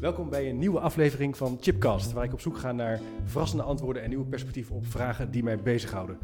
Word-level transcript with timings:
Welkom 0.00 0.30
bij 0.30 0.48
een 0.48 0.58
nieuwe 0.58 0.80
aflevering 0.80 1.36
van 1.36 1.58
Chipcast, 1.60 2.12
waar 2.12 2.24
ik 2.24 2.32
op 2.32 2.40
zoek 2.40 2.56
ga 2.56 2.72
naar 2.72 3.00
verrassende 3.24 3.62
antwoorden 3.62 4.02
en 4.02 4.08
nieuwe 4.08 4.24
perspectieven 4.24 4.74
op 4.74 4.86
vragen 4.86 5.30
die 5.30 5.42
mij 5.42 5.58
bezighouden. 5.58 6.18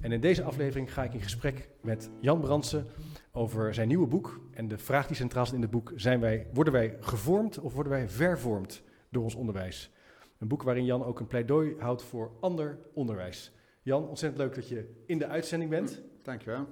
En 0.00 0.12
in 0.12 0.20
deze 0.20 0.42
aflevering 0.42 0.92
ga 0.92 1.04
ik 1.04 1.14
in 1.14 1.20
gesprek 1.20 1.68
met 1.82 2.10
Jan 2.20 2.40
Brandsen 2.40 2.86
over 3.32 3.74
zijn 3.74 3.88
nieuwe 3.88 4.06
boek. 4.06 4.40
En 4.52 4.68
de 4.68 4.78
vraag 4.78 5.06
die 5.06 5.16
centraal 5.16 5.44
staat 5.44 5.56
in 5.56 5.62
het 5.62 5.70
boek, 5.70 5.92
zijn 5.94 6.20
wij, 6.20 6.46
worden 6.52 6.72
wij 6.72 6.96
gevormd 7.00 7.58
of 7.58 7.72
worden 7.74 7.92
wij 7.92 8.08
vervormd 8.08 8.82
door 9.10 9.22
ons 9.22 9.34
onderwijs? 9.34 9.90
Een 10.38 10.48
boek 10.48 10.62
waarin 10.62 10.84
Jan 10.84 11.04
ook 11.04 11.20
een 11.20 11.26
pleidooi 11.26 11.74
houdt 11.78 12.02
voor 12.02 12.30
ander 12.40 12.78
onderwijs. 12.94 13.52
Jan, 13.82 14.08
ontzettend 14.08 14.42
leuk 14.42 14.54
dat 14.54 14.68
je 14.68 15.02
in 15.06 15.18
de 15.18 15.26
uitzending 15.26 15.70
bent. 15.70 16.02
Dankjewel. 16.22 16.66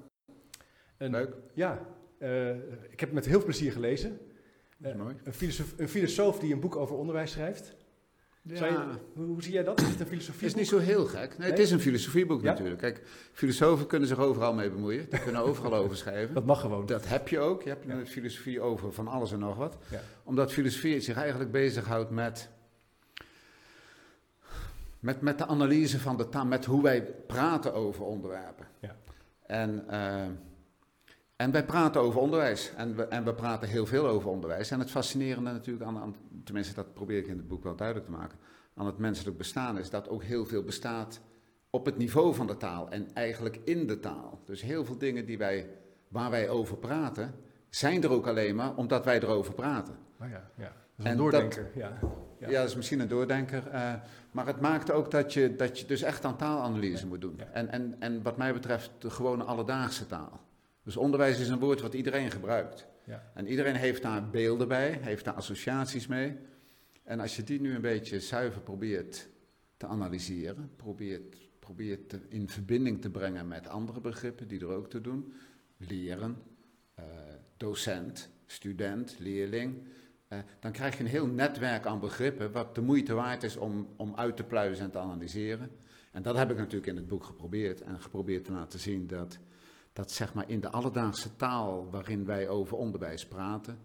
Een, 0.97 1.11
Leuk. 1.11 1.35
Ja, 1.55 1.87
eh, 2.19 2.51
ik 2.91 3.01
heb 3.01 3.09
het 3.09 3.13
met 3.13 3.25
heel 3.25 3.37
veel 3.37 3.45
plezier 3.45 3.73
gelezen. 3.73 4.19
Dat 4.77 4.93
is 4.93 4.97
Eh, 4.99 5.03
mooi. 5.05 5.17
Een 5.25 5.33
filosoof, 5.35 5.75
een 5.77 5.89
filosoof 5.89 6.39
die 6.39 6.53
een 6.53 6.61
boek 6.61 6.77
over 6.77 6.97
onderwijs 6.97 7.31
schrijft. 7.31 7.75
Je- 8.43 8.99
hoe, 9.15 9.27
hoe 9.27 9.43
zie 9.43 9.53
jij 9.53 9.63
dat? 9.65 9.81
Is 9.81 9.89
het 9.89 10.01
een 10.01 10.07
filosofie? 10.07 10.41
Het 10.49 10.51
is 10.51 10.55
niet 10.55 10.69
zo 10.69 10.79
heel 10.79 11.05
gek. 11.07 11.39
Nee, 11.39 11.51
het 11.51 11.59
is 11.59 11.71
een 11.71 11.81
filosofieboek 11.81 12.43
Ja? 12.43 12.51
natuurlijk. 12.51 12.81
Kijk, 12.81 13.03
filosofen 13.33 13.87
kunnen 13.87 14.09
zich 14.09 14.19
overal 14.19 14.55
mee 14.55 14.71
bemoeien. 14.71 15.11
Die 15.11 15.21
kunnen 15.21 15.43
overal 15.43 15.75
over 15.85 15.97
schrijven. 15.97 16.35
Dat 16.35 16.45
mag 16.47 16.61
gewoon. 16.61 16.87
Dat 16.87 17.09
heb 17.09 17.29
je 17.29 17.39
ook. 17.39 17.63
Je 17.63 17.69
hebt 17.69 17.85
Ja. 17.87 17.93
een 17.95 18.07
filosofie 18.07 18.61
over 18.61 18.93
van 18.93 19.09
alles 19.09 19.33
en 19.33 19.39
nog 19.39 19.57
wat. 19.57 19.77
Ja. 19.91 20.01
Omdat 20.25 20.53
filosofie 20.53 21.01
zich 21.01 21.17
eigenlijk 21.17 21.51
bezighoudt 21.53 22.11
met, 22.11 22.49
met, 25.01 25.21
met 25.21 25.39
de 25.39 25.47
analyse 25.47 26.01
van 26.01 26.17
de 26.17 26.29
taal, 26.29 26.47
met 26.47 26.65
hoe 26.65 26.83
wij 26.83 27.03
praten 27.27 27.75
over 27.75 28.05
onderwerpen. 28.05 28.67
Ja. 28.81 28.97
En, 29.47 29.85
eh, 29.89 30.25
en 31.37 31.51
wij 31.51 31.65
praten 31.65 32.01
over 32.01 32.21
onderwijs. 32.21 32.73
En 32.77 32.97
we, 32.97 33.03
en 33.05 33.25
we 33.25 33.35
praten 33.35 33.69
heel 33.69 33.87
veel 33.87 34.07
over 34.07 34.31
onderwijs. 34.31 34.71
En 34.71 34.79
het 34.79 34.91
fascinerende 34.91 35.51
natuurlijk 35.53 35.87
aan, 35.87 35.99
aan, 35.99 36.17
tenminste 36.45 36.75
dat 36.75 36.95
probeer 36.95 37.19
ik 37.19 37.27
in 37.27 37.37
het 37.37 37.49
boek 37.49 37.63
wel 37.63 37.77
duidelijk 37.77 38.07
te 38.07 38.13
maken, 38.13 38.39
aan 38.75 38.87
het 38.87 38.99
menselijk 38.99 39.37
bestaan 39.37 39.79
is 39.79 39.91
dat 39.91 40.09
ook 40.09 40.23
heel 40.23 40.47
veel 40.47 40.63
bestaat 40.63 41.21
op 41.71 41.85
het 41.87 41.97
niveau 41.99 42.35
van 42.35 42.47
de 42.47 42.57
taal 42.57 42.89
en 42.91 43.07
eigenlijk 43.15 43.61
in 43.65 43.87
de 43.87 44.01
taal. 44.01 44.41
Dus 44.45 44.63
heel 44.63 44.85
veel 44.85 44.99
dingen 44.99 45.27
die 45.27 45.39
wij, 45.39 45.71
waar 46.09 46.31
wij 46.31 46.49
over 46.49 46.77
praten, 46.77 47.35
zijn 47.69 48.03
er 48.03 48.11
ook 48.11 48.27
alleen 48.27 48.55
maar 48.55 48.75
omdat 48.77 49.05
wij 49.05 49.21
erover 49.23 49.55
praten. 49.55 49.95
Oh 50.21 50.29
ja, 50.29 50.51
ja. 50.57 50.65
Dat 50.65 50.73
is 50.97 51.05
En 51.05 51.11
een 51.11 51.17
doordenker. 51.17 51.71
Ja. 51.75 51.99
Ja, 52.39 52.49
Ja. 52.49 52.59
dat 52.61 52.69
is 52.69 52.77
misschien 52.77 53.01
een 53.01 53.09
doordenker. 53.09 53.69
eh, 53.69 53.95
maar 54.31 54.47
het 54.47 54.61
maakt 54.61 54.91
ook 54.91 55.11
dat 55.11 55.33
je, 55.33 55.57
dat 55.57 55.81
je 55.81 55.87
dus 55.87 56.03
echt 56.03 56.25
aan 56.25 56.37
taalanalyse 56.37 57.07
moet 57.07 57.21
doen. 57.21 57.35
Ja. 57.37 57.45
En, 57.53 57.69
en, 57.71 57.97
en 57.99 58.23
wat 58.23 58.37
mij 58.37 58.53
betreft 58.53 58.91
de 58.99 59.11
gewone 59.11 59.45
alledaagse 59.45 60.07
taal. 60.07 60.41
Dus 60.87 60.97
onderwijs 60.97 61.41
is 61.41 61.49
een 61.49 61.59
woord 61.59 61.81
wat 61.81 61.95
iedereen 61.95 62.31
gebruikt. 62.31 62.87
Ja. 63.05 63.31
En 63.35 63.47
iedereen 63.47 63.75
heeft 63.75 64.03
daar 64.03 64.31
beelden 64.31 64.69
bij, 64.69 64.99
heeft 65.03 65.25
daar 65.25 65.35
associaties 65.35 66.07
mee. 66.07 66.37
En 67.03 67.21
als 67.21 67.37
je 67.37 67.43
die 67.43 67.61
nu 67.61 67.75
een 67.75 67.81
beetje 67.81 68.21
zuiver 68.21 68.61
probeert 68.61 69.29
te 69.77 69.87
analyseren, 69.87 70.71
probeert, 70.77 71.37
probeert 71.59 72.09
te- 72.09 72.21
in 72.29 72.49
verbinding 72.49 73.01
te 73.01 73.11
brengen 73.11 73.49
met 73.49 73.69
andere 73.69 74.01
begrippen 74.01 74.49
die 74.49 74.61
er 74.61 74.67
ook 74.67 74.91
te 74.91 75.01
doen, 75.01 75.33
leren, 75.77 76.43
eh, 76.95 77.05
docent, 77.57 78.31
student, 78.45 79.17
leerling, 79.19 79.83
eh, 80.29 80.39
dan 80.61 80.73
krijg 80.73 80.97
je 80.97 81.05
een 81.05 81.11
heel 81.11 81.27
netwerk 81.27 81.87
aan 81.87 82.01
begrippen 82.01 82.53
wat 82.53 82.75
de 82.75 82.81
moeite 82.81 83.15
waard 83.15 83.43
is 83.43 83.57
om, 83.57 83.89
om 83.97 84.15
uit 84.17 84.37
te 84.37 84.45
pluizen 84.45 84.85
en 84.85 84.91
te 84.91 84.99
analyseren. 84.99 85.71
En 86.13 86.23
dat 86.23 86.37
heb 86.37 86.51
ik 86.51 86.57
natuurlijk 86.57 86.87
in 86.87 86.97
het 86.97 87.09
boek 87.09 87.25
geprobeerd 87.25 87.81
en 87.81 88.01
geprobeerd 88.01 88.45
te 88.45 88.53
laten 88.53 88.79
zien 88.79 89.07
dat, 89.07 89.39
dat 89.97 90.11
zeg 90.11 90.35
maar 90.35 90.45
in 90.51 90.61
de 90.61 90.71
alledaagse 90.71 91.37
taal 91.37 91.89
waarin 91.91 92.25
wij 92.25 92.49
over 92.49 92.77
onderwijs 92.77 93.27
praten, 93.27 93.79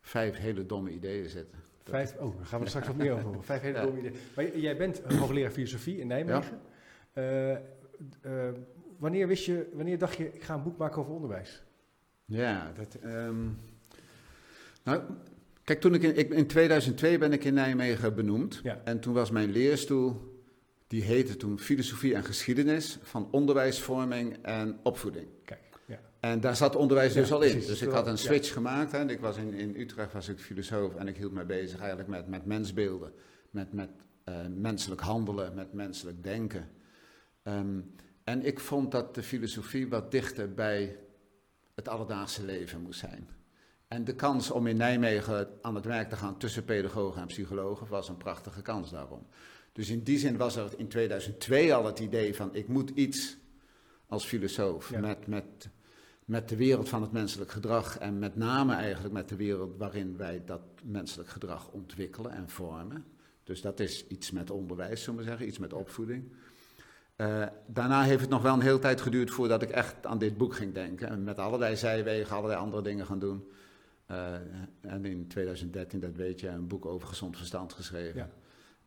vijf 0.00 0.36
hele 0.36 0.66
domme 0.66 0.90
ideeën 0.90 1.28
zitten. 1.28 1.58
Vijf, 1.84 2.14
oh, 2.18 2.36
daar 2.36 2.46
gaan 2.46 2.58
we 2.58 2.64
er 2.64 2.70
straks 2.70 2.86
wat 2.86 2.96
meer 2.96 3.12
over 3.12 3.24
horen. 3.24 3.44
Vijf 3.44 3.60
hele 3.60 3.76
Ja. 3.78 3.82
domme 3.84 3.98
ideeën. 3.98 4.14
Maar 4.36 4.58
jij 4.58 4.76
bent 4.76 5.00
hoogleraar 5.18 5.50
filosofie 5.50 5.98
in 5.98 6.06
Nijmegen. 6.06 6.60
Eh, 7.12 7.52
eh, 7.52 7.58
wanneer, 8.98 9.26
wist 9.26 9.44
je, 9.44 9.70
wanneer 9.74 9.98
dacht 9.98 10.16
je, 10.16 10.32
ik 10.34 10.42
ga 10.42 10.54
een 10.54 10.62
boek 10.62 10.76
maken 10.76 11.00
over 11.00 11.12
onderwijs? 11.14 11.62
Ja, 12.24 12.72
dat. 12.76 12.94
ehm, 12.94 13.44
nou, 14.84 15.02
kijk, 15.64 15.80
toen 15.80 15.94
ik 15.94 16.02
in, 16.02 16.16
ik, 16.16 16.30
in 16.30 16.46
2002 16.46 17.18
ben 17.18 17.32
ik 17.32 17.44
in 17.44 17.54
Nijmegen 17.54 18.14
benoemd. 18.14 18.60
Ja. 18.62 18.80
En 18.84 19.00
toen 19.00 19.14
was 19.14 19.30
mijn 19.30 19.50
leerstoel, 19.50 20.31
die 20.92 21.02
heette 21.02 21.36
toen 21.36 21.58
Filosofie 21.58 22.14
en 22.14 22.24
Geschiedenis 22.24 22.98
van 23.02 23.28
Onderwijsvorming 23.30 24.36
en 24.42 24.80
Opvoeding. 24.82 25.28
Kijk, 25.44 25.60
ja. 25.86 26.00
En 26.20 26.40
daar 26.40 26.56
zat 26.56 26.76
onderwijs 26.76 27.12
dus 27.12 27.28
Ja, 27.28 27.34
al 27.34 27.42
in. 27.42 27.50
precies. 27.50 27.68
Dus 27.68 27.82
ik 27.82 27.90
had 27.90 28.06
een 28.06 28.18
switch 28.18 28.52
gemaakt. 28.52 28.92
Hè. 28.92 28.98
en 28.98 29.10
Ik 29.10 29.20
was 29.20 29.36
in, 29.36 29.54
in 29.54 29.74
Utrecht 29.76 30.12
was 30.12 30.28
ik 30.28 30.38
filosoof 30.38 30.94
en 30.94 31.08
ik 31.08 31.16
hield 31.16 31.32
mij 31.32 31.46
bezig 31.46 31.78
eigenlijk 31.78 32.08
met, 32.08 32.26
met 32.26 32.46
mensbeelden, 32.46 33.12
met, 33.50 33.72
met 33.72 33.90
eh, 34.24 34.34
menselijk 34.48 35.00
handelen, 35.00 35.54
met 35.54 35.72
menselijk 35.72 36.22
denken. 36.22 36.68
Ehm, 37.42 37.80
en 38.24 38.44
ik 38.46 38.60
vond 38.60 38.90
dat 38.90 39.14
de 39.14 39.22
filosofie 39.22 39.88
wat 39.88 40.10
dichter 40.10 40.54
bij 40.54 40.96
het 41.74 41.88
alledaagse 41.88 42.44
leven 42.44 42.80
moest 42.80 43.00
zijn. 43.00 43.28
En 43.88 44.04
de 44.04 44.14
kans 44.14 44.50
om 44.50 44.66
in 44.66 44.76
Nijmegen 44.76 45.48
aan 45.62 45.74
het 45.74 45.84
werk 45.84 46.08
te 46.08 46.16
gaan 46.16 46.38
tussen 46.38 46.64
pedagogen 46.64 47.20
en 47.20 47.26
psychologen 47.26 47.86
was 47.86 48.08
een 48.08 48.16
prachtige 48.16 48.62
kans 48.62 48.90
daarom. 48.90 49.26
Dus 49.72 49.88
in 49.88 50.02
die 50.02 50.18
zin 50.18 50.36
was 50.36 50.56
er 50.56 50.70
in 50.76 50.88
2002 50.88 51.74
al 51.74 51.84
het 51.86 51.98
idee 51.98 52.34
van 52.34 52.54
ik 52.54 52.68
moet 52.68 52.90
iets 52.90 53.36
als 54.06 54.24
filosoof 54.24 54.90
Ja. 54.90 55.00
met, 55.00 55.26
met, 55.26 55.68
met 56.24 56.48
de 56.48 56.56
wereld 56.56 56.88
van 56.88 57.02
het 57.02 57.12
menselijk 57.12 57.50
gedrag 57.50 57.98
en 57.98 58.18
met 58.18 58.36
name 58.36 58.74
eigenlijk 58.74 59.14
met 59.14 59.28
de 59.28 59.36
wereld 59.36 59.76
waarin 59.78 60.16
wij 60.16 60.42
dat 60.44 60.60
menselijk 60.84 61.28
gedrag 61.28 61.70
ontwikkelen 61.70 62.32
en 62.32 62.48
vormen. 62.48 63.04
Dus 63.44 63.60
dat 63.60 63.80
is 63.80 64.06
iets 64.06 64.30
met 64.30 64.50
onderwijs, 64.50 65.02
zullen 65.02 65.18
we 65.18 65.24
zeggen, 65.26 65.46
iets 65.46 65.58
met 65.58 65.72
opvoeding. 65.72 66.32
Eh, 67.16 67.46
daarna 67.66 68.02
heeft 68.02 68.20
het 68.20 68.30
nog 68.30 68.42
wel 68.42 68.54
een 68.54 68.60
hele 68.60 68.78
tijd 68.78 69.00
geduurd 69.00 69.30
voordat 69.30 69.62
ik 69.62 69.70
echt 69.70 70.06
aan 70.06 70.18
dit 70.18 70.36
boek 70.36 70.54
ging 70.54 70.74
denken. 70.74 71.08
En 71.08 71.24
met 71.24 71.38
allerlei 71.38 71.76
zijwegen, 71.76 72.36
allerlei 72.36 72.60
andere 72.60 72.82
dingen 72.82 73.06
gaan 73.06 73.18
doen. 73.18 73.48
Eh, 74.06 74.34
en 74.80 75.04
in 75.04 75.26
2013, 75.28 76.00
dat 76.00 76.16
weet 76.16 76.40
je, 76.40 76.48
een 76.48 76.66
boek 76.66 76.86
over 76.86 77.08
gezond 77.08 77.36
verstand 77.36 77.72
geschreven. 77.72 78.20
Ja. 78.20 78.30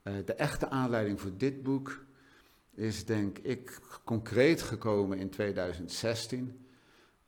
Eh, 0.06 0.14
de 0.26 0.34
echte 0.34 0.70
aanleiding 0.70 1.22
voor 1.22 1.38
dit 1.38 1.64
boek 1.64 2.06
is 2.74 3.06
denk 3.06 3.38
ik 3.38 3.80
concreet 4.04 4.62
gekomen 4.62 5.18
in 5.18 5.30
2016. 5.30 6.60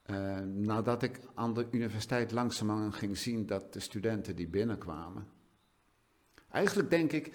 eh, 0.04 0.40
nadat 0.40 1.04
ik 1.04 1.20
aan 1.34 1.54
de 1.54 1.68
universiteit 1.72 2.32
langzamerhand 2.32 2.96
ging 2.96 3.18
zien 3.18 3.46
dat 3.46 3.74
de 3.74 3.80
studenten 3.80 4.36
die 4.36 4.48
binnenkwamen. 4.48 5.28
Eigenlijk 6.50 6.90
denk 6.90 7.12
ik, 7.12 7.34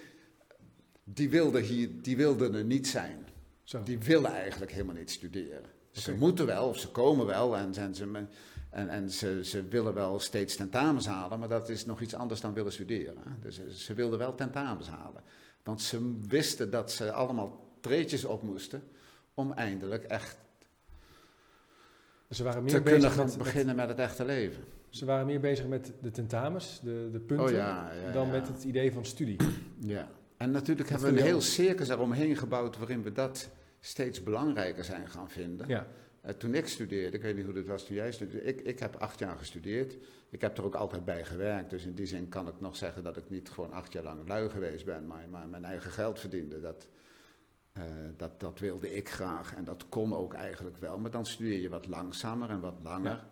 die 1.03 1.29
wilden, 1.29 1.61
hier, 1.61 2.01
die 2.01 2.17
wilden 2.17 2.53
er 2.53 2.63
niet 2.63 2.87
zijn. 2.87 3.25
Zo. 3.63 3.83
Die 3.83 3.99
willen 3.99 4.31
eigenlijk 4.31 4.71
helemaal 4.71 4.95
niet 4.95 5.11
studeren. 5.11 5.69
Ze 5.91 6.13
moeten 6.15 6.45
wel, 6.45 6.67
of 6.67 6.79
ze 6.79 6.91
komen 6.91 7.25
wel 7.25 7.57
en, 7.57 7.73
en, 7.73 7.95
ze, 7.95 8.27
en, 8.73 8.89
en 8.89 9.09
ze, 9.09 9.45
ze 9.45 9.63
willen 9.67 9.93
wel 9.93 10.19
steeds 10.19 10.55
tentamens 10.55 11.07
halen, 11.07 11.39
maar 11.39 11.49
dat 11.49 11.69
is 11.69 11.85
nog 11.85 12.01
iets 12.01 12.13
anders 12.15 12.41
dan 12.41 12.53
willen 12.53 12.71
studeren. 12.71 13.23
Dus 13.41 13.55
ze, 13.55 13.77
ze 13.77 13.93
wilden 13.93 14.19
wel 14.19 14.35
tentamens 14.35 14.87
halen. 14.89 15.21
Want 15.63 15.81
ze 15.81 16.17
wisten 16.27 16.69
dat 16.71 16.91
ze 16.91 17.11
allemaal 17.11 17.67
treetjes 17.79 18.25
op 18.25 18.43
moesten 18.43 18.83
om 19.33 19.51
eindelijk 19.51 20.03
echt 20.03 20.37
Dus 22.27 22.37
ze 22.37 22.43
waren 22.43 22.63
meer 22.63 22.73
te 22.73 22.81
bezig 22.81 22.99
kunnen 22.99 23.17
gaan 23.17 23.25
met, 23.25 23.37
beginnen 23.37 23.75
met 23.75 23.87
het 23.89 23.99
echte 23.99 24.25
leven. 24.25 24.63
ze 24.89 25.05
waren 25.05 25.25
meer 25.25 25.39
bezig 25.39 25.67
met 25.67 25.91
de 26.01 26.11
tentamens, 26.11 26.79
de, 26.83 27.09
de 27.11 27.19
punten, 27.19 27.45
Oh 27.45 27.51
ja, 27.51 27.91
ja, 28.05 28.11
dan 28.11 28.25
ja. 28.25 28.31
met 28.31 28.47
het 28.47 28.63
idee 28.63 28.91
van 28.93 29.05
studie. 29.05 29.37
Ja, 29.79 30.07
en 30.37 30.51
natuurlijk 30.51 30.89
Dat 30.89 31.01
hebben 31.01 31.15
we 31.17 31.19
een 31.19 31.31
heel 31.31 31.41
circus 31.41 31.89
eromheen 31.89 32.37
gebouwd 32.37 32.77
waarin 32.77 33.03
we 33.03 33.11
dat 33.11 33.49
steeds 33.79 34.23
belangrijker 34.23 34.83
zijn 34.83 35.07
gaan 35.09 35.29
vinden. 35.29 35.67
Ja, 35.67 35.79
Eh, 35.79 35.85
toen 36.37 36.53
ik 36.53 36.67
studeerde, 36.67 37.17
ik 37.17 37.23
weet 37.23 37.35
niet 37.35 37.45
hoe 37.45 37.53
dat 37.53 37.65
was 37.65 37.85
toen 37.85 37.95
jij 37.95 38.11
studeerde, 38.11 38.47
ik, 38.47 38.61
ik 38.61 38.79
heb 38.79 38.95
acht 38.95 39.19
jaar 39.19 39.37
gestudeerd. 39.37 39.97
Ik 40.29 40.41
heb 40.41 40.57
er 40.57 40.63
ook 40.63 40.75
altijd 40.75 41.05
bij 41.05 41.25
gewerkt, 41.25 41.69
dus 41.69 41.85
in 41.85 41.93
die 41.93 42.05
zin 42.05 42.29
kan 42.29 42.47
ik 42.47 42.59
nog 42.59 42.75
zeggen 42.75 43.03
dat 43.03 43.17
ik 43.17 43.29
niet 43.29 43.49
gewoon 43.49 43.71
acht 43.71 43.93
jaar 43.93 44.03
lang 44.03 44.27
lui 44.27 44.49
geweest 44.49 44.85
ben, 44.85 45.07
maar, 45.07 45.29
maar 45.29 45.47
mijn 45.47 45.65
eigen 45.65 45.91
geld 45.91 46.19
verdiende. 46.19 46.61
Dat, 46.61 46.87
eh, 47.71 47.83
dat, 48.17 48.39
dat 48.39 48.59
wilde 48.59 48.95
ik 48.95 49.09
graag 49.09 49.55
en 49.55 49.63
dat 49.63 49.89
kon 49.89 50.15
ook 50.15 50.33
eigenlijk 50.33 50.77
wel, 50.77 50.97
maar 50.97 51.11
dan 51.11 51.25
studeer 51.25 51.61
je 51.61 51.69
wat 51.69 51.87
langzamer 51.87 52.49
en 52.49 52.59
wat 52.59 52.79
langer. 52.83 53.23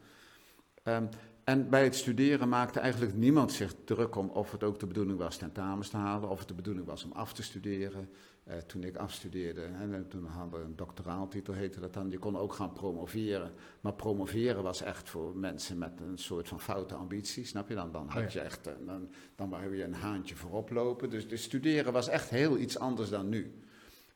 Ehm, 0.83 1.05
en 1.43 1.69
bij 1.69 1.83
het 1.83 1.95
studeren 1.95 2.49
maakte 2.49 2.79
eigenlijk 2.79 3.15
niemand 3.15 3.51
zich 3.51 3.73
druk 3.83 4.15
om 4.15 4.29
of 4.29 4.51
het 4.51 4.63
ook 4.63 4.79
de 4.79 4.87
bedoeling 4.87 5.17
was 5.17 5.37
tentamens 5.37 5.89
te 5.89 5.97
halen, 5.97 6.29
of 6.29 6.39
het 6.39 6.47
de 6.47 6.53
bedoeling 6.53 6.85
was 6.85 7.03
om 7.03 7.11
af 7.11 7.33
te 7.33 7.43
studeren. 7.43 8.09
Eh, 8.43 8.57
toen 8.57 8.83
ik 8.83 8.95
afstudeerde, 8.95 9.61
hè, 9.61 9.93
en 9.93 10.07
toen 10.07 10.25
hadden 10.25 10.59
we 10.59 10.65
een 10.65 10.75
doctoraaltitel, 10.75 11.53
heette 11.53 11.79
dat 11.79 11.93
dan. 11.93 12.09
Je 12.11 12.17
kon 12.17 12.37
ook 12.37 12.53
gaan 12.53 12.71
promoveren. 12.73 13.51
Maar 13.81 13.93
promoveren 13.93 14.63
was 14.63 14.81
echt 14.81 15.09
voor 15.09 15.35
mensen 15.37 15.77
met 15.77 15.91
een 16.09 16.17
soort 16.17 16.47
van 16.47 16.59
foute 16.59 16.95
ambitie, 16.95 17.45
snap 17.45 17.69
je? 17.69 17.75
Dan, 17.75 17.91
dan 17.91 18.07
had 18.09 18.33
ja. 18.33 18.39
je 18.39 18.45
echt, 18.45 18.67
eh, 18.67 18.73
dan, 18.85 19.09
dan 19.35 19.49
wou 19.49 19.75
je 19.75 19.83
een 19.83 19.93
haantje 19.93 20.35
voorop 20.35 20.69
lopen. 20.69 21.09
Dus, 21.09 21.27
dus 21.27 21.43
studeren 21.43 21.93
was 21.93 22.07
echt 22.07 22.29
heel 22.29 22.57
iets 22.57 22.79
anders 22.79 23.09
dan 23.09 23.29
nu. 23.29 23.53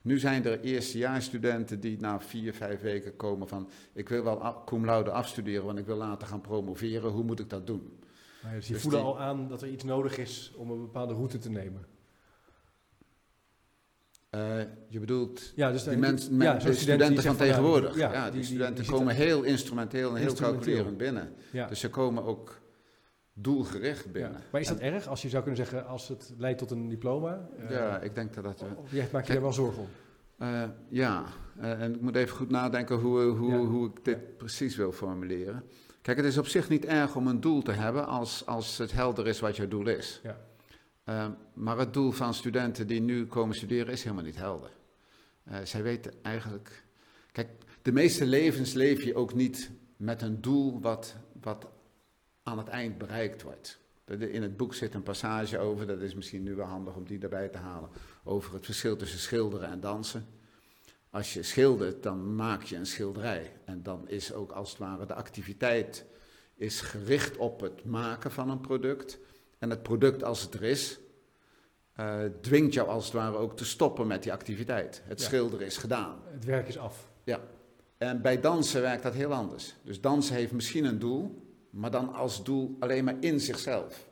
Nu 0.01 0.19
zijn 0.19 0.45
er 0.45 0.59
eerstejaarsstudenten 0.61 1.79
die 1.79 1.99
na 1.99 2.19
vier, 2.19 2.53
vijf 2.53 2.81
weken 2.81 3.15
komen 3.15 3.47
van... 3.47 3.69
ik 3.93 4.09
wil 4.09 4.23
wel 4.23 4.63
cum 4.65 4.85
laude 4.85 5.11
afstuderen, 5.11 5.65
want 5.65 5.79
ik 5.79 5.85
wil 5.85 5.95
later 5.97 6.27
gaan 6.27 6.41
promoveren. 6.41 7.11
Hoe 7.11 7.23
moet 7.23 7.39
ik 7.39 7.49
dat 7.49 7.67
doen? 7.67 7.97
Ah, 8.43 8.51
dus 8.51 8.65
die 8.65 8.73
Dus 8.73 8.81
voelen 8.83 8.99
die- 9.01 9.09
al 9.09 9.19
aan 9.19 9.47
dat 9.47 9.61
er 9.61 9.69
iets 9.69 9.83
nodig 9.83 10.17
is 10.17 10.53
om 10.57 10.71
een 10.71 10.81
bepaalde 10.81 11.13
route 11.13 11.37
te 11.37 11.49
nemen. 11.49 11.85
Eh, 14.35 14.65
je 14.87 14.99
bedoelt 14.99 15.51
Ja, 15.55 15.71
dus 15.71 15.83
die 15.83 15.93
de- 15.93 15.99
mensen, 15.99 16.39
ja, 16.39 16.53
de 16.53 16.59
student 16.59 16.77
studenten 16.77 17.23
van 17.23 17.35
tegenwoordig. 17.35 17.95
Ja, 17.95 18.29
die, 18.31 18.43
studenten 18.43 18.83
die 18.83 18.91
komen 18.93 19.15
heel 19.15 19.43
instrumenteel 19.43 20.09
en 20.15 20.21
heel 20.21 20.33
calculerend 20.33 20.97
binnen. 20.97 21.33
Dus 21.69 21.79
ze 21.79 21.89
komen 21.89 22.23
ook 22.23 22.59
doelgericht 23.33 24.11
binnen. 24.11 24.41
Maar 24.51 24.61
is 24.61 24.67
dat 24.67 24.77
erg 24.79 25.07
als 25.07 25.21
je 25.21 25.29
zou 25.29 25.43
kunnen 25.43 25.65
zeggen 25.65 25.87
als 25.87 26.07
het 26.07 26.33
leidt 26.37 26.57
tot 26.59 26.71
een 26.71 26.89
diploma? 26.89 27.47
Eh, 27.59 27.69
Ja, 27.69 27.99
ik 27.99 28.15
denk 28.15 28.33
dat 28.33 28.43
dat... 28.43 28.61
eh, 28.61 28.67
of 28.77 28.91
maak 28.91 28.93
je 28.93 29.09
Kijk, 29.11 29.27
daar 29.27 29.41
wel 29.41 29.53
zorgen 29.53 29.81
om? 29.81 29.87
Eh, 30.37 30.63
ja, 30.89 31.23
eh, 31.59 31.81
en 31.81 31.93
ik 31.95 32.01
moet 32.01 32.15
even 32.15 32.35
goed 32.35 32.49
nadenken 32.49 32.95
hoe, 32.95 33.21
hoe, 33.21 33.55
hoe 33.55 33.87
ik 33.87 34.05
dit 34.05 34.37
precies 34.37 34.75
wil 34.75 34.91
formuleren. 34.91 35.63
Kijk, 36.01 36.17
het 36.17 36.25
is 36.25 36.37
op 36.37 36.47
zich 36.47 36.69
niet 36.69 36.85
erg 36.85 37.15
om 37.15 37.27
een 37.27 37.41
doel 37.41 37.61
te 37.61 37.71
hebben 37.71 38.07
als, 38.07 38.45
als 38.45 38.77
het 38.77 38.91
helder 38.91 39.27
is 39.27 39.39
wat 39.39 39.55
jouw 39.55 39.67
doel 39.67 39.87
is. 39.87 40.19
Ja. 40.23 40.37
Eh, 41.05 41.27
maar 41.53 41.77
het 41.77 41.93
doel 41.93 42.11
van 42.11 42.33
studenten 42.33 42.87
die 42.87 43.01
nu 43.01 43.25
komen 43.25 43.55
studeren 43.55 43.93
is 43.93 44.03
helemaal 44.03 44.23
niet 44.23 44.35
helder. 44.35 44.71
Eh, 45.43 45.57
zij 45.63 45.83
weten 45.83 46.13
eigenlijk. 46.21 46.83
Kijk, 47.31 47.49
de 47.81 47.91
meeste 47.91 48.25
levens 48.25 48.73
leef 48.73 49.03
je 49.03 49.15
ook 49.15 49.33
niet 49.33 49.71
met 49.97 50.21
een 50.21 50.41
doel 50.41 50.81
wat, 50.81 51.15
wat 51.41 51.67
aan 52.43 52.57
het 52.57 52.67
eind 52.67 52.97
bereikt 52.97 53.41
wordt. 53.41 53.79
In 54.05 54.41
het 54.41 54.57
boek 54.57 54.73
zit 54.73 54.93
een 54.93 55.03
passage 55.03 55.57
over, 55.57 55.87
dat 55.87 56.01
is 56.01 56.15
misschien 56.15 56.43
nu 56.43 56.55
wel 56.55 56.65
handig 56.65 56.95
om 56.95 57.05
die 57.05 57.19
erbij 57.19 57.47
te 57.47 57.57
halen, 57.57 57.89
over 58.23 58.53
het 58.53 58.65
verschil 58.65 58.95
tussen 58.95 59.19
schilderen 59.19 59.69
en 59.69 59.79
dansen. 59.79 60.25
Als 61.09 61.33
je 61.33 61.43
schildert, 61.43 62.03
dan 62.03 62.35
maak 62.35 62.63
je 62.63 62.75
een 62.75 62.85
schilderij. 62.85 63.51
En 63.65 63.83
dan 63.83 64.09
is 64.09 64.33
ook 64.33 64.51
als 64.51 64.69
het 64.69 64.79
ware 64.79 65.05
de 65.05 65.13
activiteit 65.13 66.05
is 66.55 66.81
gericht 66.81 67.37
op 67.37 67.59
het 67.59 67.85
maken 67.85 68.31
van 68.31 68.49
een 68.49 68.61
product. 68.61 69.17
En 69.65 69.71
het 69.71 69.83
product 69.83 70.23
als 70.23 70.41
het 70.41 70.53
er 70.53 70.63
is, 70.63 70.99
eh, 71.93 72.19
dwingt 72.41 72.73
jou 72.73 72.87
als 72.87 73.03
het 73.05 73.13
ware 73.13 73.37
ook 73.37 73.57
te 73.57 73.65
stoppen 73.65 74.07
met 74.07 74.23
die 74.23 74.31
activiteit. 74.33 75.01
Het 75.05 75.19
Ja. 75.19 75.25
schilderen 75.25 75.65
is 75.65 75.77
gedaan. 75.77 76.19
Het 76.25 76.45
werk 76.45 76.67
is 76.67 76.77
af. 76.77 77.07
En 77.97 78.21
bij 78.21 78.39
dansen 78.39 78.81
werkt 78.81 79.03
dat 79.03 79.13
heel 79.13 79.33
anders. 79.33 79.75
Dus 79.83 80.01
dansen 80.01 80.35
heeft 80.35 80.51
misschien 80.51 80.85
een 80.85 80.99
doel, 80.99 81.47
maar 81.69 81.91
dan 81.91 82.13
als 82.13 82.43
doel 82.43 82.75
alleen 82.79 83.03
maar 83.03 83.15
in 83.19 83.39
zichzelf. 83.39 84.07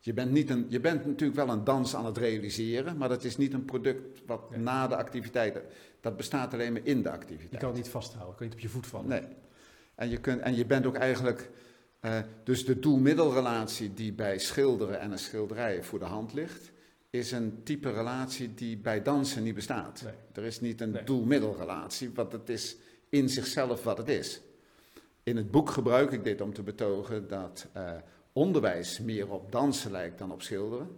Je 0.00 0.12
bent, 0.12 0.30
niet 0.30 0.50
een, 0.50 0.66
je 0.68 0.80
bent 0.80 1.06
natuurlijk 1.06 1.38
wel 1.38 1.48
een 1.48 1.64
dans 1.64 1.94
aan 1.96 2.04
het 2.06 2.16
realiseren, 2.16 2.96
maar 2.96 3.08
dat 3.08 3.24
is 3.24 3.36
niet 3.36 3.52
een 3.52 3.64
product 3.64 4.22
wat 4.26 4.56
na 4.56 4.86
de 4.88 4.96
activiteit. 4.96 5.60
Dat 6.00 6.16
bestaat 6.16 6.52
alleen 6.54 6.72
maar 6.72 6.84
in 6.84 7.02
de 7.02 7.08
Je 7.08 7.14
activiteit. 7.14 7.60
kan 7.60 7.68
het 7.68 7.78
niet 7.78 7.88
vasthouden, 7.88 8.34
kan 8.36 8.46
niet 8.46 8.54
op 8.54 8.60
je 8.60 8.68
voet 8.68 8.86
vallen. 8.86 9.08
Nee. 9.08 9.22
En 9.94 10.08
je, 10.08 10.20
kunt, 10.20 10.40
en 10.40 10.54
je 10.54 10.66
bent 10.66 10.86
ook 10.86 10.96
eigenlijk. 10.96 11.50
Eh, 12.04 12.18
dus 12.42 12.64
de 12.64 12.78
doel-middelrelatie 12.78 13.94
die 13.94 14.12
bij 14.12 14.38
schilderen 14.38 15.00
en 15.00 15.12
een 15.12 15.18
schilderij 15.18 15.82
voor 15.82 15.98
de 15.98 16.04
hand 16.04 16.32
ligt, 16.32 16.72
is 17.10 17.32
een 17.32 17.60
type 17.62 17.90
relatie 17.90 18.54
die 18.54 18.76
bij 18.76 19.02
dansen 19.02 19.42
niet 19.42 19.54
bestaat. 19.54 20.02
Nee. 20.02 20.12
Er 20.32 20.44
is 20.44 20.60
niet 20.60 20.80
een 20.80 20.90
Nee. 20.90 21.04
doel-middelrelatie, 21.04 22.10
want 22.14 22.32
het 22.32 22.48
is 22.48 22.76
in 23.08 23.28
zichzelf 23.28 23.84
wat 23.84 23.98
het 23.98 24.08
is. 24.08 24.40
In 25.22 25.36
het 25.36 25.50
boek 25.50 25.70
gebruik 25.70 26.12
ik 26.12 26.24
dit 26.24 26.40
om 26.40 26.52
te 26.52 26.62
betogen 26.62 27.28
dat 27.28 27.66
eh, 27.72 27.92
onderwijs 28.32 29.00
meer 29.00 29.30
op 29.30 29.52
dansen 29.52 29.90
lijkt 29.90 30.18
dan 30.18 30.32
op 30.32 30.42
schilderen. 30.42 30.96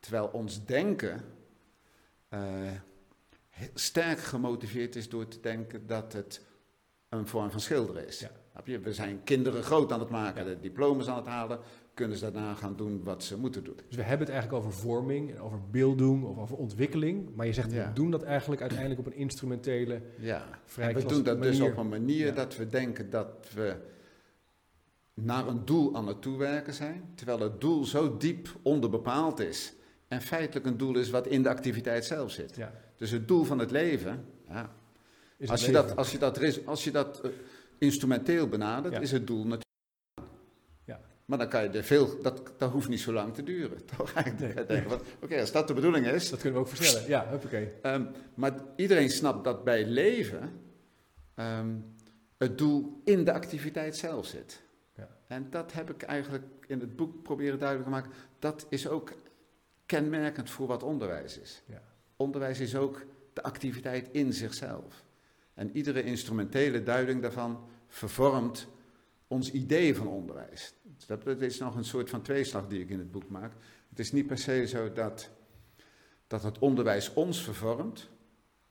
Terwijl 0.00 0.26
ons 0.26 0.64
denken 0.64 1.24
eh, 2.28 2.70
sterk 3.74 4.18
gemotiveerd 4.18 4.96
is 4.96 5.08
door 5.08 5.28
te 5.28 5.40
denken 5.40 5.86
dat 5.86 6.12
het 6.12 6.40
een 7.08 7.26
vorm 7.26 7.50
van 7.50 7.60
schilderen 7.60 8.06
is. 8.06 8.20
Ja. 8.20 8.30
We 8.64 8.92
zijn 8.92 9.20
kinderen 9.24 9.62
groot 9.62 9.92
aan 9.92 10.00
het 10.00 10.08
maken, 10.08 10.44
de 10.44 10.60
diploma's 10.60 11.08
aan 11.08 11.16
het 11.16 11.26
halen, 11.26 11.58
kunnen 11.94 12.16
ze 12.16 12.30
daarna 12.30 12.54
gaan 12.54 12.76
doen 12.76 13.04
wat 13.04 13.22
ze 13.24 13.38
moeten 13.38 13.64
doen. 13.64 13.76
Dus 13.88 13.96
we 13.96 14.02
hebben 14.02 14.26
het 14.26 14.36
eigenlijk 14.36 14.64
over 14.64 14.78
vorming, 14.80 15.30
en 15.30 15.40
over 15.40 15.58
beelddoen, 15.70 16.24
of 16.24 16.38
over 16.38 16.56
ontwikkeling. 16.56 17.34
Maar 17.34 17.46
je 17.46 17.52
zegt, 17.52 17.72
Ja. 17.72 17.86
we 17.86 17.92
doen 17.92 18.10
dat 18.10 18.22
eigenlijk 18.22 18.60
uiteindelijk 18.60 19.00
op 19.00 19.06
een 19.06 19.14
instrumentele, 19.16 20.00
Ja. 20.18 20.44
vrij 20.64 20.88
En 20.88 20.94
we 20.94 21.06
doen 21.06 21.22
dat 21.22 21.42
dus 21.42 21.60
op 21.60 21.76
een 21.76 21.88
manier 21.88 22.26
Ja. 22.26 22.32
dat 22.32 22.56
we 22.56 22.68
denken 22.68 23.10
dat 23.10 23.28
we 23.54 23.76
naar 25.14 25.46
een 25.48 25.64
doel 25.64 25.96
aan 25.96 26.06
het 26.06 26.22
toewerken 26.22 26.74
zijn, 26.74 27.12
terwijl 27.14 27.40
het 27.40 27.60
doel 27.60 27.84
zo 27.84 28.16
diep 28.16 28.48
onderbepaald 28.62 29.40
is 29.40 29.74
en 30.08 30.20
feitelijk 30.22 30.66
een 30.66 30.76
doel 30.76 30.96
is 30.96 31.10
wat 31.10 31.26
in 31.26 31.42
de 31.42 31.48
activiteit 31.48 32.04
zelf 32.04 32.30
zit. 32.30 32.58
Dus 32.96 33.10
het 33.10 33.28
doel 33.28 33.44
van 33.44 33.58
het 33.58 33.70
leven, 33.70 34.24
ja, 34.48 34.74
als, 35.46 35.64
je 35.64 35.72
leven. 35.72 35.86
dat, 35.86 35.96
als 35.96 36.12
je 36.12 36.18
dat, 36.18 36.66
als 36.66 36.84
je 36.84 36.90
dat 36.90 37.20
eh, 37.20 37.30
instrumenteel 37.78 38.48
benadert, 38.48 38.94
Ja. 38.94 39.00
is 39.00 39.10
het 39.12 39.26
doel 39.26 39.36
natuurlijk. 39.36 39.64
Ja. 40.84 41.00
Maar 41.24 41.38
dan 41.38 41.48
kan 41.48 41.62
je 41.62 41.68
er 41.68 41.84
veel, 41.84 42.22
dat, 42.22 42.52
dat 42.58 42.70
hoeft 42.70 42.88
niet 42.88 43.00
zo 43.00 43.12
lang 43.12 43.34
te 43.34 43.42
duren. 43.42 43.84
Toch? 43.96 44.12
Eigenlijk 44.12 44.54
Nee. 44.54 44.66
denken 44.66 45.00
Oké, 45.22 45.40
als 45.40 45.52
dat 45.52 45.68
de 45.68 45.74
bedoeling 45.74 46.06
is, 46.06 46.30
Dat 46.30 46.40
kunnen 46.40 46.60
we 46.60 46.66
ook 46.68 46.74
versnellen. 46.74 47.08
Ja, 47.08 47.28
huppakee. 47.28 47.72
Ehm, 47.82 48.04
maar 48.34 48.52
iedereen 48.76 49.10
snapt 49.10 49.44
dat 49.44 49.64
bij 49.64 49.84
leven 49.86 50.60
ehm, 51.34 51.74
het 52.38 52.58
doel 52.58 53.00
in 53.04 53.24
de 53.24 53.32
activiteit 53.32 53.96
zelf 53.96 54.26
zit. 54.26 54.62
Ja. 54.96 55.08
En 55.26 55.46
dat 55.50 55.72
heb 55.72 55.90
ik 55.90 56.02
eigenlijk 56.02 56.44
in 56.66 56.80
het 56.80 56.96
boek 56.96 57.22
proberen 57.22 57.58
duidelijk 57.58 57.88
te 57.88 57.94
maken. 57.94 58.12
Dat 58.38 58.66
is 58.68 58.88
ook 58.88 59.12
kenmerkend 59.86 60.50
voor 60.50 60.66
wat 60.66 60.82
onderwijs 60.82 61.38
is. 61.38 61.62
Ja. 61.66 61.82
Onderwijs 62.16 62.60
is 62.60 62.76
ook 62.76 63.04
de 63.32 63.42
activiteit 63.42 64.08
in 64.12 64.32
zichzelf. 64.32 65.04
En 65.56 65.76
iedere 65.76 66.02
instrumentele 66.02 66.82
duiding 66.82 67.22
daarvan 67.22 67.68
vervormt 67.88 68.68
ons 69.26 69.52
idee 69.52 69.94
van 69.94 70.06
onderwijs. 70.06 70.74
Dat, 71.06 71.26
is 71.26 71.58
nog 71.58 71.76
een 71.76 71.84
soort 71.84 72.10
van 72.10 72.22
tweeslag 72.22 72.68
die 72.68 72.80
ik 72.80 72.90
in 72.90 72.98
het 72.98 73.10
boek 73.10 73.28
maak. 73.28 73.52
Het 73.88 73.98
is 73.98 74.12
niet 74.12 74.26
per 74.26 74.38
se 74.38 74.66
zo 74.66 74.92
dat, 74.92 75.30
dat 76.26 76.42
het 76.42 76.58
onderwijs 76.58 77.12
ons 77.12 77.42
vervormt, 77.42 78.08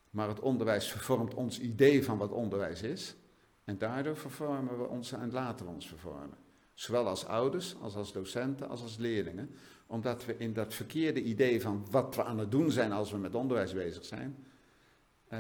maar 0.10 0.28
het 0.28 0.40
onderwijs 0.40 0.92
vervormt 0.92 1.34
ons 1.34 1.60
idee 1.60 2.04
van 2.04 2.18
wat 2.18 2.32
onderwijs 2.32 2.82
is. 2.82 3.16
En 3.64 3.78
daardoor 3.78 4.18
vervormen 4.18 4.78
we 4.78 4.88
ons 4.88 5.12
en 5.12 5.32
laten 5.32 5.66
we 5.66 5.72
ons 5.72 5.88
vervormen. 5.88 6.38
Zowel 6.74 7.08
als 7.08 7.26
ouders, 7.26 7.76
als 7.82 7.96
als 7.96 8.14
docenten, 8.14 8.70
als 8.70 8.82
als 8.82 8.98
leerlingen. 8.98 9.50
Omdat 9.88 10.26
we 10.26 10.38
in 10.38 10.54
dat 10.54 10.74
verkeerde 10.74 11.24
idee 11.24 11.62
van 11.62 11.86
wat 11.92 12.16
we 12.16 12.24
aan 12.24 12.38
het 12.38 12.52
doen 12.52 12.72
zijn 12.72 12.92
als 12.92 13.12
we 13.12 13.18
met 13.18 13.36
onderwijs 13.36 13.74
bezig 13.74 14.06
zijn, 14.06 14.46
eh, 15.28 15.40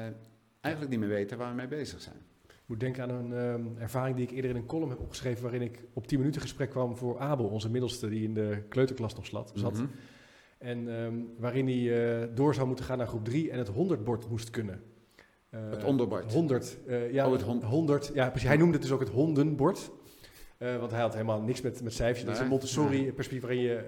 eigenlijk 0.65 0.91
niet 0.91 0.99
meer 0.99 1.15
weten 1.17 1.37
waar 1.37 1.49
we 1.49 1.55
mee 1.55 1.67
bezig 1.67 2.01
zijn. 2.01 2.15
Ik 2.47 2.71
moet 2.71 2.79
denken 2.79 3.03
aan 3.03 3.09
een 3.09 3.33
ehm, 3.33 3.81
ervaring 3.81 4.15
die 4.15 4.25
ik 4.25 4.31
eerder 4.31 4.49
in 4.51 4.55
een 4.57 4.65
column 4.65 4.89
heb 4.89 4.99
opgeschreven... 4.99 5.41
waarin 5.41 5.61
ik 5.61 5.83
op 5.93 6.07
10 6.07 6.19
minuten 6.19 6.41
gesprek 6.41 6.69
kwam 6.69 6.97
voor 6.97 7.19
Abel, 7.19 7.45
onze 7.45 7.69
middelste... 7.69 8.09
die 8.09 8.23
in 8.23 8.33
de 8.33 8.61
kleuterklas 8.69 9.15
nog 9.15 9.25
zat. 9.25 9.53
Mhm. 9.73 9.85
En 10.57 10.97
ehm, 10.99 11.13
waarin 11.37 11.67
hij 11.67 12.21
eh, 12.21 12.27
door 12.35 12.53
zou 12.53 12.67
moeten 12.67 12.85
gaan 12.85 12.97
naar 12.97 13.07
groep 13.07 13.25
3 13.25 13.51
en 13.51 13.57
het 13.57 13.69
100-bord 13.69 14.29
moest 14.29 14.49
kunnen. 14.49 14.81
Eh, 15.49 15.69
Het 15.69 15.83
onderbord. 15.83 16.33
100, 16.33 16.77
eh, 16.87 17.11
ja, 17.11 17.25
Oh, 17.25 17.31
het 17.31 17.41
hon- 17.41 17.63
100, 17.63 18.11
ja, 18.13 18.29
precies. 18.29 18.47
Hij 18.47 18.57
noemde 18.57 18.73
het 18.73 18.81
dus 18.81 18.91
ook 18.91 18.99
het 18.99 19.09
hondenbord. 19.09 19.91
Want 20.57 20.91
hij 20.91 21.01
had 21.01 21.13
helemaal 21.13 21.41
niks 21.41 21.61
met, 21.61 21.83
met 21.83 21.93
cijfertjes. 21.93 22.27
Het 22.27 22.35
is 22.37 22.43
een 22.43 22.47
Montessori-perspectief 22.49 23.41
waarin 23.41 23.61
je 23.61 23.85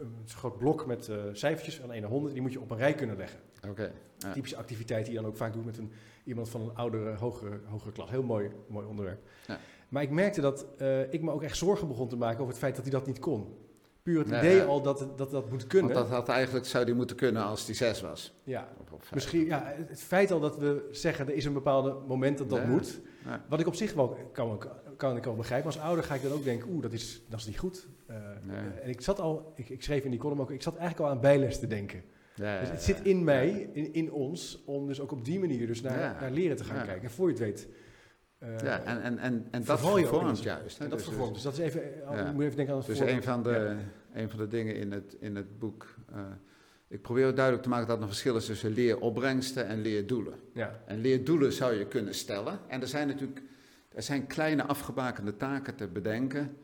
een 0.00 0.28
groot 0.28 0.58
blok 0.58 0.86
met 0.86 1.10
cijfertjes 1.32 1.82
aan 1.82 1.92
1 1.92 2.00
naar 2.00 2.10
100, 2.10 2.32
die 2.32 2.42
moet 2.42 2.52
je 2.52 2.60
op 2.60 2.70
een 2.70 2.76
rij 2.76 2.94
kunnen 2.94 3.16
leggen. 3.16 3.40
Oké. 3.68 3.92
Ja. 4.18 4.32
Typische 4.32 4.56
activiteit 4.56 5.04
die 5.04 5.14
je 5.14 5.20
dan 5.20 5.28
ook 5.30 5.36
vaak 5.36 5.52
doet 5.52 5.64
met 5.64 5.78
een, 5.78 5.90
iemand 6.30 6.48
van 6.48 6.60
een 6.60 6.74
oudere, 6.74 7.14
hogere, 7.14 7.60
hogere 7.64 7.92
klas. 7.92 8.10
Heel 8.10 8.22
mooi, 8.22 8.50
mooi 8.68 8.86
onderwerp. 8.86 9.20
Ja. 9.46 9.58
Maar 9.88 10.02
ik 10.02 10.10
merkte 10.10 10.40
dat 10.40 10.66
eh, 10.78 11.12
ik 11.12 11.22
me 11.22 11.30
ook 11.30 11.42
echt 11.42 11.56
zorgen 11.56 11.88
begon 11.88 12.08
te 12.08 12.16
maken 12.16 12.38
over 12.38 12.48
het 12.48 12.58
feit 12.58 12.74
dat 12.74 12.84
hij 12.84 12.92
dat 12.92 13.06
niet 13.06 13.18
kon. 13.18 13.54
Puur 14.02 14.18
het 14.18 14.28
idee 14.28 14.56
ja. 14.56 14.64
al 14.64 14.82
dat 14.82 15.06
dat 15.16 15.30
dat 15.30 15.50
moet 15.50 15.66
kunnen. 15.66 15.92
Want 15.92 16.08
dat 16.08 16.16
had 16.16 16.28
eigenlijk, 16.28 16.66
zou 16.66 16.84
die 16.84 16.94
moeten 16.94 17.16
kunnen 17.16 17.44
als 17.44 17.66
die 17.66 17.74
zes 17.74 18.00
was. 18.00 18.34
ja. 18.44 18.68
Misschien, 19.14 19.44
ja, 19.44 19.74
het 19.76 20.02
feit 20.02 20.30
al 20.30 20.40
dat 20.40 20.56
we 20.58 20.88
zeggen 20.90 21.28
er 21.28 21.34
is 21.34 21.44
een 21.44 21.52
bepaald 21.52 22.08
moment 22.08 22.38
dat 22.38 22.50
dat 22.50 22.66
moet. 22.66 23.00
Wat 23.48 23.60
ik 23.60 23.66
op 23.66 23.74
zich 23.74 23.94
wel 23.94 24.16
kan, 24.32 24.62
kan 24.96 25.16
ik 25.16 25.24
wel 25.24 25.36
begrijpen. 25.36 25.66
Als 25.66 25.78
ouder 25.78 26.04
ga 26.04 26.14
ik 26.14 26.22
dan 26.22 26.32
ook 26.32 26.44
denken, 26.44 26.68
oeh, 26.70 26.82
dat 26.82 26.92
is, 26.92 27.22
dat 27.28 27.40
is 27.40 27.46
niet 27.46 27.58
goed. 27.58 27.88
Eh. 28.06 28.16
En 28.82 28.88
ik 28.88 29.00
zat 29.00 29.20
al, 29.20 29.52
ik, 29.54 29.68
ik 29.68 29.82
schreef 29.82 30.04
in 30.04 30.10
die 30.10 30.20
column 30.20 30.40
ook, 30.40 30.50
ik 30.50 30.62
zat 30.62 30.76
eigenlijk 30.76 31.08
al 31.08 31.16
aan 31.16 31.20
bijles 31.20 31.58
te 31.58 31.66
denken. 31.66 32.02
Ja, 32.40 32.60
Dus 32.60 32.70
het 32.70 32.82
zit 32.82 33.00
in 33.02 33.24
mij, 33.24 33.70
in, 33.72 33.92
in 33.92 34.12
ons, 34.12 34.62
om 34.66 34.86
dus 34.86 35.00
ook 35.00 35.12
op 35.12 35.24
die 35.24 35.38
manier 35.40 35.66
dus 35.66 35.80
naar, 35.80 36.16
naar 36.20 36.30
leren 36.30 36.56
te 36.56 36.64
gaan 36.64 36.84
kijken. 36.86 37.02
En 37.02 37.10
voor 37.10 37.26
je 37.26 37.32
het 37.34 37.42
weet. 37.42 37.68
eh, 38.38 38.58
Ja, 38.58 38.82
en, 38.82 39.02
en, 39.02 39.18
en, 39.18 39.46
en 39.50 39.64
dat 39.64 39.80
vervormt 39.80 40.42
juist. 40.42 40.78
hè. 40.78 40.84
en 40.84 40.90
dat 40.90 40.98
Dus- 40.98 41.08
vervormt. 41.08 41.34
Dus 41.34 41.42
dat 41.42 41.52
is 41.52 41.58
even, 41.58 41.82
eh, 42.06 42.16
Ja. 42.16 42.32
moet 42.32 42.42
even 42.42 42.56
denken 42.56 42.74
aan 42.74 42.80
het 42.80 42.88
Dus 42.88 42.98
een 43.00 43.22
van, 43.22 43.42
de, 43.42 43.76
een 44.12 44.30
van 44.30 44.38
de 44.38 44.48
dingen 44.48 44.74
in 44.74 44.92
het, 44.92 45.16
in 45.20 45.36
het 45.36 45.58
boek. 45.58 45.94
eh, 46.12 46.18
ik 46.88 47.02
probeer 47.02 47.26
ook 47.26 47.34
duidelijk 47.34 47.64
te 47.64 47.70
maken 47.70 47.86
dat 47.86 47.96
er 47.96 48.02
een 48.02 48.08
verschil 48.08 48.36
is 48.36 48.46
tussen 48.46 48.70
leeropbrengsten 48.72 49.66
en 49.66 49.80
leerdoelen. 49.80 50.34
Ja, 50.54 50.80
En 50.86 51.00
leerdoelen 51.00 51.52
zou 51.52 51.74
je 51.74 51.86
kunnen 51.86 52.14
stellen. 52.14 52.58
En 52.68 52.80
er 52.80 52.88
zijn 52.88 53.06
natuurlijk 53.08 53.42
er 53.94 54.02
zijn 54.02 54.26
kleine 54.26 54.62
afgebakende 54.64 55.36
taken 55.36 55.74
te 55.74 55.86
bedenken. 55.88 56.56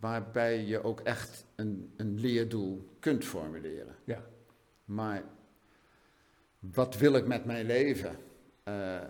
waarbij 0.00 0.64
je 0.64 0.82
ook 0.82 1.00
echt 1.00 1.44
een, 1.54 1.92
een 1.96 2.20
leerdoel 2.20 2.96
kunt 3.00 3.24
formuleren. 3.24 3.94
ja, 4.04 4.24
Maar 4.84 5.22
wat 6.58 6.96
wil 6.96 7.14
ik 7.14 7.26
met 7.26 7.44
mijn 7.44 7.66
leven? 7.66 8.16
Eh, 8.62 9.00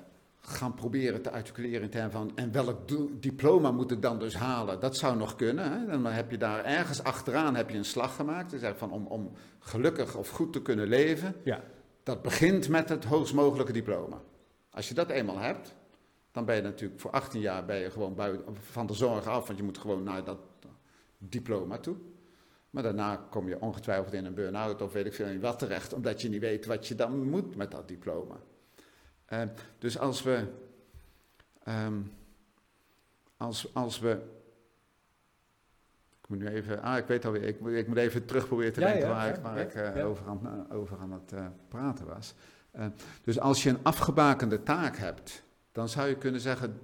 gaan 0.40 0.74
proberen 0.74 1.22
te 1.22 1.30
articuleren 1.30 1.82
in 1.82 1.90
termen 1.90 2.10
van 2.10 2.32
en 2.34 2.52
welk 2.52 2.78
diploma 3.22 3.70
moet 3.70 3.90
ik 3.90 4.02
dan 4.02 4.18
dus 4.18 4.36
halen? 4.36 4.80
Dat 4.80 4.96
zou 4.96 5.16
nog 5.16 5.36
kunnen. 5.36 5.72
Hè? 5.72 5.86
Dan 5.86 6.06
heb 6.06 6.30
je 6.30 6.38
daar 6.38 6.64
ergens 6.64 7.02
achteraan 7.02 7.54
heb 7.54 7.70
je 7.70 7.76
een 7.76 7.84
slag 7.84 8.16
gemaakt. 8.16 8.50
Dus 8.50 8.72
van 8.76 8.90
om, 8.90 9.06
om 9.06 9.32
gelukkig 9.58 10.16
of 10.16 10.28
goed 10.28 10.52
te 10.52 10.62
kunnen 10.62 10.86
leven. 10.86 11.34
Ja. 11.44 11.60
Dat 12.02 12.22
begint 12.22 12.68
met 12.68 12.88
het 12.88 13.04
hoogst 13.04 13.34
mogelijke 13.34 13.72
diploma. 13.72 14.20
Als 14.70 14.88
je 14.88 14.94
dat 14.94 15.10
eenmaal 15.10 15.38
hebt, 15.38 15.74
dan 16.32 16.44
ben 16.44 16.56
je 16.56 16.62
natuurlijk 16.62 17.00
voor 17.00 17.10
18 17.10 17.40
jaar 17.40 17.64
ben 17.64 17.76
je 17.76 17.90
gewoon 17.90 18.14
buiten, 18.14 18.56
van 18.56 18.86
de 18.86 18.94
zorg 18.94 19.26
af, 19.26 19.46
want 19.46 19.58
je 19.58 19.64
moet 19.64 19.78
gewoon 19.78 20.02
naar 20.02 20.24
dat 20.24 20.38
diploma 21.18 21.78
toe. 21.78 21.96
Maar 22.74 22.82
daarna 22.82 23.16
kom 23.30 23.48
je 23.48 23.60
ongetwijfeld 23.60 24.14
in 24.14 24.24
een 24.24 24.34
burn-out 24.34 24.82
of 24.82 24.92
weet 24.92 25.06
ik 25.06 25.14
veel 25.14 25.26
in 25.26 25.40
wat 25.40 25.58
terecht, 25.58 25.92
omdat 25.92 26.22
je 26.22 26.28
niet 26.28 26.40
weet 26.40 26.66
wat 26.66 26.86
je 26.86 26.94
dan 26.94 27.28
moet 27.28 27.56
met 27.56 27.70
dat 27.70 27.88
diploma. 27.88 28.34
Uh, 29.32 29.42
dus 29.78 29.98
als 29.98 30.22
we, 30.22 30.46
um, 31.68 32.12
als, 33.36 33.74
als 33.74 33.98
we, 33.98 34.10
ik 36.22 36.28
moet 36.28 36.38
nu 36.38 36.48
even, 36.48 36.82
ah 36.82 36.96
ik 36.96 37.06
weet 37.06 37.24
alweer, 37.24 37.42
ik, 37.42 37.60
ik 37.60 37.88
moet 37.88 37.96
even 37.96 38.24
terug 38.24 38.46
proberen 38.46 38.72
te 38.72 38.80
denken 38.80 39.08
waar, 39.08 39.28
ik, 39.28 39.42
waar 39.42 39.58
ik 39.58 39.74
uh, 39.74 40.06
over, 40.06 40.26
aan, 40.26 40.72
over 40.72 40.98
aan 40.98 41.12
het 41.12 41.32
uh, 41.32 41.46
praten 41.68 42.06
was. 42.06 42.34
dus 43.24 43.40
als 43.40 43.62
je 43.62 43.70
een 43.70 43.82
afgebakende 43.82 44.62
taak 44.62 44.96
hebt, 44.96 45.42
dan 45.72 45.88
zou 45.88 46.08
je 46.08 46.16
kunnen 46.16 46.40
zeggen, 46.40 46.80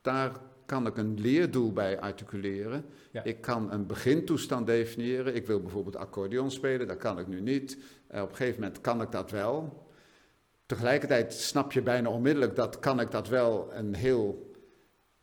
daar 0.00 0.32
kan 0.66 0.86
ik 0.86 0.96
een 0.96 1.20
leerdoel 1.20 1.72
bij 1.72 2.00
articuleren. 2.00 2.84
Ja. 3.10 3.24
Ik 3.24 3.40
kan 3.40 3.72
een 3.72 3.86
begintoestand 3.86 4.66
definiëren. 4.66 5.34
Ik 5.34 5.46
wil 5.46 5.60
bijvoorbeeld 5.60 5.96
accordeon 5.96 6.50
spelen, 6.50 6.86
dat 6.86 6.96
kan 6.96 7.18
ik 7.18 7.26
nu 7.26 7.40
niet. 7.40 7.78
Uh, 8.14 8.22
op 8.22 8.30
een 8.30 8.36
gegeven 8.36 8.60
moment 8.60 8.80
kan 8.80 9.02
ik 9.02 9.10
dat 9.10 9.30
wel. 9.30 9.82
Tegelijkertijd 10.66 11.32
snap 11.32 11.72
je 11.72 11.82
bijna 11.82 12.08
onmiddellijk 12.08 12.56
dat 12.56 12.78
kan 12.78 13.00
ik 13.00 13.10
dat 13.10 13.28
wel 13.28 13.68
een 13.72 13.94
heel, 13.94 14.52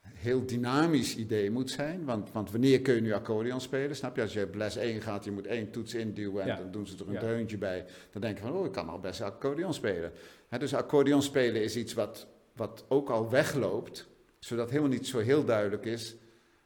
heel 0.01 0.45
dynamisch 0.45 1.15
idee 1.15 1.51
moet 1.51 1.69
zijn. 1.69 2.05
Want, 2.05 2.31
want 2.31 2.51
wanneer 2.51 2.81
kun 2.81 2.95
je 2.95 3.01
nu 3.01 3.13
accordeon 3.13 3.61
spelen? 3.61 3.95
Snap 3.95 4.15
je? 4.15 4.21
Als 4.21 4.33
je 4.33 4.43
op 4.43 4.55
les 4.55 4.75
1 4.75 5.01
gaat, 5.01 5.23
je 5.23 5.31
moet 5.31 5.47
één 5.47 5.71
toets 5.71 5.93
induwen 5.93 6.43
en 6.43 6.57
dan 6.57 6.71
doen 6.71 6.87
ze 6.87 6.95
er 6.97 7.07
een 7.07 7.13
ja. 7.13 7.19
deuntje 7.19 7.57
bij. 7.57 7.85
Dan 8.11 8.21
denk 8.21 8.37
je 8.37 8.43
van, 8.43 8.53
oh, 8.53 8.65
ik 8.65 8.71
kan 8.71 8.89
al 8.89 8.99
best 8.99 9.21
accordeon 9.21 9.73
spelen. 9.73 10.11
dus 10.57 10.73
accordeon 10.73 11.21
spelen 11.21 11.63
is 11.63 11.75
iets 11.75 11.93
wat, 11.93 12.27
wat 12.55 12.85
ook 12.87 13.09
al 13.09 13.29
wegloopt 13.29 14.09
zodat 14.45 14.69
helemaal 14.69 14.89
niet 14.89 15.07
zo 15.07 15.19
heel 15.19 15.45
duidelijk 15.45 15.85
is 15.85 16.15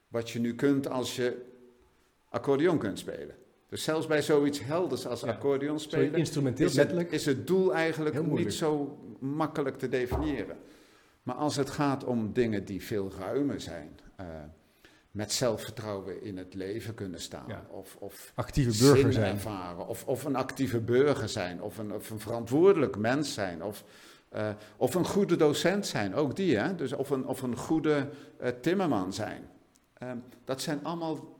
wat 0.07 0.29
je 0.29 0.39
nu 0.39 0.55
kunt 0.55 0.89
als 0.89 1.15
je 1.15 1.45
accordeon 2.29 2.77
kunt 2.77 2.99
spelen. 2.99 3.35
Dus 3.69 3.83
zelfs 3.83 4.07
bij 4.07 4.21
zoiets 4.21 4.59
helders 4.63 5.07
als 5.07 5.21
ja. 5.21 5.27
accordeon 5.27 5.79
spelen, 5.79 6.13
instrumenteel, 6.13 6.65
is, 6.65 6.75
het, 6.75 7.11
is 7.11 7.25
het 7.25 7.47
doel 7.47 7.73
eigenlijk 7.73 8.27
niet 8.27 8.53
zo 8.53 8.99
makkelijk 9.19 9.77
te 9.77 9.89
definiëren. 9.89 10.57
Maar 11.23 11.35
als 11.35 11.55
het 11.55 11.69
gaat 11.69 12.03
om 12.03 12.33
dingen 12.33 12.65
die 12.65 12.83
veel 12.83 13.11
ruimer 13.19 13.61
zijn, 13.61 13.99
uh, 14.19 14.25
met 15.11 15.31
zelfvertrouwen 15.31 16.21
in 16.21 16.37
het 16.37 16.53
leven 16.53 16.93
kunnen 16.93 17.19
staan, 17.19 17.45
ja. 17.47 17.65
of, 17.69 17.95
of 17.99 18.31
actieve 18.35 18.85
burger 18.85 19.13
zijn, 19.13 19.33
ervaren, 19.33 19.87
of, 19.87 20.05
of 20.05 20.23
een 20.23 20.35
actieve 20.35 20.79
burger 20.79 21.29
zijn, 21.29 21.61
of 21.61 21.77
een, 21.77 21.93
of 21.93 22.09
een 22.09 22.19
verantwoordelijk 22.19 22.97
mens 22.97 23.33
zijn, 23.33 23.63
of 23.63 23.83
uh, 24.35 24.49
of 24.77 24.95
een 24.95 25.05
goede 25.05 25.35
docent 25.35 25.85
zijn, 25.85 26.15
ook 26.15 26.35
die, 26.35 26.57
hè? 26.57 26.75
Dus 26.75 26.93
of, 26.93 27.09
een, 27.09 27.25
of 27.25 27.41
een 27.41 27.57
goede 27.57 28.09
uh, 28.41 28.47
timmerman 28.47 29.13
zijn. 29.13 29.49
Uh, 30.03 30.11
dat 30.43 30.61
zijn 30.61 30.83
allemaal, 30.83 31.39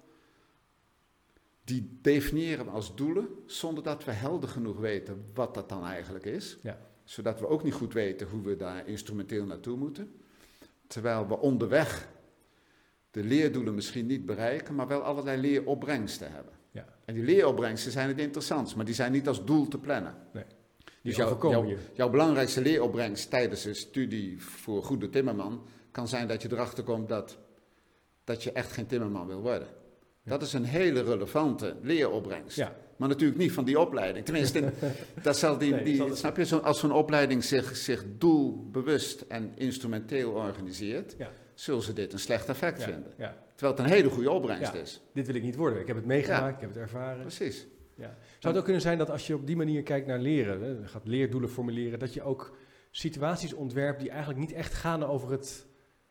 die 1.63 1.99
definiëren 2.01 2.69
als 2.69 2.95
doelen, 2.95 3.27
zonder 3.45 3.83
dat 3.83 4.03
we 4.03 4.11
helder 4.11 4.49
genoeg 4.49 4.77
weten 4.77 5.25
wat 5.33 5.53
dat 5.53 5.69
dan 5.69 5.85
eigenlijk 5.85 6.25
is. 6.25 6.57
Ja. 6.61 6.79
Zodat 7.03 7.39
we 7.39 7.47
ook 7.47 7.63
niet 7.63 7.73
goed 7.73 7.93
weten 7.93 8.27
hoe 8.27 8.41
we 8.41 8.55
daar 8.55 8.87
instrumenteel 8.87 9.45
naartoe 9.45 9.77
moeten. 9.77 10.15
Terwijl 10.87 11.27
we 11.27 11.37
onderweg 11.37 12.07
de 13.11 13.23
leerdoelen 13.23 13.75
misschien 13.75 14.05
niet 14.05 14.25
bereiken, 14.25 14.75
maar 14.75 14.87
wel 14.87 15.01
allerlei 15.01 15.41
leeropbrengsten 15.41 16.31
hebben. 16.31 16.53
Ja. 16.71 16.85
En 17.05 17.13
die 17.13 17.23
leeropbrengsten 17.23 17.91
zijn 17.91 18.07
het 18.07 18.19
interessantst, 18.19 18.75
maar 18.75 18.85
die 18.85 18.93
zijn 18.93 19.11
niet 19.11 19.27
als 19.27 19.45
doel 19.45 19.67
te 19.67 19.77
plannen. 19.77 20.15
Nee. 20.33 20.45
Dus 21.05 21.15
jouw, 21.15 21.77
jouw, 21.93 22.09
belangrijkste 22.09 22.61
leeropbrengst 22.61 23.29
tijdens 23.29 23.65
een 23.65 23.75
studie 23.75 24.41
voor 24.41 24.83
goede 24.83 25.09
timmerman 25.09 25.67
kan 25.91 26.07
zijn 26.07 26.27
dat 26.27 26.41
je 26.41 26.51
erachter 26.51 26.83
komt 26.83 27.09
dat, 27.09 27.37
dat 28.23 28.43
je 28.43 28.51
echt 28.51 28.71
geen 28.71 28.87
timmerman 28.87 29.27
wil 29.27 29.41
worden. 29.41 29.67
Dat 30.23 30.41
is 30.41 30.53
een 30.53 30.63
hele 30.63 31.03
relevante 31.03 31.75
leeropbrengst. 31.81 32.57
Ja. 32.57 32.75
Maar 32.97 33.07
natuurlijk 33.07 33.39
niet 33.39 33.51
van 33.51 33.65
die 33.65 33.79
opleiding. 33.79 34.25
Tenminste, 34.25 34.71
dat 35.21 35.37
zal 35.37 35.57
die, 35.57 35.83
die 35.83 36.15
snap 36.15 36.37
je, 36.37 36.61
als 36.61 36.79
zo'n 36.79 36.91
opleiding 36.91 37.43
zich, 37.43 37.75
zich 37.77 38.03
doelbewust 38.17 39.21
en 39.21 39.51
instrumenteel 39.55 40.31
organiseert, 40.31 41.15
ja. 41.17 41.29
zullen 41.53 41.81
ze 41.81 41.93
dit 41.93 42.13
een 42.13 42.19
slecht 42.19 42.49
effect 42.49 42.83
vinden. 42.83 43.13
Terwijl 43.55 43.77
het 43.77 43.79
een 43.79 43.91
hele 43.91 44.09
goede 44.09 44.31
opbrengst 44.31 44.73
is. 44.73 45.01
Dit 45.13 45.25
wil 45.25 45.35
ik 45.35 45.43
niet 45.43 45.55
worden. 45.55 45.79
Ik 45.79 45.87
heb 45.87 45.95
het 45.95 46.05
meegemaakt, 46.05 46.55
ik 46.55 46.61
heb 46.61 46.69
het 46.69 46.79
ervaren. 46.79 47.21
Precies. 47.21 47.67
Ja. 47.95 48.15
Zou 48.39 48.47
het 48.53 48.57
ook 48.57 48.63
kunnen 48.63 48.81
zijn 48.81 48.97
dat 48.97 49.09
als 49.09 49.27
je 49.27 49.35
op 49.35 49.47
die 49.47 49.55
manier 49.55 49.83
kijkt 49.83 50.07
naar 50.07 50.19
leren, 50.19 50.61
hè, 50.61 50.87
gaat 50.87 51.07
leerdoelen 51.07 51.49
formuleren, 51.49 51.99
dat 51.99 52.13
je 52.13 52.21
ook 52.21 52.57
situaties 52.91 53.53
ontwerpt 53.53 53.99
die 53.99 54.09
eigenlijk 54.09 54.39
niet 54.39 54.51
echt 54.51 54.73
gaan 54.73 55.03
over 55.03 55.31
het 55.31 55.65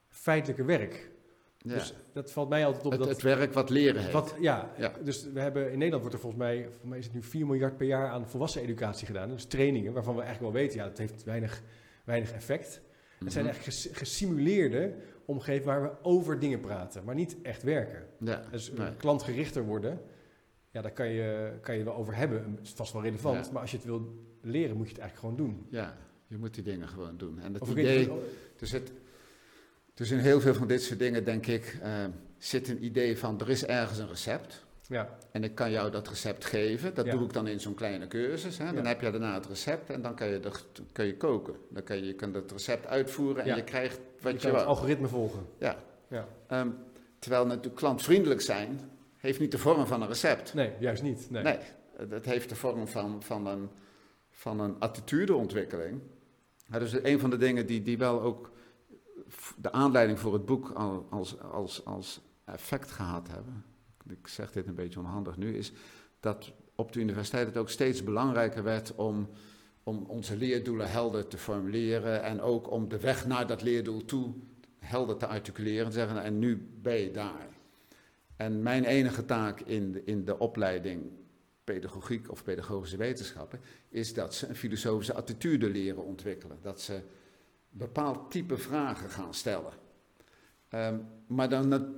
feitelijke 0.08 0.64
werk? 0.64 1.10
Ja. 1.58 1.74
Dus 1.74 1.94
dat 2.12 2.32
valt 2.32 2.48
mij 2.48 2.66
altijd 2.66 2.84
op. 2.84 2.90
Het, 2.90 3.00
dat, 3.00 3.08
het 3.08 3.22
werk 3.22 3.52
wat 3.52 3.70
leren 3.70 4.00
heeft. 4.00 4.12
Wat, 4.12 4.34
ja, 4.40 4.72
dus 5.02 5.28
we 5.32 5.40
hebben 5.40 5.64
in 5.66 5.72
Nederland 5.78 6.00
wordt 6.00 6.14
er 6.14 6.20
volgens 6.20 6.42
mij, 6.42 6.62
volgens 6.62 6.84
mij 6.84 6.98
is 6.98 7.04
het 7.04 7.14
nu 7.14 7.22
4 7.22 7.46
miljard 7.46 7.76
per 7.76 7.86
jaar 7.86 8.08
aan 8.08 8.28
volwassen 8.28 8.62
educatie 8.62 9.06
gedaan. 9.06 9.28
Dus 9.28 9.44
trainingen 9.44 9.92
waarvan 9.92 10.14
we 10.16 10.22
eigenlijk 10.22 10.52
wel 10.52 10.62
weten, 10.62 10.78
ja, 10.78 10.84
dat 10.88 10.98
heeft 10.98 11.24
weinig, 11.24 11.62
weinig 12.04 12.32
effect. 12.32 12.80
Het 13.18 13.32
zijn 13.32 13.44
Mhm. 13.44 13.54
echt 13.54 13.88
gesimuleerde 13.92 14.94
omgevingen 15.24 15.66
waar 15.66 15.82
we 15.82 15.90
over 16.02 16.38
dingen 16.38 16.60
praten, 16.60 17.04
maar 17.04 17.14
niet 17.14 17.36
echt 17.42 17.62
werken. 17.62 18.06
Ja, 18.18 18.42
Dus 18.50 18.72
nee. 18.72 18.96
klantgerichter 18.96 19.64
worden, 19.64 20.00
ja, 20.74 20.80
daar 20.82 20.92
kan 20.92 21.08
je, 21.08 21.52
kan 21.60 21.76
je 21.76 21.84
wel 21.84 21.94
over 21.94 22.16
hebben. 22.16 22.54
Het 22.56 22.66
is 22.66 22.72
vast 22.72 22.92
wel 22.92 23.02
relevant, 23.02 23.46
Ja. 23.46 23.52
maar 23.52 23.60
als 23.60 23.70
je 23.70 23.76
het 23.76 23.86
wil 23.86 24.14
leren, 24.40 24.76
moet 24.76 24.86
je 24.88 24.92
het 24.92 25.02
eigenlijk 25.02 25.36
gewoon 25.36 25.50
doen. 25.50 25.66
ja, 25.70 25.96
je 26.26 26.36
moet 26.36 26.54
die 26.54 26.62
dingen 26.64 26.88
gewoon 26.88 27.16
doen. 27.16 27.40
En 27.40 27.54
het 27.54 27.66
idee, 27.68 28.10
dus, 28.56 28.72
het, 28.72 28.92
dus 29.94 30.10
in 30.10 30.18
heel 30.18 30.40
veel 30.40 30.54
van 30.54 30.66
dit 30.66 30.82
soort 30.82 30.98
dingen, 30.98 31.24
denk 31.24 31.46
ik, 31.46 31.78
eh, 31.82 31.90
zit 32.38 32.68
een 32.68 32.84
idee 32.84 33.18
van 33.18 33.40
er 33.40 33.50
is 33.50 33.64
ergens 33.64 33.98
een 33.98 34.08
recept. 34.08 34.64
ja, 34.88 35.18
En 35.30 35.44
ik 35.44 35.54
kan 35.54 35.70
jou 35.70 35.90
dat 35.90 36.08
recept 36.08 36.44
geven. 36.44 36.94
Dat 36.94 37.04
Ja. 37.06 37.12
doe 37.12 37.24
ik 37.24 37.32
dan 37.32 37.46
in 37.46 37.60
zo'n 37.60 37.74
kleine 37.74 38.06
cursus. 38.08 38.58
Hè. 38.58 38.64
Dan 38.64 38.82
Ja. 38.82 38.88
heb 38.88 39.00
je 39.00 39.10
daarna 39.10 39.34
het 39.34 39.46
recept 39.46 39.90
en 39.90 40.02
dan 40.02 40.14
kan 40.14 40.28
je, 40.28 40.40
kun 40.92 41.06
je 41.06 41.16
koken. 41.16 41.54
Dan 41.70 41.82
kan 41.82 41.96
je, 41.96 42.06
je 42.06 42.14
kunt 42.14 42.34
het 42.34 42.52
recept 42.52 42.86
uitvoeren 42.86 43.44
en 43.44 43.56
je 43.56 43.64
krijgt 43.64 43.96
je 43.96 44.22
wat 44.22 44.42
je, 44.42 44.48
kan 44.48 44.56
het 44.58 44.66
algoritme 44.66 45.08
volgen. 45.08 45.46
Ja. 45.58 45.76
Ja. 46.08 46.28
Ehm, 46.46 46.68
terwijl 47.18 47.46
natuurlijk 47.46 47.76
klantvriendelijk 47.76 48.40
zijn 48.40 48.80
heeft 49.24 49.40
niet 49.40 49.50
de 49.50 49.58
vorm 49.58 49.86
van 49.86 50.02
een 50.02 50.08
recept. 50.08 50.54
Nee, 50.54 50.72
juist 50.78 51.02
niet. 51.02 51.30
Nee. 51.30 51.42
Nee, 51.42 51.58
het 51.96 52.24
heeft 52.24 52.48
de 52.48 52.56
vorm 52.56 52.88
van, 52.88 53.22
van, 53.22 53.46
een, 53.46 53.70
van 54.30 54.60
een 54.60 54.78
attitudeontwikkeling. 54.78 56.00
Ja, 56.66 56.78
dus 56.78 56.92
een 57.02 57.20
van 57.20 57.30
de 57.30 57.36
dingen 57.36 57.66
die, 57.66 57.82
die 57.82 57.98
wel 57.98 58.20
ook 58.20 58.50
de 59.56 59.72
aanleiding 59.72 60.18
voor 60.18 60.32
het 60.32 60.44
boek 60.44 60.70
al, 60.70 61.06
als, 61.10 61.40
als, 61.40 61.84
als 61.84 62.20
effect 62.44 62.90
gehad 62.90 63.28
hebben, 63.28 63.64
ik 64.08 64.28
zeg 64.28 64.52
dit 64.52 64.66
een 64.66 64.74
beetje 64.74 65.00
onhandig 65.00 65.36
nu, 65.36 65.56
is 65.56 65.72
dat 66.20 66.52
op 66.74 66.92
de 66.92 67.00
universiteit 67.00 67.46
het 67.46 67.56
ook 67.56 67.70
steeds 67.70 68.04
belangrijker 68.04 68.62
werd 68.62 68.94
om, 68.94 69.28
om 69.82 70.04
onze 70.08 70.36
leerdoelen 70.36 70.90
helder 70.90 71.26
te 71.26 71.38
formuleren 71.38 72.22
en 72.22 72.40
ook 72.40 72.70
om 72.70 72.88
de 72.88 73.00
weg 73.00 73.26
naar 73.26 73.46
dat 73.46 73.62
leerdoel 73.62 74.04
toe 74.04 74.34
helder 74.78 75.16
te 75.16 75.26
articuleren 75.26 75.86
en 75.86 75.92
zeggen, 75.92 76.22
en 76.22 76.38
nu 76.38 76.68
ben 76.82 76.96
je 76.96 77.10
daar. 77.10 77.53
En 78.36 78.62
mijn 78.62 78.84
enige 78.84 79.24
taak 79.24 79.60
in 79.60 79.92
de, 79.92 80.04
in 80.04 80.24
de 80.24 80.38
opleiding 80.38 81.02
pedagogiek 81.64 82.30
of 82.30 82.44
pedagogische 82.44 82.96
wetenschappen 82.96 83.60
is 83.88 84.14
dat 84.14 84.34
ze 84.34 84.48
een 84.48 84.56
filosofische 84.56 85.14
attitude 85.14 85.70
leren 85.70 86.04
ontwikkelen. 86.04 86.58
Dat 86.60 86.80
ze 86.80 87.00
bepaald 87.70 88.30
type 88.30 88.56
vragen 88.56 89.10
gaan 89.10 89.34
stellen. 89.34 89.72
Ehm, 90.68 90.98
maar, 91.26 91.48
dan, 91.48 91.94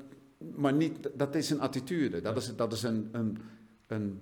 maar 0.55 0.73
niet, 0.73 1.11
dat 1.15 1.35
is 1.35 1.51
een 1.51 1.61
attitude, 1.61 2.21
dat 2.21 2.37
is, 2.37 2.57
dat 2.57 2.73
is 2.73 2.83
een, 2.83 3.09
een, 3.13 3.39
een 3.87 4.21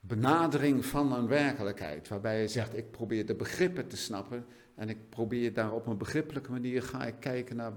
benadering 0.00 0.84
van 0.84 1.12
een 1.12 1.26
werkelijkheid. 1.26 2.08
Waarbij 2.08 2.40
je 2.40 2.48
zegt, 2.48 2.76
ik 2.76 2.90
probeer 2.90 3.26
de 3.26 3.34
begrippen 3.34 3.88
te 3.88 3.96
snappen 3.96 4.46
en 4.74 4.88
ik 4.88 5.08
probeer 5.08 5.54
daar 5.54 5.72
op 5.72 5.86
een 5.86 5.98
begrippelijke 5.98 6.50
manier 6.50 6.82
ga 6.82 7.06
ik 7.06 7.14
kijken 7.20 7.56
naar 7.56 7.72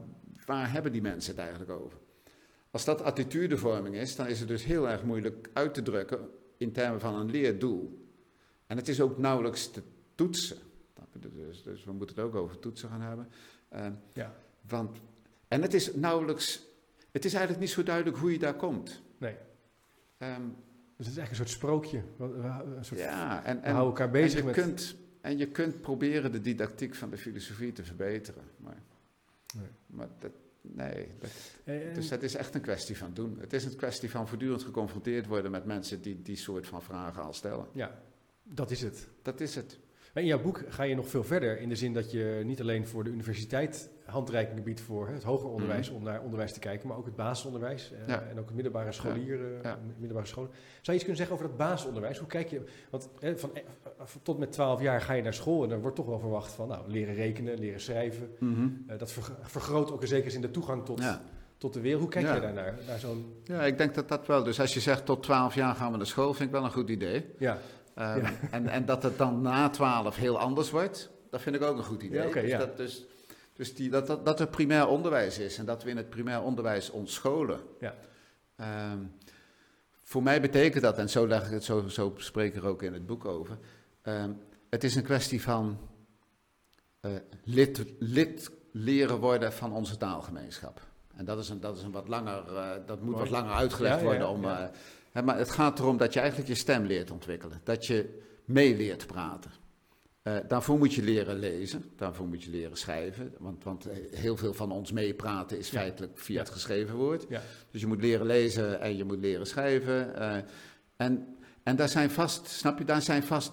waar 0.46 0.72
hebben 0.72 0.92
die 0.92 1.02
mensen 1.02 1.32
het 1.32 1.42
eigenlijk 1.42 1.72
over. 1.72 2.00
Als 2.72 2.86
dat 2.86 3.02
attitudevorming 3.02 3.96
is, 3.96 4.16
dan 4.16 4.28
is 4.28 4.40
het 4.40 4.48
dus 4.48 4.64
heel 4.64 4.90
erg 4.90 5.04
moeilijk 5.04 5.50
uit 5.54 5.74
te 5.74 5.82
drukken 5.82 6.30
in 6.58 6.72
termen 6.72 7.00
van 7.00 7.16
een 7.16 7.32
leerdoel. 7.32 8.06
En 8.68 8.78
het 8.78 8.88
is 8.88 9.02
ook 9.02 9.18
nauwelijks 9.18 9.72
te 9.72 9.82
toetsen. 10.16 10.58
Dus, 11.20 11.64
dus 11.64 11.84
we 11.84 11.92
moeten 11.92 12.16
het 12.16 12.26
ook 12.26 12.36
over 12.36 12.60
toetsen 12.60 12.90
gaan 12.90 13.02
hebben. 13.02 13.30
Eh, 13.70 13.88
Ja. 14.14 14.34
want, 14.68 14.98
en 15.48 15.62
het 15.62 15.74
is 15.74 15.94
nauwelijks, 15.94 16.62
het 17.12 17.26
is 17.26 17.32
eigenlijk 17.34 17.64
niet 17.64 17.74
zo 17.74 17.84
duidelijk 17.84 18.18
hoe 18.18 18.32
je 18.32 18.40
daar 18.40 18.56
komt. 18.56 19.02
Nee. 19.18 19.36
Ehm, 20.18 20.42
Dus 20.98 21.10
het 21.10 21.18
is 21.18 21.22
eigenlijk 21.22 21.30
een 21.30 21.36
soort 21.36 21.50
sprookje. 21.50 22.02
Een 22.78 22.86
soort, 22.86 23.00
ja, 23.00 23.44
en, 23.44 23.56
we 23.56 23.62
en, 23.62 23.74
houden 23.74 23.86
elkaar 24.00 24.06
en 24.06 24.12
bezig 24.24 24.40
je 24.40 24.46
met... 24.46 24.54
kunt 24.56 24.96
En 25.22 25.38
je 25.38 25.48
kunt 25.48 25.82
proberen 25.82 26.32
de 26.32 26.42
didactiek 26.42 26.96
van 26.96 27.10
de 27.10 27.18
filosofie 27.18 27.72
te 27.72 27.84
verbeteren. 27.84 28.44
Maar, 28.58 28.82
Nee. 29.56 29.68
maar 29.86 30.08
dat, 30.20 30.32
nee, 30.62 31.08
dat, 31.20 31.30
Eh, 31.64 31.88
en- 31.88 31.94
dus 31.94 32.10
dat 32.10 32.24
is 32.24 32.36
echt 32.36 32.56
een 32.56 32.62
kwestie 32.62 32.98
van 32.98 33.12
doen. 33.14 33.38
Het 33.40 33.54
is 33.54 33.66
een 33.66 33.76
kwestie 33.76 34.10
van 34.10 34.28
voortdurend 34.28 34.64
geconfronteerd 34.64 35.28
worden 35.28 35.52
met 35.52 35.66
mensen 35.66 36.02
die 36.02 36.22
die 36.22 36.36
soort 36.36 36.68
van 36.68 36.82
vragen 36.82 37.24
al 37.24 37.34
stellen. 37.34 37.66
ja, 37.74 38.02
dat 38.44 38.72
is 38.72 38.82
het. 38.82 39.08
Dat 39.22 39.40
is 39.42 39.56
het. 39.56 39.80
In 40.14 40.26
jouw 40.26 40.42
boek 40.42 40.64
ga 40.68 40.84
je 40.84 40.96
nog 40.96 41.08
veel 41.10 41.24
verder 41.24 41.60
in 41.60 41.70
de 41.70 41.76
zin 41.76 41.94
dat 41.94 42.12
je 42.12 42.42
niet 42.46 42.62
alleen 42.62 42.88
voor 42.88 43.04
de 43.04 43.10
universiteit 43.10 43.90
handreikingen 44.12 44.64
biedt 44.64 44.82
voor 44.82 45.08
hè, 45.08 45.14
het 45.14 45.24
hoger 45.24 45.50
onderwijs 45.50 45.90
om 45.90 46.04
naar 46.04 46.22
onderwijs 46.22 46.54
te 46.54 46.60
kijken, 46.60 46.88
maar 46.88 46.98
ook 46.98 47.06
het 47.06 47.16
basisonderwijs 47.16 47.92
eh, 47.92 48.08
Ja. 48.08 48.22
en 48.22 48.40
ook 48.40 48.46
het 48.46 48.54
middelbare 48.56 48.92
scholieren, 48.92 49.60
Ja. 49.64 49.80
middelbare 49.98 50.28
scholen. 50.28 50.50
Zou 50.52 50.60
je 50.82 50.94
iets 50.94 51.00
kunnen 51.04 51.18
zeggen 51.18 51.36
over 51.36 51.48
dat 51.48 51.58
basisonderwijs? 51.58 52.18
Hoe 52.18 52.28
kijk 52.28 52.50
je, 52.50 52.62
want 52.90 53.10
hè, 53.20 53.38
van, 53.38 53.50
eh, 53.56 53.62
tot 54.22 54.38
met 54.38 54.52
12 54.52 54.82
jaar 54.82 55.02
ga 55.02 55.14
je 55.14 55.22
naar 55.24 55.34
school 55.34 55.64
en 55.64 55.70
dan 55.70 55.80
wordt 55.82 55.96
toch 55.96 56.06
wel 56.06 56.20
verwacht 56.20 56.52
van 56.52 56.68
nou, 56.68 56.88
leren 56.92 57.14
rekenen, 57.16 57.60
leren 57.60 57.82
schrijven. 57.82 58.32
Eh, 58.88 58.98
dat 58.98 59.12
verg- 59.12 59.38
vergroot 59.42 59.92
ook 59.92 60.02
in 60.02 60.08
zekere 60.08 60.30
zin 60.32 60.42
de 60.42 60.52
toegang 60.52 60.86
tot, 60.86 61.00
Ja. 61.00 61.22
tot 61.58 61.74
de 61.74 61.82
wereld. 61.82 62.02
Hoe 62.02 62.10
kijk 62.12 62.34
je 62.34 62.40
daarnaar? 62.42 62.76
Naar 62.88 63.00
zo'n, 63.00 63.34
ja, 63.44 63.62
ik 63.66 63.78
denk 63.78 63.94
dat 63.96 64.08
dat 64.10 64.28
wel. 64.28 64.44
Dus 64.44 64.60
als 64.60 64.74
je 64.74 64.80
zegt 64.80 65.06
tot 65.06 65.24
12 65.24 65.56
jaar 65.56 65.76
gaan 65.76 65.92
we 65.92 65.98
naar 65.98 66.06
school, 66.06 66.34
vind 66.34 66.50
ik 66.50 66.56
wel 66.56 66.64
een 66.64 66.72
goed 66.72 66.90
idee. 66.90 67.26
ja, 67.40 67.58
Ehm, 67.96 68.26
en, 68.52 68.68
en 68.68 68.86
dat 68.86 69.04
het 69.04 69.18
dan 69.18 69.42
na 69.42 69.70
12 69.70 70.16
heel 70.16 70.40
anders 70.40 70.70
wordt, 70.72 71.10
dat 71.30 71.42
vind 71.42 71.56
ik 71.56 71.62
ook 71.62 71.78
een 71.78 71.84
goed 71.84 72.04
idee. 72.04 72.28
Ja, 72.28 72.34
dus 72.42 72.50
ja. 72.50 72.58
dat, 72.58 72.78
dus, 72.78 73.06
dus 73.62 73.76
die, 73.76 73.90
dat, 73.90 74.08
dat, 74.08 74.26
dat 74.26 74.40
er 74.40 74.48
primair 74.48 74.88
onderwijs 74.88 75.38
is 75.40 75.58
en 75.58 75.66
dat 75.66 75.84
we 75.84 75.90
in 75.90 75.98
het 75.98 76.10
primair 76.10 76.42
onderwijs 76.42 76.90
ontscholen. 76.90 77.60
Ja. 77.80 77.96
Ehm, 78.56 78.98
voor 80.04 80.24
mij 80.24 80.42
betekent 80.42 80.84
dat, 80.84 80.98
en 80.98 81.10
zo 81.10 81.28
leg 81.28 81.46
ik 81.46 81.52
het, 81.52 81.64
zo, 81.64 81.88
zo 81.88 82.14
spreek 82.18 82.56
ik 82.56 82.62
er 82.62 82.68
ook 82.68 82.84
in 82.84 82.94
het 82.94 83.06
boek 83.06 83.26
over. 83.26 83.58
ehm, 84.02 84.32
het 84.70 84.84
is 84.84 84.96
een 84.96 85.04
kwestie 85.04 85.42
van 85.42 85.78
eh, 87.00 87.12
lid, 87.44 87.86
lid 88.00 88.52
leren 88.72 89.20
worden 89.20 89.54
van 89.54 89.74
onze 89.74 89.98
taalgemeenschap. 89.98 90.82
En 91.16 91.26
dat 91.26 91.40
is 91.40 91.50
een, 91.50 91.60
dat 91.60 91.78
is 91.78 91.84
een 91.84 91.92
wat 91.92 92.08
langer, 92.08 92.56
eh, 92.56 92.70
dat 92.86 93.02
moet 93.02 93.10
Mooi. 93.16 93.24
wat 93.24 93.30
langer 93.30 93.54
uitgelegd 93.54 93.94
Ja, 93.94 94.00
ja, 94.00 94.06
worden 94.06 94.30
om. 94.30 94.46
eh, 94.46 94.68
hè, 95.12 95.22
maar 95.24 95.38
het 95.38 95.52
gaat 95.52 95.80
erom 95.80 95.98
dat 95.98 96.14
je 96.14 96.20
eigenlijk 96.20 96.50
je 96.50 96.56
stem 96.56 96.86
leert 96.86 97.12
ontwikkelen. 97.12 97.62
Dat 97.64 97.86
je 97.86 98.22
mee 98.46 98.76
leert 98.76 99.08
praten. 99.08 99.52
Eh, 100.22 100.38
daarvoor 100.48 100.78
moet 100.78 100.94
je 100.94 101.02
leren 101.04 101.40
lezen, 101.40 101.84
daarvoor 101.96 102.28
moet 102.28 102.44
je 102.44 102.50
leren 102.50 102.78
schrijven. 102.78 103.34
Want, 103.38 103.64
want 103.64 103.86
eh, 103.86 103.98
heel 104.20 104.38
veel 104.38 104.54
van 104.54 104.72
ons 104.72 104.92
meepraten 104.92 105.58
is 105.58 105.70
feitelijk 105.70 106.18
via 106.18 106.36
Ja. 106.36 106.42
het 106.42 106.50
geschreven 106.52 106.96
woord. 106.96 107.26
ja, 107.30 107.42
Dus 107.72 107.82
je 107.82 107.88
moet 107.88 108.02
leren 108.02 108.26
lezen 108.26 108.82
en 108.82 108.98
je 108.98 109.04
moet 109.04 109.20
leren 109.20 109.48
schrijven. 109.48 110.16
eh, 110.16 110.38
en, 110.96 111.36
en 111.64 111.76
daar 111.76 111.90
zijn 111.90 112.10
vast, 112.10 112.48
snap 112.48 112.78
je, 112.78 112.86
daar 112.86 113.02
zijn 113.02 113.24
vast 113.24 113.52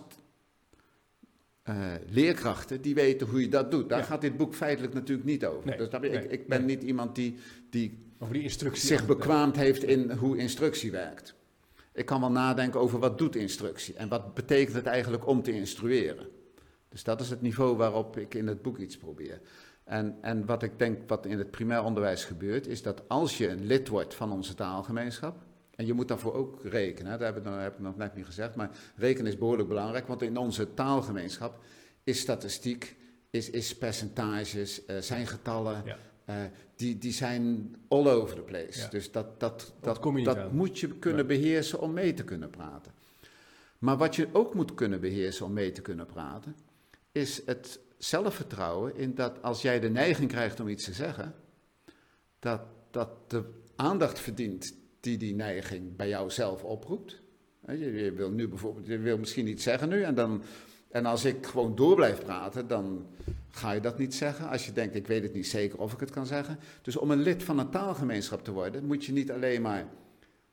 leerkrachten 2.08 2.80
die 2.82 2.94
weten 2.94 3.26
hoe 3.26 3.40
je 3.40 3.48
dat 3.48 3.70
doet. 3.70 3.88
Daar 3.88 3.98
Ja. 3.98 4.04
gaat 4.04 4.20
dit 4.20 4.36
boek 4.36 4.54
feitelijk 4.54 4.94
natuurlijk 4.94 5.26
niet 5.28 5.46
over. 5.46 5.66
Nee, 5.68 5.78
dus 5.78 5.88
snap 5.88 6.02
je, 6.02 6.10
nee, 6.10 6.24
ik, 6.24 6.30
ik 6.30 6.46
ben 6.48 6.64
nee. 6.66 6.76
niet 6.76 6.84
iemand 6.84 7.14
die, 7.14 7.36
die 7.70 8.06
over 8.18 8.34
die 8.34 8.42
instructie. 8.42 8.86
zich 8.86 9.06
bekwaamd 9.06 9.56
heeft 9.56 9.82
in 9.82 10.10
hoe 10.10 10.36
instructie 10.36 10.90
werkt. 10.90 11.34
Ik 11.92 12.06
kan 12.06 12.20
wel 12.20 12.30
nadenken 12.30 12.80
over 12.80 12.98
wat 12.98 13.18
doet 13.18 13.36
instructie 13.36 13.94
en 13.94 14.08
wat 14.08 14.34
betekent 14.34 14.76
het 14.76 14.86
eigenlijk 14.86 15.26
om 15.26 15.42
te 15.42 15.52
instrueren. 15.52 16.26
Dus 16.88 17.04
dat 17.04 17.20
is 17.20 17.30
het 17.30 17.40
niveau 17.40 17.76
waarop 17.76 18.16
ik 18.16 18.34
in 18.34 18.46
het 18.46 18.62
boek 18.62 18.78
iets 18.78 18.96
probeer. 18.96 19.40
En, 19.84 20.18
en 20.20 20.46
wat 20.46 20.62
ik 20.62 20.78
denk 20.78 21.08
wat 21.08 21.26
in 21.26 21.38
het 21.38 21.50
primair 21.50 21.82
onderwijs 21.82 22.24
gebeurt, 22.24 22.66
is 22.66 22.82
dat 22.82 23.02
als 23.08 23.38
je 23.38 23.48
een 23.48 23.66
lid 23.66 23.88
wordt 23.88 24.14
van 24.14 24.32
onze 24.32 24.54
taalgemeenschap, 24.54 25.36
en 25.74 25.86
je 25.86 25.92
moet 25.92 26.08
daarvoor 26.08 26.34
ook 26.34 26.60
rekenen, 26.64 27.12
hè, 27.12 27.18
dat 27.18 27.26
heb 27.26 27.36
ik, 27.36 27.44
nog, 27.44 27.60
heb 27.60 27.72
ik 27.74 27.78
nog 27.80 27.96
net 27.96 28.14
niet 28.14 28.24
gezegd, 28.24 28.54
maar 28.54 28.70
rekenen 28.96 29.32
is 29.32 29.38
behoorlijk 29.38 29.68
belangrijk, 29.68 30.06
want 30.06 30.22
in 30.22 30.36
onze 30.36 30.74
taalgemeenschap 30.74 31.58
is 32.04 32.20
statistiek, 32.20 32.96
is, 33.30 33.50
is 33.50 33.76
percentages, 33.78 34.84
eh, 34.84 34.98
zijn 34.98 35.26
getallen, 35.26 35.82
Ja. 35.84 35.96
eh, 36.24 36.34
die, 36.76 36.98
die 36.98 37.12
zijn 37.12 37.74
all 37.88 38.06
over 38.08 38.34
the 38.36 38.42
place. 38.42 38.80
Ja. 38.80 38.88
Dus 38.88 39.12
dat, 39.12 39.40
dat, 39.40 39.72
dat, 39.80 40.02
dat 40.24 40.52
moet 40.52 40.78
je 40.78 40.88
kunnen 40.98 41.26
beheersen 41.26 41.80
om 41.80 41.92
mee 41.92 42.14
te 42.14 42.24
kunnen 42.24 42.50
praten. 42.50 42.92
Maar 43.78 43.96
wat 43.96 44.16
je 44.16 44.28
ook 44.32 44.54
moet 44.54 44.74
kunnen 44.74 45.00
beheersen 45.00 45.46
om 45.46 45.52
mee 45.52 45.72
te 45.72 45.82
kunnen 45.82 46.06
praten, 46.06 46.56
is 47.12 47.42
het 47.46 47.80
zelfvertrouwen 47.98 48.96
in 48.96 49.14
dat 49.14 49.42
als 49.42 49.62
jij 49.62 49.80
de 49.80 49.90
neiging 49.90 50.30
krijgt 50.30 50.60
om 50.60 50.68
iets 50.68 50.84
te 50.84 50.92
zeggen, 50.92 51.34
dat, 52.38 52.60
dat 52.90 53.30
de 53.30 53.44
aandacht 53.76 54.20
verdient 54.20 54.76
die 55.00 55.16
die 55.16 55.34
neiging 55.34 55.96
bij 55.96 56.08
jou 56.08 56.30
zelf 56.30 56.64
oproept. 56.64 57.20
Je, 57.66 57.92
je 57.92 58.12
wil 58.12 58.30
nu 58.30 58.48
bijvoorbeeld, 58.48 58.86
je 58.86 58.98
wil 58.98 59.18
misschien 59.18 59.46
iets 59.46 59.62
zeggen 59.62 59.88
nu 59.88 60.02
en 60.02 60.14
dan, 60.14 60.42
en 60.90 61.06
als 61.06 61.24
ik 61.24 61.46
gewoon 61.46 61.74
door 61.74 61.94
blijf 61.94 62.20
praten, 62.20 62.68
dan 62.68 63.06
ga 63.50 63.72
je 63.72 63.80
dat 63.80 63.98
niet 63.98 64.14
zeggen. 64.14 64.48
Als 64.48 64.66
je 64.66 64.72
denkt, 64.72 64.94
ik 64.94 65.06
weet 65.06 65.22
het 65.22 65.34
niet 65.34 65.46
zeker 65.46 65.78
of 65.78 65.92
ik 65.92 66.00
het 66.00 66.10
kan 66.10 66.26
zeggen. 66.26 66.58
Dus 66.82 66.96
om 66.96 67.10
een 67.10 67.22
lid 67.22 67.42
van 67.42 67.58
een 67.58 67.70
taalgemeenschap 67.70 68.44
te 68.44 68.52
worden, 68.52 68.84
moet 68.84 69.04
je 69.04 69.12
niet 69.12 69.30
alleen 69.30 69.62
maar 69.62 69.86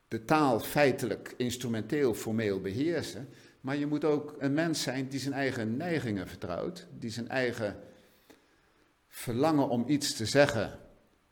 de 0.07 0.25
taal 0.25 0.59
feitelijk, 0.59 1.33
instrumenteel, 1.37 2.13
formeel 2.13 2.61
beheersen. 2.61 3.29
Maar 3.65 3.75
je 3.75 3.85
moet 3.85 4.05
ook 4.05 4.35
een 4.37 4.53
mens 4.53 4.81
zijn 4.81 5.07
die 5.07 5.19
zijn 5.19 5.33
eigen 5.33 5.77
neigingen 5.77 6.27
vertrouwt, 6.27 6.87
die 6.97 7.09
zijn 7.09 7.27
eigen 7.27 7.79
verlangen 9.07 9.69
om 9.69 9.83
iets 9.87 10.15
te 10.15 10.25
zeggen 10.25 10.79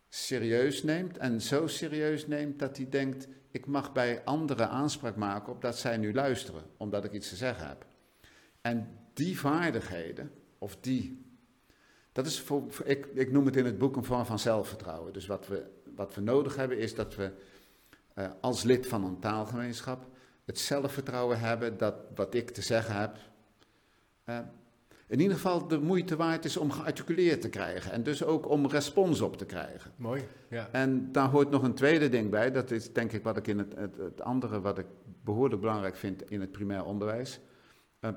serieus 0.10 0.84
neemt. 0.84 1.17
En 1.17 1.41
zo 1.41 1.67
serieus 1.67 2.28
neemt 2.28 2.60
dat 2.60 2.78
hij 2.78 2.89
denkt, 2.89 3.28
ik 3.52 3.65
mag 3.65 3.91
bij 3.91 4.24
anderen 4.24 4.69
aanspraak 4.69 5.15
maken 5.15 5.54
op 5.54 5.62
dat 5.62 5.78
zij 5.78 5.98
nu 5.98 6.13
luisteren, 6.13 6.63
omdat 6.78 7.04
ik 7.04 7.12
iets 7.12 7.30
te 7.30 7.36
zeggen 7.36 7.67
heb. 7.67 7.86
En 8.62 9.00
die 9.13 9.39
vaardigheden, 9.39 10.32
of 10.58 10.78
die, 10.80 11.26
dat 12.12 12.26
is 12.26 12.39
voor, 12.39 12.67
ik, 12.84 13.06
ik 13.06 13.32
noem 13.32 13.46
het 13.46 13.56
in 13.56 13.65
het 13.65 13.78
boek 13.78 13.96
een 13.96 14.04
vorm 14.04 14.26
van 14.26 14.39
zelfvertrouwen. 14.39 15.13
Dus 15.13 15.26
wat 15.26 15.48
we, 15.48 15.65
wat 15.96 16.15
we 16.15 16.22
nodig 16.22 16.56
hebben 16.56 16.78
is 16.78 16.96
dat 16.96 17.15
we 17.15 17.32
eh, 18.13 18.32
als 18.41 18.63
lid 18.63 18.88
van 18.88 19.04
een 19.04 19.19
taalgemeenschap 19.19 20.12
het 20.46 20.60
zelfvertrouwen 20.60 21.40
hebben 21.40 21.78
dat 21.78 21.96
wat 22.16 22.34
ik 22.34 22.50
te 22.50 22.62
zeggen 22.62 22.96
heb, 22.96 23.18
eh, 24.24 24.40
in 25.08 25.20
ieder 25.20 25.36
geval 25.36 25.68
de 25.68 25.80
moeite 25.80 26.16
waard 26.16 26.46
is 26.46 26.58
om 26.58 26.72
gearticuleerd 26.72 27.42
te 27.42 27.50
krijgen. 27.50 27.92
En 27.92 28.04
dus 28.04 28.24
ook 28.24 28.50
om 28.50 28.68
respons 28.68 29.22
op 29.22 29.38
te 29.38 29.46
krijgen. 29.46 29.92
Mooi, 29.96 30.28
ja. 30.50 30.70
En 30.72 31.12
daar 31.12 31.30
hoort 31.30 31.50
nog 31.50 31.64
een 31.64 31.74
tweede 31.74 32.10
ding 32.10 32.30
bij. 32.30 32.52
Dat 32.52 32.72
is 32.72 32.94
denk 32.94 33.12
ik 33.12 33.24
wat 33.24 33.38
ik 33.38 33.48
in 33.48 33.58
het, 33.58 33.74
het, 33.76 33.98
het 33.98 34.22
andere 34.22 34.62
wat 34.62 34.78
ik 34.78 34.86
behoorlijk 35.24 35.62
belangrijk 35.62 35.96
vind 35.96 36.32
in 36.32 36.42
het 36.42 36.52
primair 36.52 36.86
onderwijs. 36.86 37.40
Eh, 38.00 38.10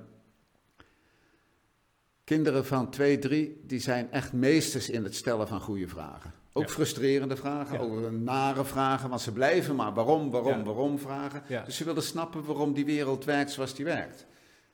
kinderen 2.26 2.64
van 2.66 2.90
2, 2.90 3.18
3, 3.18 3.60
die 3.66 3.78
zijn 3.80 4.10
echt 4.12 4.32
meesters 4.32 4.88
in 4.90 5.04
het 5.04 5.14
stellen 5.14 5.48
van 5.48 5.60
goede 5.60 5.88
vragen. 5.88 6.32
Ook 6.52 6.62
Ja. 6.62 6.68
frustrerende 6.68 7.36
vragen, 7.36 7.74
Ja. 7.74 7.80
ook 7.84 8.10
nare 8.10 8.64
vragen, 8.64 9.08
want 9.08 9.20
ze 9.20 9.32
blijven 9.32 9.74
maar 9.76 9.94
waarom, 9.94 10.30
waarom, 10.30 10.58
Ja. 10.58 10.62
waarom 10.62 10.98
vragen. 10.98 11.42
Dus 11.64 11.76
ze 11.76 11.84
willen 11.84 12.02
snappen 12.02 12.44
waarom 12.44 12.72
die 12.74 12.84
wereld 12.84 13.24
werkt 13.24 13.50
zoals 13.50 13.74
die 13.74 13.84
werkt. 13.84 14.26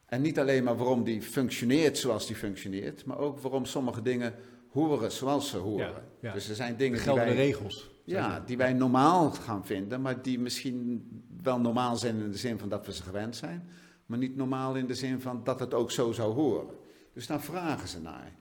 En 0.07 0.23
niet 0.23 0.39
alleen 0.39 0.65
maar 0.65 0.77
waarom 0.77 1.05
die 1.05 1.23
functioneert 1.23 1.99
zoals 1.99 2.27
die 2.27 2.37
functioneert, 2.37 3.05
maar 3.05 3.19
ook 3.19 3.39
waarom 3.39 3.65
sommige 3.65 4.03
dingen 4.03 4.35
horen 4.71 5.13
zoals 5.13 5.49
ze 5.49 5.57
horen. 5.57 6.05
Dus 6.21 6.49
er 6.49 6.55
zijn 6.55 6.77
dingen 6.77 6.93
die 6.95 7.03
geldende 7.03 7.35
wij, 7.35 7.45
regels. 7.45 7.91
ja, 8.05 8.43
die 8.47 8.57
wij 8.57 8.73
normaal 8.73 9.31
gaan 9.31 9.67
vinden, 9.67 10.01
maar 10.01 10.23
die 10.23 10.39
misschien 10.39 11.09
wel 11.43 11.59
normaal 11.61 11.97
zijn 11.97 12.21
in 12.21 12.31
de 12.31 12.37
zin 12.39 12.59
van 12.59 12.69
dat 12.69 12.87
we 12.87 12.93
ze 12.93 13.03
gewend 13.03 13.37
zijn, 13.37 13.69
maar 14.07 14.19
niet 14.19 14.37
normaal 14.37 14.75
in 14.75 14.87
de 14.87 14.95
zin 14.95 15.21
van 15.21 15.41
dat 15.45 15.61
het 15.61 15.75
ook 15.75 15.91
zo 15.91 16.13
zou 16.13 16.35
horen. 16.35 16.81
Dus 17.13 17.27
daar 17.27 17.43
vragen 17.43 17.89
ze 17.89 18.01
naar. 18.01 18.33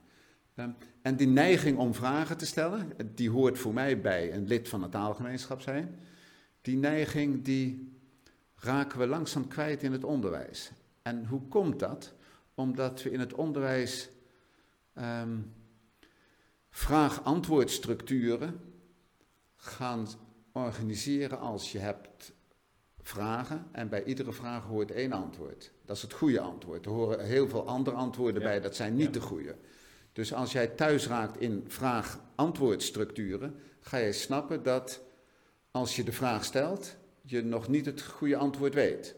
Ehm, 0.55 0.69
en 1.01 1.15
die 1.15 1.27
neiging 1.27 1.77
om 1.77 1.93
vragen 1.93 2.37
te 2.37 2.45
stellen, 2.45 2.91
die 3.15 3.29
hoort 3.29 3.59
voor 3.59 3.73
mij 3.73 4.01
bij 4.01 4.33
een 4.33 4.47
lid 4.47 4.69
van 4.69 4.83
een 4.83 4.89
taalgemeenschap 4.89 5.61
zijn. 5.61 5.99
Die 6.61 6.77
neiging 6.77 7.43
die 7.43 7.95
raken 8.55 8.99
we 8.99 9.07
langzaam 9.07 9.47
kwijt 9.47 9.83
in 9.83 9.91
het 9.91 10.03
onderwijs. 10.03 10.71
En 11.01 11.25
hoe 11.25 11.47
komt 11.47 11.79
dat? 11.79 12.13
Omdat 12.55 13.03
we 13.03 13.11
in 13.11 13.19
het 13.19 13.33
onderwijs 13.33 14.09
ehm, 14.93 15.37
vraag-antwoordstructuren 16.69 18.59
gaan 19.55 20.07
organiseren 20.51 21.39
als 21.39 21.71
je 21.71 21.79
hebt 21.79 22.33
vragen 23.01 23.67
en 23.71 23.89
bij 23.89 24.03
iedere 24.03 24.31
vraag 24.31 24.63
hoort 24.63 24.91
één 24.91 25.11
antwoord. 25.11 25.71
Dat 25.91 25.99
is 25.99 26.05
het 26.05 26.19
goede 26.19 26.39
antwoord. 26.39 26.85
Er 26.85 26.91
horen 26.91 27.25
heel 27.25 27.47
veel 27.47 27.67
andere 27.67 27.95
antwoorden 27.95 28.41
Ja. 28.41 28.47
bij, 28.47 28.61
dat 28.61 28.75
zijn 28.75 28.93
niet 28.95 29.05
Ja. 29.05 29.11
de 29.11 29.19
goede. 29.21 29.55
Dus 30.13 30.33
als 30.33 30.51
jij 30.51 30.67
thuis 30.67 31.07
raakt 31.07 31.39
in 31.39 31.63
vraag-antwoordstructuren, 31.67 33.55
ga 33.81 33.97
je 33.97 34.11
snappen 34.13 34.63
dat 34.63 35.01
als 35.71 35.95
je 35.95 36.03
de 36.03 36.11
vraag 36.11 36.45
stelt, 36.45 36.95
je 37.21 37.43
nog 37.43 37.67
niet 37.67 37.85
het 37.85 38.01
goede 38.01 38.35
antwoord 38.37 38.73
weet. 38.73 39.15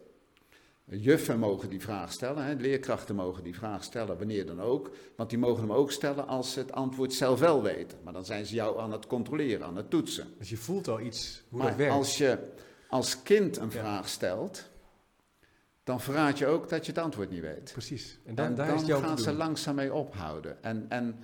Juffen 0.86 1.40
mogen 1.40 1.70
die 1.70 1.82
vraag 1.82 2.12
stellen, 2.12 2.44
hè, 2.46 2.54
leerkrachten 2.54 3.16
mogen 3.16 3.44
die 3.44 3.56
vraag 3.56 3.84
stellen, 3.84 4.18
wanneer 4.18 4.46
dan 4.46 4.62
ook. 4.62 4.90
Want 5.16 5.30
die 5.30 5.40
mogen 5.40 5.62
hem 5.62 5.72
ook 5.72 5.92
stellen 5.92 6.28
als 6.28 6.52
ze 6.54 6.60
het 6.60 6.72
antwoord 6.72 7.14
zelf 7.14 7.40
wel 7.40 7.62
weten. 7.64 7.98
Maar 8.04 8.14
dan 8.14 8.26
zijn 8.26 8.46
ze 8.46 8.56
jou 8.56 8.80
aan 8.80 8.92
het 8.92 9.08
controleren, 9.08 9.66
aan 9.66 9.76
het 9.78 9.90
toetsen. 9.90 10.28
Dus 10.38 10.50
je 10.50 10.58
voelt 10.58 10.88
al 10.88 11.00
iets, 11.00 11.44
hoe 11.50 11.60
maar 11.60 11.68
dat 11.68 11.78
werkt. 11.78 11.94
als 11.94 12.18
je 12.18 12.38
als 12.90 13.24
kind 13.24 13.58
een 13.58 13.64
Ja. 13.72 13.80
vraag 13.80 14.10
stelt, 14.10 14.72
dan 15.84 16.02
verraad 16.02 16.38
je 16.38 16.48
ook 16.48 16.70
dat 16.70 16.86
je 16.86 16.92
het 16.92 17.02
antwoord 17.02 17.30
niet 17.30 17.42
weet. 17.42 17.72
Precies. 17.72 18.20
En 18.26 18.36
dan, 18.36 18.56
daar 18.56 18.86
dan 18.88 19.02
gaan 19.02 19.20
ze 19.20 19.34
langzaam 19.34 19.76
mee 19.76 19.94
ophouden. 19.94 20.64
En, 20.64 20.86
en, 20.90 21.16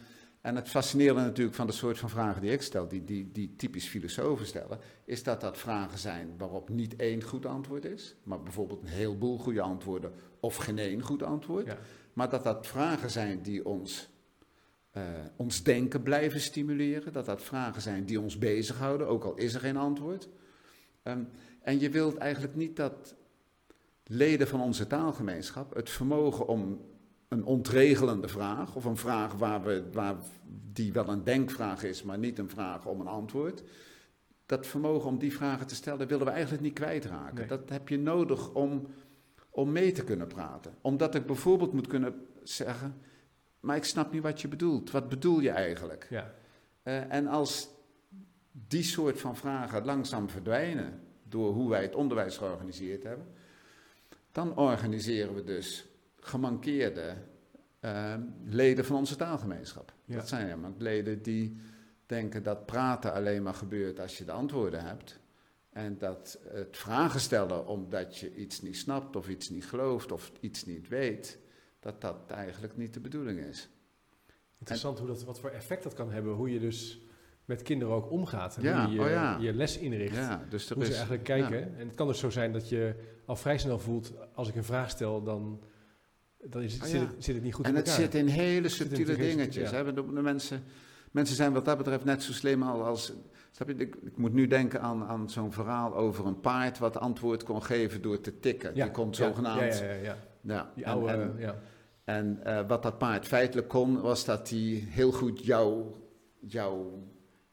en 0.42 0.56
het 0.56 0.70
fascinerende 0.70 1.22
natuurlijk 1.22 1.56
van 1.56 1.68
de 1.68 1.74
soort 1.74 1.98
van 1.98 2.10
vragen 2.10 2.42
die 2.42 2.52
ik 2.52 2.62
stel, 2.62 2.88
die, 2.88 3.04
die, 3.04 3.32
die 3.32 3.56
typisch 3.56 3.88
filosofen 3.88 4.46
stellen, 4.46 4.80
is 5.06 5.24
dat 5.24 5.42
dat 5.42 5.58
vragen 5.58 6.00
zijn 6.00 6.34
waarop 6.38 6.70
niet 6.70 6.96
één 6.96 7.24
goed 7.24 7.46
antwoord 7.46 7.86
is, 7.86 8.16
maar 8.24 8.44
bijvoorbeeld 8.44 8.82
een 8.82 8.88
heleboel 8.88 9.38
goede 9.38 9.62
antwoorden 9.62 10.14
of 10.40 10.56
geen 10.56 10.78
één 10.78 11.02
goed 11.02 11.24
antwoord. 11.24 11.66
Ja. 11.66 11.78
Maar 12.14 12.30
dat 12.30 12.44
dat 12.44 12.68
vragen 12.68 13.10
zijn 13.10 13.42
die 13.42 13.66
ons, 13.66 14.10
uh, 14.98 15.04
ons 15.36 15.64
denken 15.64 16.04
blijven 16.04 16.40
stimuleren, 16.40 17.14
dat 17.14 17.26
dat 17.26 17.42
vragen 17.42 17.82
zijn 17.82 18.06
die 18.06 18.22
ons 18.22 18.38
bezighouden, 18.38 19.08
ook 19.08 19.24
al 19.24 19.36
is 19.36 19.54
er 19.54 19.60
geen 19.60 19.78
antwoord. 19.78 20.30
Um, 21.04 21.30
en 21.62 21.80
je 21.80 21.90
wilt 21.90 22.18
eigenlijk 22.18 22.56
niet 22.56 22.76
dat 22.76 23.16
leden 24.12 24.48
van 24.48 24.62
onze 24.62 24.88
taalgemeenschap 24.88 25.76
het 25.76 25.90
vermogen 25.90 26.48
om 26.48 26.82
een 27.28 27.46
ontregelende 27.46 28.28
vraag, 28.28 28.76
of 28.76 28.86
een 28.86 28.98
vraag 28.98 29.34
waar 29.34 29.64
we, 29.64 29.84
waar, 29.92 30.16
die 30.72 30.94
wel 30.94 31.08
een 31.08 31.24
denkvraag 31.24 31.84
is, 31.84 32.04
maar 32.04 32.18
niet 32.18 32.40
een 32.40 32.50
vraag 32.50 32.86
om 32.86 33.00
een 33.00 33.08
antwoord. 33.08 33.64
Dat 34.46 34.68
vermogen 34.68 35.10
om 35.10 35.18
die 35.18 35.34
vragen 35.34 35.68
te 35.68 35.76
stellen 35.76 36.08
willen 36.08 36.26
we 36.26 36.32
eigenlijk 36.32 36.64
niet 36.64 36.74
kwijtraken. 36.74 37.48
Dat 37.48 37.70
heb 37.70 37.90
je 37.90 37.98
nodig 37.98 38.54
om, 38.54 38.88
om 39.50 39.72
mee 39.72 39.92
te 39.92 40.04
kunnen 40.04 40.28
praten. 40.28 40.74
Omdat 40.82 41.16
ik 41.16 41.26
bijvoorbeeld 41.26 41.74
moet 41.74 41.88
kunnen 41.88 42.14
zeggen, 42.44 42.96
maar 43.60 43.76
ik 43.76 43.84
snap 43.84 44.12
niet 44.12 44.24
wat 44.24 44.42
je 44.42 44.48
bedoelt. 44.48 44.92
Wat 44.92 45.10
bedoel 45.10 45.40
je 45.40 45.50
eigenlijk? 45.50 46.08
Ja. 46.10 46.34
Uh, 46.84 47.14
en 47.14 47.28
als 47.28 47.70
die 48.52 48.84
soort 48.84 49.20
van 49.20 49.36
vragen 49.36 49.86
langzaam 49.86 50.30
verdwijnen 50.30 51.00
door 51.24 51.54
hoe 51.54 51.70
wij 51.70 51.82
het 51.82 51.96
onderwijs 51.96 52.38
georganiseerd 52.38 53.04
hebben, 53.04 53.28
dan 54.32 54.58
organiseren 54.58 55.36
we 55.36 55.44
dus 55.44 55.88
gemankeerde 56.20 57.14
uh, 57.82 58.14
leden 58.44 58.86
van 58.86 58.96
onze 58.96 59.16
taalgemeenschap. 59.16 59.94
Dat 60.06 60.28
zijn 60.28 60.46
helemaal 60.46 60.74
leden 60.78 61.22
die 61.22 61.58
denken 62.06 62.44
dat 62.44 62.66
praten 62.66 63.14
alleen 63.14 63.44
maar 63.44 63.54
gebeurt 63.54 64.00
als 64.00 64.18
je 64.18 64.26
de 64.26 64.32
antwoorden 64.32 64.86
hebt. 64.86 65.20
En 65.70 65.98
dat 65.98 66.40
het 66.48 66.78
vragen 66.78 67.20
stellen 67.20 67.68
omdat 67.68 68.18
je 68.18 68.36
iets 68.36 68.62
niet 68.62 68.78
snapt 68.78 69.16
of 69.16 69.30
iets 69.30 69.50
niet 69.50 69.66
gelooft 69.66 70.12
of 70.12 70.32
iets 70.40 70.66
niet 70.66 70.88
weet, 70.88 71.40
dat 71.80 72.02
dat 72.02 72.16
eigenlijk 72.32 72.78
niet 72.78 72.94
de 72.94 73.00
bedoeling 73.00 73.40
is. 73.40 73.70
Interessant 74.60 75.00
hoe 75.00 75.08
dat, 75.08 75.24
wat 75.24 75.40
voor 75.40 75.50
effect 75.50 75.84
dat 75.84 75.94
kan 75.94 76.12
hebben, 76.12 76.34
hoe 76.34 76.54
je 76.54 76.60
dus 76.60 77.02
met 77.46 77.62
kinderen 77.62 77.94
ook 77.94 78.12
omgaat. 78.12 78.58
En 78.58 78.84
hoe 78.84 78.94
je, 78.94 79.00
oh 79.00 79.36
je 79.40 79.54
les 79.54 79.78
inricht. 79.78 80.16
Ja, 80.16 80.46
dus 80.50 80.70
hoe 80.70 80.86
ze 80.86 80.92
eigenlijk 80.94 81.24
kijken. 81.24 81.78
En 81.78 81.88
het 81.88 81.96
kan 81.96 82.08
dus 82.08 82.20
zo 82.20 82.30
zijn 82.30 82.52
dat 82.52 82.70
je 82.70 82.96
al 83.30 83.36
vrij 83.36 83.58
snel 83.58 83.80
voelt, 83.80 84.14
als 84.34 84.48
ik 84.48 84.56
een 84.56 84.64
vraag 84.64 84.90
stel, 84.90 85.24
dan, 85.24 85.60
dan 86.38 86.62
is 86.62 86.74
het, 86.74 86.84
oh 86.84 86.88
zit, 86.88 87.02
het, 87.02 87.24
zit, 87.24 87.36
het, 87.36 87.44
niet 87.44 87.54
goed 87.54 87.66
en 87.66 87.72
in 87.72 87.78
elkaar. 87.78 87.96
En 87.96 88.02
het 88.02 88.12
zit 88.12 88.22
in 88.22 88.28
hele 88.28 88.70
subtiele 88.70 89.16
dingetjes. 89.16 89.70
Ja. 89.70 89.84
De, 89.84 90.04
mensen, 90.04 90.64
mensen 91.12 91.36
zijn 91.36 91.54
wat 91.54 91.66
dat 91.66 91.78
betreft 91.78 92.04
net 92.04 92.24
zo 92.24 92.34
slim 92.34 92.64
als... 92.64 93.14
je, 93.52 93.76
ik, 93.76 93.96
ik 93.96 94.18
moet 94.18 94.34
nu 94.34 94.48
denken 94.48 94.82
aan, 94.82 95.04
aan 95.04 95.30
zo'n 95.30 95.54
verhaal 95.54 95.96
over 95.96 96.26
een 96.26 96.40
paard 96.40 96.78
wat 96.78 96.98
antwoord 96.98 97.44
kon 97.44 97.64
geven 97.64 98.02
door 98.02 98.22
te 98.22 98.40
tikken. 98.40 98.74
Die 98.74 98.92
kon 98.92 99.16
zogenaamd... 99.16 99.78
Ja, 99.78 99.86
ja, 99.86 99.94
ja. 99.94 100.18
ja. 100.42 100.72
Die 100.76 100.88
oude, 100.88 101.12
en, 101.12 101.36
ja. 101.38 101.56
En 102.04 102.40
uh, 102.46 102.68
wat 102.68 102.84
dat 102.84 102.98
paard 102.98 103.26
feitelijk 103.26 103.68
kon, 103.68 104.02
was 104.02 104.26
dat 104.26 104.50
hij 104.50 104.84
heel 104.90 105.12
goed 105.12 105.46
jouw 105.46 105.96
jou 106.40 106.88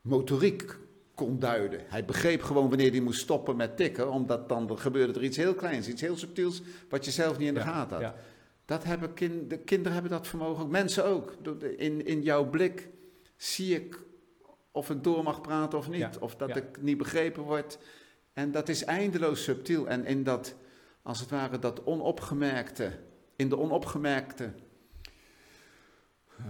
motoriek 0.00 0.78
kon 1.16 1.38
duiden. 1.38 1.80
Hij 1.86 2.04
begreep 2.04 2.42
gewoon 2.42 2.68
wanneer 2.68 2.90
hij 2.90 3.00
moest 3.00 3.20
stoppen 3.20 3.56
met 3.56 3.76
tikken, 3.76 4.10
omdat 4.10 4.48
dan 4.48 4.78
gebeurde 4.78 5.12
er 5.12 5.24
iets 5.24 5.36
heel 5.36 5.54
kleins, 5.54 5.88
iets 5.88 6.00
heel 6.00 6.16
subtiels, 6.16 6.62
wat 6.88 7.04
je 7.04 7.10
zelf 7.10 7.38
niet 7.38 7.48
in 7.48 7.54
de 7.54 7.60
gaten 7.60 8.02
had. 8.02 8.14
Dat 8.64 8.84
hebben 8.84 9.14
kind, 9.14 9.50
de 9.50 9.58
kinderen 9.58 9.92
hebben 9.92 10.10
dat 10.10 10.26
vermogen, 10.26 10.64
ook 10.64 10.70
mensen 10.70 11.04
ook. 11.04 11.36
In, 11.76 12.06
in 12.06 12.22
jouw 12.22 12.50
blik 12.50 12.88
zie 13.36 13.74
ik 13.74 14.04
of 14.70 14.90
ik 14.90 15.04
door 15.04 15.22
mag 15.22 15.40
praten 15.40 15.78
of 15.78 15.88
niet, 15.88 16.18
of 16.18 16.36
dat 16.36 16.56
ik 16.56 16.82
niet 16.82 16.98
begrepen 16.98 17.42
word. 17.42 17.78
En 18.32 18.50
dat 18.50 18.68
is 18.68 18.84
eindeloos 18.84 19.42
subtiel. 19.42 19.88
En 19.88 20.04
in 20.04 20.22
dat, 20.22 20.54
als 21.02 21.20
het 21.20 21.30
ware, 21.30 21.58
dat 21.58 21.84
onopgemerkte, 21.84 22.98
in 23.36 23.48
de 23.48 23.58
onopgemerkte. 23.58 24.52
Uh, 26.40 26.46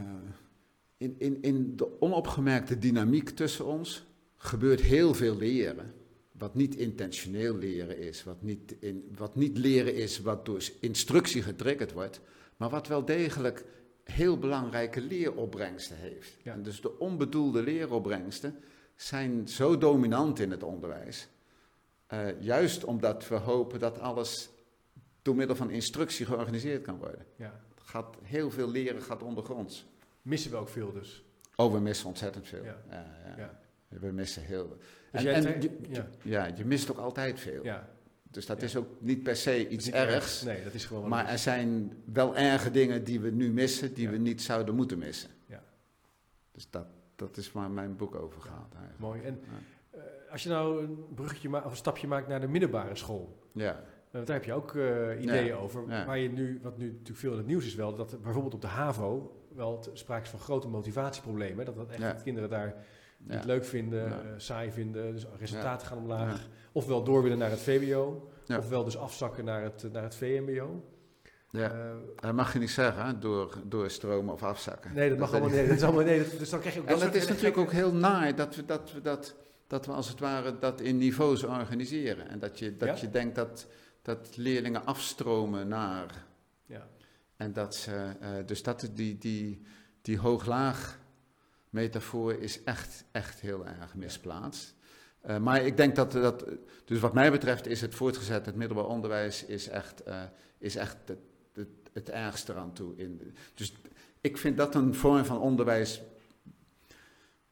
in, 0.97 1.15
in, 1.19 1.43
in 1.43 1.77
de 1.77 2.01
onopgemerkte 2.01 2.79
dynamiek 2.79 3.31
tussen 3.31 3.67
ons 3.67 4.07
gebeurt 4.47 4.81
heel 4.81 5.15
veel 5.15 5.37
leren. 5.37 5.95
Wat 6.33 6.55
niet 6.55 6.77
intentioneel 6.77 7.57
leren 7.57 7.99
is, 7.99 8.25
wat 8.25 8.43
niet, 8.43 8.75
in, 8.79 9.15
wat 9.17 9.35
niet 9.35 9.59
leren 9.59 9.95
is 9.95 10.21
wat 10.21 10.47
door 10.47 10.63
instructie 10.81 11.43
getriggerd 11.43 11.93
wordt, 11.93 12.21
maar 12.57 12.71
wat 12.71 12.87
wel 12.87 13.05
degelijk 13.05 13.65
heel 14.05 14.39
belangrijke 14.39 15.01
leeropbrengsten 15.01 15.97
heeft. 15.97 16.37
En 16.43 16.63
dus 16.63 16.81
de 16.81 16.99
onbedoelde 16.99 17.63
leeropbrengsten 17.63 18.59
zijn 18.97 19.49
zo 19.49 19.79
dominant 19.79 20.39
in 20.39 20.51
het 20.51 20.63
onderwijs. 20.63 21.29
Uh, 22.13 22.43
juist 22.43 22.85
omdat 22.85 23.29
we 23.29 23.35
hopen 23.35 23.79
dat 23.79 23.99
alles 23.99 24.49
door 25.23 25.35
middel 25.35 25.57
van 25.57 25.71
instructie 25.71 26.27
georganiseerd 26.27 26.83
kan 26.83 26.99
worden. 26.99 27.27
Ja. 27.37 27.61
Gaat, 27.75 28.17
heel 28.23 28.51
veel 28.51 28.71
leren 28.71 29.03
gaat 29.03 29.23
ondergronds 29.23 29.87
missen 30.27 30.51
we 30.51 30.57
ook 30.57 30.69
veel 30.69 30.93
dus. 30.93 31.25
Oh, 31.57 31.73
we 31.73 31.81
missen 31.81 32.07
ontzettend 32.07 32.49
veel. 32.49 32.65
Ja. 32.65 32.83
ja, 32.91 33.35
ja. 33.37 33.61
We 33.89 34.13
missen 34.13 34.43
heel 34.43 34.67
veel. 34.67 34.79
Dus 35.13 35.25
en, 35.25 35.55
en 35.55 35.61
je, 35.61 35.79
ja. 35.89 36.09
ja, 36.23 36.51
je 36.57 36.65
mist 36.65 36.91
ook 36.91 36.99
altijd 36.99 37.41
veel. 37.41 37.65
Ja. 37.65 37.89
Dus 38.31 38.47
dat 38.47 38.63
is 38.63 38.77
ook 38.77 38.89
niet 38.99 39.23
per 39.23 39.37
se 39.37 39.69
iets 39.69 39.91
ergs. 39.91 40.43
Nee, 40.43 40.65
dat 40.65 40.75
is 40.75 40.85
gewoon 40.85 41.09
maar 41.09 41.27
er 41.27 41.39
zijn 41.39 41.93
wel 42.05 42.37
erge 42.37 42.71
dingen 42.71 43.05
die 43.05 43.21
we 43.21 43.31
nu 43.31 43.53
missen, 43.53 43.95
die 43.95 44.09
we 44.09 44.17
niet 44.17 44.43
zouden 44.43 44.75
moeten 44.75 44.99
missen. 44.99 45.31
Ja. 45.47 45.63
Dus 46.53 46.71
dat, 46.71 46.87
dat 47.17 47.37
is 47.37 47.53
waar 47.53 47.71
mijn 47.71 47.97
boek 47.97 48.15
over 48.15 48.41
gaat. 48.41 48.73
Eigenlijk. 48.73 48.99
Mooi. 48.99 49.21
En 49.23 49.41
uh, 49.95 50.03
als 50.31 50.43
je 50.43 50.49
nou 50.49 50.85
een 50.85 51.15
bruggetje 51.15 51.65
of 51.65 51.71
een 51.71 51.77
stapje 51.77 52.07
maakt 52.07 52.29
naar 52.29 52.41
de 52.41 52.49
middelbare 52.49 52.97
school. 52.97 53.39
Ja. 53.53 53.85
Uh, 54.13 54.25
daar 54.25 54.37
heb 54.37 54.45
je 54.45 54.53
ook 54.53 54.73
uh, 54.73 55.23
ideeën 55.23 55.55
over. 55.55 55.87
Waar 55.87 56.19
je 56.19 56.29
nu, 56.29 56.59
wat 56.63 56.79
nu 56.79 56.87
natuurlijk 56.87 57.19
veel 57.19 57.33
in 57.33 57.37
het 57.39 57.47
nieuws 57.47 57.67
is 57.67 57.75
wel, 57.75 57.95
dat 57.95 58.23
bijvoorbeeld 58.23 58.55
op 58.55 58.61
de 58.61 58.67
HAVO 58.67 59.41
wel 59.55 59.85
sprake 59.93 60.23
is 60.23 60.29
van 60.29 60.39
grote 60.39 60.69
motivatieproblemen. 60.69 61.65
Dat, 61.65 61.77
dat 61.77 61.91
echt 61.91 62.23
kinderen 62.23 62.51
daar 62.51 62.85
niet 63.17 63.45
leuk 63.45 63.65
vinden, 63.65 64.09
uh, 64.09 64.15
saai 64.37 64.71
vinden, 64.71 65.13
dus 65.13 65.27
resultaten 65.39 65.87
gaan 65.87 65.99
omlaag. 65.99 66.49
Ofwel 66.73 67.05
door 67.05 67.23
willen 67.23 67.39
naar 67.39 67.51
het 67.51 67.61
VWO, 67.61 68.31
ofwel 68.59 68.85
dus 68.85 68.97
afzakken 68.97 69.45
naar 69.45 69.63
het, 69.63 69.93
naar 69.93 70.03
het 70.03 70.15
VMBO. 70.15 70.85
Ja, 71.51 71.75
uh, 71.75 71.91
dat 72.17 72.33
mag 72.33 72.53
je 72.53 72.59
niet 72.59 72.71
zeggen, 72.71 73.21
door, 73.21 73.59
doorstromen 73.65 74.35
of 74.35 74.43
afzakken. 74.43 74.95
Nee, 74.95 75.09
dat 75.09 75.19
mag 75.19 75.31
allemaal 75.31 75.51
niet. 75.51 75.67
Dat 75.67 75.77
is 75.77 75.83
allemaal, 75.83 76.05
nee, 76.05 76.27
dus 76.39 76.51
dan 76.51 76.61
krijg 76.61 76.75
je 76.75 76.81
ook 76.81 76.87
en 76.87 76.99
dat 76.99 77.15
is 77.15 77.29
natuurlijk 77.29 77.57
ook 77.57 77.73
heel 77.73 77.95
naar 77.95 78.35
dat 78.35 78.57
we 78.57 78.65
dat, 78.65 78.93
we 78.93 79.01
dat, 79.01 79.35
dat 79.67 79.87
we 79.87 79.93
als 79.93 80.09
het 80.09 80.21
ware 80.21 80.59
dat 80.59 80.81
in 80.81 80.99
niveaus 80.99 81.43
organiseren. 81.45 82.29
En 82.29 82.39
dat 82.39 82.59
je, 82.59 82.77
dat 82.77 83.01
je 83.01 83.11
denkt 83.11 83.35
dat, 83.35 83.67
dat 84.03 84.37
leerlingen 84.37 84.87
afstromen 84.87 85.69
naar 85.69 86.25
ja. 86.67 86.89
En 87.37 87.53
dat 87.53 87.75
ze, 87.75 88.11
uh, 88.23 88.29
dus 88.47 88.63
dat, 88.63 88.91
die, 88.93 89.19
die, 89.19 89.63
die 90.03 90.19
hoog-laag 90.19 90.99
metafoor 91.77 92.35
is 92.35 92.63
echt, 92.63 93.05
echt 93.13 93.41
heel 93.41 93.67
erg 93.67 93.95
misplaatst. 93.95 94.75
Uh, 95.27 95.39
maar 95.39 95.65
ik 95.65 95.77
denk 95.77 95.97
dat, 95.97 96.13
dat, 96.13 96.45
dus 96.85 97.01
wat 97.01 97.15
mij 97.15 97.31
betreft 97.31 97.67
is 97.67 97.81
het 97.81 97.95
voortgezet, 97.95 98.47
het 98.47 98.55
middelbaar 98.55 98.87
onderwijs, 98.87 99.45
is 99.45 99.69
echt, 99.69 100.03
uh, 100.09 100.23
is 100.59 100.77
echt 100.77 100.97
het, 101.05 101.19
het, 101.53 101.69
het, 101.93 102.11
ergste 102.11 102.53
eraan 102.53 102.73
toe. 102.73 102.97
In, 102.97 103.35
dus 103.55 103.75
ik 104.21 104.39
vind 104.39 104.57
dat 104.57 104.75
een 104.75 104.95
vorm 104.95 105.25
van 105.25 105.39
onderwijs 105.39 106.03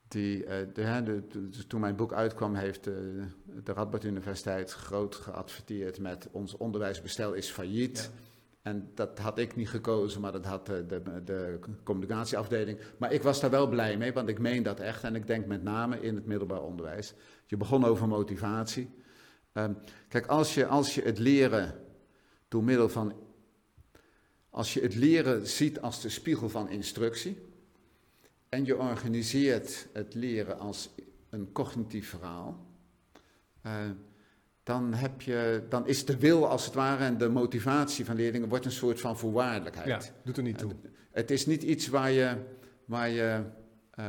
die, 0.09 0.45
de, 0.73 1.23
de, 1.29 1.67
toen 1.67 1.81
mijn 1.81 1.97
boek 1.97 2.13
uitkwam, 2.13 2.55
heeft 2.55 2.85
de, 2.85 3.25
Radboud 3.65 4.05
Universiteit 4.05 4.73
groot 4.73 5.15
geadverteerd 5.15 5.99
met 5.99 6.29
ons 6.31 6.57
onderwijsbestel 6.57 7.33
is 7.33 7.51
failliet. 7.51 8.11
En 8.65 8.91
dat 8.95 9.19
had 9.19 9.39
ik 9.39 9.57
niet 9.57 9.69
gekozen, 9.69 10.21
maar 10.21 10.33
dat 10.33 10.45
had 10.45 10.67
de, 10.67 10.87
de, 10.87 11.23
de, 11.25 11.59
communicatieafdeling. 11.83 12.79
Maar 12.99 13.13
ik 13.13 13.23
was 13.23 13.41
daar 13.41 13.51
wel 13.51 13.69
blij 13.69 13.97
mee, 13.97 14.13
want 14.13 14.29
ik 14.29 14.39
meen 14.39 14.63
dat 14.63 14.81
echt. 14.81 15.05
En 15.05 15.15
ik 15.15 15.27
denk 15.27 15.47
met 15.47 15.63
name 15.63 16.01
in 16.01 16.15
het 16.15 16.27
middelbaar 16.27 16.63
onderwijs. 16.63 17.15
Je 17.47 17.57
begon 17.57 17.85
over 17.85 18.09
motivatie. 18.09 18.91
Um, 19.53 19.77
kijk, 20.09 20.27
als 20.27 20.55
je, 20.55 20.67
als 20.67 20.95
je 20.95 21.03
het 21.03 21.19
leren 21.19 21.81
door 22.49 22.65
middel 22.65 22.89
van. 22.89 23.13
Als 24.51 24.75
je 24.75 24.81
het 24.81 24.95
leren 24.95 25.47
ziet 25.47 25.81
als 25.81 26.01
de 26.01 26.09
spiegel 26.09 26.49
van 26.49 26.71
instructie. 26.71 27.39
En 28.49 28.65
je 28.65 28.77
organiseert 28.77 29.89
het 29.93 30.15
leren 30.15 30.59
als 30.59 30.91
een 31.31 31.53
cognitief 31.53 32.09
verhaal. 32.09 32.67
Uh, 33.67 33.73
dan, 34.65 34.95
heb 34.95 35.21
je, 35.21 35.63
dan 35.69 35.87
is 35.87 36.05
de 36.05 36.19
wil 36.19 36.49
als 36.49 36.65
het 36.65 36.75
ware 36.75 37.05
en 37.05 37.19
de 37.19 37.29
motivatie 37.29 38.05
van 38.05 38.17
leerlingen 38.17 38.49
wordt 38.49 38.65
een 38.65 38.73
soort 38.73 39.01
van 39.01 39.19
voorwaardelijkheid. 39.19 39.89
Ja, 39.89 40.01
doet 40.25 40.37
er 40.37 40.43
niet 40.43 40.59
toe. 40.59 40.73
Het 41.11 41.31
is 41.31 41.47
niet 41.47 41.63
iets 41.63 41.89
waar, 41.89 42.11
je, 42.11 42.37
waar, 42.85 43.09
je, 43.09 43.43
uh, 43.99 44.07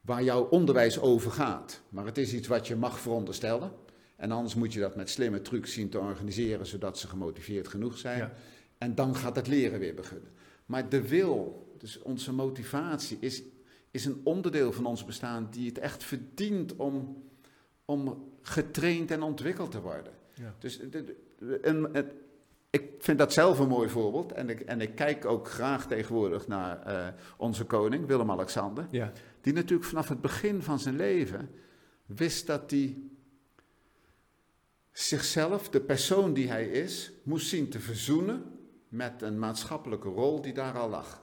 waar 0.00 0.22
jouw 0.22 0.42
onderwijs 0.42 0.98
over 0.98 1.30
gaat, 1.30 1.80
maar 1.88 2.04
het 2.04 2.18
is 2.18 2.32
iets 2.32 2.48
wat 2.48 2.66
je 2.66 2.76
mag 2.76 3.00
veronderstellen. 3.00 3.72
En 4.16 4.30
anders 4.30 4.54
moet 4.54 4.72
je 4.72 4.80
dat 4.80 4.96
met 4.96 5.10
slimme 5.10 5.42
trucs 5.42 5.72
zien 5.72 5.88
te 5.88 5.98
organiseren, 5.98 6.66
zodat 6.66 6.98
ze 6.98 7.08
gemotiveerd 7.08 7.68
genoeg 7.68 7.98
zijn. 7.98 8.18
Ja. 8.18 8.32
En 8.78 8.94
dan 8.94 9.16
gaat 9.16 9.36
het 9.36 9.46
leren 9.46 9.78
weer 9.78 9.94
beginnen. 9.94 10.30
Maar 10.66 10.88
de 10.88 11.08
wil, 11.08 11.66
dus 11.78 12.02
onze 12.02 12.32
motivatie, 12.32 13.16
is, 13.20 13.42
is 13.90 14.04
een 14.04 14.20
onderdeel 14.24 14.72
van 14.72 14.86
ons 14.86 15.04
bestaan 15.04 15.48
die 15.50 15.68
het 15.68 15.78
echt 15.78 16.04
verdient 16.04 16.76
om, 16.76 17.22
om 17.84 18.29
getraind 18.42 19.10
en 19.10 19.22
ontwikkeld 19.22 19.70
te 19.70 19.80
worden. 19.80 20.12
Ja. 20.34 20.54
Dus 20.58 20.80
een- 21.62 21.88
het- 21.92 22.12
ik 22.70 22.90
vind 22.98 23.18
dat 23.18 23.32
zelf 23.32 23.58
een 23.58 23.68
mooi 23.68 23.88
voorbeeld. 23.88 24.32
En 24.32 24.48
ik, 24.48 24.60
en 24.60 24.80
ik 24.80 24.94
kijk 24.94 25.24
ook 25.24 25.48
graag 25.48 25.86
tegenwoordig 25.86 26.46
naar 26.48 26.82
eh, 26.82 27.06
onze 27.36 27.64
koning, 27.64 28.06
Willem-Alexander. 28.06 28.86
Ja. 28.90 29.12
Die 29.40 29.52
natuurlijk 29.52 29.88
vanaf 29.88 30.08
het 30.08 30.20
begin 30.20 30.62
van 30.62 30.78
zijn 30.78 30.96
leven 30.96 31.50
wist 32.06 32.46
dat 32.46 32.70
hij 32.70 32.96
zichzelf, 34.92 35.68
de 35.68 35.80
persoon 35.80 36.32
die 36.32 36.48
hij 36.48 36.68
is, 36.68 37.12
moest 37.22 37.48
zien 37.48 37.68
te 37.68 37.80
verzoenen 37.80 38.42
met 38.88 39.22
een 39.22 39.38
maatschappelijke 39.38 40.08
rol 40.08 40.40
die 40.42 40.52
daar 40.52 40.78
al 40.78 40.88
lag. 40.88 41.22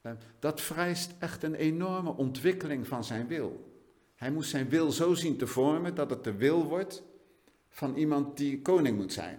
Eh, 0.00 0.12
Dat 0.38 0.60
vereist 0.60 1.14
echt 1.18 1.42
een 1.42 1.54
enorme 1.54 2.10
ontwikkeling 2.16 2.86
van 2.86 3.04
zijn 3.04 3.26
wil. 3.26 3.73
Hij 4.24 4.32
moest 4.32 4.50
zijn 4.50 4.68
wil 4.68 4.90
zo 4.90 5.14
zien 5.14 5.36
te 5.36 5.46
vormen 5.46 5.94
dat 5.94 6.10
het 6.10 6.24
de 6.24 6.34
wil 6.34 6.64
wordt 6.64 7.02
van 7.68 7.96
iemand 7.96 8.36
die 8.36 8.62
koning 8.62 8.96
moet 8.96 9.12
zijn. 9.12 9.38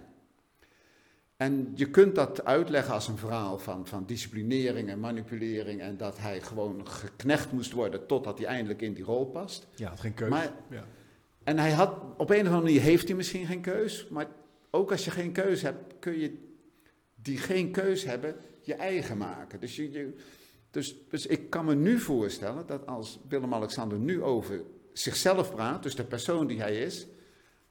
En 1.36 1.72
je 1.74 1.90
kunt 1.90 2.14
dat 2.14 2.44
uitleggen 2.44 2.94
als 2.94 3.08
een 3.08 3.16
verhaal 3.18 3.58
van, 3.58 3.86
van 3.86 4.06
disciplinering 4.06 4.88
en 4.88 5.00
manipulering 5.00 5.80
en 5.80 5.96
dat 5.96 6.18
hij 6.18 6.40
gewoon 6.40 6.88
geknecht 6.88 7.52
moest 7.52 7.72
worden 7.72 8.06
totdat 8.06 8.38
hij 8.38 8.46
eindelijk 8.46 8.82
in 8.82 8.92
die 8.94 9.04
rol 9.04 9.24
past. 9.26 9.66
Ja, 9.74 9.88
had 9.88 10.00
geen 10.00 10.14
keuze. 10.14 10.32
Maar, 10.34 10.52
ja. 10.70 10.84
en 11.44 11.58
hij 11.58 11.72
had, 11.72 11.90
op 12.16 12.30
een 12.30 12.40
of 12.40 12.46
andere 12.46 12.62
manier 12.62 12.80
heeft 12.80 13.06
hij 13.06 13.16
misschien 13.16 13.46
geen 13.46 13.60
keus, 13.60 14.08
maar 14.08 14.26
ook 14.70 14.90
als 14.90 15.04
je 15.04 15.10
geen 15.10 15.32
keus 15.32 15.62
hebt, 15.62 15.94
kun 15.98 16.18
je 16.18 16.54
die 17.14 17.38
geen 17.38 17.70
keus 17.70 18.04
hebben 18.04 18.36
je 18.60 18.74
eigen 18.74 19.16
maken. 19.18 19.60
Dus, 19.60 19.76
je, 19.76 19.90
je- 19.92 20.14
dus, 20.70 20.96
dus 21.08 21.26
ik 21.26 21.50
kan 21.50 21.64
me 21.64 21.74
nu 21.74 21.98
voorstellen 21.98 22.66
dat 22.66 22.86
als 22.86 23.18
Willem-Alexander 23.28 23.98
nu 23.98 24.22
over 24.22 24.62
zichzelf 24.98 25.54
praat, 25.54 25.82
dus 25.82 25.94
de 25.94 26.04
persoon 26.04 26.46
die 26.46 26.60
hij 26.60 26.78
is, 26.78 27.06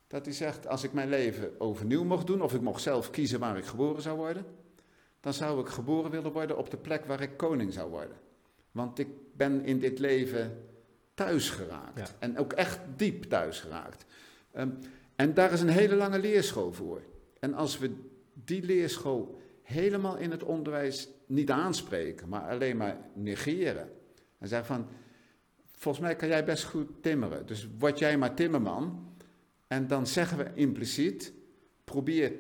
dat 0.08 0.26
hij 0.26 0.34
zegt, 0.34 0.68
als 0.68 0.84
ik 0.84 0.94
mijn 0.94 1.10
leven 1.10 1.60
overnieuw 1.60 2.04
mocht 2.04 2.28
doen, 2.28 2.42
of 2.42 2.54
ik 2.54 2.62
mocht 2.62 2.82
zelf 2.82 3.10
kiezen 3.10 3.40
waar 3.40 3.58
ik 3.58 3.66
geboren 3.66 4.02
zou 4.02 4.18
worden, 4.18 4.46
dan 5.20 5.34
zou 5.34 5.60
ik 5.62 5.68
geboren 5.68 6.12
willen 6.12 6.32
worden 6.32 6.58
op 6.58 6.70
de 6.70 6.78
plek 6.78 7.06
waar 7.06 7.22
ik 7.22 7.38
koning 7.38 7.74
zou 7.74 7.90
worden. 7.90 8.18
Want 8.72 9.00
ik 9.00 9.08
ben 9.34 9.64
in 9.64 9.80
dit 9.80 10.00
leven 10.00 10.64
thuis 11.14 11.50
geraakt. 11.50 12.00
Ja. 12.00 12.16
En 12.20 12.38
ook 12.38 12.54
echt 12.54 12.80
diep 12.96 13.24
thuis 13.24 13.60
geraakt. 13.60 14.06
Ehm, 14.52 14.70
en 15.16 15.34
daar 15.34 15.52
is 15.52 15.62
een 15.62 15.70
hele 15.70 15.96
lange 15.96 16.20
leerschool 16.20 16.74
voor. 16.74 17.02
En 17.40 17.54
als 17.54 17.78
we 17.78 17.92
die 18.34 18.64
leerschool 18.64 19.42
helemaal 19.62 20.18
in 20.18 20.32
het 20.32 20.44
onderwijs 20.44 21.10
niet 21.26 21.52
aanspreken, 21.52 22.30
maar 22.30 22.50
alleen 22.50 22.78
maar 22.78 22.98
negeren. 23.14 23.90
En 24.38 24.48
zeggen 24.48 24.76
van, 24.76 24.88
volgens 25.86 26.06
mij 26.06 26.16
kan 26.16 26.28
jij 26.28 26.46
best 26.46 26.64
goed 26.64 26.90
timmeren. 27.02 27.46
Dus 27.46 27.68
word 27.80 28.00
jij 28.00 28.18
maar 28.18 28.34
timmerman. 28.36 29.14
En 29.68 29.88
dan 29.88 30.08
zeggen 30.08 30.38
we 30.38 30.52
impliciet, 30.54 31.34
probeer 31.84 32.32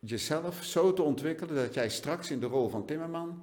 jezelf 0.00 0.64
zo 0.64 0.92
te 0.92 1.02
ontwikkelen 1.02 1.54
dat 1.54 1.74
jij 1.74 1.88
straks 1.88 2.30
in 2.30 2.40
de 2.40 2.46
rol 2.46 2.68
van 2.68 2.86
timmerman 2.86 3.42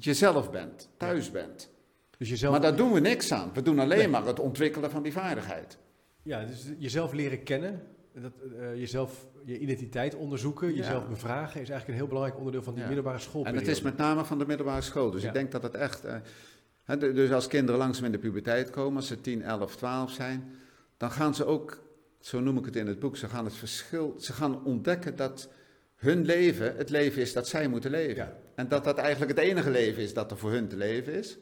jezelf 0.00 0.50
bent, 0.50 0.88
thuis 0.96 1.30
bent. 1.30 1.70
Dus 2.18 2.28
jezelf, 2.28 2.52
Maar 2.52 2.60
daar 2.62 2.76
doen 2.76 2.92
we 2.92 3.00
niks 3.00 3.32
aan. 3.32 3.50
We 3.54 3.62
doen 3.62 3.78
alleen 3.78 3.98
Nee. 3.98 4.08
maar 4.08 4.26
het 4.26 4.40
ontwikkelen 4.40 4.90
van 4.90 5.02
die 5.02 5.12
vaardigheid. 5.12 5.78
ja, 6.22 6.44
dus 6.44 6.66
jezelf 6.78 7.12
leren 7.12 7.42
kennen, 7.42 7.82
dat, 8.14 8.32
eh, 8.58 8.74
jezelf, 8.76 9.26
je 9.44 9.58
identiteit 9.58 10.14
onderzoeken, 10.14 10.68
Ja. 10.68 10.74
jezelf 10.74 11.08
bevragen, 11.08 11.60
is 11.60 11.68
eigenlijk 11.68 11.88
een 11.88 11.94
heel 11.94 12.06
belangrijk 12.06 12.36
onderdeel 12.38 12.62
van 12.62 12.72
die 12.72 12.80
Ja. 12.82 12.88
middelbare 12.88 13.16
En 13.16 13.22
schoolperiode. 13.22 13.64
het 13.66 13.76
is 13.76 13.82
met 13.82 13.96
name 13.96 14.24
van 14.24 14.38
de 14.38 14.46
middelbare 14.46 14.80
school. 14.82 15.10
Dus 15.10 15.24
ik 15.24 15.32
denk 15.32 15.52
dat 15.52 15.62
het 15.62 15.74
echt. 15.74 16.04
eh, 16.04 16.16
dus 16.98 17.30
als 17.30 17.46
kinderen 17.46 17.80
langzaam 17.80 18.04
in 18.04 18.12
de 18.12 18.18
puberteit 18.18 18.70
komen, 18.70 18.96
als 18.96 19.06
ze 19.06 19.20
10, 19.20 19.42
11, 19.42 19.76
12 19.76 20.10
zijn, 20.10 20.54
dan 20.96 21.10
gaan 21.10 21.34
ze 21.34 21.44
ook, 21.44 21.82
zo 22.20 22.40
noem 22.40 22.58
ik 22.58 22.64
het 22.64 22.76
in 22.76 22.86
het 22.86 22.98
boek, 22.98 23.16
ze 23.16 23.28
gaan 23.28 23.44
het 23.44 23.54
verschil, 23.54 24.14
ze 24.18 24.32
gaan 24.32 24.64
ontdekken 24.64 25.16
dat 25.16 25.48
hun 25.96 26.24
leven 26.24 26.76
het 26.76 26.90
leven 26.90 27.22
is 27.22 27.32
dat 27.32 27.48
zij 27.48 27.68
moeten 27.68 27.90
leven. 27.90 28.16
Ja. 28.16 28.36
En 28.54 28.68
dat 28.68 28.84
dat 28.84 28.98
eigenlijk 28.98 29.38
het 29.38 29.46
enige 29.46 29.70
leven 29.70 30.02
is 30.02 30.14
dat 30.14 30.30
er 30.30 30.38
voor 30.38 30.50
hun 30.50 30.68
te 30.68 30.76
leven 30.76 31.14
is. 31.14 31.38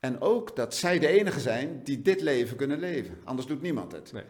En 0.00 0.20
ook 0.20 0.56
dat 0.56 0.74
zij 0.74 0.98
de 0.98 1.06
enige 1.06 1.40
zijn 1.40 1.80
die 1.84 2.02
dit 2.02 2.20
leven 2.20 2.56
kunnen 2.56 2.78
leven. 2.78 3.18
Anders 3.24 3.46
doet 3.48 3.62
niemand 3.62 3.92
het. 3.92 4.12
Nee. 4.12 4.22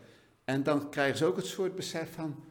En 0.44 0.62
dan 0.62 0.90
krijgen 0.90 1.18
ze 1.18 1.24
ook 1.24 1.36
het 1.36 1.46
soort 1.46 1.74
besef 1.74 2.12
van, 2.12 2.44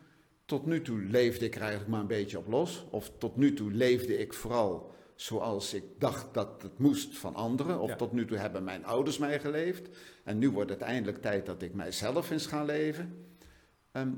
tot 0.45 0.65
nu 0.65 0.81
toe 0.81 1.01
leefde 1.01 1.45
ik 1.45 1.55
er 1.55 1.61
eigenlijk 1.61 1.89
maar 1.89 1.99
een 1.99 2.07
beetje 2.07 2.37
op 2.37 2.47
los. 2.47 2.85
Of 2.89 3.11
tot 3.17 3.35
nu 3.35 3.53
toe 3.53 3.71
leefde 3.71 4.17
ik 4.17 4.33
vooral 4.33 4.95
zoals 5.17 5.73
ik 5.73 5.83
dacht 5.97 6.33
dat 6.33 6.61
het 6.61 6.77
moest 6.79 7.17
van 7.17 7.35
anderen. 7.35 7.79
Of 7.79 7.89
Ja. 7.89 7.95
tot 7.95 8.11
nu 8.11 8.25
toe 8.25 8.37
hebben 8.37 8.63
mijn 8.63 8.85
ouders 8.85 9.17
mij 9.17 9.39
geleefd. 9.39 9.89
En 10.23 10.37
nu 10.37 10.49
wordt 10.49 10.69
het 10.69 10.81
eindelijk 10.81 11.21
tijd 11.21 11.45
dat 11.45 11.61
ik 11.61 11.73
mijzelf 11.73 12.29
eens 12.31 12.45
ga 12.45 12.63
leven. 12.63 13.25
Ehm, 13.91 14.09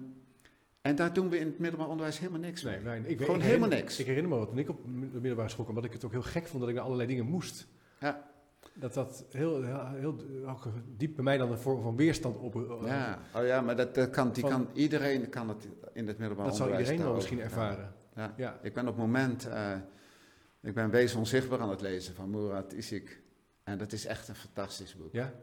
en 0.81 0.95
daar 0.95 1.13
doen 1.13 1.29
we 1.29 1.39
in 1.39 1.45
het 1.45 1.59
middelbaar 1.59 1.89
onderwijs 1.89 2.19
helemaal 2.19 2.39
niks 2.39 2.63
mee. 2.63 2.79
Nee, 2.79 2.99
ik, 2.99 3.05
weet- 3.17 3.19
Gewoon 3.21 3.35
ik 3.39 3.45
helemaal 3.45 3.69
niks. 3.69 3.99
Ik 3.99 4.05
herinner 4.05 4.31
me 4.31 4.37
wat 4.37 4.47
toen 4.47 4.57
ik 4.57 4.69
op 4.69 4.83
de 4.83 4.89
middelbare 5.19 5.49
school 5.49 5.63
kwam, 5.63 5.75
dat 5.75 5.85
ik 5.85 5.93
het 5.93 6.05
ook 6.05 6.11
heel 6.11 6.21
gek 6.21 6.47
vond 6.47 6.59
dat 6.59 6.69
ik 6.69 6.75
naar 6.75 6.83
allerlei 6.83 7.07
dingen 7.09 7.25
moest. 7.25 7.67
Ja. 7.99 8.27
Dat 8.73 8.93
dat 8.93 9.25
heel, 9.31 9.63
heel, 9.95 10.15
diep 10.97 11.15
bij 11.15 11.23
mij 11.23 11.37
dan 11.37 11.51
een 11.51 11.57
vorm 11.57 11.81
van 11.81 11.95
weerstand 11.95 12.37
op. 12.37 12.55
eh, 12.55 12.87
Ja, 12.87 13.19
oh 13.35 13.45
ja, 13.45 13.61
maar 13.61 13.75
dat, 13.75 13.95
dat 13.95 14.09
kan, 14.09 14.31
die 14.31 14.41
Van- 14.41 14.51
kan, 14.51 14.67
iedereen 14.73 15.29
kan 15.29 15.49
het 15.49 15.67
in 15.93 16.07
het 16.07 16.17
middelbaar 16.17 16.45
dat 16.45 16.55
zou 16.55 16.69
onderwijs 16.69 16.89
iedereen 16.91 17.05
wel 17.11 17.15
misschien 17.15 17.39
ervaren. 17.41 17.93
Ja. 18.15 18.33
Ja. 18.37 18.59
Ik 18.61 18.73
ben 18.73 18.83
op 18.87 18.93
het 18.95 19.05
moment, 19.05 19.47
eh, 19.49 19.71
ik 20.61 20.73
ben 20.73 20.89
Wees 20.89 21.15
Onzichtbaar 21.15 21.59
aan 21.59 21.69
het 21.69 21.81
lezen 21.81 22.15
van 22.15 22.29
Murat 22.29 22.71
Isik. 22.73 23.21
En 23.63 23.77
dat 23.77 23.91
is 23.91 24.05
echt 24.05 24.27
een 24.27 24.35
fantastisch 24.35 24.95
boek. 24.95 25.13
ja. 25.13 25.33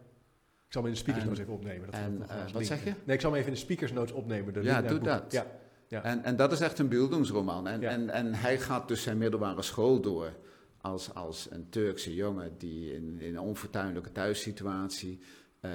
Ik 0.67 0.73
zal 0.73 0.83
hem 0.83 0.91
in 0.91 0.97
de 0.97 1.03
speakers 1.03 1.23
En- 1.25 1.29
notes 1.31 1.43
even 1.45 1.55
opnemen. 1.59 1.87
Dat 1.91 2.01
en, 2.01 2.23
eh, 2.29 2.53
wat 2.53 2.67
zeg 2.67 2.85
je? 2.85 2.93
Nee, 3.05 3.15
ik 3.17 3.21
zal 3.21 3.31
hem 3.31 3.39
even 3.41 3.53
in 3.53 3.59
de 3.59 3.65
speakers 3.65 3.93
notes 3.93 4.13
opnemen. 4.15 4.53
de 4.53 4.63
Ja, 4.63 4.83
doe 4.83 4.99
dat. 4.99 5.33
Ja. 5.33 5.47
Ja. 5.89 6.03
En, 6.05 6.25
en 6.25 6.37
dat 6.37 6.53
is 6.53 6.61
echt 6.61 6.79
een 6.79 6.89
beeldingsroman. 6.89 7.67
En, 7.69 7.81
Ja. 7.81 7.91
en, 7.91 8.11
en 8.11 8.35
hij 8.35 8.59
gaat 8.59 8.89
dus 8.89 9.03
zijn 9.03 9.19
middelbare 9.19 9.63
school 9.63 10.01
door 10.01 10.33
als, 10.81 11.15
als 11.15 11.47
een 11.51 11.69
Turkse 11.69 12.15
jongen 12.15 12.55
die 12.59 12.93
in, 12.95 13.21
in 13.21 13.35
een 13.35 13.41
onfortuinlijke 13.41 14.13
thuissituatie 14.13 15.21
eh, 15.61 15.71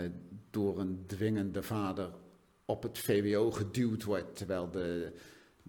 door 0.49 0.79
een 0.79 1.03
dwingende 1.07 1.63
vader 1.63 2.09
op 2.65 2.83
het 2.83 2.97
VWO 2.99 3.51
geduwd 3.51 4.03
wordt, 4.03 4.35
terwijl 4.35 4.69
de, 4.71 5.11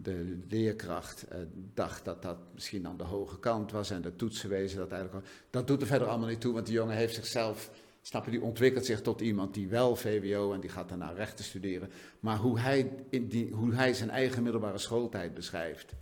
de 0.02 0.38
leerkracht 0.48 1.28
eh, 1.28 1.38
dacht 1.74 2.04
dat 2.04 2.22
dat 2.22 2.38
misschien 2.54 2.86
aan 2.86 2.96
de 2.96 3.04
hoge 3.04 3.38
kant 3.38 3.72
was 3.72 3.90
en 3.90 4.02
de 4.02 4.16
toetsenwezen 4.16 4.78
dat 4.78 4.92
eigenlijk... 4.92 5.26
Dat 5.50 5.66
doet 5.66 5.80
er 5.80 5.86
verder 5.86 6.08
allemaal 6.08 6.28
niet 6.28 6.40
toe, 6.40 6.52
want 6.52 6.66
die 6.66 6.74
jongen 6.74 6.96
heeft 6.96 7.14
zichzelf, 7.14 7.70
snap 8.02 8.24
je, 8.24 8.30
die 8.30 8.42
ontwikkelt 8.42 8.84
zich 8.84 9.02
tot 9.02 9.20
iemand 9.20 9.54
die 9.54 9.68
wel 9.68 9.96
VWO 9.96 10.52
en 10.52 10.60
die 10.60 10.70
gaat 10.70 10.88
daarna 10.88 11.10
rechten 11.10 11.44
studeren. 11.44 11.90
Maar 12.20 12.36
hoe 12.36 12.58
hij, 12.58 12.92
in 13.10 13.28
die, 13.28 13.52
hoe 13.52 13.74
hij 13.74 13.94
zijn 13.94 14.10
eigen 14.10 14.42
middelbare 14.42 14.78
schooltijd 14.78 15.34
beschrijft, 15.34 15.94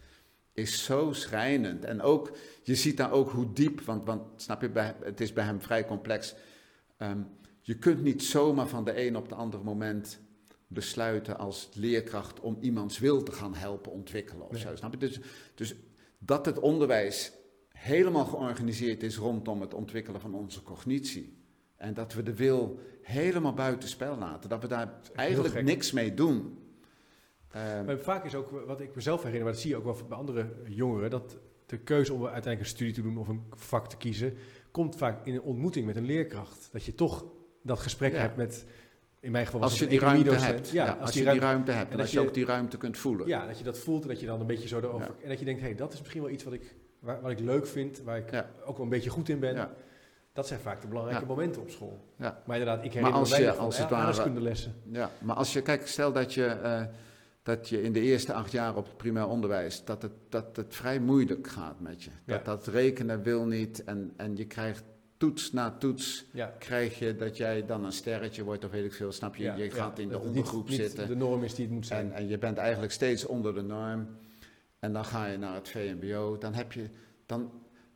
is 0.52 0.84
zo 0.84 1.12
schrijnend. 1.12 1.84
En 1.84 2.02
ook, 2.02 2.36
je 2.62 2.74
ziet 2.74 2.96
daar 2.96 3.12
ook 3.12 3.30
hoe 3.30 3.52
diep, 3.52 3.80
want, 3.80 4.06
want 4.06 4.22
snap 4.36 4.60
je, 4.60 4.70
bij, 4.70 4.94
het 5.02 5.20
is 5.20 5.32
bij 5.32 5.44
hem 5.44 5.60
vrij 5.60 5.84
complex. 5.84 6.34
Ehm, 6.96 7.18
je 7.60 7.74
kunt 7.74 8.02
niet 8.02 8.22
zomaar 8.22 8.68
van 8.68 8.84
de 8.84 9.06
een 9.06 9.16
op 9.16 9.28
de 9.28 9.34
andere 9.34 9.62
moment 9.62 10.20
besluiten 10.72 11.38
als 11.38 11.68
leerkracht 11.74 12.40
om 12.40 12.56
iemands 12.60 12.98
wil 12.98 13.22
te 13.22 13.32
gaan 13.32 13.54
helpen 13.54 13.92
ontwikkelen 13.92 14.46
of 14.46 14.52
Nee. 14.52 14.60
zo. 14.60 14.76
Snap 14.76 14.92
je? 14.92 14.98
Dus, 14.98 15.20
dus 15.54 15.74
dat 16.18 16.46
het 16.46 16.58
onderwijs 16.58 17.32
helemaal 17.68 18.24
georganiseerd 18.24 19.02
is 19.02 19.16
rondom 19.16 19.60
het 19.60 19.74
ontwikkelen 19.74 20.20
van 20.20 20.34
onze 20.34 20.62
cognitie. 20.62 21.38
En 21.76 21.94
dat 21.94 22.12
we 22.14 22.22
de 22.22 22.34
wil 22.34 22.78
helemaal 23.02 23.54
buitenspel 23.54 24.16
laten. 24.18 24.50
Dat 24.50 24.62
we 24.62 24.68
daar 24.68 25.00
eigenlijk 25.14 25.62
niks 25.62 25.92
mee 25.92 26.14
doen. 26.14 26.58
Ehm, 27.50 27.84
Maar 27.84 27.98
vaak 27.98 28.24
is 28.24 28.34
ook, 28.34 28.50
wat 28.66 28.80
ik 28.80 28.94
mezelf 28.94 29.18
herinner, 29.22 29.42
maar 29.44 29.52
dat 29.52 29.60
zie 29.62 29.70
je 29.70 29.76
ook 29.76 29.84
wel 29.84 29.96
bij 30.08 30.18
andere 30.18 30.52
jongeren, 30.68 31.10
dat 31.10 31.36
de 31.66 31.78
keuze 31.78 32.12
om 32.12 32.20
uiteindelijk 32.22 32.60
een 32.60 32.66
studie 32.76 32.94
te 32.94 33.02
doen 33.02 33.16
of 33.18 33.28
een 33.28 33.42
vak 33.50 33.88
te 33.88 33.96
kiezen, 33.96 34.34
komt 34.70 34.96
vaak 34.96 35.26
in 35.26 35.34
een 35.34 35.42
ontmoeting 35.42 35.86
met 35.86 35.96
een 35.96 36.04
leerkracht. 36.04 36.68
Dat 36.72 36.84
je 36.84 36.94
toch 36.94 37.24
dat 37.62 37.78
gesprek 37.78 38.12
Ja. 38.12 38.18
hebt 38.18 38.36
met, 38.36 38.64
in 39.20 39.30
mijn 39.30 39.44
geval 39.44 39.60
was 39.60 39.70
als 39.70 39.78
je 39.78 39.86
die 39.86 39.98
ruimte 39.98 40.34
hebt. 40.34 40.70
Ja, 40.70 40.84
Ja, 40.84 40.92
als, 41.00 41.14
je 41.14 41.30
die 41.30 41.40
ruimte 41.40 41.70
hebt. 41.70 41.92
en 41.92 42.00
als 42.00 42.10
je 42.10 42.20
je- 42.20 42.26
ook 42.26 42.34
die 42.34 42.44
ruimte 42.44 42.76
kunt 42.76 42.98
voelen. 42.98 43.26
Ja, 43.26 43.46
dat 43.46 43.58
je 43.58 43.64
dat 43.64 43.78
voelt 43.78 44.02
en 44.02 44.08
dat 44.08 44.20
je 44.20 44.26
dan 44.26 44.40
een 44.40 44.46
beetje 44.46 44.68
zo 44.68 44.78
erover... 44.78 45.14
En 45.22 45.28
dat 45.28 45.38
je 45.38 45.44
denkt, 45.44 45.60
hé, 45.60 45.66
hey, 45.66 45.76
dat 45.76 45.92
is 45.92 45.98
misschien 45.98 46.22
wel 46.22 46.30
iets 46.30 46.44
wat 46.44 46.52
ik, 46.52 46.74
waar, 46.98 47.20
wat 47.20 47.30
ik 47.30 47.40
leuk 47.40 47.66
vind, 47.66 48.02
waar 48.02 48.16
ik 48.16 48.44
ook 48.64 48.76
wel 48.76 48.84
een 48.84 48.92
beetje 48.92 49.10
goed 49.10 49.28
in 49.28 49.38
ben. 49.38 49.68
Dat 50.32 50.46
zijn 50.46 50.60
vaak 50.60 50.80
de 50.80 50.86
belangrijke 50.86 51.26
momenten 51.26 51.62
op 51.62 51.70
school. 51.70 52.04
Ja. 52.16 52.42
Maar 52.46 52.58
inderdaad, 52.58 52.84
ik 52.84 52.92
herinner 52.92 53.18
als 53.18 53.30
me 53.30 53.36
je 53.36 53.40
weinig 53.42 53.56
van 53.56 53.66
als 53.66 53.76
ja, 53.76 53.82
het 53.82 53.90
ware-. 53.90 54.70
Ja, 54.90 55.10
maar 55.18 55.36
als 55.36 55.52
je, 55.52 55.62
kijk, 55.62 55.86
stel 55.86 56.12
dat 56.12 56.34
je, 56.34 56.46
eh, 56.46 56.82
dat 57.42 57.68
je 57.68 57.82
in 57.82 57.92
de 57.92 58.00
eerste 58.00 58.32
acht 58.32 58.52
jaar 58.52 58.76
op 58.76 58.84
het 58.84 58.96
primair 58.96 59.26
onderwijs, 59.26 59.84
dat 59.84 60.02
het, 60.02 60.12
dat 60.28 60.56
het 60.56 60.74
vrij 60.74 61.00
moeilijk 61.00 61.48
gaat 61.48 61.80
met 61.80 62.02
je. 62.02 62.10
Dat 62.26 62.44
dat 62.44 62.66
rekenen 62.66 63.22
wil 63.22 63.46
niet 63.46 63.84
en, 63.84 64.12
en 64.16 64.36
je 64.36 64.46
krijgt 64.46 64.82
toets 65.20 65.52
na 65.52 65.70
toets 65.70 66.24
Ja. 66.32 66.54
krijg 66.58 66.98
je 66.98 67.16
dat 67.16 67.36
jij 67.36 67.66
dan 67.66 67.84
een 67.84 67.92
sterretje 67.92 68.44
wordt 68.44 68.64
of 68.64 68.70
weet 68.70 68.84
ik 68.84 68.92
veel, 68.92 69.12
snap 69.12 69.36
je? 69.36 69.42
Ja, 69.42 69.54
je 69.54 69.64
ja. 69.64 69.70
gaat 69.70 69.98
in 69.98 70.08
de 70.08 70.18
ondergroep 70.18 70.68
niet, 70.68 70.78
zitten. 70.78 70.98
Niet 70.98 71.08
de 71.08 71.24
norm 71.24 71.44
is 71.44 71.54
die 71.54 71.64
het 71.64 71.74
moet 71.74 71.86
zijn. 71.86 72.12
En, 72.12 72.16
en 72.16 72.28
je 72.28 72.38
bent 72.38 72.56
eigenlijk 72.56 72.92
steeds 72.92 73.26
onder 73.26 73.54
de 73.54 73.62
norm. 73.62 74.08
En 74.78 74.92
dan 74.92 75.04
ga 75.04 75.26
je 75.26 75.38
naar 75.38 75.54
het 75.54 75.68
VMBO. 75.68 76.38
Dan 76.38 76.54
heb 76.54 76.72
je, 76.72 76.88
dan, 77.26 77.52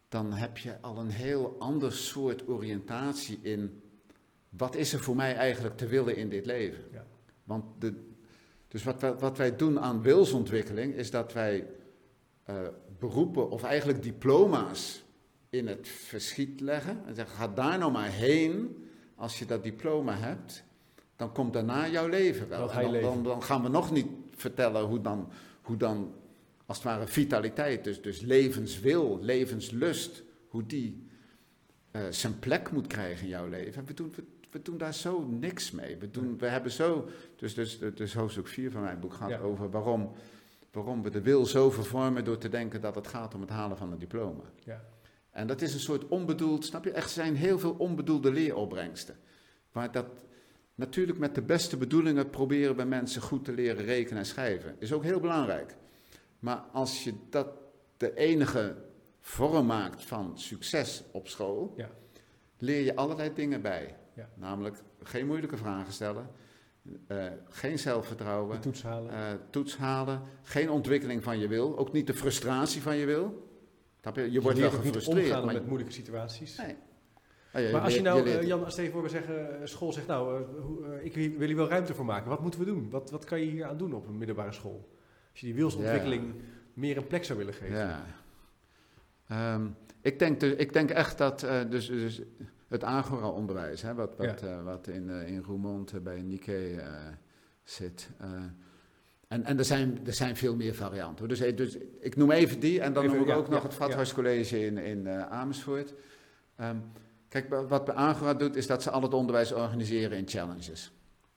dan 0.08 0.32
heb 0.32 0.58
je 0.58 0.80
al 0.80 0.98
een 0.98 1.10
heel 1.10 1.56
ander 1.58 1.92
soort 1.92 2.48
oriëntatie 2.48 3.38
in. 3.42 3.82
Wat 4.48 4.74
is 4.76 4.92
er 4.92 5.00
voor 5.00 5.16
mij 5.16 5.34
eigenlijk 5.34 5.76
te 5.76 5.86
willen 5.86 6.16
in 6.16 6.28
dit 6.28 6.46
leven? 6.46 6.84
Ja. 6.92 7.04
Want 7.44 7.64
de, 7.78 7.94
dus 8.68 8.84
wat 8.84 9.00
wij, 9.00 9.14
wat 9.14 9.36
wij 9.36 9.56
doen 9.56 9.80
aan 9.80 10.02
wilsontwikkeling 10.02 10.94
is 10.94 11.10
dat 11.10 11.32
wij 11.32 11.66
eh, 12.42 12.56
beroepen 12.98 13.50
of 13.50 13.62
eigenlijk 13.62 14.02
diploma's 14.02 15.03
in 15.54 15.66
het 15.68 15.88
verschiet 15.88 16.60
leggen. 16.60 17.02
En 17.06 17.14
zeggen: 17.14 17.36
ga 17.36 17.48
daar 17.48 17.78
nou 17.78 17.92
maar 17.92 18.10
heen. 18.10 18.78
Als 19.16 19.38
je 19.38 19.44
dat 19.46 19.62
diploma 19.62 20.16
hebt, 20.16 20.64
dan 21.16 21.32
komt 21.32 21.52
daarna 21.52 21.88
jouw 21.88 22.08
leven 22.08 22.48
wel. 22.48 22.72
En 22.72 22.92
dan, 22.92 23.00
dan, 23.02 23.22
dan 23.22 23.42
gaan 23.42 23.62
we 23.62 23.68
nog 23.68 23.90
niet 23.92 24.06
vertellen 24.30 24.82
hoe 24.84 25.00
dan, 25.00 25.28
hoe 25.62 25.76
dan 25.76 26.14
als 26.66 26.76
het 26.76 26.86
ware 26.86 27.06
vitaliteit, 27.06 27.84
dus, 27.84 28.02
dus 28.02 28.20
levenswil, 28.20 29.18
levenslust, 29.20 30.22
hoe 30.48 30.66
die 30.66 31.06
eh, 31.90 32.02
zijn 32.10 32.38
plek 32.38 32.70
moet 32.70 32.86
krijgen 32.86 33.22
in 33.22 33.28
jouw 33.28 33.48
leven. 33.48 33.84
We 33.84 33.94
doen, 33.94 34.12
we, 34.16 34.24
we 34.50 34.62
doen 34.62 34.78
daar 34.78 34.94
zo 34.94 35.22
niks 35.26 35.70
mee. 35.70 35.96
We, 35.96 36.10
doen, 36.10 36.38
we 36.38 36.46
hebben 36.46 36.70
zo, 36.72 37.08
dus, 37.36 37.54
dus, 37.54 37.78
dus 37.94 38.14
hoofdstuk 38.14 38.48
4 38.48 38.70
van 38.70 38.82
mijn 38.82 39.00
boek 39.00 39.14
gaat 39.14 39.30
Ja. 39.30 39.38
over 39.38 39.70
waarom, 39.70 40.10
waarom 40.70 41.02
we 41.02 41.10
de 41.10 41.20
wil 41.22 41.46
zo 41.46 41.70
vervormen 41.70 42.24
door 42.24 42.38
te 42.38 42.48
denken 42.48 42.80
dat 42.80 42.94
het 42.94 43.06
gaat 43.06 43.34
om 43.34 43.40
het 43.40 43.50
halen 43.50 43.76
van 43.76 43.92
een 43.92 43.98
diploma. 43.98 44.44
Ja. 44.64 44.84
En 45.34 45.46
dat 45.46 45.62
is 45.62 45.74
een 45.74 45.80
soort 45.80 46.08
onbedoeld, 46.08 46.64
snap 46.64 46.84
je? 46.84 46.90
Er 46.92 47.08
zijn 47.08 47.36
heel 47.36 47.58
veel 47.58 47.74
onbedoelde 47.78 48.32
leeropbrengsten. 48.32 49.16
Maar 49.72 49.92
dat, 49.92 50.06
natuurlijk 50.74 51.18
met 51.18 51.34
de 51.34 51.42
beste 51.42 51.76
bedoelingen 51.76 52.30
proberen 52.30 52.76
we 52.76 52.84
mensen 52.84 53.22
goed 53.22 53.44
te 53.44 53.52
leren 53.52 53.84
rekenen 53.84 54.18
en 54.18 54.26
schrijven. 54.26 54.76
Is 54.78 54.92
ook 54.92 55.02
heel 55.02 55.20
belangrijk. 55.20 55.76
Maar 56.38 56.56
als 56.72 57.04
je 57.04 57.14
dat 57.30 57.48
de 57.96 58.14
enige 58.14 58.76
vorm 59.20 59.66
maakt 59.66 60.04
van 60.04 60.38
succes 60.38 61.02
op 61.12 61.28
school, 61.28 61.74
Ja. 61.76 61.90
leer 62.58 62.84
je 62.84 62.96
allerlei 62.96 63.30
dingen 63.34 63.62
bij. 63.62 63.96
Ja. 64.14 64.28
Namelijk 64.34 64.76
geen 65.02 65.26
moeilijke 65.26 65.56
vragen 65.56 65.92
stellen, 65.92 66.30
eh, 67.06 67.26
geen 67.48 67.78
zelfvertrouwen, 67.78 68.60
toets 68.60 68.82
halen. 68.82 69.10
eh, 69.12 69.32
toets 69.50 69.76
halen, 69.76 70.22
geen 70.42 70.70
ontwikkeling 70.70 71.22
van 71.22 71.38
je 71.38 71.48
wil, 71.48 71.78
ook 71.78 71.92
niet 71.92 72.06
de 72.06 72.14
frustratie 72.14 72.82
van 72.82 72.96
je 72.96 73.06
wil. 73.06 73.43
Je, 74.14 74.32
je 74.32 74.40
wordt 74.40 74.58
wel 74.58 74.70
niet 74.70 74.80
gefrustreerd. 74.80 75.44
maar 75.44 75.54
met 75.54 75.66
moeilijke 75.66 75.92
situaties. 75.92 76.56
Nee. 76.56 76.76
Ah, 77.54 77.62
ja, 77.62 77.70
Maar 77.70 77.80
als 77.80 77.94
je 77.94 78.02
nou, 78.02 78.30
eh, 78.30 78.42
Jan, 78.42 78.70
stel 78.70 78.84
je 78.84 78.90
voor, 78.90 79.02
we 79.02 79.08
zeggen, 79.08 79.60
eh, 79.60 79.66
school 79.66 79.92
zegt 79.92 80.06
nou, 80.06 80.44
eh, 80.84 81.04
ik 81.04 81.14
wil 81.14 81.46
hier 81.46 81.56
wel 81.56 81.68
ruimte 81.68 81.94
voor 81.94 82.04
maken. 82.04 82.28
Wat 82.28 82.40
moeten 82.40 82.60
we 82.60 82.66
doen? 82.66 82.90
Wat, 82.90 83.10
wat 83.10 83.24
kan 83.24 83.40
je 83.40 83.46
hier 83.46 83.64
aan 83.64 83.76
doen 83.76 83.92
op 83.92 84.06
een 84.06 84.18
middelbare 84.18 84.52
school? 84.52 84.88
Als 85.30 85.40
je 85.40 85.46
die 85.46 85.54
wilsontwikkeling 85.54 86.34
meer 86.72 86.96
een 86.96 87.06
plek 87.06 87.24
zou 87.24 87.38
willen 87.38 87.54
geven. 87.54 87.76
Ja. 87.76 88.04
Ehm, 89.28 89.66
ik, 90.00 90.18
denk 90.18 90.42
ik 90.42 90.72
denk 90.72 90.90
echt 90.90 91.18
dat 91.18 91.40
dus, 91.70 91.86
dus 91.86 92.20
het 92.68 92.84
Agora-onderwijs, 92.84 93.82
wat, 93.82 94.16
wat, 94.16 94.42
wat 94.64 94.86
in, 94.86 95.10
in 95.10 95.42
Roermond 95.42 96.02
bij 96.02 96.22
Nike 96.22 96.82
zit. 97.62 98.10
En 99.34 99.44
en 99.44 99.58
er, 99.58 99.64
zijn, 99.64 100.00
er 100.06 100.12
zijn 100.14 100.36
veel 100.36 100.56
meer 100.56 100.74
varianten. 100.74 101.28
Dus, 101.28 101.40
eh, 101.40 101.56
dus 101.56 101.76
ik 102.00 102.16
noem 102.16 102.30
even 102.30 102.60
die 102.60 102.80
en 102.80 102.92
dan 102.92 103.02
Even, 103.04 103.16
noem 103.16 103.26
ik 103.26 103.32
ja, 103.32 103.38
ook 103.38 103.48
nog 103.48 103.62
het 103.62 103.74
Vathuiscollege 103.74 104.66
in, 104.66 104.78
in 104.78 105.06
eh, 105.06 105.26
Amersfoort. 105.30 105.94
Ehm, 106.56 106.76
kijk, 107.28 107.48
wa- 107.48 107.66
wat 107.66 107.84
bij 107.84 107.94
Agora 107.94 108.34
doet, 108.34 108.56
is 108.56 108.66
dat 108.66 108.82
ze 108.82 108.90
al 108.90 109.02
het 109.02 109.14
onderwijs 109.14 109.52
organiseren 109.52 110.18
in 110.18 110.28
challenges. 110.28 110.92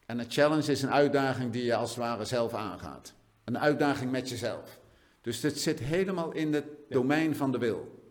En 0.06 0.20
een 0.20 0.26
challenge 0.32 0.72
is 0.72 0.82
een 0.82 0.92
uitdaging 0.92 1.52
die 1.52 1.64
je 1.64 1.76
als 1.76 1.90
het 1.90 2.00
ware 2.00 2.26
zelf 2.26 2.54
aangaat. 2.54 3.14
Een 3.44 3.60
uitdaging 3.60 4.12
met 4.12 4.30
jezelf. 4.30 4.80
Dus 5.22 5.40
dit 5.40 5.60
zit 5.60 5.80
helemaal 5.80 6.32
in 6.32 6.54
het 6.54 6.66
domein 6.90 7.36
van 7.36 7.52
de 7.52 7.58
wil. 7.58 8.02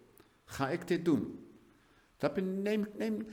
Ga 0.44 0.68
ik 0.68 0.88
dit 0.88 1.04
doen? 1.04 1.46
Dat 2.16 2.36
neem, 2.36 2.86
neem, 2.96 3.26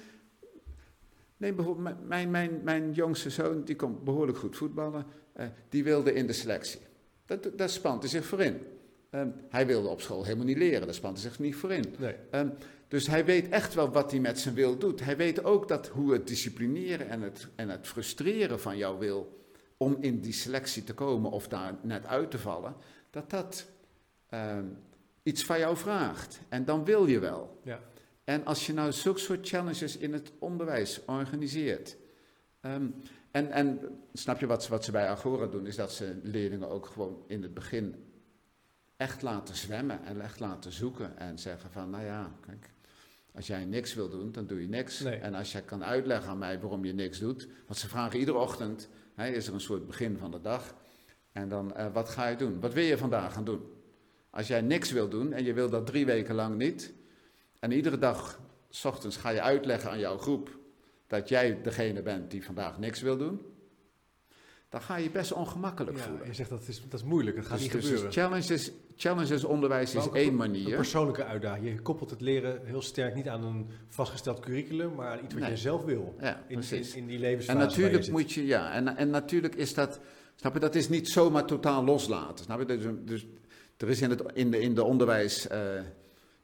neem 1.37 1.55
bijvoorbeeld 1.55 2.07
mijn- 2.07 2.31
mijn, 2.31 2.61
mijn, 2.63 2.91
jongste 2.91 3.29
zoon, 3.29 3.63
die 3.63 3.75
kon 3.75 4.03
behoorlijk 4.03 4.37
goed 4.37 4.57
voetballen. 4.57 5.05
Eh, 5.33 5.45
die 5.69 5.83
wilde 5.83 6.13
in 6.13 6.27
de 6.27 6.33
selectie. 6.33 6.79
Dat, 7.25 7.49
daar 7.55 7.69
spant 7.69 8.01
hij 8.01 8.09
zich 8.09 8.25
voor 8.25 8.41
in. 8.41 8.61
Ehm, 9.09 9.27
hij 9.49 9.65
wilde 9.65 9.87
op 9.87 10.01
school 10.01 10.23
helemaal 10.23 10.45
niet 10.45 10.57
leren, 10.57 10.85
daar 10.85 10.93
spant 10.93 11.21
hij 11.21 11.29
zich 11.29 11.39
niet 11.39 11.55
voor 11.55 11.71
in. 11.71 11.95
Nee. 11.97 12.15
Ehm, 12.31 12.49
dus 12.87 13.07
hij 13.07 13.25
weet 13.25 13.49
echt 13.49 13.73
wel 13.73 13.91
wat 13.91 14.11
hij 14.11 14.19
met 14.19 14.39
zijn 14.39 14.55
wil 14.55 14.77
doet. 14.77 15.03
Hij 15.03 15.17
weet 15.17 15.43
ook 15.43 15.67
dat 15.67 15.87
hoe 15.87 16.13
het 16.13 16.27
disciplineren 16.27 17.09
en 17.09 17.21
het, 17.21 17.47
en 17.55 17.69
het 17.69 17.87
frustreren 17.87 18.59
van 18.59 18.77
jouw 18.77 18.97
wil 18.97 19.45
om 19.77 19.97
in 19.99 20.19
die 20.19 20.33
selectie 20.33 20.83
te 20.83 20.93
komen 20.93 21.31
of 21.31 21.47
daar 21.47 21.75
net 21.81 22.05
uit 22.05 22.31
te 22.31 22.39
vallen, 22.39 22.75
dat 23.09 23.29
dat 23.29 23.65
ehm, 24.29 24.65
iets 25.23 25.45
van 25.45 25.59
jou 25.59 25.77
vraagt. 25.77 26.39
En 26.49 26.65
dan 26.65 26.85
wil 26.85 27.05
je 27.05 27.19
wel. 27.19 27.59
Ja. 27.63 27.79
En 28.23 28.45
als 28.45 28.65
je 28.65 28.73
nou 28.73 28.91
zulke 28.91 29.19
soort 29.19 29.47
challenges 29.47 29.97
in 29.97 30.13
het 30.13 30.31
onderwijs 30.39 31.01
organiseert. 31.05 31.97
En, 33.33 33.51
en 33.51 33.79
snap 34.13 34.39
je 34.39 34.45
wat, 34.47 34.63
ze- 34.63 34.69
wat 34.69 34.83
ze 34.83 34.91
bij 34.91 35.07
Agora 35.07 35.45
doen, 35.47 35.65
is 35.67 35.75
dat 35.75 35.91
ze 35.93 36.19
leerlingen 36.23 36.69
ook 36.69 36.85
gewoon 36.85 37.23
in 37.27 37.41
het 37.41 37.53
begin 37.53 37.95
echt 38.97 39.21
laten 39.21 39.55
zwemmen 39.55 40.03
en 40.05 40.21
echt 40.21 40.39
laten 40.39 40.71
zoeken. 40.71 41.17
En 41.17 41.39
zeggen 41.39 41.71
van, 41.71 41.89
nou 41.89 42.03
ja, 42.03 42.31
kijk, 42.45 42.69
als 43.35 43.47
jij 43.47 43.65
niks 43.65 43.93
wil 43.93 44.09
doen, 44.09 44.31
dan 44.31 44.45
doe 44.45 44.61
je 44.61 44.67
niks. 44.67 44.99
Nee. 44.99 45.15
En 45.15 45.33
als 45.33 45.51
jij 45.51 45.61
kan 45.61 45.83
uitleggen 45.83 46.29
aan 46.29 46.37
mij 46.37 46.59
waarom 46.59 46.85
je 46.85 46.93
niks 46.93 47.19
doet, 47.19 47.47
want 47.67 47.79
ze 47.79 47.87
vragen 47.87 48.19
iedere 48.19 48.37
ochtend, 48.37 48.89
hè, 49.15 49.27
is 49.27 49.47
er 49.47 49.53
een 49.53 49.61
soort 49.61 49.87
begin 49.87 50.17
van 50.17 50.31
de 50.31 50.41
dag. 50.41 50.75
En 51.31 51.49
dan, 51.49 51.75
eh, 51.75 51.93
wat 51.93 52.09
ga 52.09 52.27
je 52.27 52.35
doen? 52.35 52.59
Wat 52.59 52.73
wil 52.73 52.83
je 52.83 52.97
vandaag 52.97 53.33
gaan 53.33 53.43
doen? 53.45 53.61
Als 54.29 54.47
jij 54.47 54.61
niks 54.61 54.91
wil 54.91 55.09
doen 55.09 55.33
en 55.33 55.43
je 55.43 55.53
wil 55.53 55.69
dat 55.69 55.85
drie 55.85 56.05
weken 56.05 56.35
lang 56.35 56.57
niet, 56.57 56.93
en 57.59 57.71
iedere 57.71 57.97
dag, 57.97 58.39
s 58.69 58.85
ochtends, 58.85 59.17
ga 59.17 59.29
je 59.29 59.41
uitleggen 59.41 59.89
aan 59.91 59.99
jouw 59.99 60.17
groep 60.17 60.59
dat 61.19 61.29
jij 61.29 61.61
degene 61.61 62.01
bent 62.01 62.31
die 62.31 62.45
vandaag 62.45 62.79
niks 62.79 63.01
wil 63.01 63.17
doen, 63.17 63.41
dan 64.69 64.81
ga 64.81 64.95
je 64.97 65.09
best 65.09 65.31
ongemakkelijk 65.33 65.97
Ja, 65.97 66.03
voelen. 66.03 66.27
je 66.27 66.33
zegt 66.33 66.49
dat 66.49 66.67
is, 66.67 66.81
dat 66.89 66.99
is 66.99 67.05
moeilijk, 67.05 67.35
dat 67.35 67.45
gaat 67.45 67.53
Dus, 67.53 67.61
niet 67.63 67.71
dus 67.71 67.85
gebeuren. 67.85 68.11
challenges, 68.11 68.71
challenges 68.95 69.43
onderwijs 69.43 69.95
is 69.95 70.09
één 70.13 70.27
Een 70.27 70.35
manier. 70.35 70.75
persoonlijke 70.75 71.23
uitdaging. 71.23 71.67
Je 71.67 71.81
koppelt 71.81 72.09
het 72.09 72.21
leren 72.21 72.65
heel 72.65 72.81
sterk 72.81 73.15
niet 73.15 73.27
aan 73.27 73.43
een 73.43 73.67
vastgesteld 73.87 74.39
curriculum, 74.39 74.95
maar 74.95 75.07
aan 75.11 75.23
iets 75.23 75.33
wat 75.33 75.41
Nee. 75.43 75.51
je 75.51 75.57
zelf 75.57 75.83
wil. 75.83 76.15
Ja, 76.19 76.43
In, 76.47 76.61
in, 76.71 76.81
die 77.07 77.15
En 77.15 77.19
levensfase 77.19 77.57
waar 77.57 77.67
natuurlijk 77.67 78.03
je 78.03 78.11
moet 78.11 78.31
je, 78.31 78.45
ja, 78.45 78.71
en, 78.73 78.97
en 78.97 79.09
natuurlijk 79.09 79.55
is 79.55 79.73
dat, 79.73 79.99
snap 80.35 80.53
je, 80.53 80.59
dat 80.59 80.75
is 80.75 80.89
niet 80.89 81.09
zomaar 81.09 81.45
totaal 81.45 81.83
loslaten. 81.83 82.45
Snap 82.45 82.59
je? 82.59 82.65
Dus, 82.65 82.85
dus 83.05 83.25
er 83.77 83.89
is 83.89 84.01
in, 84.01 84.09
het, 84.09 84.23
in, 84.33 84.51
de, 84.51 84.59
in 84.61 84.75
de 84.75 84.83
onderwijs, 84.83 85.47
eh, 85.47 85.59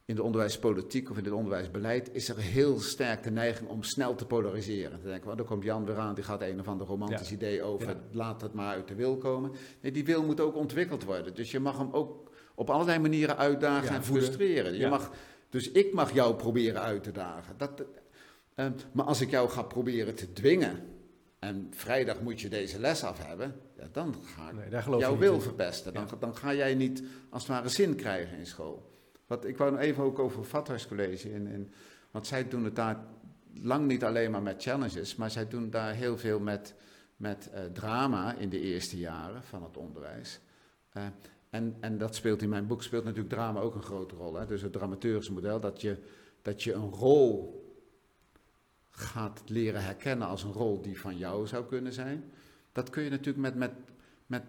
in 0.09 0.15
de 0.15 0.23
onderwijspolitiek 0.23 1.09
of 1.09 1.17
in 1.17 1.23
het 1.23 1.33
onderwijsbeleid, 1.33 2.09
is 2.13 2.29
er 2.29 2.37
heel 2.37 2.79
sterk 2.79 3.23
de 3.23 3.31
neiging 3.31 3.69
om 3.69 3.83
snel 3.83 4.15
te 4.15 4.25
polariseren. 4.25 4.99
Dan 5.01 5.11
denken 5.11 5.37
daar 5.37 5.45
komt 5.45 5.63
Jan 5.63 5.85
weer 5.85 5.97
aan, 5.97 6.15
die 6.15 6.23
gaat 6.23 6.41
een 6.41 6.59
of 6.59 6.67
ander 6.67 6.87
romantisch 6.87 7.29
Ja. 7.29 7.35
idee 7.35 7.63
over, 7.63 7.87
Ja. 7.87 7.95
laat 8.11 8.41
het 8.41 8.53
maar 8.53 8.67
uit 8.73 8.87
de 8.87 8.95
wil 8.95 9.17
komen. 9.17 9.51
Nee, 9.81 9.91
die 9.91 10.05
wil 10.05 10.23
moet 10.23 10.39
ook 10.39 10.55
ontwikkeld 10.55 11.03
worden. 11.03 11.35
Dus 11.35 11.51
je 11.51 11.59
mag 11.59 11.77
hem 11.77 11.89
ook 11.91 12.31
op 12.55 12.69
allerlei 12.69 12.99
manieren 12.99 13.37
uitdagen 13.37 13.89
Ja, 13.89 13.95
en 13.95 14.03
frustreren. 14.03 14.77
Je 14.77 14.87
mag, 14.87 15.11
dus 15.49 15.71
ik 15.71 15.93
mag 15.93 16.13
jou 16.13 16.35
proberen 16.35 16.81
uit 16.81 17.03
te 17.03 17.11
dagen. 17.11 17.53
Dat, 17.57 17.83
eh, 18.55 18.65
maar 18.91 19.05
als 19.05 19.21
ik 19.21 19.29
jou 19.29 19.49
ga 19.49 19.61
proberen 19.61 20.15
te 20.15 20.33
dwingen, 20.33 20.79
en 21.39 21.67
vrijdag 21.71 22.21
moet 22.21 22.41
je 22.41 22.49
deze 22.49 22.79
les 22.79 23.03
af 23.03 23.25
hebben, 23.25 23.55
ja, 23.77 23.87
dan 23.91 24.15
ga 24.35 24.49
ik 24.49 24.55
Nee, 24.89 24.99
jouw 24.99 25.17
wil 25.17 25.33
in. 25.33 25.41
verpesten. 25.41 25.93
Dan, 25.93 26.07
dan 26.19 26.35
ga 26.35 26.53
jij 26.53 26.75
niet 26.75 27.03
als 27.29 27.41
het 27.43 27.51
ware 27.51 27.69
zin 27.69 27.95
krijgen 27.95 28.37
in 28.37 28.45
school. 28.45 28.88
Wat, 29.29 29.45
ik 29.45 29.57
wou 29.57 29.77
even 29.77 30.03
ook 30.03 30.19
over 30.19 30.39
het 30.39 30.47
Vathuiscollege. 30.47 31.33
In, 31.33 31.47
in, 31.47 31.71
want 32.11 32.27
zij 32.27 32.47
doen 32.47 32.63
het 32.63 32.75
daar 32.75 33.05
lang 33.53 33.87
niet 33.87 34.03
alleen 34.03 34.31
maar 34.31 34.41
met 34.41 34.63
challenges, 34.63 35.15
maar 35.15 35.31
zij 35.31 35.47
doen 35.47 35.69
daar 35.69 35.93
heel 35.93 36.17
veel 36.17 36.39
met, 36.39 36.73
met 37.17 37.49
eh, 37.49 37.63
drama 37.63 38.33
in 38.33 38.49
de 38.49 38.59
eerste 38.59 38.97
jaren 38.97 39.43
van 39.43 39.63
het 39.63 39.77
onderwijs. 39.77 40.39
Eh, 40.89 41.03
en, 41.49 41.77
en 41.79 41.97
dat 41.97 42.15
speelt 42.15 42.41
in 42.41 42.49
mijn 42.49 42.67
boek 42.67 42.83
speelt 42.83 43.03
natuurlijk 43.03 43.33
drama 43.33 43.59
ook 43.59 43.75
een 43.75 43.83
grote 43.83 44.15
rol. 44.15 44.35
Hè? 44.35 44.45
Dus 44.45 44.61
het 44.61 44.71
dramaturgische 44.71 45.33
model, 45.33 45.59
dat 45.59 45.81
je, 45.81 45.97
dat 46.41 46.63
je 46.63 46.73
een 46.73 46.89
rol 46.89 47.57
gaat 48.89 49.41
leren 49.45 49.83
herkennen 49.83 50.27
als 50.27 50.43
een 50.43 50.53
rol 50.53 50.81
die 50.81 50.99
van 50.99 51.17
jou 51.17 51.47
zou 51.47 51.65
kunnen 51.65 51.93
zijn. 51.93 52.31
Dat 52.71 52.89
kun 52.89 53.03
je 53.03 53.09
natuurlijk 53.09 53.37
met, 53.37 53.55
met, 53.55 53.71
met, 54.25 54.43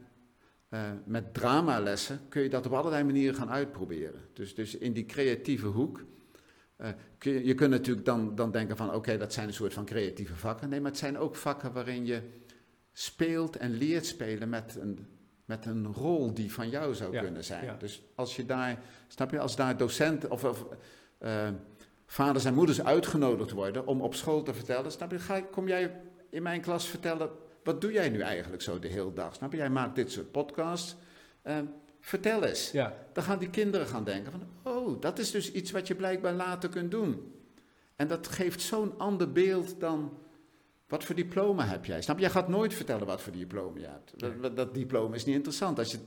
eh, 0.70 0.80
met 1.04 1.34
dramalessen, 1.34 2.20
kun 2.28 2.42
je 2.42 2.48
dat 2.48 2.66
op 2.66 2.72
allerlei 2.72 3.04
manieren 3.04 3.34
gaan 3.34 3.50
uitproberen. 3.50 4.20
Dus, 4.32 4.54
dus 4.54 4.74
in 4.76 4.92
die 4.92 5.06
creatieve 5.06 5.66
hoek, 5.66 6.04
eh, 6.76 6.88
kun 7.18 7.32
je, 7.32 7.44
je 7.44 7.54
kunt 7.54 7.70
natuurlijk 7.70 8.06
dan, 8.06 8.34
dan 8.34 8.50
denken 8.50 8.76
van 8.76 8.94
oké, 8.94 9.16
dat 9.18 9.32
zijn 9.32 9.48
een 9.48 9.54
soort 9.54 9.72
van 9.74 9.84
creatieve 9.84 10.34
vakken. 10.34 10.68
Nee, 10.68 10.80
maar 10.80 10.90
het 10.90 11.00
zijn 11.00 11.18
ook 11.18 11.36
vakken 11.36 11.72
waarin 11.72 12.06
je 12.06 12.22
speelt 12.92 13.56
en 13.56 13.70
leert 13.70 14.06
spelen 14.06 14.48
met 14.48 14.76
een, 14.80 15.06
met 15.44 15.66
een 15.66 15.86
rol 15.86 16.34
die 16.34 16.52
van 16.52 16.70
jou 16.70 16.94
zou 16.94 17.12
Ja, 17.12 17.22
kunnen 17.22 17.44
zijn. 17.44 17.64
ja. 17.64 17.76
Dus 17.76 18.02
als 18.14 18.36
je 18.36 18.46
daar, 18.46 18.82
snap 19.08 19.30
je, 19.30 19.38
als 19.40 19.56
daar 19.56 19.76
docenten 19.76 20.30
of, 20.30 20.44
of 20.44 20.66
eh, 21.18 21.48
vaders 22.06 22.44
en 22.44 22.54
moeders 22.54 22.82
uitgenodigd 22.82 23.50
worden 23.50 23.86
om 23.86 24.00
op 24.00 24.14
school 24.14 24.42
te 24.42 24.54
vertellen. 24.54 24.92
Snap 24.92 25.10
je, 25.10 25.18
ga, 25.18 25.40
kom 25.40 25.68
jij 25.68 26.00
in 26.30 26.42
mijn 26.42 26.60
klas 26.60 26.88
vertellen, 26.88 27.30
wat 27.64 27.80
doe 27.80 27.92
jij 27.92 28.08
nu 28.08 28.20
eigenlijk 28.20 28.62
zo 28.62 28.78
de 28.78 28.88
hele 28.88 29.12
dag? 29.12 29.34
Snap 29.34 29.52
je, 29.52 29.58
jij 29.58 29.70
maakt 29.70 29.94
dit 29.94 30.12
soort 30.12 30.30
podcasts. 30.30 30.96
Uh, 31.44 31.58
vertel 32.00 32.44
eens. 32.44 32.70
Ja. 32.70 33.06
Dan 33.12 33.24
gaan 33.24 33.38
die 33.38 33.50
kinderen 33.50 33.86
gaan 33.86 34.04
denken 34.04 34.32
van, 34.32 34.42
oh, 34.62 35.00
dat 35.00 35.18
is 35.18 35.30
dus 35.30 35.52
iets 35.52 35.70
wat 35.70 35.86
je 35.86 35.94
blijkbaar 35.94 36.32
later 36.34 36.68
kunt 36.68 36.90
doen. 36.90 37.34
En 37.96 38.08
dat 38.08 38.28
geeft 38.28 38.60
zo'n 38.60 38.98
ander 38.98 39.32
beeld 39.32 39.80
dan, 39.80 40.18
wat 40.88 41.04
voor 41.04 41.14
diploma 41.14 41.64
heb 41.64 41.84
jij? 41.84 42.02
Snap 42.02 42.16
je, 42.16 42.22
jij 42.22 42.30
gaat 42.30 42.48
nooit 42.48 42.74
vertellen 42.74 43.06
wat 43.06 43.20
voor 43.20 43.32
diploma 43.32 43.78
je 43.78 43.86
hebt. 43.86 44.42
Dat, 44.42 44.56
dat 44.56 44.74
diploma 44.74 45.14
is 45.14 45.24
niet 45.24 45.34
interessant. 45.34 45.78
Als 45.78 45.90
je, 45.90 45.98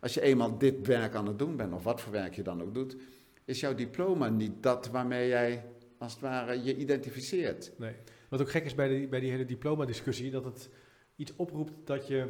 als 0.00 0.14
je 0.14 0.20
eenmaal 0.20 0.58
dit 0.58 0.86
werk 0.86 1.14
aan 1.14 1.26
het 1.26 1.38
doen 1.38 1.56
bent, 1.56 1.72
of 1.72 1.82
wat 1.82 2.00
voor 2.00 2.12
werk 2.12 2.34
je 2.34 2.42
dan 2.42 2.62
ook 2.62 2.74
doet, 2.74 2.96
is 3.44 3.60
jouw 3.60 3.74
diploma 3.74 4.28
niet 4.28 4.62
dat 4.62 4.88
waarmee 4.88 5.28
jij 5.28 5.64
als 5.98 6.12
het 6.12 6.20
ware 6.20 6.62
je 6.62 6.76
identificeert. 6.76 7.72
Nee. 7.76 7.94
Wat 8.28 8.40
ook 8.40 8.50
gek 8.50 8.64
is 8.64 8.74
bij, 8.74 8.88
de, 8.88 9.08
bij 9.08 9.20
die 9.20 9.30
hele 9.30 9.44
diploma-discussie, 9.44 10.30
dat 10.30 10.44
het 10.44 10.68
iets 11.16 11.36
oproept 11.36 11.72
dat 11.84 12.06
je 12.06 12.26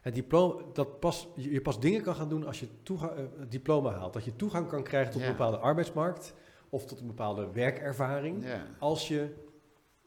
het 0.00 0.14
diploma, 0.14 0.62
dat 0.72 1.00
pas, 1.00 1.28
je 1.36 1.60
pas 1.60 1.80
dingen 1.80 2.02
kan 2.02 2.14
gaan 2.14 2.28
doen 2.28 2.46
als 2.46 2.60
je 2.60 2.66
toegang, 2.82 3.12
uh, 3.12 3.24
het 3.38 3.50
diploma 3.50 3.90
haalt. 3.90 4.12
Dat 4.12 4.24
je 4.24 4.36
toegang 4.36 4.68
kan 4.68 4.82
krijgen 4.82 5.12
tot 5.12 5.22
een 5.22 5.28
bepaalde 5.28 5.56
arbeidsmarkt 5.58 6.34
of 6.68 6.86
tot 6.86 7.00
een 7.00 7.06
bepaalde 7.06 7.52
werkervaring. 7.52 8.44
Ja. 8.44 8.66
Als 8.78 9.08
je, 9.08 9.34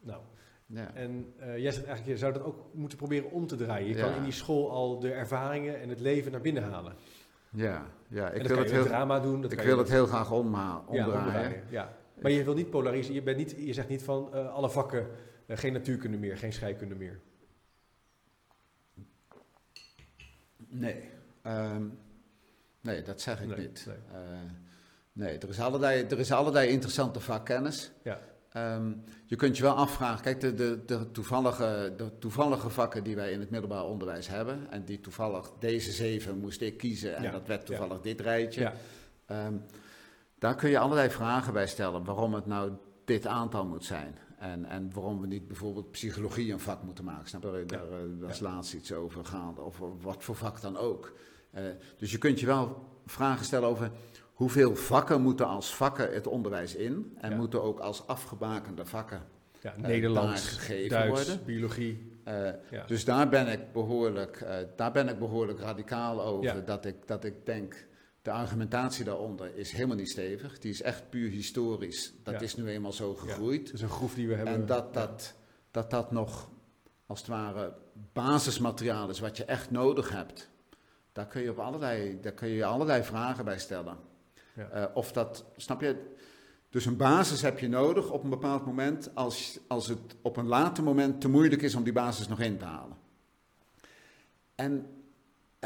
nou, 0.01 0.21
Ja. 0.65 0.91
en 0.93 1.33
eh, 1.37 1.57
jij 1.57 1.71
zegt 1.71 1.85
eigenlijk, 1.85 2.05
je 2.05 2.17
zou 2.17 2.33
dat 2.33 2.43
ook 2.43 2.65
moeten 2.73 2.97
proberen 2.97 3.31
om 3.31 3.47
te 3.47 3.55
draaien. 3.55 3.87
Je 3.87 3.95
Ja. 3.95 4.05
kan 4.07 4.15
in 4.15 4.23
die 4.23 4.31
school 4.31 4.71
al 4.71 4.99
de 4.99 5.11
ervaringen 5.11 5.79
en 5.81 5.89
het 5.89 5.99
leven 5.99 6.31
naar 6.31 6.41
binnen 6.41 6.63
halen. 6.63 6.93
Ja, 7.49 7.85
ja. 8.07 8.29
ik 8.29 8.47
wil 8.47 8.57
het 8.57 8.71
heel, 8.71 8.83
drama 8.83 9.19
doen. 9.19 9.43
Ik 9.51 9.61
wil 9.61 9.77
het 9.77 9.89
heel 9.89 10.05
graag 10.05 10.31
omha- 10.31 10.59
ja, 10.61 10.83
omdraaien. 10.87 11.25
omdraaien. 11.25 11.63
Ja. 11.69 11.93
Maar 12.21 12.31
je 12.31 12.43
wil 12.43 12.53
niet 12.53 12.69
polariseren. 12.69 13.15
Je, 13.15 13.23
bent 13.23 13.37
niet, 13.37 13.55
je 13.57 13.73
zegt 13.73 13.89
niet 13.89 14.03
van 14.03 14.33
eh, 14.33 14.53
alle 14.53 14.69
vakken, 14.69 15.07
eh, 15.45 15.57
geen 15.57 15.73
natuurkunde 15.73 16.17
meer, 16.17 16.37
geen 16.37 16.53
scheikunde 16.53 16.95
meer. 16.95 17.19
Nee. 20.67 21.09
Ehm, 21.41 21.83
nee, 22.81 23.01
dat 23.01 23.21
zeg 23.21 23.41
ik 23.41 23.47
Nee, 23.47 23.57
niet. 23.57 23.83
nee. 23.87 23.95
Eh, 24.21 24.21
nee, 25.13 25.37
er 25.37 25.49
is, 25.49 25.59
allerlei, 25.59 26.03
er 26.03 26.19
is 26.19 26.31
allerlei 26.31 26.69
interessante 26.69 27.19
vakkennis. 27.19 27.91
Ja. 28.03 28.19
Ehm, 28.51 28.93
je 29.25 29.35
kunt 29.35 29.57
je 29.57 29.63
wel 29.63 29.75
afvragen, 29.75 30.21
kijk, 30.23 30.39
de, 30.39 30.53
de, 30.53 30.83
de, 30.85 31.11
toevallige, 31.11 31.93
de 31.97 32.17
toevallige 32.19 32.69
vakken 32.69 33.03
die 33.03 33.15
wij 33.15 33.31
in 33.31 33.39
het 33.39 33.49
middelbaar 33.49 33.83
onderwijs 33.83 34.27
hebben, 34.27 34.67
en 34.71 34.85
die 34.85 34.99
toevallig, 34.99 35.51
deze 35.59 35.91
zeven 35.91 36.37
moest 36.37 36.61
ik 36.61 36.77
kiezen, 36.77 37.15
en 37.15 37.23
Ja, 37.23 37.31
dat 37.31 37.47
werd 37.47 37.65
toevallig 37.65 38.01
dit 38.01 38.21
rijtje. 38.21 38.71
Ehm, 39.25 39.53
daar 40.39 40.55
kun 40.55 40.69
je 40.69 40.79
allerlei 40.79 41.09
vragen 41.09 41.53
bij 41.53 41.67
stellen, 41.67 42.03
waarom 42.03 42.33
het 42.33 42.45
nou 42.45 42.71
dit 43.05 43.27
aantal 43.27 43.65
moet 43.65 43.85
zijn. 43.85 44.15
En, 44.37 44.65
en 44.65 44.91
waarom 44.93 45.21
we 45.21 45.27
niet 45.27 45.47
bijvoorbeeld 45.47 45.91
psychologie 45.91 46.51
een 46.53 46.59
vak 46.59 46.83
moeten 46.83 47.03
maken. 47.03 47.27
Snap 47.27 47.43
je? 47.43 47.63
Daar 47.65 47.81
eh, 47.91 47.97
was 48.19 48.39
laatst 48.39 48.73
iets 48.73 48.93
over 48.93 49.25
gaande, 49.25 49.61
of 49.61 49.81
wat 50.01 50.23
voor 50.23 50.35
vak 50.35 50.61
dan 50.61 50.77
ook. 50.77 51.13
Eh, 51.51 51.63
dus 51.97 52.11
je 52.11 52.17
kunt 52.17 52.39
je 52.39 52.45
wel 52.45 52.85
vragen 53.05 53.45
stellen 53.45 53.69
over 53.69 53.91
hoeveel 54.33 54.75
vakken 54.75 55.21
moeten 55.21 55.47
als 55.47 55.75
vakken 55.75 56.13
het 56.13 56.27
onderwijs 56.27 56.75
in. 56.75 57.13
En 57.17 57.29
Ja. 57.29 57.35
moeten 57.35 57.63
ook 57.63 57.79
als 57.79 58.07
afgebakende 58.07 58.85
vakken 58.85 59.21
Ja, 59.61 59.73
daar 59.77 59.89
Nederlands, 59.89 60.47
gegeven 60.47 60.89
Duits, 60.89 61.25
worden. 61.25 61.45
biologie. 61.45 62.11
Eh, 62.23 62.49
Ja. 62.69 62.85
Dus 62.85 63.05
daar 63.05 63.29
ben 63.29 63.47
ik 63.47 63.71
behoorlijk, 63.73 64.41
eh, 64.41 64.55
daar 64.75 64.91
ben 64.91 65.07
ik 65.09 65.19
behoorlijk 65.19 65.59
radicaal 65.59 66.21
over. 66.23 66.65
Dat, 66.65 66.85
ik, 66.85 66.95
dat 67.07 67.23
ik 67.23 67.45
denk, 67.45 67.86
de 68.27 68.33
argumentatie 68.33 69.05
daaronder 69.05 69.55
is 69.55 69.71
helemaal 69.71 69.95
niet 69.95 70.09
stevig. 70.09 70.59
Die 70.59 70.71
is 70.71 70.81
echt 70.81 71.09
puur 71.09 71.29
historisch. 71.29 72.13
Dat 72.23 72.33
Ja. 72.33 72.39
is 72.39 72.55
nu 72.55 72.67
eenmaal 72.67 72.91
zo 72.91 73.13
gegroeid. 73.15 73.65
Het 73.65 73.73
is 73.73 73.81
een 73.81 73.89
groef 73.89 74.13
die 74.13 74.27
we 74.27 74.33
hebben. 74.33 74.53
En 74.53 74.65
dat 74.65 74.93
dat, 74.93 75.33
dat 75.71 75.89
dat 75.89 76.11
nog, 76.11 76.49
als 77.05 77.19
het 77.19 77.27
ware, 77.27 77.73
basismateriaal 78.13 79.09
is 79.09 79.19
wat 79.19 79.37
je 79.37 79.45
echt 79.45 79.71
nodig 79.71 80.09
hebt. 80.09 80.49
Daar 81.11 81.27
kun 81.27 81.41
je, 81.41 81.49
op 81.49 81.59
allerlei, 81.59 82.19
daar 82.21 82.31
kun 82.31 82.47
je 82.47 82.65
allerlei 82.65 83.03
vragen 83.03 83.45
bij 83.45 83.59
stellen. 83.59 83.97
Ja. 84.55 84.69
Eh, 84.69 84.95
of 84.95 85.11
dat, 85.11 85.45
snap 85.55 85.81
je? 85.81 86.15
Dus 86.69 86.85
een 86.85 86.97
basis 86.97 87.41
heb 87.41 87.59
je 87.59 87.67
nodig 87.69 88.11
op 88.11 88.23
een 88.23 88.29
bepaald 88.29 88.65
moment, 88.65 89.15
als, 89.15 89.59
als 89.67 89.87
het 89.87 90.15
op 90.21 90.37
een 90.37 90.47
later 90.47 90.83
moment 90.83 91.21
te 91.21 91.29
moeilijk 91.29 91.61
is 91.61 91.75
om 91.75 91.83
die 91.83 91.93
basis 91.93 92.27
nog 92.27 92.39
in 92.39 92.57
te 92.57 92.65
halen. 92.65 92.97
En 94.55 94.96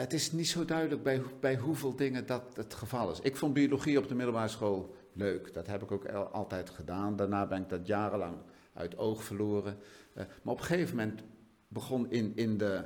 het 0.01 0.13
is 0.13 0.31
niet 0.31 0.47
zo 0.47 0.65
duidelijk 0.65 1.03
bij, 1.03 1.21
bij 1.39 1.57
hoeveel 1.57 1.95
dingen 1.95 2.25
dat 2.25 2.43
het 2.55 2.73
geval 2.73 3.11
is. 3.11 3.19
Ik 3.19 3.35
vond 3.35 3.53
biologie 3.53 3.97
op 3.97 4.07
de 4.07 4.15
middelbare 4.15 4.47
school 4.47 4.95
leuk. 5.13 5.53
Dat 5.53 5.67
heb 5.67 5.81
ik 5.81 5.91
ook 5.91 6.05
al- 6.05 6.27
altijd 6.27 6.69
gedaan. 6.69 7.15
Daarna 7.15 7.47
ben 7.47 7.61
ik 7.61 7.69
dat 7.69 7.87
jarenlang 7.87 8.37
uit 8.73 8.97
oog 8.97 9.23
verloren. 9.23 9.77
Eh, 10.13 10.25
maar 10.41 10.53
op 10.53 10.59
een 10.59 10.65
gegeven 10.65 10.95
moment 10.95 11.21
begon 11.67 12.11
in, 12.11 12.31
in 12.35 12.57
de. 12.57 12.83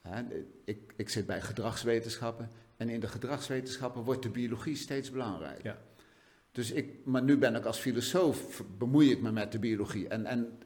Hè, 0.00 0.22
ik, 0.64 0.92
ik 0.96 1.08
zit 1.08 1.26
bij 1.26 1.40
gedragswetenschappen. 1.40 2.50
En 2.76 2.88
in 2.88 3.00
de 3.00 3.08
gedragswetenschappen 3.08 4.02
wordt 4.02 4.22
de 4.22 4.30
biologie 4.30 4.76
steeds 4.76 5.10
belangrijker. 5.10 5.64
Ja. 5.64 5.78
Dus 6.52 6.70
ik, 6.70 7.04
maar 7.04 7.22
nu 7.22 7.38
ben 7.38 7.54
ik 7.54 7.64
als 7.64 7.78
filosoof, 7.78 8.64
bemoei 8.78 9.10
ik 9.10 9.20
me 9.22 9.32
met 9.32 9.52
de 9.52 9.58
biologie. 9.58 10.08
En, 10.08 10.26
en 10.26 10.58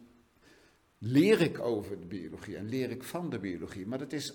leer 0.98 1.40
ik 1.40 1.60
over 1.60 2.00
de 2.00 2.06
biologie 2.06 2.56
en 2.56 2.68
leer 2.68 2.90
ik 2.90 3.02
van 3.02 3.30
de 3.30 3.38
biologie. 3.38 3.86
Maar 3.86 3.98
dat 3.98 4.12
is, 4.12 4.34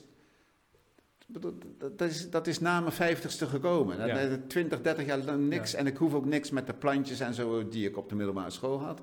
dat, 1.78 2.02
is, 2.02 2.30
dat 2.30 2.48
is 2.48 2.60
na 2.60 2.80
mijn 2.80 2.92
vijftigste 2.94 3.48
gekomen. 3.48 4.08
Ja. 4.08 4.14
Dat- 4.16 4.30
dat 4.30 4.50
20, 4.50 4.82
30 4.82 5.06
jaar 5.06 5.18
lang 5.18 5.48
niks. 5.48 5.72
Ja. 5.72 5.78
En 5.78 5.88
ik 5.88 5.98
hoef 5.98 6.14
ook 6.14 6.26
niks 6.26 6.50
met 6.50 6.68
de 6.68 6.74
plantjes 6.74 7.20
en 7.20 7.34
zo 7.34 7.68
die 7.68 7.88
ik 7.88 7.98
op 7.98 8.10
de 8.10 8.16
middelbare 8.16 8.50
school 8.50 8.82
had. 8.82 9.02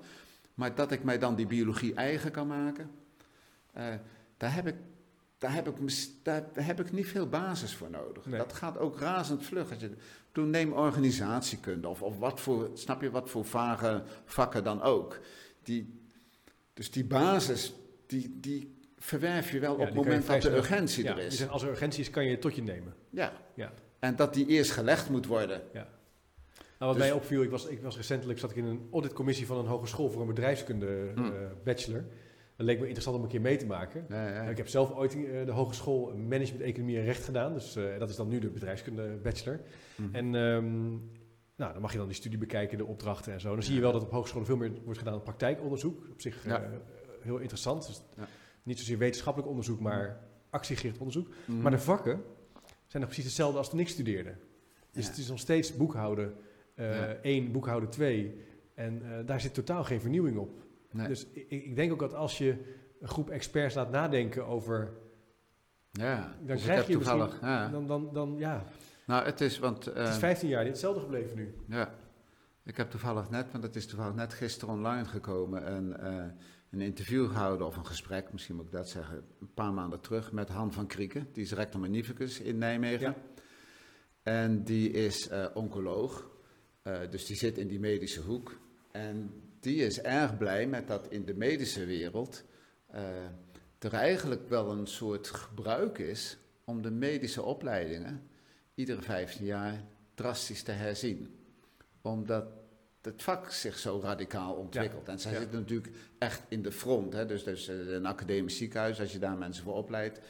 Maar 0.55 0.75
dat 0.75 0.93
ik 0.93 1.05
mij 1.05 1.19
dan 1.19 1.35
die 1.35 1.47
biologie 1.47 1.95
eigen 1.95 2.31
kan 2.31 2.47
maken, 2.47 2.91
eh, 3.73 3.85
daar, 4.37 4.55
heb 4.55 4.67
ik, 4.67 4.75
daar, 5.39 5.53
heb 5.55 5.69
ik, 5.69 5.75
daar 6.23 6.45
heb 6.55 6.81
ik 6.81 6.93
niet 6.93 7.07
veel 7.07 7.29
basis 7.29 7.75
voor 7.75 7.91
nodig. 7.91 8.27
Nee. 8.27 8.39
Dat 8.39 8.53
gaat 8.53 8.79
ook 8.79 8.99
razend 8.99 9.45
vlug. 9.45 9.71
Als 9.71 9.81
je, 9.81 9.91
toen 10.33 10.51
neem 10.51 10.73
organisatiekunde 10.73 11.89
of, 11.89 12.03
of 12.03 12.19
wat 12.19 12.41
voor, 12.41 12.71
snap 12.75 13.03
je, 13.03 13.11
wat 13.11 13.31
voor 13.31 13.45
vage 13.45 14.03
vakken 14.25 14.65
dan 14.65 14.83
ook. 14.83 15.21
Die, 15.63 16.01
dus 16.75 16.91
die 16.91 17.05
basis, 17.05 17.75
die, 18.07 18.37
die 18.41 18.76
verwerf 19.07 19.51
je 19.53 19.59
wel 19.59 19.75
Ja, 19.75 19.81
op 19.81 19.87
het 19.87 19.95
moment 19.95 20.27
dat 20.27 20.35
de 20.43 20.49
snel- 20.49 20.57
urgentie 20.59 21.05
ja, 21.05 21.11
er 21.11 21.19
is. 21.19 21.49
als 21.49 21.63
er 21.63 21.69
urgentie 21.71 22.01
is, 22.01 22.11
kan 22.11 22.25
je 22.25 22.31
het 22.31 22.41
tot 22.41 22.55
je 22.55 22.63
nemen. 22.63 22.95
Ja. 23.11 23.33
Ja. 23.55 23.73
En 23.99 24.17
dat 24.17 24.35
die 24.35 24.47
eerst 24.47 24.71
gelegd 24.71 25.11
moet 25.11 25.27
worden. 25.27 25.63
Nou, 25.73 25.87
wat 26.79 26.95
Dus- 26.95 26.99
mij 26.99 27.13
opviel, 27.13 27.43
ik 27.43 27.51
was, 27.51 27.67
ik 27.67 27.83
was 27.83 27.97
recentelijk 27.97 28.39
zat 28.39 28.51
ik 28.51 28.57
in 28.57 28.65
een 28.65 28.89
auditcommissie 28.93 29.47
van 29.47 29.59
een 29.59 29.67
hogeschool 29.67 30.11
voor 30.11 30.21
een 30.21 30.27
bedrijfskunde 30.27 31.11
Hmm. 31.15 31.25
eh, 31.25 31.33
bachelor. 31.65 32.05
Dat 32.57 32.67
leek 32.67 32.77
me 32.79 32.83
interessant 32.85 33.17
om 33.17 33.23
een 33.23 33.29
keer 33.29 33.41
mee 33.41 33.57
te 33.57 33.67
maken. 33.67 34.07
Ja, 34.09 34.29
ja. 34.29 34.43
Ik 34.43 34.57
heb 34.57 34.69
zelf 34.69 34.93
ooit 34.95 35.15
eh, 35.15 35.45
de 35.45 35.51
hogeschool 35.53 36.15
management, 36.17 36.61
economie 36.65 36.99
en 36.99 37.05
recht 37.05 37.25
gedaan. 37.25 37.53
Dus 37.53 37.77
eh, 37.77 37.99
dat 37.99 38.11
is 38.11 38.17
dan 38.17 38.29
nu 38.29 38.39
de 38.39 38.49
bedrijfskunde 38.49 39.19
bachelor. 39.23 39.61
Mhm. 39.97 40.15
En 40.15 40.35
ehm, 40.35 40.89
nou, 41.57 41.73
dan 41.73 41.81
mag 41.81 41.93
je 41.93 41.99
dan 41.99 42.07
die 42.07 42.17
studie 42.17 42.39
bekijken, 42.39 42.79
de 42.79 42.85
opdrachten 42.85 43.33
en 43.33 43.41
zo. 43.41 43.53
Dan 43.55 43.63
zie 43.63 43.75
je 43.75 43.81
wel 43.81 43.93
dat 43.93 44.03
op 44.03 44.11
hogescholen 44.11 44.47
veel 44.47 44.57
meer 44.57 44.73
wordt 44.85 44.99
gedaan 44.99 45.15
aan 45.15 45.23
praktijkonderzoek. 45.23 46.07
Op 46.13 46.21
zich 46.21 46.45
Ja. 46.47 46.71
heel 47.23 47.39
interessant. 47.39 47.87
Dus 47.87 48.03
Ja. 48.17 48.27
Niet 48.67 48.79
zozeer 48.79 48.99
wetenschappelijk 48.99 49.51
onderzoek, 49.51 49.81
maar 49.81 50.21
actiegericht 50.51 50.99
onderzoek. 50.99 51.29
Mhm. 51.45 51.61
Maar 51.61 51.71
de 51.71 51.79
vakken 51.79 52.23
zijn 52.87 53.03
nog 53.03 53.11
precies 53.11 53.25
hetzelfde 53.25 53.59
als 53.59 53.71
toen 53.71 53.81
ik 53.81 53.89
studeerde. 53.89 54.35
Dus 54.93 55.05
Ja. 55.05 55.11
het 55.11 55.19
is 55.19 55.29
nog 55.29 55.39
steeds 55.39 55.77
boekhouden 55.77 56.35
eh 56.75 56.97
Ja. 56.97 57.17
1, 57.23 57.53
boekhouden 57.53 57.89
2. 57.91 58.41
En 58.75 59.03
eh, 59.05 59.27
daar 59.27 59.41
zit 59.41 59.55
totaal 59.55 59.85
geen 59.85 60.01
vernieuwing 60.01 60.37
op. 60.39 60.65
Nee. 60.91 61.09
Dus 61.09 61.27
ik, 61.33 61.51
ik 61.51 61.77
denk 61.77 61.93
ook 61.93 61.99
dat 61.99 62.15
als 62.15 62.39
je 62.39 62.75
een 63.01 63.09
groep 63.09 63.31
experts 63.31 63.75
laat 63.75 63.91
nadenken 63.91 64.47
over... 64.47 64.93
ja. 65.91 66.37
Dan 66.43 66.57
krijg 66.57 66.87
je 66.87 66.93
toevallig, 66.93 67.41
ja. 67.41 67.69
Dan, 67.69 67.87
dan, 67.87 68.11
dan, 68.13 68.35
ja, 68.39 68.65
Nou, 69.07 69.25
het 69.25 69.41
is, 69.41 69.59
want... 69.59 69.85
het 69.85 69.95
eh, 69.95 70.09
is 70.09 70.17
15 70.17 70.49
jaar, 70.49 70.65
dit 70.65 70.75
is 70.75 70.81
hetzelfde 70.83 71.01
gebleven 71.01 71.37
nu. 71.37 71.55
Ja, 71.69 71.95
ik 72.65 72.77
heb 72.77 72.91
toevallig 72.91 73.31
net, 73.31 73.53
want 73.53 73.65
het 73.65 73.77
is 73.77 73.87
toevallig 73.87 74.15
net 74.15 74.35
gisteren 74.35 74.75
online 74.75 75.05
gekomen, 75.05 76.01
eh, 76.01 76.25
een 76.71 76.81
interview 76.81 77.29
gehouden, 77.29 77.67
of 77.67 77.77
een 77.77 77.87
gesprek, 77.87 78.33
misschien 78.33 78.57
moet 78.57 78.65
ik 78.65 78.73
dat 78.73 78.89
zeggen, 78.89 79.25
een 79.41 79.55
paar 79.55 79.73
maanden 79.73 80.01
terug 80.01 80.33
met 80.33 80.49
Han 80.49 80.73
van 80.73 80.87
Krieken. 80.87 81.29
Die 81.33 81.45
is 81.45 81.53
rector 81.53 81.81
magnificus 81.81 82.41
in 82.41 82.59
Nijmegen. 82.59 83.09
Ja. 83.09 83.17
En 84.23 84.65
die 84.65 84.91
is 84.91 85.29
eh, 85.29 85.47
oncoloog, 85.55 86.31
eh, 86.83 87.01
dus 87.11 87.27
die 87.27 87.37
zit 87.37 87.59
in 87.59 87.69
die 87.69 87.81
medische 87.81 88.21
hoek. 88.21 88.59
En 88.91 89.43
die 89.61 89.77
is 89.77 90.01
erg 90.01 90.37
blij 90.37 90.67
met 90.67 90.87
dat 90.87 91.07
in 91.09 91.25
de 91.25 91.35
medische 91.35 91.85
wereld 91.85 92.45
eh, 92.87 93.03
er 93.79 93.93
eigenlijk 93.93 94.49
wel 94.49 94.71
een 94.71 94.87
soort 94.87 95.27
gebruik 95.27 95.99
is 95.99 96.39
om 96.65 96.83
de 96.83 96.91
medische 96.91 97.43
opleidingen 97.43 98.23
iedere 98.75 99.03
15 99.03 99.45
jaar 99.45 99.85
drastisch 100.15 100.63
te 100.63 100.73
herzien. 100.73 101.35
Omdat 102.03 102.47
het 103.07 103.23
vak 103.23 103.51
zich 103.51 103.79
zo 103.79 104.01
radicaal 104.03 104.55
ontwikkelt. 104.55 105.09
en 105.09 105.19
zij 105.21 105.33
ja. 105.33 105.39
zitten 105.39 105.59
natuurlijk 105.59 105.93
echt 106.19 106.43
in 106.49 106.63
de 106.63 106.73
front. 106.73 107.13
Hè? 107.13 107.27
Dus, 107.27 107.45
dus 107.45 107.69
eh, 107.69 107.87
een 107.93 108.07
academisch 108.07 108.57
ziekenhuis, 108.57 109.01
als 109.01 109.13
je 109.13 109.19
daar 109.19 109.37
mensen 109.37 109.65
voor 109.65 109.75
opleidt, 109.75 110.21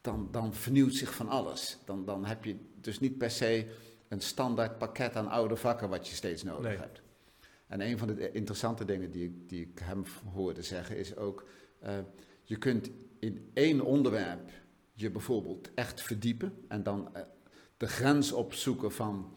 dan, 0.00 0.28
dan 0.30 0.54
vernieuwt 0.54 0.94
zich 0.94 1.14
van 1.14 1.28
alles. 1.28 1.78
Dan, 1.84 2.04
dan 2.04 2.24
heb 2.24 2.44
je 2.44 2.56
dus 2.80 3.00
niet 3.00 3.18
per 3.18 3.30
se 3.30 3.66
een 4.08 4.20
standaard 4.20 4.78
pakket 4.78 5.16
aan 5.16 5.28
oude 5.28 5.56
vakken 5.56 5.88
wat 5.88 6.08
je 6.08 6.14
steeds 6.14 6.42
nodig 6.42 6.62
Nee. 6.70 6.76
hebt. 6.78 7.00
En 7.66 7.80
een 7.80 7.98
van 7.98 8.08
de 8.14 8.32
interessante 8.32 8.84
dingen 8.84 9.10
die, 9.10 9.24
ik- 9.24 9.48
die 9.48 9.60
ik 9.60 9.78
hem 9.82 10.04
hoorde 10.32 10.62
zeggen 10.62 10.96
is 10.96 11.16
ook, 11.16 11.44
eh, 11.78 11.98
je 12.44 12.56
kunt 12.56 12.90
in 13.18 13.50
één 13.54 13.80
onderwerp 13.80 14.50
je 14.94 15.10
bijvoorbeeld 15.10 15.70
echt 15.74 16.00
verdiepen 16.02 16.52
en 16.68 16.82
dan 16.82 17.14
eh, 17.14 17.22
de 17.76 17.86
grens 17.86 18.32
opzoeken 18.32 18.92
van 18.92 19.32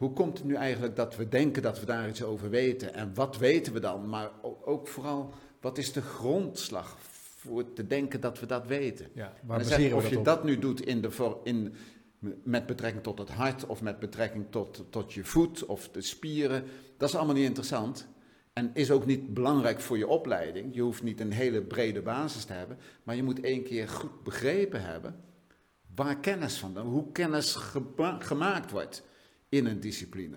hoe 0.00 0.12
komt 0.12 0.38
het 0.38 0.46
nu 0.46 0.54
eigenlijk 0.54 0.96
dat 0.96 1.16
we 1.16 1.28
denken 1.28 1.62
dat 1.62 1.80
we 1.80 1.86
daar 1.86 2.08
iets 2.08 2.22
over 2.22 2.50
weten 2.50 2.94
en 2.94 3.14
wat 3.14 3.38
weten 3.38 3.72
we 3.72 3.80
dan, 3.80 4.08
maar 4.08 4.30
ook 4.64 4.88
vooral 4.88 5.32
wat 5.60 5.78
is 5.78 5.92
de 5.92 6.02
grondslag 6.02 6.96
voor 7.36 7.72
te 7.72 7.86
denken 7.86 8.20
dat 8.20 8.40
we 8.40 8.46
dat 8.46 8.66
weten. 8.66 9.08
Ja, 9.14 9.32
waar 9.42 9.60
of 9.60 9.68
dat 9.68 10.08
je 10.10 10.18
op? 10.18 10.24
dat 10.24 10.44
nu 10.44 10.58
doet 10.58 10.80
in 10.86 11.00
de, 11.00 11.10
voor- 11.10 11.40
in, 11.44 11.74
met 12.42 12.66
betrekking 12.66 13.02
tot 13.02 13.18
het 13.18 13.28
hart 13.28 13.66
of 13.66 13.82
met 13.82 13.98
betrekking 13.98 14.46
tot, 14.50 14.84
tot 14.90 15.12
je 15.12 15.24
voet 15.24 15.66
of 15.66 15.88
de 15.88 16.02
spieren, 16.02 16.64
dat 16.96 17.08
is 17.08 17.14
allemaal 17.14 17.34
niet 17.34 17.46
interessant. 17.46 18.06
En 18.52 18.70
is 18.74 18.90
ook 18.90 19.06
niet 19.06 19.34
belangrijk 19.34 19.80
voor 19.80 19.98
je 19.98 20.06
opleiding. 20.06 20.74
Je 20.74 20.82
hoeft 20.82 21.02
niet 21.02 21.20
een 21.20 21.32
hele 21.32 21.62
brede 21.62 22.02
basis 22.02 22.44
te 22.44 22.52
hebben, 22.52 22.78
maar 23.02 23.16
je 23.16 23.22
moet 23.22 23.40
één 23.40 23.64
keer 23.64 23.88
goed 23.88 24.22
begrepen 24.22 24.82
hebben 24.82 25.20
waar 25.94 26.18
kennis 26.18 26.58
van, 26.58 26.78
hoe 26.78 27.12
kennis 27.12 27.54
gema- 27.54 28.20
gemaakt 28.20 28.70
wordt 28.70 29.08
in 29.50 29.66
een 29.66 29.80
discipline. 29.80 30.36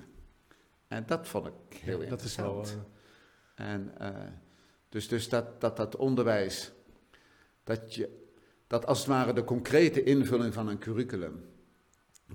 En 0.87 1.03
dat 1.07 1.27
vond 1.27 1.47
ik 1.47 1.77
heel 1.77 2.01
Ja, 2.01 2.09
dat 2.09 2.21
is 2.21 2.35
wel... 2.35 2.47
interessant. 2.55 2.87
eh, 3.55 3.71
En 3.71 3.91
eh, 3.97 4.09
dus, 4.89 5.07
dus 5.07 5.29
dat, 5.29 5.61
dat 5.61 5.77
dat 5.77 5.95
onderwijs, 5.95 6.71
dat, 7.63 7.95
je, 7.95 8.09
dat 8.67 8.85
als 8.85 8.97
het 8.99 9.07
ware 9.07 9.33
de 9.33 9.43
concrete 9.43 10.03
invulling 10.03 10.53
van 10.53 10.67
een 10.67 10.79
curriculum 10.79 11.45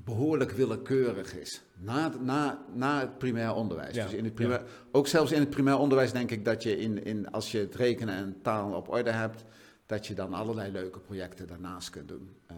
behoorlijk 0.04 0.50
willekeurig 0.50 1.34
is. 1.36 1.62
Na, 1.76 2.12
na, 2.20 2.64
na 2.74 3.00
het 3.00 3.18
primair 3.18 3.54
onderwijs. 3.54 3.94
Ja, 3.94 4.04
Dus 4.04 4.14
in 4.14 4.24
het 4.24 4.34
primair, 4.34 4.62
Ook 4.90 5.06
zelfs 5.06 5.32
in 5.32 5.40
het 5.40 5.50
primair 5.50 5.78
onderwijs 5.78 6.12
denk 6.12 6.30
ik 6.30 6.44
dat 6.44 6.62
je, 6.62 6.76
in, 6.78 7.04
in, 7.04 7.30
als 7.30 7.52
je 7.52 7.58
het 7.58 7.74
rekenen 7.74 8.14
en 8.14 8.36
taal 8.42 8.72
op 8.72 8.88
orde 8.88 9.10
hebt, 9.10 9.44
dat 9.86 10.06
je 10.06 10.14
dan 10.14 10.34
allerlei 10.34 10.72
leuke 10.72 10.98
projecten 11.00 11.46
daarnaast 11.46 11.90
kunt 11.90 12.08
doen. 12.08 12.36
Eh, 12.46 12.56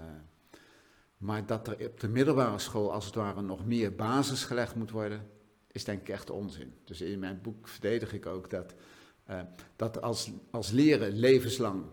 maar 1.20 1.46
dat 1.46 1.68
er 1.68 1.86
op 1.86 2.00
de 2.00 2.08
middelbare 2.08 2.58
school 2.58 2.92
als 2.92 3.04
het 3.04 3.14
ware 3.14 3.42
nog 3.42 3.66
meer 3.66 3.94
basis 3.94 4.44
gelegd 4.44 4.74
moet 4.74 4.90
worden, 4.90 5.26
is 5.72 5.84
denk 5.84 6.00
ik 6.00 6.08
echt 6.08 6.30
onzin. 6.30 6.72
Dus 6.84 7.00
in 7.00 7.18
mijn 7.18 7.38
boek 7.42 7.68
verdedig 7.68 8.12
ik 8.12 8.26
ook 8.26 8.50
dat, 8.50 8.74
eh, 9.24 9.40
dat 9.76 10.02
als, 10.02 10.30
als 10.50 10.70
leren 10.70 11.12
levenslang, 11.12 11.84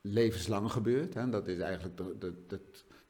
levenslang 0.00 0.72
gebeurt, 0.72 1.14
hè, 1.14 1.28
dat 1.28 1.48
is 1.48 1.58
eigenlijk 1.58 1.96
de, 1.96 2.16
de, 2.18 2.34
de, 2.46 2.60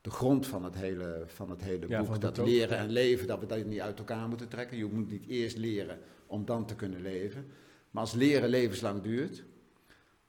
de 0.00 0.10
grond 0.10 0.46
van 0.46 0.64
het 0.64 0.74
hele, 0.74 1.22
van 1.26 1.50
het 1.50 1.62
hele 1.62 1.88
Ja, 1.88 2.02
boek, 2.02 2.20
dat 2.20 2.38
ook, 2.38 2.46
leren 2.46 2.76
ja. 2.76 2.82
en 2.82 2.90
leven, 2.90 3.26
dat 3.26 3.40
we 3.40 3.46
dat 3.46 3.64
niet 3.64 3.80
uit 3.80 3.98
elkaar 3.98 4.28
moeten 4.28 4.48
trekken. 4.48 4.76
Je 4.76 4.86
moet 4.86 5.10
niet 5.10 5.26
eerst 5.26 5.56
leren 5.56 5.98
om 6.26 6.44
dan 6.44 6.66
te 6.66 6.74
kunnen 6.74 7.02
leven. 7.02 7.46
Maar 7.90 8.02
als 8.02 8.12
leren 8.12 8.48
levenslang 8.48 9.02
duurt, 9.02 9.44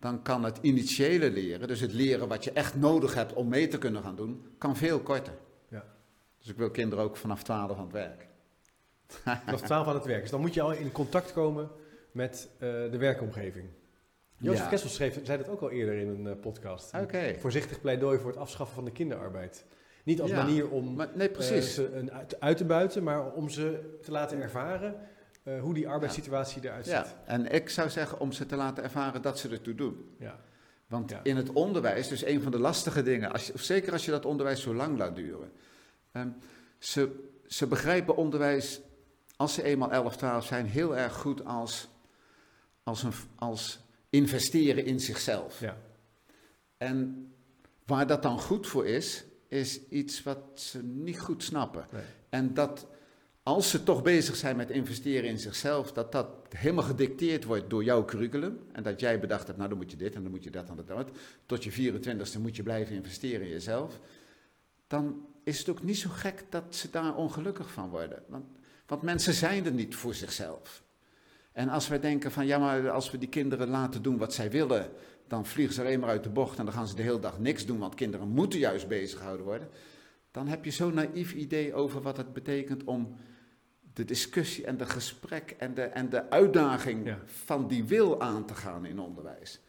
dan 0.02 0.22
kan 0.22 0.44
het 0.44 0.58
initiële 0.62 1.32
leren, 1.32 1.68
dus 1.68 1.80
het 1.80 1.94
leren 1.94 2.28
wat 2.28 2.44
je 2.44 2.52
echt 2.52 2.76
nodig 2.76 3.14
hebt 3.14 3.34
om 3.34 3.48
mee 3.48 3.68
te 3.68 3.78
kunnen 3.78 4.04
gaan 4.04 4.16
doen, 4.16 4.46
kan 4.58 4.76
veel 4.76 5.00
korter. 5.00 5.34
Ja. 5.68 5.84
Dus 6.40 6.48
ik 6.48 6.58
wil 6.58 6.72
kinderen 6.72 7.04
ook 7.04 7.18
vanaf 7.18 7.44
12 7.44 7.78
aan 7.78 7.84
het 7.84 7.92
werk. 7.92 8.28
Vanaf 9.46 9.62
12 9.62 9.88
aan 9.88 9.96
het 9.96 10.06
werk. 10.06 10.22
Dus 10.22 10.30
dan 10.30 10.42
moet 10.42 10.54
je 10.54 10.62
al 10.62 10.72
in 10.72 10.92
contact 10.92 11.34
komen 11.34 11.70
met 12.12 12.50
eh, 12.54 12.60
de 12.70 12.98
werkomgeving. 12.98 13.66
Ja. 14.38 14.68
Kessel 14.68 14.90
schreef, 14.90 15.20
zei 15.24 15.38
dat 15.38 15.50
ook 15.50 15.62
al 15.62 15.70
eerder 15.70 15.94
in 15.94 16.08
een 16.08 16.28
eh, 16.28 16.40
podcast. 16.42 16.94
Oké. 16.94 17.36
Voorzichtig 17.40 17.82
pleidooi 17.82 18.20
voor 18.20 18.30
het 18.30 18.40
afschaffen 18.40 18.76
van 18.76 18.86
de 18.86 18.92
kinderarbeid. 18.92 19.66
Niet 20.04 20.22
als 20.22 20.30
Ja, 20.30 20.44
manier 20.44 20.70
om 20.70 20.96
Maar, 20.96 21.10
nee, 21.16 21.28
eh, 21.28 21.34
precies. 21.34 21.74
ze 21.74 21.94
een 21.94 22.12
uit, 22.12 22.40
uit 22.40 22.58
te 22.58 22.66
buiten, 22.66 23.04
maar 23.04 23.32
om 23.32 23.50
ze 23.50 23.98
te 24.02 24.12
laten 24.12 24.42
ervaren 24.42 24.96
eh, 25.44 25.60
hoe 25.62 25.74
die 25.74 25.88
arbeidssituatie 25.90 26.64
eruit 26.66 26.86
ziet. 26.86 26.94
ja, 26.94 27.22
en 27.26 27.52
ik 27.52 27.70
zou 27.70 27.90
zeggen 27.90 28.20
om 28.20 28.32
ze 28.32 28.46
te 28.46 28.56
laten 28.56 28.84
ervaren 28.84 29.22
dat 29.22 29.40
ze 29.40 29.50
ertoe 29.50 29.76
doen. 29.76 30.16
Ja. 30.20 30.40
Want 30.88 31.10
Ja. 31.10 31.20
in 31.24 31.36
het 31.36 31.50
onderwijs, 31.52 32.08
dus 32.08 32.26
een 32.26 32.42
van 32.42 32.52
de 32.52 32.60
lastige 32.60 33.04
dingen, 33.04 33.32
als 33.32 33.48
je, 33.48 33.54
zeker 33.56 33.92
als 33.94 34.06
je 34.06 34.12
dat 34.12 34.26
onderwijs 34.26 34.62
zo 34.62 34.74
lang 34.76 34.98
laat 34.98 35.16
duren. 35.16 35.52
ehm, 36.12 36.30
ze, 36.78 37.30
ze 37.48 37.68
begrijpen 37.68 38.16
onderwijs, 38.16 38.82
als 39.36 39.54
ze 39.54 39.64
eenmaal 39.64 39.92
11, 39.92 40.16
12 40.18 40.46
zijn, 40.46 40.66
heel 40.66 40.98
erg 40.98 41.14
goed 41.14 41.46
als, 41.46 41.88
als, 42.84 43.04
een, 43.04 43.14
als 43.36 43.80
investeren 44.10 44.86
in 44.86 45.00
zichzelf. 45.00 45.60
Ja. 45.60 45.78
En 46.78 47.28
waar 47.86 48.08
dat 48.08 48.22
dan 48.24 48.40
goed 48.40 48.68
voor 48.68 48.88
is, 48.88 49.24
is 49.48 49.88
iets 49.90 50.24
wat 50.24 50.38
ze 50.54 50.84
niet 50.84 51.20
goed 51.20 51.44
snappen. 51.44 51.86
Nee. 51.92 52.02
En 52.30 52.54
dat 52.54 52.88
als 53.44 53.70
ze 53.70 53.84
toch 53.84 54.02
bezig 54.02 54.36
zijn 54.36 54.56
met 54.56 54.70
investeren 54.70 55.30
in 55.30 55.40
zichzelf, 55.40 55.92
dat 55.92 56.12
dat 56.12 56.28
helemaal 56.50 56.84
gedicteerd 56.84 57.44
wordt 57.44 57.70
door 57.70 57.84
jouw 57.84 58.06
curriculum. 58.06 58.60
En 58.72 58.84
dat 58.84 59.00
jij 59.00 59.20
bedacht 59.20 59.46
hebt, 59.46 59.58
nou 59.58 59.70
dan 59.70 59.78
moet 59.78 59.92
je 59.92 59.98
dit 59.98 60.16
en 60.16 60.22
dan 60.22 60.32
moet 60.32 60.44
je 60.44 60.50
dat 60.50 60.70
en 60.70 60.76
dat. 60.86 61.10
Tot 61.46 61.64
je 61.64 61.94
24ste 61.94 62.42
moet 62.42 62.56
je 62.56 62.64
blijven 62.64 62.96
investeren 62.96 63.42
in 63.42 63.52
jezelf. 63.52 64.00
Dan 64.88 65.26
is 65.44 65.60
het 65.60 65.70
ook 65.70 65.84
niet 65.84 65.98
zo 65.98 66.10
gek 66.10 66.44
dat 66.50 66.76
ze 66.76 66.90
daar 66.90 67.16
ongelukkig 67.16 67.72
van 67.72 67.90
worden. 67.90 68.24
Want, 68.28 68.46
want 68.86 69.02
mensen 69.02 69.34
zijn 69.34 69.66
er 69.66 69.72
niet 69.72 69.96
voor 69.96 70.14
zichzelf. 70.14 70.84
En 71.52 71.70
als 71.70 71.88
wij 71.88 72.00
denken 72.00 72.32
van 72.32 72.46
ja, 72.46 72.58
maar 72.58 72.90
als 72.90 73.12
we 73.12 73.18
die 73.18 73.30
kinderen 73.30 73.68
laten 73.68 74.02
doen 74.02 74.18
wat 74.18 74.34
zij 74.34 74.52
willen, 74.52 74.92
dan 75.28 75.46
vliegen 75.46 75.76
ze 75.76 75.82
alleen 75.82 76.00
maar 76.00 76.10
uit 76.10 76.24
de 76.24 76.30
bocht 76.30 76.60
en 76.60 76.66
dan 76.66 76.74
gaan 76.74 76.88
ze 76.88 76.96
de 76.96 77.02
hele 77.02 77.20
dag 77.20 77.40
niks 77.40 77.66
doen, 77.66 77.80
want 77.80 77.96
kinderen 77.96 78.28
moeten 78.28 78.60
juist 78.60 78.88
bezig 78.88 79.18
gehouden 79.18 79.46
worden. 79.46 79.70
Dan 80.32 80.48
heb 80.48 80.66
je 80.66 80.72
zo'n 80.72 80.94
naïef 80.94 81.34
idee 81.34 81.74
over 81.74 82.02
wat 82.02 82.18
het 82.18 82.34
betekent 82.34 82.84
om 82.84 83.16
de 83.94 84.06
discussie 84.06 84.66
en 84.66 84.78
de 84.78 84.86
gesprek 84.86 85.56
en 85.58 85.74
de, 85.74 85.82
en 85.82 86.10
de 86.10 86.30
uitdaging 86.30 87.06
Ja. 87.06 87.20
van 87.26 87.68
die 87.68 87.84
wil 87.84 88.22
aan 88.22 88.46
te 88.46 88.56
gaan 88.56 88.86
in 88.86 89.00
onderwijs. 89.00 89.60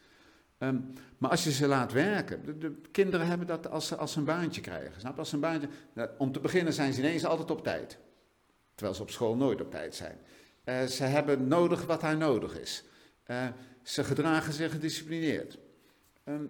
Ehm, 0.57 0.79
maar 1.17 1.29
als 1.29 1.43
je 1.43 1.51
ze 1.51 1.67
laat 1.67 1.91
werken, 1.91 2.45
de, 2.45 2.57
de 2.57 2.81
kinderen 2.91 3.27
hebben 3.27 3.47
dat 3.47 3.69
als 3.69 3.87
ze, 3.87 3.95
als 3.95 4.11
ze 4.11 4.19
een 4.19 4.25
baantje 4.25 4.61
krijgen. 4.61 4.99
Snap 4.99 5.13
je? 5.13 5.19
Als 5.19 5.29
ze 5.29 5.35
een 5.35 5.41
baantje, 5.41 5.67
nou, 5.93 6.09
om 6.17 6.31
te 6.31 6.39
beginnen 6.39 6.73
zijn 6.73 6.93
ze 6.93 6.99
ineens 6.99 7.25
altijd 7.25 7.51
op 7.51 7.63
tijd. 7.63 7.97
Terwijl 8.75 8.95
ze 8.95 9.01
op 9.01 9.09
school 9.09 9.35
nooit 9.35 9.61
op 9.61 9.71
tijd 9.71 9.95
zijn. 9.95 10.17
Eh, 10.63 10.83
ze 10.83 11.03
hebben 11.03 11.47
nodig 11.47 11.85
wat 11.85 12.01
daar 12.01 12.17
nodig 12.17 12.59
is. 12.59 12.83
Eh, 13.23 13.47
ze 13.81 14.03
gedragen 14.03 14.53
zich 14.53 14.71
gedisciplineerd. 14.71 15.57
Ehm, 16.23 16.43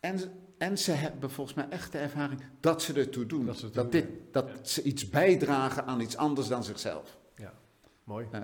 en, 0.00 0.18
en 0.58 0.78
ze 0.78 0.92
hebben 0.92 1.30
volgens 1.30 1.56
mij 1.56 1.66
echt 1.70 1.92
de 1.92 1.98
ervaring 1.98 2.40
dat 2.60 2.82
ze 2.82 2.92
ertoe 2.92 3.26
doen. 3.26 3.46
Dat 3.46 3.56
ze 3.58 3.88
dit, 3.90 4.06
dat 4.30 4.48
ze 4.62 4.82
iets 4.82 5.08
bijdragen 5.08 5.84
aan 5.86 6.00
iets 6.00 6.16
anders 6.16 6.48
dan 6.48 6.64
zichzelf. 6.64 7.16
Mooi. 8.04 8.26
Eh, 8.32 8.40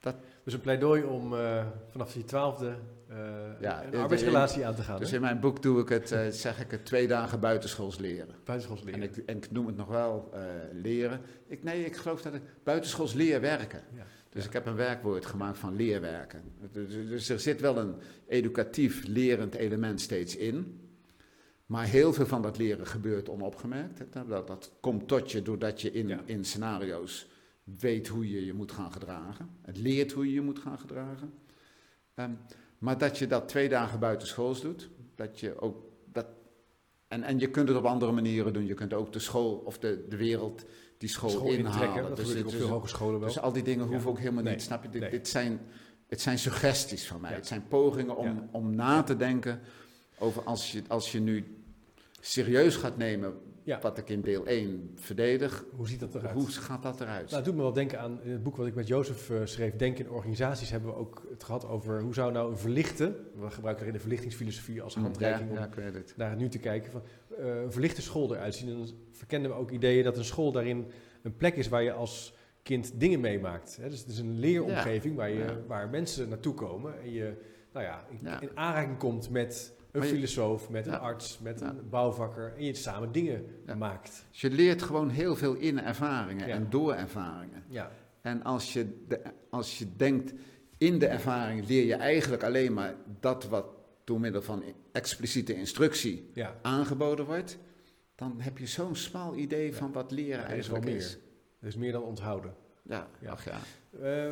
dat- 0.00 0.14
Dus 0.44 0.54
een 0.54 0.60
pleidooi 0.60 1.02
om 1.02 1.34
eh, 1.34 1.66
vanaf 1.90 2.14
je 2.14 2.24
twaalfde 2.24 2.76
Ja, 3.60 3.84
een 3.84 3.94
arbeidsrelatie 4.00 4.66
aan 4.66 4.74
te 4.74 4.82
gaan. 4.82 4.98
Dus 4.98 5.10
hè? 5.10 5.16
in 5.16 5.22
mijn 5.22 5.40
boek 5.40 5.62
doe 5.62 5.80
ik 5.80 5.88
het, 5.88 6.08
zeg 6.30 6.60
ik 6.60 6.70
het, 6.70 6.84
twee 6.86 7.08
dagen 7.08 7.40
buitenschools 7.40 7.98
leren. 7.98 8.34
Buitenschools 8.44 8.80
En 8.84 8.86
leren. 8.86 9.02
ik, 9.02 9.16
en 9.16 9.36
ik 9.36 9.50
noem 9.50 9.66
het 9.66 9.76
nog 9.76 9.88
wel 9.88 10.32
leren. 10.72 11.20
Ik, 11.46 11.62
nee, 11.62 11.84
ik 11.84 11.96
geloof 11.96 12.22
dat 12.22 12.32
het 12.32 12.42
buitenschools 12.62 13.12
leerwerken. 13.12 13.82
Ja. 13.94 14.02
Dus 14.30 14.42
Ja. 14.42 14.48
ik 14.48 14.54
heb 14.54 14.66
een 14.66 14.76
werkwoord 14.76 15.26
gemaakt 15.26 15.58
van 15.58 15.76
leerwerken. 15.76 16.42
Dus, 16.72 16.88
dus 17.08 17.28
er 17.28 17.40
zit 17.40 17.60
wel 17.60 17.78
een 17.78 17.94
educatief 18.28 19.06
lerend 19.06 19.54
element 19.54 20.00
steeds 20.00 20.36
in. 20.36 20.83
Maar 21.66 21.84
heel 21.86 22.12
veel 22.12 22.26
van 22.26 22.42
dat 22.42 22.58
leren 22.58 22.86
gebeurt 22.86 23.28
onopgemerkt. 23.28 23.98
hè. 23.98 24.26
Dat, 24.26 24.46
dat 24.46 24.72
komt 24.80 25.08
tot 25.08 25.32
je 25.32 25.42
doordat 25.42 25.80
je 25.80 25.92
in, 25.92 26.08
Ja. 26.08 26.20
in 26.24 26.44
scenario's 26.44 27.26
weet 27.64 28.08
hoe 28.08 28.30
je 28.30 28.44
je 28.46 28.52
moet 28.54 28.72
gaan 28.72 28.92
gedragen. 28.92 29.48
Het 29.62 29.76
leert 29.78 30.12
hoe 30.12 30.26
je 30.26 30.32
je 30.32 30.40
moet 30.40 30.58
gaan 30.58 30.78
gedragen. 30.78 31.32
Ehm, 32.14 32.30
maar 32.78 32.98
dat 32.98 33.18
je 33.18 33.26
dat 33.26 33.48
twee 33.48 33.68
dagen 33.68 33.98
buitenschools 33.98 34.60
doet. 34.60 34.88
Dat 35.14 35.40
je 35.40 35.60
ook 35.60 35.76
dat, 36.12 36.26
en, 37.08 37.22
en 37.22 37.38
je 37.38 37.50
kunt 37.50 37.68
het 37.68 37.76
op 37.76 37.84
andere 37.84 38.12
manieren 38.12 38.52
doen. 38.52 38.66
Je 38.66 38.74
kunt 38.74 38.92
ook 38.94 39.12
de 39.12 39.18
school 39.18 39.54
of 39.56 39.78
de, 39.78 40.06
de 40.08 40.16
wereld 40.16 40.64
die 40.98 41.08
school, 41.08 41.30
School 41.30 41.50
inhalen. 41.52 42.02
dat 42.08 42.16
Dus 42.16 42.42
op 42.42 42.50
veel 42.50 42.68
hogescholen 42.68 43.18
wel. 43.20 43.28
dus 43.28 43.38
al 43.40 43.52
die 43.52 43.62
dingen 43.62 43.84
Ja. 43.84 43.90
hoeven 43.90 44.10
ook 44.10 44.18
helemaal 44.18 44.42
Nee. 44.42 44.52
niet. 44.52 44.62
Snap 44.62 44.82
je? 44.82 44.88
Dit, 44.88 45.00
Nee. 45.00 45.10
dit 45.10 45.28
zijn, 45.28 45.60
het 46.06 46.20
zijn 46.20 46.38
suggesties 46.38 47.06
van 47.06 47.20
mij. 47.20 47.30
Ja. 47.30 47.36
Het 47.36 47.46
zijn 47.46 47.68
pogingen 47.68 48.16
om, 48.16 48.48
om 48.52 48.74
na 48.74 49.02
te 49.02 49.16
denken 49.16 49.60
over 50.18 50.42
als 50.42 50.72
je, 50.72 50.82
als 50.88 51.12
je 51.12 51.20
nu 51.20 51.53
serieus 52.26 52.76
gaat 52.76 52.96
nemen 52.96 53.34
Ja. 53.62 53.80
wat 53.80 53.98
ik 53.98 54.08
in 54.08 54.20
deel 54.20 54.46
1 54.46 54.90
verdedig. 54.94 55.64
Hoe 55.76 55.88
ziet 55.88 56.00
dat 56.00 56.14
eruit? 56.14 56.34
Hoe 56.34 56.48
gaat 56.48 56.82
dat 56.82 57.00
eruit? 57.00 57.24
Nou, 57.24 57.36
het 57.36 57.44
doet 57.44 57.54
me 57.54 57.62
wel 57.62 57.72
denken 57.72 58.00
aan 58.00 58.22
in 58.22 58.30
het 58.30 58.42
boek 58.42 58.56
wat 58.56 58.66
ik 58.66 58.74
met 58.74 58.86
Jozef 58.86 59.30
eh, 59.30 59.36
schreef, 59.44 59.76
Denken 59.76 60.04
in 60.04 60.10
organisaties, 60.10 60.70
hebben 60.70 60.90
we 60.90 60.96
ook 60.96 61.26
het 61.30 61.44
gehad 61.44 61.66
over 61.66 62.00
hoe 62.00 62.14
zou 62.14 62.32
nou 62.32 62.50
een 62.50 62.58
verlichten, 62.58 63.16
we 63.40 63.50
gebruiken 63.50 63.82
erin 63.82 63.96
de 63.96 64.02
verlichtingsfilosofie 64.02 64.82
als 64.82 64.94
handreiking 64.94 65.50
ja, 65.52 65.66
om 65.66 65.70
ja, 65.76 66.02
naar 66.16 66.36
nu 66.36 66.48
te 66.48 66.58
kijken, 66.58 66.92
van, 66.92 67.02
eh, 67.38 67.62
een 67.62 67.72
verlichte 67.72 68.02
school 68.02 68.34
eruit 68.34 68.54
zien. 68.54 68.68
En 68.68 68.76
dan 68.76 68.88
verkenden 69.10 69.50
we 69.50 69.56
ook 69.56 69.70
ideeën 69.70 70.04
dat 70.04 70.16
een 70.16 70.24
school 70.24 70.52
daarin 70.52 70.86
een 71.22 71.36
plek 71.36 71.56
is 71.56 71.68
waar 71.68 71.82
je 71.82 71.92
als 71.92 72.34
kind 72.62 73.00
dingen 73.00 73.20
meemaakt. 73.20 73.76
Hè? 73.80 73.88
Dus 73.90 74.00
het 74.00 74.08
is 74.08 74.18
een 74.18 74.38
leeromgeving 74.38 75.16
waar, 75.16 75.30
je, 75.30 75.62
waar 75.66 75.88
mensen 75.88 76.28
naartoe 76.28 76.54
komen 76.54 77.00
en 77.02 77.12
je 77.12 77.32
nou 77.72 77.84
ja, 77.86 78.04
in, 78.10 78.18
Ja. 78.22 78.40
in 78.40 78.50
aanraking 78.54 78.98
komt 78.98 79.30
met 79.30 79.74
een 79.94 80.02
je- 80.02 80.08
filosoof, 80.14 80.70
met 80.70 80.86
een 80.86 80.98
arts, 80.98 81.38
met 81.38 81.60
een 81.60 81.88
bouwvakker 81.90 82.52
en 82.56 82.64
je 82.64 82.74
samen 82.74 83.12
dingen 83.12 83.44
maakt. 83.78 84.24
Dus 84.30 84.40
je 84.40 84.50
leert 84.50 84.82
gewoon 84.82 85.08
heel 85.08 85.36
veel 85.36 85.54
in 85.54 85.80
ervaringen 85.80 86.46
en 86.48 86.66
door 86.70 86.94
ervaringen. 86.94 87.62
Ja, 87.68 87.90
En 88.20 88.42
als 88.42 88.72
je, 88.72 89.04
de, 89.08 89.20
als 89.50 89.78
je 89.78 89.86
denkt, 89.96 90.32
in 90.78 90.98
de 90.98 91.06
ervaring 91.06 91.66
leer 91.68 91.84
je 91.84 91.94
eigenlijk 91.94 92.42
alleen 92.42 92.72
maar 92.72 92.94
dat 93.20 93.44
wat 93.44 93.66
door 94.04 94.20
middel 94.20 94.42
van 94.42 94.62
expliciete 94.92 95.54
instructie 95.54 96.30
Ja, 96.34 96.54
aangeboden 96.62 97.24
wordt, 97.26 97.58
dan 98.14 98.34
heb 98.40 98.58
je 98.58 98.66
zo'n 98.66 98.96
smal 98.96 99.34
idee 99.36 99.66
Ja. 99.70 99.72
van 99.76 99.92
wat 99.92 100.10
leren 100.10 100.40
Ja, 100.40 100.50
er 100.50 100.56
is 100.56 100.66
wel 100.68 100.76
eigenlijk 100.76 100.84
meer. 100.84 100.96
is. 100.96 101.18
er 101.60 101.66
is 101.68 101.76
meer 101.76 101.92
dan 101.92 102.02
onthouden. 102.02 102.54
Ja, 102.82 103.08
Ja. 103.20 103.30
ach 103.30 103.44
ja. 103.44 103.58
Eh, 104.02 104.30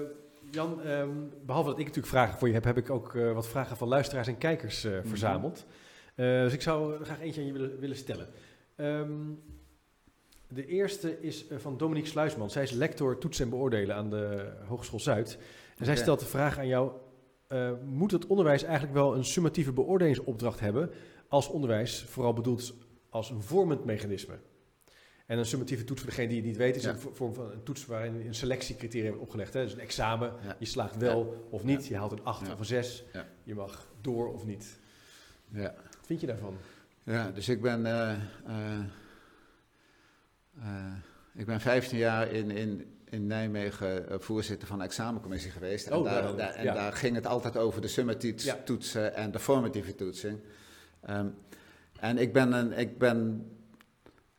Jan, 0.50 0.82
ehm, 0.82 1.08
behalve 1.46 1.68
dat 1.68 1.78
ik 1.78 1.84
natuurlijk 1.86 2.12
vragen 2.12 2.38
voor 2.38 2.48
je 2.48 2.54
heb, 2.54 2.64
heb 2.64 2.76
ik 2.76 2.90
ook 2.90 3.14
eh, 3.14 3.32
wat 3.32 3.48
vragen 3.48 3.76
van 3.76 3.88
luisteraars 3.88 4.28
en 4.28 4.38
kijkers 4.38 4.84
eh, 4.84 4.92
Mhm. 4.92 5.08
verzameld. 5.08 5.66
Eh, 6.14 6.26
dus 6.42 6.52
ik 6.52 6.62
zou 6.62 7.04
graag 7.04 7.20
eentje 7.20 7.40
aan 7.40 7.46
je 7.46 7.52
willen, 7.52 7.78
willen 7.78 7.96
stellen. 7.96 8.28
Ehm, 8.76 9.12
de 10.48 10.66
eerste 10.66 11.20
is 11.20 11.44
van 11.58 11.76
Dominique 11.76 12.08
Sluisman. 12.08 12.50
Zij 12.50 12.62
is 12.62 12.70
lector 12.70 13.18
toetsen 13.18 13.44
en 13.44 13.50
beoordelen 13.50 13.96
aan 13.96 14.10
de 14.10 14.52
Hogeschool 14.66 15.00
Zuid. 15.00 15.38
En 15.78 15.84
zij 15.84 15.96
stelt 15.96 16.20
de 16.20 16.26
vraag 16.26 16.58
aan 16.58 16.66
jou: 16.66 16.92
moet 17.84 18.10
het 18.10 18.26
onderwijs 18.26 18.62
eigenlijk 18.62 18.94
wel 18.94 19.14
een 19.16 19.24
summatieve 19.24 19.72
beoordelingsopdracht 19.72 20.60
hebben 20.60 20.90
als 21.28 21.48
onderwijs 21.48 22.04
vooral 22.08 22.32
bedoeld 22.32 22.74
als 23.10 23.30
een 23.30 23.42
vormend 23.42 23.84
mechanisme? 23.84 24.34
En 25.32 25.38
een 25.38 25.46
summatieve 25.46 25.84
toets, 25.84 26.00
voor 26.00 26.10
degene 26.10 26.28
die 26.28 26.36
het 26.36 26.46
niet 26.46 26.56
weet, 26.56 26.76
is 26.76 26.82
Ja. 26.82 26.90
een 26.90 26.98
vo- 26.98 27.12
vorm 27.14 27.34
van 27.34 27.50
een 27.52 27.62
toets 27.62 27.86
waarin 27.86 28.14
een 28.26 28.34
selectiecriteria 28.34 29.08
wordt 29.08 29.22
opgelegd. 29.22 29.52
Hè? 29.54 29.62
Dus 29.62 29.72
een 29.72 29.80
examen, 29.80 30.32
Ja. 30.44 30.56
je 30.58 30.64
slaagt 30.66 30.96
wel 30.96 31.46
of 31.50 31.64
niet, 31.64 31.86
je 31.86 31.96
haalt 31.96 32.12
een 32.12 32.24
8 32.24 32.46
Ja. 32.46 32.52
of 32.52 32.58
een 32.58 32.64
6, 32.64 33.04
Ja. 33.12 33.26
je 33.42 33.54
mag 33.54 33.86
door 34.00 34.32
of 34.32 34.44
niet. 34.46 34.78
Ja. 35.48 35.74
Wat 35.76 36.06
vind 36.06 36.20
je 36.20 36.26
daarvan? 36.26 36.56
Ja, 37.02 37.30
dus 37.30 37.48
ik 37.48 37.60
ben, 37.62 37.86
eh, 37.86 38.10
eh, 38.46 38.78
eh, 40.60 40.92
ik 41.34 41.46
ben 41.46 41.60
15 41.60 41.98
jaar 41.98 42.30
in, 42.32 42.50
in, 42.50 42.96
in 43.04 43.26
Nijmegen 43.26 44.22
voorzitter 44.22 44.68
van 44.68 44.78
de 44.78 44.84
examencommissie 44.84 45.50
geweest. 45.50 45.86
En, 45.86 45.96
Oh, 45.96 46.04
daar, 46.04 46.34
en 46.54 46.74
daar 46.74 46.92
ging 46.92 47.14
het 47.14 47.26
altijd 47.26 47.56
over 47.56 47.80
de 47.80 47.88
summatieve 47.88 48.56
toetsen 48.64 49.14
en 49.14 49.30
de 49.30 49.38
formatieve 49.38 49.94
toetsing. 49.94 50.38
Ehm, 51.00 51.26
en 52.00 52.18
ik 52.18 52.32
ben, 52.32 52.52
een, 52.52 52.72
ik 52.78 52.98
ben 52.98 53.46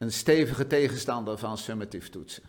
een 0.04 0.12
stevige 0.12 0.68
tegenstander 0.68 1.38
van 1.38 1.58
summatief 1.58 2.10
toetsen. 2.10 2.44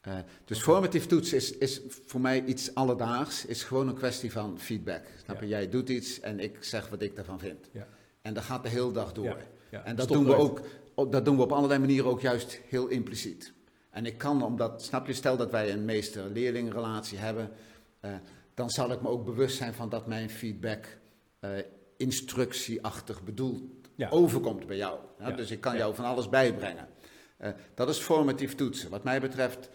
Eh, 0.00 0.14
dus 0.44 0.56
Oké. 0.56 0.70
formatief 0.70 1.06
toetsen 1.06 1.36
is, 1.36 1.58
is 1.58 1.80
voor 2.06 2.20
mij 2.20 2.44
iets 2.44 2.74
alledaags, 2.74 3.46
is 3.46 3.62
gewoon 3.62 3.88
een 3.88 3.94
kwestie 3.94 4.32
van 4.32 4.58
feedback. 4.60 5.04
Snap 5.24 5.40
je? 5.40 5.48
Ja. 5.48 5.56
Jij 5.56 5.68
doet 5.68 5.88
iets 5.88 6.20
en 6.20 6.40
ik 6.40 6.56
zeg 6.64 6.88
wat 6.88 7.02
ik 7.02 7.16
daarvan 7.16 7.38
vind. 7.38 7.68
Ja. 7.72 7.86
En 8.22 8.34
dat 8.34 8.42
gaat 8.42 8.62
de 8.62 8.68
hele 8.68 8.92
dag 8.92 9.12
door. 9.12 9.36
Ja. 9.70 9.84
En 9.84 9.96
dat 9.96 10.08
doen, 10.08 10.24
we 10.24 10.34
ook, 10.34 10.60
ook- 10.94 11.12
dat 11.12 11.24
doen 11.24 11.36
we 11.36 11.42
op 11.42 11.52
allerlei 11.52 11.80
manieren 11.80 12.10
ook 12.10 12.20
juist 12.20 12.60
heel 12.68 12.86
impliciet. 12.88 13.52
En 13.90 14.06
ik 14.06 14.18
kan, 14.18 14.42
omdat, 14.42 14.82
snap 14.82 15.06
je, 15.06 15.12
stel 15.12 15.36
dat 15.36 15.50
wij 15.50 15.72
een 15.72 15.84
meester-leerling-relatie 15.84 17.18
hebben, 17.18 17.50
eh, 18.00 18.10
dan 18.54 18.70
zal 18.70 18.92
ik 18.92 19.00
me 19.02 19.08
ook 19.08 19.24
bewust 19.24 19.56
zijn 19.56 19.74
van 19.74 19.88
dat 19.88 20.06
mijn 20.06 20.30
feedback 20.30 20.84
eh, 21.40 21.50
instructieachtig 21.96 23.22
bedoeld 23.22 23.62
overkomt 24.10 24.66
bij 24.66 24.76
jou. 24.76 24.98
Dus 25.36 25.50
ik 25.50 25.60
kan 25.60 25.76
jou 25.76 25.94
van 25.94 26.04
alles 26.04 26.28
bijbrengen. 26.28 26.88
Eh, 27.40 27.50
dat 27.74 27.88
is 27.88 27.98
formatief 27.98 28.54
toetsen. 28.54 28.90
Wat 28.90 29.04
mij 29.04 29.20
betreft 29.20 29.68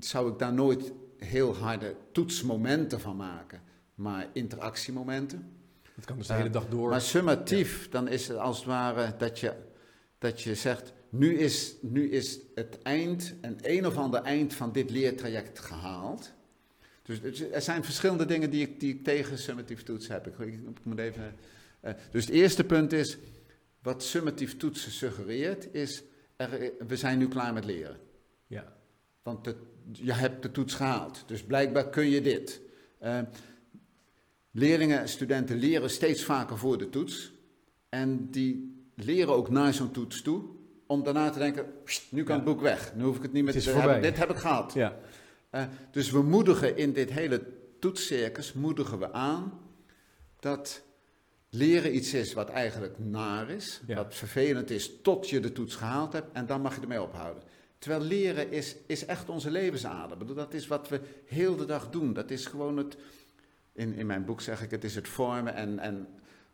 zou 0.00 0.32
ik 0.32 0.38
daar 0.38 0.52
nooit 0.52 0.92
heel 1.18 1.56
harde 1.56 1.94
toetsmomenten 2.12 3.00
van 3.00 3.16
maken, 3.16 3.60
maar 3.94 4.26
interactiemomenten. 4.32 5.52
Het 5.94 6.04
kan 6.04 6.16
dus 6.16 6.26
de 6.26 6.32
Eh, 6.32 6.38
hele 6.38 6.50
dag 6.52 6.68
door. 6.68 6.90
Maar 6.90 7.00
summatief, 7.00 7.88
dan 7.88 8.08
is 8.08 8.28
het 8.28 8.36
als 8.36 8.56
het 8.56 8.66
ware 8.66 9.14
dat 9.18 9.38
je, 9.40 9.52
dat 10.18 10.42
je 10.42 10.54
zegt, 10.54 10.92
nu 11.08 11.38
is, 11.38 11.74
nu 11.82 12.10
is 12.10 12.38
het 12.54 12.78
eind, 12.82 13.34
een 13.40 13.58
een 13.62 13.86
of 13.86 13.96
ander 13.96 14.22
eind 14.22 14.54
van 14.54 14.72
dit 14.72 14.90
leertraject 14.90 15.58
gehaald. 15.58 16.32
Dus 17.02 17.20
het- 17.22 17.52
er 17.54 17.62
zijn 17.62 17.84
verschillende 17.84 18.24
dingen 18.24 18.50
die 18.50 18.62
ik, 18.62 18.80
die 18.80 18.94
ik 18.94 19.04
tegen 19.04 19.38
summatief 19.38 19.82
toetsen 19.82 20.12
heb. 20.12 20.26
Ik, 20.26 20.38
ik, 20.38 20.54
ik 20.54 20.60
moet 20.82 20.98
even, 20.98 21.34
eh, 21.80 21.92
dus 22.10 22.24
het 22.24 22.34
eerste 22.34 22.64
punt 22.64 22.92
is, 22.92 23.18
wat 23.82 24.02
summatief 24.02 24.56
toetsen 24.56 24.92
suggereert, 24.92 25.68
is, 25.74 26.02
er, 26.38 26.72
we 26.88 26.96
zijn 26.96 27.18
nu 27.18 27.28
klaar 27.28 27.52
met 27.52 27.64
leren. 27.64 27.96
ja. 28.46 28.76
Want 29.22 29.54
je 29.92 30.12
hebt 30.12 30.42
de 30.42 30.50
toets 30.50 30.74
gehaald, 30.74 31.22
dus 31.26 31.42
blijkbaar 31.42 31.88
kun 31.88 32.06
je 32.08 32.20
dit. 32.20 32.60
Eh, 32.98 33.20
leerlingen 34.50 34.98
en 35.00 35.08
studenten 35.08 35.56
leren 35.56 35.90
steeds 35.90 36.24
vaker 36.24 36.58
voor 36.58 36.78
de 36.78 36.90
toets. 36.90 37.32
En 37.88 38.30
die 38.30 38.82
leren 38.94 39.34
ook 39.34 39.50
naar 39.50 39.74
zo'n 39.74 39.90
toets 39.90 40.22
toe, 40.22 40.42
om 40.86 41.02
daarna 41.02 41.30
te 41.30 41.38
denken, 41.38 41.66
"Pst, 41.84 42.12
nu 42.12 42.22
kan 42.22 42.36
Ja. 42.36 42.42
het 42.44 42.50
boek 42.52 42.60
weg. 42.62 42.94
Nu 42.94 43.02
hoef 43.04 43.16
ik 43.16 43.22
het 43.22 43.32
niet 43.32 43.44
meer 43.44 43.54
Het 43.54 43.62
te 43.62 43.70
hebben. 43.70 44.02
Dit 44.02 44.16
heb 44.16 44.30
ik 44.30 44.36
gehad. 44.36 44.72
ja. 44.72 44.98
Eh, 45.50 45.64
dus 45.90 46.10
we 46.10 46.22
moedigen 46.22 46.76
in 46.76 46.92
dit 46.92 47.10
hele 47.10 47.42
toetscircus, 47.78 48.52
moedigen 48.52 48.98
we 48.98 49.12
aan 49.12 49.60
dat 50.40 50.82
leren 51.50 51.94
iets 51.94 52.14
is 52.14 52.32
wat 52.32 52.48
eigenlijk 52.48 52.98
naar 52.98 53.50
is, 53.50 53.80
Ja. 53.86 53.94
wat 53.96 54.14
vervelend 54.14 54.70
is 54.70 55.00
tot 55.02 55.30
je 55.30 55.40
de 55.40 55.52
toets 55.52 55.74
gehaald 55.74 56.12
hebt 56.12 56.32
en 56.32 56.46
dan 56.46 56.60
mag 56.60 56.74
je 56.74 56.80
ermee 56.80 57.02
ophouden. 57.02 57.42
Terwijl 57.78 58.02
leren 58.02 58.50
is, 58.52 58.76
is 58.86 59.04
echt 59.04 59.28
onze 59.28 59.50
bedoel, 60.18 60.34
Dat 60.34 60.54
is 60.54 60.66
wat 60.66 60.88
we 60.88 61.00
heel 61.24 61.56
de 61.56 61.64
dag 61.64 61.90
doen. 61.90 62.12
Dat 62.12 62.30
is 62.30 62.46
gewoon 62.46 62.76
het, 62.76 62.96
in, 63.72 63.94
in 63.94 64.06
mijn 64.06 64.24
boek 64.24 64.40
zeg 64.40 64.62
ik, 64.62 64.70
het 64.70 64.84
is 64.84 64.94
het 64.94 65.08
vormen 65.08 65.54
en, 65.54 65.78
en 65.78 66.08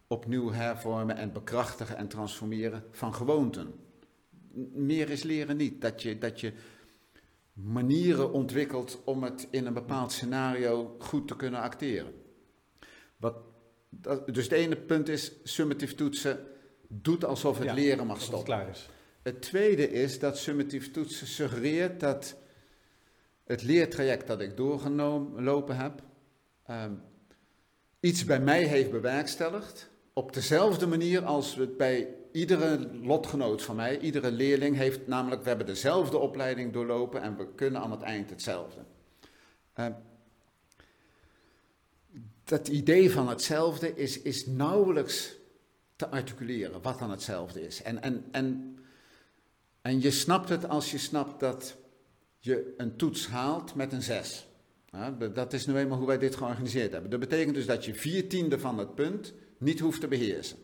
opnieuw 0.06 0.50
hervormen 0.52 1.16
en 1.16 1.32
bekrachtigen 1.32 1.96
en 1.96 2.08
transformeren 2.08 2.84
van 2.90 3.14
gewoonten. 3.14 3.74
Meer 4.72 5.10
is 5.10 5.22
leren 5.22 5.56
niet. 5.56 5.80
Dat 5.80 6.02
je, 6.02 6.18
dat 6.18 6.40
je 6.40 6.52
manieren 7.52 8.32
ontwikkelt 8.32 9.02
om 9.04 9.22
het 9.22 9.48
in 9.50 9.66
een 9.66 9.74
bepaald 9.74 10.12
scenario 10.12 10.96
goed 10.98 11.28
te 11.28 11.36
kunnen 11.36 11.60
acteren. 11.60 12.12
Wat, 13.16 13.36
dat, 14.00 14.34
dus 14.34 14.44
het 14.44 14.52
ene 14.52 14.76
punt 14.76 15.08
is, 15.08 15.32
summatief 15.42 15.94
toetsen 15.94 16.46
doet 16.88 17.24
alsof 17.24 17.58
het 17.58 17.66
Ja, 17.66 17.74
leren 17.74 18.06
mag 18.06 18.16
het 18.16 18.24
stoppen. 18.26 18.46
klaar 18.46 18.68
is. 18.68 18.88
Het 19.22 19.42
tweede 19.42 19.90
is 19.90 20.18
dat 20.18 20.38
summatief 20.38 20.90
toetsen 20.90 21.26
suggereert 21.26 22.00
dat 22.00 22.36
het 23.44 23.62
leertraject 23.62 24.26
dat 24.26 24.40
ik 24.40 24.56
doorgelopen 24.56 25.76
heb, 25.76 26.02
ehm, 26.66 26.92
iets 28.00 28.24
bij 28.24 28.40
mij 28.40 28.62
heeft 28.62 28.90
bewerkstelligd. 28.90 29.90
Op 30.12 30.32
dezelfde 30.32 30.86
manier 30.86 31.24
als 31.24 31.54
het 31.54 31.76
bij 31.76 32.08
iedere 32.32 32.90
lotgenoot 33.02 33.62
van 33.62 33.76
mij, 33.76 33.98
iedere 33.98 34.32
leerling 34.32 34.76
heeft, 34.76 35.06
namelijk 35.06 35.42
we 35.42 35.48
hebben 35.48 35.66
dezelfde 35.66 36.18
opleiding 36.18 36.72
doorlopen 36.72 37.22
en 37.22 37.36
we 37.36 37.54
kunnen 37.54 37.80
aan 37.80 37.90
het 37.90 38.02
eind 38.02 38.30
hetzelfde. 38.30 38.80
Ehm, 39.72 39.92
dat 42.44 42.68
idee 42.68 43.10
van 43.10 43.28
hetzelfde 43.28 43.96
is, 43.96 44.22
is 44.22 44.46
nauwelijks 44.46 45.34
te 45.96 46.08
articuleren 46.08 46.82
wat 46.82 46.98
dan 46.98 47.10
hetzelfde 47.10 47.66
is. 47.66 47.82
En, 47.82 48.02
en, 48.02 48.24
en, 48.30 48.78
en 49.80 50.00
je 50.00 50.10
snapt 50.10 50.48
het 50.48 50.68
als 50.68 50.90
je 50.90 50.98
snapt 50.98 51.40
dat 51.40 51.76
je 52.38 52.74
een 52.76 52.96
toets 52.96 53.26
haalt 53.26 53.74
met 53.74 53.92
een 53.92 54.02
6. 54.02 54.46
Ja, 54.90 55.10
dat 55.10 55.52
is 55.52 55.66
nu 55.66 55.76
eenmaal 55.76 55.98
hoe 55.98 56.06
wij 56.06 56.18
dit 56.18 56.36
georganiseerd 56.36 56.92
hebben. 56.92 57.10
Dat 57.10 57.20
betekent 57.20 57.54
dus 57.54 57.66
dat 57.66 57.84
je 57.84 57.94
viertiende 57.94 58.58
van 58.58 58.78
het 58.78 58.94
punt 58.94 59.32
niet 59.58 59.80
hoeft 59.80 60.00
te 60.00 60.08
beheersen. 60.08 60.58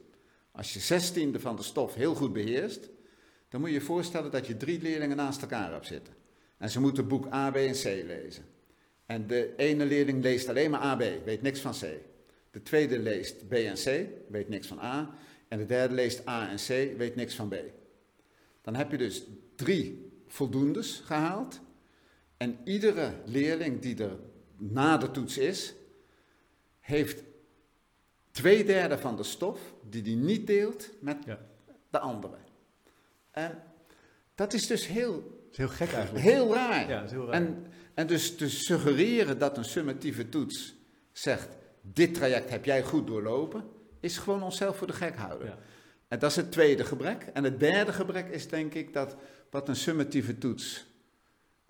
Als 0.53 0.72
je 0.72 0.78
zestiende 0.78 1.41
van 1.41 1.57
de 1.57 1.62
stof 1.62 1.95
heel 1.95 2.14
goed 2.14 2.33
beheerst, 2.33 2.89
dan 3.49 3.61
moet 3.61 3.68
je 3.68 3.74
je 3.74 3.81
voorstellen 3.81 4.31
dat 4.31 4.47
je 4.47 4.57
drie 4.57 4.83
leerlingen 4.83 5.16
naast 5.16 5.43
elkaar 5.43 5.72
hebt 5.72 5.87
zitten. 5.87 6.14
En 6.57 6.70
ze 6.70 6.81
moeten 6.81 7.09
boek 7.09 7.33
A, 7.33 7.51
B 7.51 7.57
en 7.57 7.72
C 7.72 7.85
lezen. 7.85 8.45
En 9.11 9.26
de 9.26 9.54
ene 9.56 9.84
leerling 9.84 10.22
leest 10.22 10.48
alleen 10.48 10.70
maar 10.70 10.80
A, 10.80 10.96
B, 10.96 11.02
weet 11.24 11.42
niks 11.42 11.61
van 11.61 11.72
C. 11.72 11.84
De 12.50 12.62
tweede 12.62 12.98
leest 12.98 13.48
B 13.48 13.52
en 13.52 13.74
C, 13.74 14.06
weet 14.28 14.48
niks 14.48 14.66
van 14.66 14.78
A. 14.80 15.14
En 15.48 15.58
de 15.58 15.66
derde 15.66 15.94
leest 15.94 16.28
A 16.28 16.48
en 16.50 16.56
C, 16.56 16.96
weet 16.98 17.14
niks 17.14 17.34
van 17.34 17.48
B. 17.48 17.54
Dan 18.62 18.74
heb 18.74 18.90
je 18.90 18.96
dus 18.98 19.22
drie 19.56 20.12
voldoendes 20.28 21.02
gehaald. 21.04 21.61
En 22.36 22.58
iedere 22.64 23.12
leerling 23.24 23.80
die 23.80 24.02
er 24.02 24.16
na 24.56 24.96
de 24.96 25.11
toets 25.11 25.38
is, 25.38 25.74
heeft 26.80 27.22
twee 28.30 28.64
derde 28.64 28.98
van 28.98 29.16
de 29.16 29.22
stof 29.22 29.74
die 29.88 30.02
die 30.02 30.16
niet 30.16 30.46
deelt 30.46 30.90
met 31.00 31.16
Ja. 31.24 31.38
de 31.90 31.98
andere. 31.98 32.36
En 33.30 33.62
dat 34.34 34.52
is 34.52 34.66
dus 34.66 34.86
heel, 34.86 35.40
is 35.50 35.56
heel 35.56 35.68
gek 35.68 35.92
eigenlijk. 35.92 36.24
heel 36.24 36.54
raar. 36.54 36.88
Ja, 36.88 37.02
is 37.02 37.11
heel 37.11 37.24
raar. 37.24 37.34
En, 37.34 37.66
en 38.01 38.07
dus 38.07 38.36
te 38.36 38.51
suggereren 38.51 39.38
dat 39.38 39.57
een 39.57 39.64
summatieve 39.64 40.28
toets 40.28 40.74
zegt, 41.12 41.48
dit 41.82 42.14
traject 42.14 42.51
heb 42.51 42.64
jij 42.64 42.82
goed 42.82 43.07
doorlopen, 43.07 43.64
is 44.01 44.18
gewoon 44.18 44.42
onszelf 44.42 44.76
voor 44.76 44.86
de 44.86 44.92
gek 44.92 45.16
houden. 45.16 45.48
Ja. 45.48 45.59
En 46.09 46.18
dat 46.18 46.30
is 46.30 46.36
het 46.36 46.53
tweede 46.53 46.84
gebrek. 46.84 47.22
En 47.22 47.44
het 47.44 47.61
derde 47.61 47.92
gebrek 47.92 48.28
is 48.28 48.48
denk 48.48 48.74
ik 48.74 48.92
dat 48.92 49.16
wat 49.51 49.68
een 49.68 49.76
summatieve 49.76 50.38
toets 50.38 50.86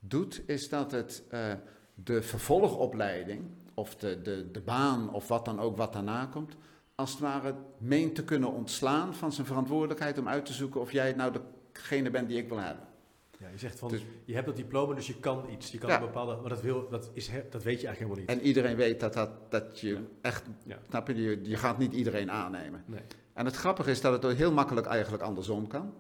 doet, 0.01 0.43
is 0.47 0.69
dat 0.69 0.93
het 0.93 1.23
eh, 1.29 1.53
de 1.95 2.23
vervolgopleiding 2.23 3.45
of 3.75 3.97
de, 3.97 4.23
de, 4.23 4.51
de 4.51 4.61
baan 4.61 5.13
of 5.13 5.29
wat 5.29 5.45
dan 5.45 5.61
ook 5.61 5.77
wat 5.77 5.93
daarna 5.93 6.27
komt, 6.27 6.57
als 6.95 7.11
het 7.11 7.21
ware 7.21 7.55
meent 7.79 8.15
te 8.15 8.25
kunnen 8.25 8.53
ontslaan 8.53 9.15
van 9.15 9.33
zijn 9.33 9.47
verantwoordelijkheid 9.47 10.19
om 10.19 10.29
uit 10.29 10.47
te 10.47 10.53
zoeken 10.53 10.81
of 10.81 10.93
jij 10.93 11.13
nou 11.13 11.33
degene 11.73 12.11
bent 12.11 12.29
die 12.29 12.39
ik 12.39 12.49
wil 12.49 12.59
hebben. 12.59 12.89
Ja, 13.41 13.49
je 13.49 13.59
zegt 13.59 13.79
van, 13.79 13.89
Dus- 13.91 14.05
je 14.25 14.35
hebt 14.35 14.47
dat 14.47 14.57
diploma, 14.57 14.95
dus 14.95 15.07
je 15.07 15.21
kan 15.21 15.45
iets. 15.51 15.71
Je 15.71 15.79
kan 15.79 15.89
Ja. 15.89 15.95
een 15.95 16.01
bepaalde, 16.07 16.37
maar 16.41 16.49
dat, 16.49 16.63
wil, 16.63 16.89
dat, 16.89 17.11
is, 17.13 17.31
dat 17.51 17.63
weet 17.63 17.81
je 17.81 17.87
eigenlijk 17.87 17.99
helemaal 17.99 18.17
niet. 18.17 18.29
En 18.29 18.41
iedereen 18.41 18.77
weet 18.77 19.01
dat, 19.01 19.13
dat, 19.13 19.31
dat 19.51 19.81
je 19.81 19.89
Ja. 19.89 20.01
echt, 20.21 20.45
snap 20.89 21.07
je, 21.09 21.15
je, 21.23 21.41
je 21.43 21.57
gaat 21.57 21.79
niet 21.79 21.93
iedereen 21.93 22.31
aannemen. 22.31 22.85
Nee. 22.87 23.01
En 23.33 23.45
het 23.45 23.57
grappige 23.57 23.91
is 23.91 24.01
dat 24.01 24.23
het 24.23 24.37
heel 24.37 24.53
makkelijk 24.53 24.87
eigenlijk 24.87 25.23
andersom 25.23 25.67
kan. 25.67 25.95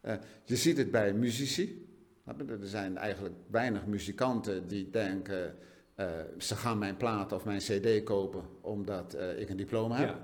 Eh, 0.00 0.14
je 0.44 0.56
ziet 0.56 0.76
het 0.76 0.90
bij 0.90 1.12
muzici. 1.14 1.84
Er 2.26 2.58
zijn 2.60 2.96
eigenlijk 2.96 3.34
weinig 3.50 3.86
muzikanten 3.86 4.68
die 4.68 4.90
denken, 4.90 5.54
eh, 5.94 6.06
ze 6.38 6.56
gaan 6.56 6.78
mijn 6.78 6.96
plaat 6.96 7.32
of 7.32 7.44
mijn 7.44 7.58
cd 7.58 8.02
kopen 8.04 8.42
omdat 8.60 9.14
eh, 9.14 9.40
ik 9.40 9.48
een 9.48 9.56
diploma 9.56 9.96
heb. 9.96 10.16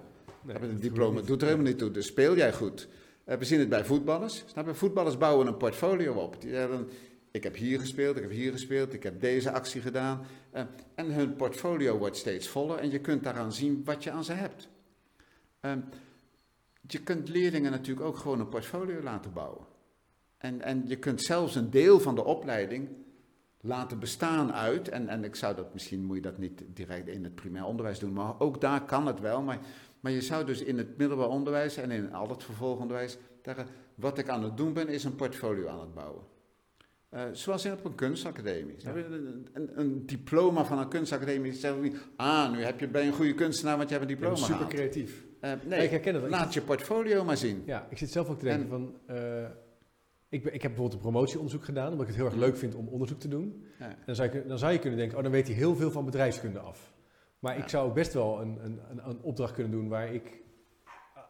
Nee, 0.42 0.56
een 0.60 0.80
diploma 0.80 1.20
doet 1.20 1.40
er 1.40 1.46
helemaal 1.48 1.68
niet 1.70 1.78
toe, 1.78 1.90
dus 1.90 2.06
speel 2.06 2.36
jij 2.36 2.52
goed. 2.52 2.88
Eh, 3.24 3.36
we 3.36 3.44
zien 3.44 3.58
het 3.58 3.68
bij 3.68 3.84
voetballers. 3.84 4.44
Snap 4.46 4.66
je? 4.66 4.74
Voetballers 4.74 5.18
bouwen 5.18 5.46
een 5.46 5.56
portfolio 5.56 6.14
op. 6.14 6.40
Die 6.40 6.50
zeggen, 6.50 6.88
ik 7.30 7.42
heb 7.42 7.56
hier 7.56 7.80
gespeeld, 7.80 8.16
ik 8.16 8.22
heb 8.22 8.30
hier 8.30 8.52
gespeeld, 8.52 8.92
ik 8.92 9.02
heb 9.02 9.20
deze 9.20 9.52
actie 9.52 9.80
gedaan. 9.80 10.26
Eh, 10.50 10.62
en 10.94 11.12
hun 11.12 11.36
portfolio 11.36 11.98
wordt 11.98 12.16
steeds 12.16 12.48
voller 12.48 12.78
en 12.78 12.90
je 12.90 13.00
kunt 13.00 13.24
daaraan 13.24 13.52
zien 13.52 13.84
wat 13.84 14.04
je 14.04 14.10
aan 14.10 14.24
ze 14.24 14.32
hebt. 14.32 14.68
Ehm, 15.60 15.80
je 16.88 17.02
kunt 17.02 17.28
leerlingen 17.28 17.70
natuurlijk 17.70 18.06
ook 18.06 18.16
gewoon 18.16 18.40
een 18.40 18.48
portfolio 18.48 19.02
laten 19.02 19.32
bouwen. 19.32 19.66
En, 20.38 20.60
en 20.62 20.82
je 20.86 20.96
kunt 20.96 21.22
zelfs 21.22 21.54
een 21.54 21.70
deel 21.70 22.00
van 22.00 22.14
de 22.14 22.24
opleiding 22.24 22.88
laten 23.60 23.98
bestaan 23.98 24.52
uit, 24.52 24.88
en, 24.88 25.08
en 25.08 25.24
ik 25.24 25.34
zou 25.34 25.54
dat, 25.54 25.72
misschien 25.72 26.04
moet 26.04 26.16
je 26.16 26.22
dat 26.22 26.38
niet 26.38 26.62
direct 26.66 27.08
in 27.08 27.24
het 27.24 27.34
primair 27.34 27.64
onderwijs 27.64 27.98
doen, 27.98 28.12
maar 28.12 28.40
ook 28.40 28.60
daar 28.60 28.84
kan 28.84 29.06
het 29.06 29.20
wel. 29.20 29.42
Maar, 29.42 29.58
maar 30.02 30.12
je 30.12 30.20
zou 30.20 30.44
dus 30.44 30.62
in 30.62 30.78
het 30.78 30.96
middelbaar 30.98 31.28
onderwijs 31.28 31.76
en 31.76 31.90
in 31.90 32.12
al 32.12 32.28
het 32.28 32.42
vervolgonderwijs 32.44 33.18
zeggen, 33.42 33.66
wat 33.94 34.18
ik 34.18 34.28
aan 34.28 34.42
het 34.44 34.56
doen 34.56 34.72
ben, 34.72 34.88
is 34.88 35.04
een 35.04 35.14
portfolio 35.14 35.68
aan 35.68 35.80
het 35.80 35.94
bouwen. 35.94 36.22
Eh, 37.08 37.22
zoals 37.32 37.64
in 37.64 37.72
op 37.72 37.84
een 37.84 37.94
kunstacademie. 37.94 38.74
Ja. 38.78 38.94
Een, 38.94 39.46
een, 39.52 39.70
een 39.80 40.06
diploma 40.06 40.64
van 40.64 40.78
een 40.78 40.88
kunstacademie 40.88 41.52
zegt 41.52 41.80
niet, 41.80 41.96
ah, 42.16 42.52
nu 42.52 42.62
heb 42.62 42.80
je, 42.80 42.88
ben 42.88 43.02
je 43.02 43.08
een 43.08 43.14
goede 43.14 43.34
kunstenaar, 43.34 43.76
want 43.76 43.88
je 43.88 43.94
hebt 43.96 44.10
een 44.10 44.16
Ja, 44.16 44.20
diploma 44.20 44.46
super 44.46 44.66
creatief. 44.66 45.24
Eh, 45.40 45.50
Ja, 45.50 45.58
nee, 45.64 45.84
ik 45.84 45.90
herken 45.90 46.14
het. 46.14 46.30
Laat 46.30 46.54
je 46.54 46.60
portfolio 46.62 47.24
maar 47.24 47.36
zien. 47.36 47.62
Ja, 47.66 47.86
ik 47.90 47.98
zit 47.98 48.10
zelf 48.10 48.28
ook 48.28 48.38
te 48.38 48.44
denken 48.44 48.62
En- 48.64 48.68
van... 48.68 48.96
eh, 49.16 49.44
ik, 50.28 50.42
ben, 50.42 50.54
ik 50.54 50.62
heb 50.62 50.70
bijvoorbeeld 50.70 50.92
een 50.92 51.10
promotieonderzoek 51.10 51.64
gedaan, 51.64 51.86
omdat 51.86 52.00
ik 52.00 52.06
het 52.06 52.16
heel 52.16 52.24
erg 52.26 52.34
leuk 52.34 52.56
vind 52.56 52.74
om 52.74 52.88
onderzoek 52.88 53.20
te 53.20 53.28
doen. 53.28 53.64
Ja. 53.78 53.88
En 53.88 53.96
dan 54.06 54.14
zou, 54.14 54.32
je, 54.32 54.46
dan 54.46 54.58
zou 54.58 54.72
je 54.72 54.78
kunnen 54.78 54.98
denken, 54.98 55.16
oh, 55.16 55.22
dan 55.22 55.32
weet 55.32 55.46
hij 55.46 55.56
heel 55.56 55.76
veel 55.76 55.90
van 55.90 56.04
bedrijfskunde 56.04 56.58
af. 56.58 56.91
Maar 57.42 57.56
Ja. 57.56 57.62
ik 57.62 57.68
zou 57.68 57.92
best 57.92 58.12
wel 58.12 58.40
een, 58.40 58.58
een, 58.64 58.80
een, 58.90 59.08
een 59.08 59.18
opdracht 59.22 59.52
kunnen 59.52 59.72
doen 59.72 59.88
waar 59.88 60.14
ik... 60.14 60.40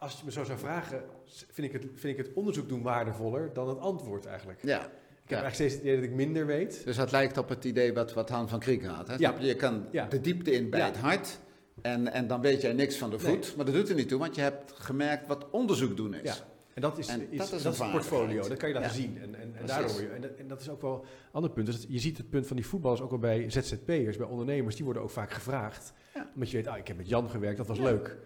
Als 0.01 0.19
je 0.19 0.25
me 0.25 0.31
zo 0.33 0.45
zou 0.45 0.59
vragen, 0.59 1.03
vind 1.27 1.67
ik, 1.67 1.83
het, 1.83 1.91
vind 1.95 2.19
ik 2.19 2.25
het 2.27 2.35
onderzoek 2.35 2.69
doen 2.69 2.83
waardevoller 2.83 3.51
dan 3.53 3.69
het 3.69 3.79
antwoord 3.79 4.27
eigenlijk. 4.27 4.63
Ja, 4.63 4.77
Ik 4.77 4.83
heb 4.83 4.91
Ja. 5.27 5.43
eigenlijk 5.43 5.55
steeds 5.55 5.73
het 5.75 5.83
idee 5.83 5.95
dat 5.95 6.05
ik 6.05 6.11
minder 6.13 6.47
weet. 6.47 6.85
dus 6.85 6.97
dat 6.97 7.11
lijkt 7.13 7.39
op 7.39 7.49
het 7.49 7.65
idee 7.65 7.93
wat, 7.95 8.13
wat 8.13 8.29
Han 8.29 8.49
van 8.49 8.59
Kriek 8.59 8.85
had. 8.85 9.09
Hè? 9.09 9.15
Ja. 9.19 9.35
Je 9.39 9.55
kan 9.57 9.87
de 10.09 10.21
diepte 10.21 10.51
in 10.53 10.71
bij 10.71 10.81
het 10.81 10.97
hart 10.97 11.39
en, 11.83 12.13
en 12.13 12.27
dan 12.27 12.41
weet 12.41 12.61
jij 12.61 12.73
niks 12.73 12.97
van 12.97 13.11
de 13.11 13.17
Nee. 13.17 13.27
voet. 13.35 13.57
Maar 13.57 13.65
dat 13.65 13.75
doet 13.75 13.89
er 13.89 13.95
niet 13.95 14.09
toe, 14.09 14.19
want 14.19 14.35
je 14.35 14.41
hebt 14.41 14.73
gemerkt 14.73 15.27
wat 15.27 15.51
onderzoek 15.51 15.97
doen 15.97 16.15
is. 16.15 16.43
En 16.75 16.83
dat 16.83 16.99
is, 16.99 17.09
En 17.09 17.21
is- 17.31 17.39
dat 17.39 17.51
dat 17.51 17.59
is 17.59 17.79
een 17.79 17.85
het 17.85 17.93
portfolio, 17.93 18.49
dat 18.49 18.57
kan 18.59 18.69
je 18.69 18.75
laten 18.75 18.91
Ja. 18.91 18.95
zien. 18.97 19.19
En, 19.23 19.35
en, 19.35 19.55
en 19.57 19.67
daardoor 19.67 20.01
en, 20.01 20.21
dat, 20.21 20.31
en 20.35 20.49
dat 20.49 20.61
is 20.61 20.69
ook 20.69 20.81
wel 20.83 20.95
een 20.95 21.33
ander 21.33 21.51
punt. 21.51 21.67
Dus 21.67 21.85
je 21.89 21.99
ziet 21.99 22.17
het 22.17 22.31
punt 22.31 22.47
van 22.47 22.57
die 22.57 22.67
voetballers 22.67 23.01
ook 23.01 23.11
wel 23.11 23.19
bij 23.19 23.51
ZZP'ers, 23.51 24.17
bij 24.17 24.27
ondernemers, 24.27 24.75
die 24.77 24.85
worden 24.85 25.03
ook 25.03 25.11
vaak 25.11 25.31
gevraagd. 25.31 25.93
Ja. 26.15 26.31
Omdat 26.35 26.51
je 26.51 26.57
weet, 26.57 26.67
ah, 26.67 26.79
ik 26.79 26.89
heb 26.89 26.97
met 26.97 27.09
Jan 27.09 27.31
gewerkt, 27.31 27.57
dat 27.57 27.67
was 27.67 27.79
leuk. 27.79 28.17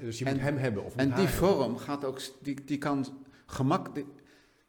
Dus 0.00 0.18
je 0.18 0.24
En- 0.24 0.32
moet 0.32 0.40
hem 0.42 0.56
hebben. 0.56 0.84
Of 0.84 0.96
En 0.96 1.04
die 1.06 1.14
hebben. 1.14 1.34
vorm 1.34 1.76
gaat 1.78 2.04
ook, 2.04 2.20
die, 2.42 2.64
die, 2.64 2.78
kan, 2.78 3.06
gemak, 3.46 3.94
die, 3.94 4.06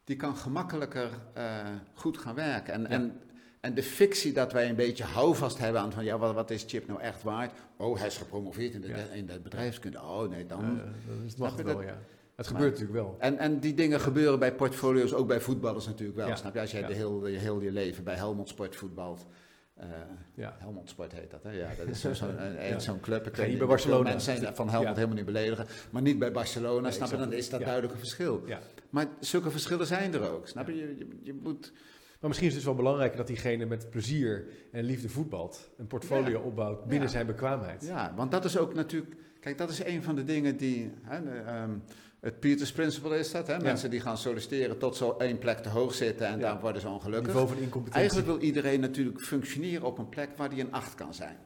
die 0.04 0.16
kan 0.16 0.36
gemakkelijker 0.36 1.08
eh, 1.34 1.66
goed 1.94 2.18
gaan 2.18 2.34
werken. 2.34 2.72
En, 2.74 2.80
Ja. 2.82 2.88
en, 2.88 3.20
en 3.60 3.74
de 3.74 3.82
fictie 3.82 4.32
dat 4.32 4.52
wij 4.52 4.68
een 4.68 4.76
beetje 4.76 5.04
houvast 5.04 5.58
hebben 5.58 5.80
aan 5.80 5.92
van, 5.92 6.04
ja, 6.04 6.18
wat, 6.18 6.34
wat 6.34 6.50
is 6.50 6.64
Chip 6.66 6.86
nou 6.86 7.00
echt 7.00 7.22
waard? 7.22 7.52
Oh, 7.76 7.98
hij 7.98 8.06
is 8.06 8.16
gepromoveerd 8.16 8.74
in 8.74 8.80
de, 8.80 8.88
Ja. 8.88 8.96
in 8.96 9.26
de 9.26 9.40
bedrijfskunde. 9.40 9.98
Oh, 10.00 10.28
nee, 10.28 10.46
dan... 10.46 10.62
Eh, 10.64 10.84
dat 11.06 11.16
is, 11.24 11.30
het 11.30 11.38
wel, 11.64 11.74
dat? 11.74 11.82
ja. 11.84 11.98
Het 12.36 12.46
gebeurt 12.46 12.70
natuurlijk 12.70 12.98
wel. 12.98 13.16
En, 13.18 13.38
en 13.38 13.58
die 13.60 13.74
dingen 13.74 14.00
gebeuren 14.00 14.38
bij 14.38 14.54
portfolio's, 14.54 15.12
ook 15.12 15.26
bij 15.28 15.40
voetballers 15.40 15.86
natuurlijk 15.86 16.18
wel. 16.18 16.28
Ja. 16.28 16.36
Snap 16.36 16.54
je? 16.54 16.60
Als 16.60 16.70
jij 16.70 16.80
Ja. 16.80 16.86
de 16.86 16.94
heel, 16.94 17.26
je, 17.26 17.38
heel 17.38 17.60
je 17.60 17.70
leven 17.72 18.04
bij 18.04 18.14
Helmond 18.14 18.48
Sport 18.48 18.76
voetbalt. 18.76 19.26
eh, 19.74 19.88
Ja. 20.34 20.56
Helmond 20.58 20.88
Sport 20.88 21.12
heet 21.12 21.30
dat, 21.30 21.42
hè? 21.42 21.50
Ja, 21.50 21.68
dat 21.78 21.86
is 21.86 22.00
zo- 22.00 22.14
zo'n 22.14 22.42
een- 22.42 22.66
Ja. 22.68 22.78
zo'n 22.78 23.00
club. 23.00 23.26
Ik 23.26 23.46
niet 23.48 23.58
bij 23.58 23.66
Barcelona. 23.66 24.08
Mensen 24.08 24.36
zijn 24.36 24.54
van 24.54 24.68
Helmond 24.68 24.88
Ja. 24.88 24.94
helemaal 24.94 25.16
niet 25.16 25.26
beledigen. 25.26 25.66
Maar 25.90 26.02
niet 26.02 26.18
bij 26.18 26.32
Barcelona, 26.32 26.80
Nee, 26.80 26.90
snap 26.92 27.10
je? 27.10 27.16
Dan 27.16 27.32
is 27.32 27.50
dat 27.50 27.60
duidelijk 27.60 27.92
een 27.92 27.98
verschil. 27.98 28.42
Ja. 28.46 28.58
Maar 28.90 29.06
zulke 29.20 29.50
verschillen 29.50 29.86
zijn 29.86 30.14
er 30.14 30.30
ook. 30.30 30.48
Snap 30.48 30.66
je? 30.68 30.76
Je, 30.76 30.96
je, 30.98 31.06
je 31.22 31.34
moet... 31.42 31.72
Maar 32.20 32.30
misschien 32.30 32.48
is 32.50 32.54
het 32.56 32.62
dus 32.64 32.72
wel 32.72 32.82
belangrijker 32.82 33.16
dat 33.16 33.26
diegene 33.26 33.64
met 33.64 33.90
plezier 33.90 34.44
en 34.72 34.84
liefde 34.84 35.08
voetbalt. 35.08 35.70
Een 35.76 35.86
portfolio 35.86 36.40
opbouwt 36.40 36.84
binnen 36.86 37.08
zijn 37.08 37.26
bekwaamheid. 37.26 37.84
Ja, 37.86 38.12
want 38.16 38.30
dat 38.30 38.44
is 38.44 38.56
ook 38.58 38.74
natuurlijk... 38.74 39.14
Kijk, 39.40 39.58
dat 39.58 39.70
is 39.70 39.84
een 39.84 40.02
van 40.02 40.14
de 40.14 40.24
dingen 40.24 40.56
die... 40.56 40.90
Hè, 41.02 41.22
de, 41.22 41.30
ehm, 41.30 41.70
het 42.22 42.40
Peters 42.40 42.72
Principle 42.72 43.18
is 43.18 43.30
dat. 43.30 43.46
Hè? 43.46 43.58
Mensen 43.58 43.90
die 43.90 44.00
gaan 44.00 44.18
solliciteren 44.18 44.78
tot 44.78 44.96
zo 44.96 45.16
één 45.18 45.38
plek 45.38 45.58
te 45.58 45.68
hoog 45.68 45.94
zitten 45.94 46.26
en 46.26 46.38
Ja. 46.38 46.52
dan 46.52 46.60
worden 46.60 46.80
ze 46.80 46.88
ongelukkig. 46.88 47.26
Niveau 47.26 47.48
van 47.48 47.56
incompetentie. 47.56 48.00
Eigenlijk 48.00 48.26
wil 48.26 48.38
iedereen 48.40 48.80
natuurlijk 48.80 49.20
functioneren 49.20 49.86
op 49.86 49.98
een 49.98 50.08
plek 50.08 50.30
waar 50.36 50.50
die 50.50 50.60
een 50.60 50.72
8 50.72 50.94
kan 50.94 51.14
zijn. 51.14 51.36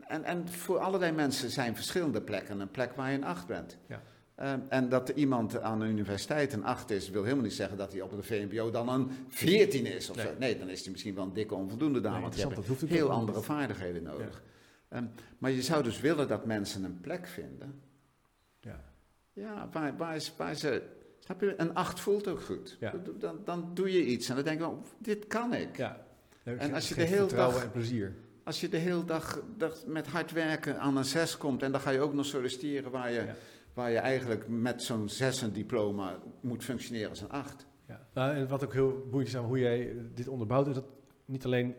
En, 0.00 0.24
en 0.24 0.48
voor 0.48 0.78
allerlei 0.78 1.12
mensen 1.12 1.50
zijn 1.50 1.74
verschillende 1.76 2.20
plekken 2.22 2.60
een 2.60 2.70
plek 2.70 2.92
waar 2.92 3.10
je 3.10 3.16
een 3.16 3.24
8 3.24 3.46
bent. 3.46 3.76
Ja. 3.88 4.02
Eh, 4.34 4.52
en 4.68 4.88
dat 4.88 5.08
iemand 5.08 5.60
aan 5.60 5.78
de 5.78 5.86
universiteit 5.86 6.52
een 6.52 6.64
8 6.64 6.90
is, 6.90 7.10
wil 7.10 7.22
helemaal 7.22 7.44
niet 7.44 7.52
zeggen 7.52 7.76
dat 7.76 7.92
hij 7.92 8.00
op 8.00 8.10
de 8.10 8.22
VMBO 8.22 8.70
dan 8.70 8.88
een 8.88 9.10
14 9.28 9.86
is. 9.86 10.10
Of 10.10 10.16
Nee. 10.16 10.26
Zo. 10.26 10.32
nee, 10.38 10.58
dan 10.58 10.68
is 10.68 10.82
hij 10.82 10.90
misschien 10.90 11.14
wel 11.14 11.24
een 11.24 11.32
dikke 11.32 11.54
onvoldoende 11.54 12.00
daar. 12.00 12.12
Nee, 12.12 12.20
want 12.20 12.34
je 12.36 12.46
hebt 12.48 12.80
heel 12.90 13.10
andere 13.10 13.40
vaardigheden 13.40 14.02
nodig. 14.02 14.42
Ehm, 14.88 15.04
maar 15.38 15.50
je 15.50 15.62
zou 15.62 15.82
dus 15.82 16.00
willen 16.00 16.28
dat 16.28 16.44
mensen 16.46 16.84
een 16.84 17.00
plek 17.00 17.26
vinden. 17.26 17.80
Ja. 19.32 19.42
Ja, 19.42 19.68
waar, 19.72 19.96
waar, 19.96 20.16
is, 20.16 20.32
waar. 20.36 20.56
Snap 21.18 21.40
je, 21.40 21.54
een 21.56 21.74
8 21.74 22.00
voelt 22.00 22.28
ook 22.28 22.40
goed. 22.40 22.76
Ja. 22.80 22.94
Dan, 23.18 23.38
dan 23.44 23.70
doe 23.74 23.92
je 23.92 24.04
iets 24.04 24.28
en 24.28 24.34
dan 24.34 24.44
denk 24.44 24.58
je, 24.60 24.66
oh, 24.66 24.84
dit 24.98 25.26
kan 25.26 25.54
ik. 25.54 25.76
Ja. 25.76 26.06
En 26.44 26.74
als 26.74 26.88
je 26.88 26.94
de 26.94 27.02
hele 27.02 27.26
dag- 27.26 27.62
en 27.62 27.70
plezier. 27.70 28.14
Als 28.44 28.60
je 28.60 28.68
de 28.68 28.76
hele 28.76 29.04
dag, 29.04 29.40
met 29.86 30.06
hard 30.06 30.32
werken 30.32 30.80
aan 30.80 30.96
een 30.96 31.04
6 31.04 31.36
komt 31.36 31.62
en 31.62 31.72
dan 31.72 31.80
ga 31.80 31.90
je 31.90 32.00
ook 32.00 32.14
nog 32.14 32.26
solliciteren 32.26 32.90
waar 32.90 33.10
je, 33.10 33.20
Ja. 33.20 33.34
waar 33.74 33.90
je 33.90 33.98
eigenlijk 33.98 34.48
met 34.48 34.82
zo'n 34.82 35.08
6 35.08 35.42
een 35.42 35.52
diploma 35.52 36.18
moet 36.40 36.64
functioneren 36.64 37.08
als 37.08 37.20
een 37.20 37.30
8. 37.30 37.66
Ja. 37.88 38.06
Nou, 38.14 38.34
en 38.34 38.48
wat 38.48 38.64
ook 38.64 38.72
heel 38.72 39.06
boeiend 39.10 39.28
is 39.28 39.36
aan 39.36 39.44
hoe 39.44 39.58
jij 39.58 39.96
dit 40.14 40.28
onderbouwt, 40.28 40.66
is 40.66 40.74
dat 40.74 40.84
niet 41.24 41.44
alleen, 41.44 41.74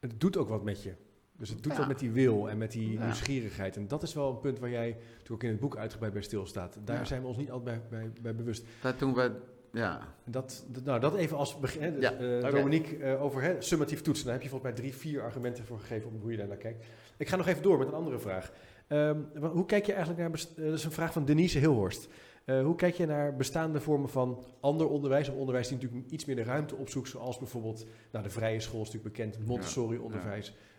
het 0.00 0.20
doet 0.20 0.36
ook 0.36 0.48
wat 0.48 0.64
met 0.64 0.82
je. 0.82 0.94
Dus 1.38 1.48
het 1.48 1.62
doet 1.62 1.72
Ja. 1.72 1.78
wat 1.78 1.88
met 1.88 1.98
die 1.98 2.10
wil 2.10 2.48
en 2.48 2.58
met 2.58 2.72
die 2.72 2.92
Ja. 2.92 3.04
nieuwsgierigheid. 3.04 3.76
En 3.76 3.88
dat 3.88 4.02
is 4.02 4.14
wel 4.14 4.30
een 4.30 4.40
punt 4.40 4.58
waar 4.58 4.70
jij 4.70 4.88
natuurlijk 4.88 5.30
ook 5.30 5.42
in 5.42 5.48
het 5.50 5.60
boek 5.60 5.76
uitgebreid 5.76 6.12
bij 6.12 6.22
stilstaat. 6.22 6.76
Daar 6.84 6.96
Ja. 6.98 7.04
zijn 7.04 7.20
we 7.20 7.26
ons 7.28 7.36
niet 7.36 7.50
altijd 7.50 7.88
bij, 7.88 7.98
bij, 8.00 8.12
bij 8.22 8.34
bewust. 8.34 8.64
Dat 8.82 8.98
doen 8.98 9.14
we, 9.14 9.30
ja. 9.72 10.00
Dat, 10.24 10.64
dat- 10.68 10.84
nou, 10.84 11.00
dat 11.00 11.14
even 11.14 11.36
als 11.36 11.58
begin. 11.58 11.82
hè. 11.82 11.92
Dus, 11.92 12.02
Ja, 12.02 12.12
eh. 12.12 12.50
Dominique, 12.54 12.96
eh, 12.96 13.22
over 13.22 13.42
hè, 13.42 13.62
summatief 13.62 14.00
toetsen. 14.02 14.24
Daar 14.24 14.34
heb 14.34 14.42
je 14.42 14.48
volgens 14.48 14.70
mij 14.72 14.80
drie, 14.80 14.94
vier 14.96 15.22
argumenten 15.22 15.64
voor 15.64 15.78
gegeven 15.78 16.10
om 16.10 16.20
hoe 16.20 16.30
je 16.30 16.36
daar 16.36 16.48
naar 16.48 16.56
kijkt. 16.56 16.84
Ik 17.16 17.28
ga 17.28 17.36
nog 17.36 17.46
even 17.46 17.62
door 17.62 17.78
met 17.78 17.88
een 17.88 17.94
andere 17.94 18.18
vraag. 18.18 18.52
Ehm, 18.86 19.18
hoe 19.52 19.66
kijk 19.66 19.86
je 19.86 19.92
eigenlijk 19.92 20.20
naar, 20.28 20.40
eh, 20.56 20.64
dat 20.64 20.74
is 20.78 20.84
een 20.84 20.90
vraag 20.92 21.12
van 21.12 21.24
Denise 21.24 21.58
Hilhorst. 21.58 22.08
Eh, 22.44 22.62
hoe 22.62 22.74
kijk 22.74 22.94
je 22.94 23.06
naar 23.06 23.36
bestaande 23.36 23.80
vormen 23.80 24.08
van 24.08 24.44
ander 24.60 24.88
onderwijs? 24.88 25.28
Of 25.28 25.34
onderwijs 25.36 25.68
die 25.68 25.76
natuurlijk 25.78 26.10
iets 26.10 26.24
meer 26.24 26.36
de 26.36 26.42
ruimte 26.42 26.74
opzoekt, 26.76 27.08
zoals 27.08 27.38
bijvoorbeeld 27.38 27.86
nou, 28.12 28.24
de 28.24 28.30
vrije 28.30 28.60
school 28.60 28.80
is 28.80 28.86
natuurlijk 28.90 29.14
bekend, 29.16 29.46
Montessori 29.46 29.98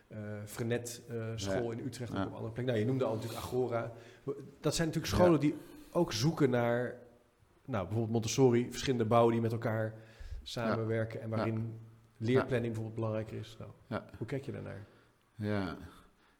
onderwijs, 0.07 0.41
eh 0.41 0.47
Frenet 0.47 1.01
eh, 1.09 1.31
school 1.35 1.71
in 1.71 1.79
Utrecht 1.85 2.11
en 2.13 2.17
Ja. 2.19 2.25
op 2.25 2.33
andere 2.33 2.51
plekken. 2.51 2.65
Nou, 2.65 2.79
je 2.79 2.85
noemde 2.85 3.05
al 3.05 3.13
natuurlijk 3.15 3.41
Agora. 3.41 3.91
Dat 4.59 4.75
zijn 4.75 4.87
natuurlijk 4.87 5.15
scholen 5.15 5.39
die 5.39 5.55
ook 5.91 6.11
zoeken 6.13 6.49
naar, 6.49 6.95
nou, 7.65 7.83
bijvoorbeeld 7.83 8.11
Montessori, 8.11 8.67
verschillende 8.71 9.05
bouwen 9.05 9.31
die 9.33 9.41
met 9.41 9.51
elkaar 9.51 9.93
samenwerken 10.43 11.21
en 11.21 11.29
waarin 11.29 11.79
leerplanning 12.17 12.73
bijvoorbeeld 12.73 12.95
belangrijker 12.95 13.37
is. 13.37 13.57
Nou. 13.87 14.01
Hoe 14.17 14.27
kijk 14.27 14.45
je 14.45 14.51
daarnaar? 14.51 14.85
ja. 15.35 15.77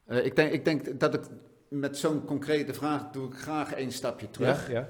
Eh, 0.04 0.24
ik, 0.24 0.36
denk, 0.36 0.52
ik 0.52 0.64
denk 0.64 1.00
dat 1.00 1.14
ik 1.14 1.24
met 1.68 1.96
zo'n 1.98 2.24
concrete 2.24 2.74
vraag 2.74 3.10
doe 3.10 3.26
ik 3.26 3.34
graag 3.34 3.72
één 3.72 3.92
stapje 3.92 4.30
terug. 4.30 4.70
Ja, 4.70 4.88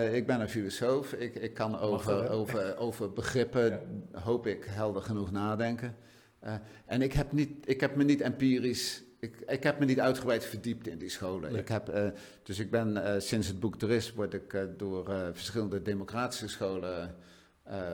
ik 0.00 0.26
ben 0.26 0.40
een 0.40 0.48
filosoof. 0.48 1.12
Ik, 1.12 1.34
ik 1.34 1.54
kan 1.54 1.78
over, 1.78 2.28
over, 2.30 2.76
over 2.76 3.12
begrippen, 3.12 3.80
hoop 4.12 4.46
ik, 4.46 4.64
helder 4.64 5.02
genoeg 5.02 5.30
nadenken. 5.30 5.96
Eh, 6.40 6.54
en 6.86 7.02
ik 7.02 7.12
heb, 7.12 7.32
niet, 7.32 7.50
ik 7.64 7.80
heb 7.80 7.96
me 7.96 8.04
niet 8.04 8.20
empirisch, 8.20 9.02
ik, 9.20 9.36
ik 9.46 9.62
heb 9.62 9.78
me 9.78 9.84
niet 9.84 10.00
uitgebreid 10.00 10.44
verdiept 10.44 10.86
in 10.86 10.98
die 10.98 11.08
scholen. 11.08 11.52
Nee. 11.52 11.60
Ik 11.60 11.68
heb, 11.68 11.88
eh, 11.88 12.08
dus 12.42 12.58
ik 12.58 12.70
ben 12.70 13.04
eh, 13.04 13.20
sinds 13.20 13.46
het 13.46 13.60
boek 13.60 13.82
er 13.82 13.90
is, 13.90 14.12
word 14.12 14.34
ik 14.34 14.66
door 14.76 15.04
verschillende 15.32 15.82
democratische 15.82 16.48
scholen 16.48 17.14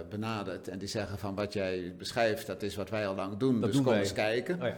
benaderd. 0.08 0.68
En 0.68 0.78
die 0.78 0.88
zeggen 0.88 1.18
van 1.18 1.34
wat 1.34 1.52
jij 1.52 1.94
beschrijft, 1.98 2.46
dat 2.46 2.62
is 2.62 2.74
wat 2.76 2.90
wij 2.90 3.06
al 3.06 3.14
lang 3.14 3.36
doen, 3.36 3.54
Dat 3.54 3.62
dus 3.62 3.72
doen 3.72 3.82
kom 3.82 3.92
wij. 3.92 4.00
eens 4.00 4.12
kijken. 4.12 4.62
Oh 4.62 4.68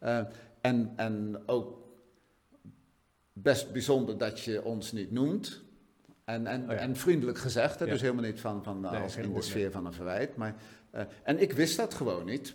ja. 0.00 0.28
En, 0.60 0.92
en 0.96 1.42
ook 1.46 1.78
best 3.32 3.72
bijzonder 3.72 4.18
dat 4.18 4.40
je 4.40 4.64
ons 4.64 4.92
niet 4.92 5.10
noemt. 5.10 5.62
En, 6.24 6.46
en, 6.46 6.62
Oh 6.62 6.70
ja. 6.72 6.76
en 6.76 6.96
vriendelijk 6.96 7.38
gezegd, 7.38 7.78
hè, 7.78 7.84
Ja. 7.84 7.90
dus 7.90 8.00
helemaal 8.00 8.24
niet 8.24 8.40
van, 8.40 8.64
van 8.64 8.80
Nee, 8.80 9.00
als 9.00 9.14
geen 9.14 9.24
in 9.24 9.34
de 9.34 9.42
sfeer 9.42 9.70
van 9.70 9.86
een 9.86 9.92
verwijt. 9.92 10.36
Maar, 10.36 10.54
en 11.22 11.38
ik 11.40 11.52
wist 11.52 11.76
dat 11.76 11.94
gewoon 11.94 12.24
niet. 12.24 12.54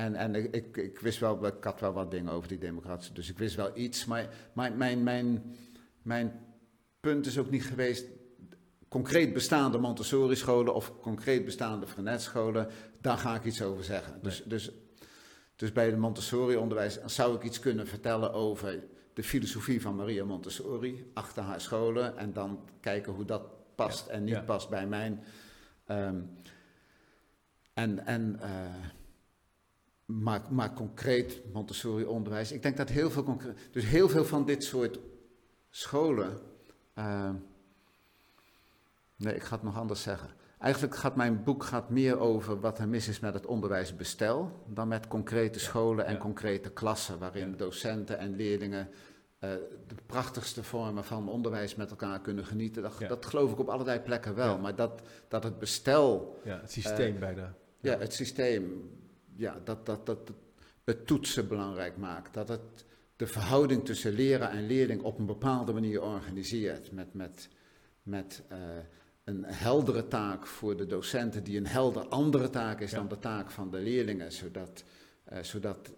En, 0.00 0.14
en 0.14 0.34
ik, 0.34 0.76
ik, 0.76 0.98
wist 0.98 1.18
wel, 1.18 1.46
ik 1.46 1.64
had 1.64 1.80
wel 1.80 1.92
wat 1.92 2.10
dingen 2.10 2.32
over 2.32 2.48
die 2.48 2.58
democratische, 2.58 3.12
dus 3.12 3.30
ik 3.30 3.38
wist 3.38 3.56
wel 3.56 3.70
iets. 3.74 4.04
Maar, 4.04 4.28
maar 4.52 4.72
mijn, 4.72 5.02
mijn, 5.02 5.56
mijn 6.02 6.40
punt 7.00 7.26
is 7.26 7.38
ook 7.38 7.50
niet 7.50 7.64
geweest 7.64 8.06
concreet 8.88 9.32
bestaande 9.32 9.78
Montessori-scholen 9.78 10.74
of 10.74 11.00
concreet 11.00 11.44
bestaande 11.44 11.86
Frenet-scholen, 11.86 12.68
daar 13.00 13.18
ga 13.18 13.34
ik 13.34 13.44
iets 13.44 13.62
over 13.62 13.84
zeggen. 13.84 14.18
Dus, 14.22 14.42
dus, 14.46 14.70
dus 15.56 15.72
bij 15.72 15.86
het 15.86 15.98
Montessori-onderwijs 15.98 17.04
zou 17.04 17.36
ik 17.36 17.42
iets 17.42 17.58
kunnen 17.58 17.86
vertellen 17.86 18.32
over 18.32 18.84
de 19.12 19.22
filosofie 19.22 19.80
van 19.80 19.96
Maria 19.96 20.24
Montessori 20.24 21.10
achter 21.14 21.42
haar 21.42 21.60
scholen 21.60 22.18
en 22.18 22.32
dan 22.32 22.68
kijken 22.80 23.12
hoe 23.12 23.24
dat 23.24 23.42
past 23.74 24.06
Ja, 24.06 24.12
en 24.12 24.24
niet 24.24 24.34
ja. 24.34 24.40
past 24.40 24.68
bij 24.68 24.86
mijn. 24.86 25.24
ehm, 25.86 26.20
en 27.74 28.06
en 28.06 28.40
eh, 28.40 28.50
maar, 30.18 30.42
maar 30.50 30.72
concreet 30.72 31.42
Montessori-onderwijs. 31.52 32.52
Ik 32.52 32.62
denk 32.62 32.76
dat 32.76 32.88
heel 32.88 33.10
veel 33.10 33.22
concreet. 33.22 33.56
Dus 33.70 33.84
heel 33.84 34.08
veel 34.08 34.24
van 34.24 34.44
dit 34.46 34.64
soort 34.64 34.98
scholen. 35.70 36.38
eh, 36.94 37.30
nee, 39.16 39.34
ik 39.34 39.42
ga 39.42 39.54
het 39.54 39.64
nog 39.64 39.76
anders 39.78 40.02
zeggen. 40.02 40.28
Eigenlijk 40.58 40.96
gaat 40.96 41.16
mijn 41.16 41.44
boek 41.44 41.64
gaat 41.64 41.90
meer 41.90 42.18
over 42.18 42.60
wat 42.60 42.78
er 42.78 42.88
mis 42.88 43.08
is 43.08 43.20
met 43.20 43.34
het 43.34 43.46
onderwijsbestel. 43.46 44.62
dan 44.66 44.88
met 44.88 45.08
concrete 45.08 45.58
scholen 45.58 46.06
en 46.06 46.12
ja. 46.12 46.18
concrete 46.18 46.70
klassen. 46.70 47.18
waarin 47.18 47.50
Ja. 47.50 47.56
docenten 47.56 48.18
en 48.18 48.36
leerlingen. 48.36 48.88
eh, 49.38 49.50
de 49.86 49.94
prachtigste 50.06 50.62
vormen 50.62 51.04
van 51.04 51.28
onderwijs 51.28 51.74
met 51.74 51.90
elkaar 51.90 52.20
kunnen 52.20 52.44
genieten. 52.44 52.82
Dat, 52.82 52.94
Ja. 52.98 53.08
dat 53.08 53.26
geloof 53.26 53.52
ik 53.52 53.58
op 53.58 53.68
allerlei 53.68 54.00
plekken 54.00 54.34
wel. 54.34 54.58
Maar 54.58 54.74
dat, 54.76 55.02
dat 55.28 55.42
het 55.44 55.58
bestel 55.58 56.40
Ja, 56.44 56.60
het 56.60 56.70
systeem 56.72 57.14
Eh, 57.14 57.20
bijna. 57.20 57.54
ja, 57.80 57.98
het 57.98 58.14
systeem, 58.14 58.90
ja, 59.40 59.60
dat, 59.64 59.86
dat, 59.86 60.06
dat 60.06 60.32
het, 60.84 61.06
toetsen 61.06 61.48
belangrijk 61.48 61.96
maakt. 61.96 62.34
Dat 62.34 62.48
het 62.48 62.84
de 63.16 63.26
verhouding 63.26 63.84
tussen 63.84 64.12
leraar 64.12 64.50
en 64.50 64.66
leerling 64.66 65.02
op 65.02 65.18
een 65.18 65.26
bepaalde 65.26 65.72
manier 65.72 66.02
organiseert. 66.02 66.92
Met, 66.92 67.14
met, 67.14 67.48
met 68.02 68.42
eh, 68.48 68.58
een 69.24 69.44
heldere 69.44 70.08
taak 70.08 70.46
voor 70.46 70.76
de 70.76 70.86
docenten, 70.86 71.44
die 71.44 71.56
een 71.56 71.66
helder 71.66 72.08
andere 72.08 72.50
taak 72.50 72.80
is 72.80 72.90
Ja. 72.90 72.96
dan 72.96 73.08
de 73.08 73.18
taak 73.18 73.50
van 73.50 73.70
de 73.70 73.78
leerlingen. 73.78 74.32
Zodat, 74.32 74.84
eh, 75.24 75.42
zodat 75.42 75.92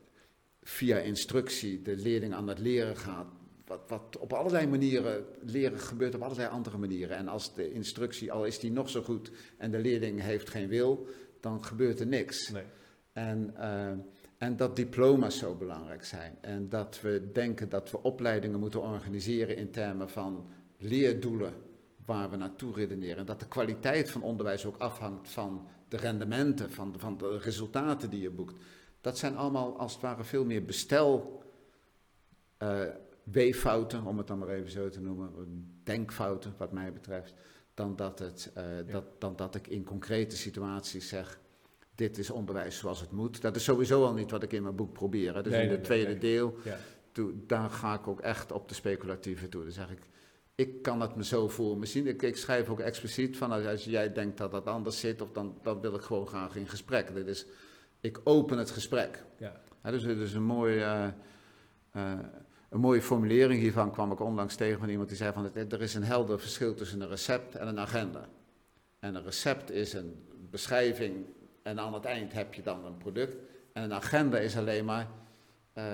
via 0.63 0.99
instructie 0.99 1.83
de 1.83 1.97
leerling 1.97 2.35
aan 2.35 2.49
het 2.49 2.59
leren 2.59 2.97
gaat. 2.97 3.27
Wat, 3.67 3.81
wat 3.89 4.19
op 4.19 4.33
allerlei 4.33 4.67
manieren, 4.67 5.25
leren 5.41 5.81
gebeurt 5.81 6.15
op 6.15 6.23
allerlei 6.23 6.49
andere 6.49 6.79
manieren. 6.79 7.17
En 7.17 7.29
als 7.29 7.55
de 7.55 7.73
instructie, 7.73 8.33
al 8.33 8.45
is 8.45 8.59
die 8.59 8.71
nog 8.73 8.91
zo 8.91 9.03
goed 9.03 9.31
en 9.59 9.71
de 9.71 9.79
leerling 9.79 10.21
heeft 10.21 10.51
geen 10.51 10.69
wil, 10.69 11.07
dan 11.41 11.65
gebeurt 11.65 12.01
er 12.01 12.07
niks. 12.07 12.49
Nee. 12.49 12.65
En, 13.13 13.57
eh, 13.57 13.93
en 14.39 14.57
dat 14.57 14.77
diploma's 14.77 15.39
zo 15.39 15.55
belangrijk 15.55 16.05
zijn. 16.05 16.39
En 16.41 16.69
dat 16.69 17.01
we 17.01 17.31
denken 17.33 17.69
dat 17.69 17.91
we 17.91 18.03
opleidingen 18.03 18.61
moeten 18.61 18.83
organiseren 18.83 19.57
in 19.57 19.71
termen 19.71 20.11
van 20.11 20.47
leerdoelen 20.79 21.53
waar 22.05 22.31
we 22.31 22.37
naartoe 22.37 22.75
redeneren. 22.75 23.17
En 23.17 23.27
dat 23.27 23.41
de 23.41 23.49
kwaliteit 23.49 24.11
van 24.11 24.23
onderwijs 24.23 24.67
ook 24.67 24.77
afhangt 24.77 25.29
van 25.29 25.67
de 25.89 25.97
rendementen, 25.97 26.71
van, 26.71 26.95
van 26.97 27.19
de 27.19 27.39
resultaten 27.39 28.11
die 28.11 28.21
je 28.21 28.31
boekt. 28.31 28.55
Dat 29.01 29.19
zijn 29.19 29.37
allemaal 29.37 29.79
als 29.79 29.93
het 29.93 30.03
ware 30.03 30.25
veel 30.25 30.45
meer 30.45 30.65
bestel. 30.65 31.41
eh, 32.59 32.83
weeffouten, 33.25 34.05
om 34.05 34.19
het 34.19 34.27
dan 34.27 34.39
maar 34.39 34.49
even 34.49 34.71
zo 34.71 34.89
te 34.89 35.01
noemen, 35.01 35.31
denkfouten 35.85 36.55
wat 36.59 36.73
mij 36.73 36.93
betreft, 36.93 37.35
dan 37.75 37.97
dat, 37.97 38.19
het, 38.19 38.51
eh, 38.55 38.65
dat, 38.87 39.05
dan 39.21 39.37
dat 39.37 39.55
ik 39.55 39.67
in 39.67 39.85
concrete 39.85 40.37
situaties 40.37 41.09
zeg, 41.09 41.41
dit 42.03 42.19
is 42.19 42.31
onderwijs 42.31 42.79
zoals 42.79 43.01
het 43.01 43.11
moet. 43.11 43.41
Dat 43.41 43.57
is 43.57 43.65
sowieso 43.65 44.05
al 44.05 44.13
niet 44.13 44.31
wat 44.31 44.43
ik 44.43 44.53
in 44.53 44.63
mijn 44.63 44.75
boek 44.77 44.93
probeer. 44.93 45.35
Hè. 45.35 45.43
Dus 45.43 45.53
Nee, 45.53 45.65
in 45.65 45.71
het 45.71 45.85
tweede 45.85 46.11
nee. 46.11 46.19
deel, 46.19 46.55
Ja. 46.65 46.77
toe, 47.13 47.33
daar 47.47 47.71
ga 47.71 47.95
ik 47.95 48.07
ook 48.09 48.21
echt 48.21 48.53
op 48.53 48.69
de 48.69 48.75
speculatieve 48.75 49.49
toe. 49.49 49.63
Dan 49.63 49.73
zeg 49.73 49.91
ik, 49.91 49.99
ik 50.55 50.83
kan 50.83 51.01
het 51.01 51.17
me 51.17 51.25
zo 51.25 51.49
voor 51.49 51.79
me 51.79 51.87
zien. 51.87 52.07
Ik, 52.07 52.23
ik 52.23 52.37
schrijf 52.37 52.69
ook 52.69 52.81
expliciet 52.81 53.37
van, 53.37 53.53
als, 53.53 53.67
als 53.67 53.85
jij 53.85 54.13
denkt 54.13 54.39
dat 54.39 54.51
dat 54.51 54.67
anders 54.67 55.01
zit, 55.01 55.21
of 55.21 55.33
dan, 55.33 55.59
dan 55.63 55.81
wil 55.81 55.95
ik 55.95 56.01
gewoon 56.01 56.27
graag 56.27 56.57
in 56.57 56.69
gesprek. 56.69 57.15
Dit 57.15 57.27
is, 57.27 57.47
ik 58.01 58.21
open 58.25 58.59
het 58.59 58.71
gesprek. 58.71 59.25
Ja. 59.39 59.61
Ja, 59.83 59.91
dus 59.91 60.03
het 60.03 60.19
is 60.19 60.33
een 60.35 60.43
mooi... 60.43 60.79
eh, 60.79 61.07
eh, 61.93 62.19
een 62.69 62.81
mooie 62.81 63.03
formulering 63.03 63.61
hiervan 63.61 63.93
kwam 63.93 64.13
ik 64.13 64.21
onlangs 64.21 64.55
tegen 64.57 64.79
van 64.79 64.89
iemand 64.89 65.09
die 65.09 65.17
zei 65.17 65.33
van 65.33 65.55
er 65.55 65.83
is 65.83 65.95
een 65.95 66.03
helder 66.05 66.41
verschil 66.41 66.75
tussen 66.75 67.01
een 67.01 67.09
recept 67.09 67.55
en 67.55 67.69
een 67.69 67.79
agenda. 67.81 68.29
En 68.99 69.15
een 69.15 69.25
recept 69.25 69.71
is 69.71 69.93
een 69.93 70.25
beschrijving 70.51 71.25
en 71.63 71.81
aan 71.81 71.95
het 71.95 72.05
eind 72.05 72.33
heb 72.33 72.55
je 72.55 72.63
dan 72.63 72.85
een 72.85 72.97
product. 72.97 73.37
En 73.73 73.83
een 73.83 73.93
agenda 73.93 74.39
is 74.39 74.57
alleen 74.57 74.85
maar 74.85 75.09
eh, 75.73 75.85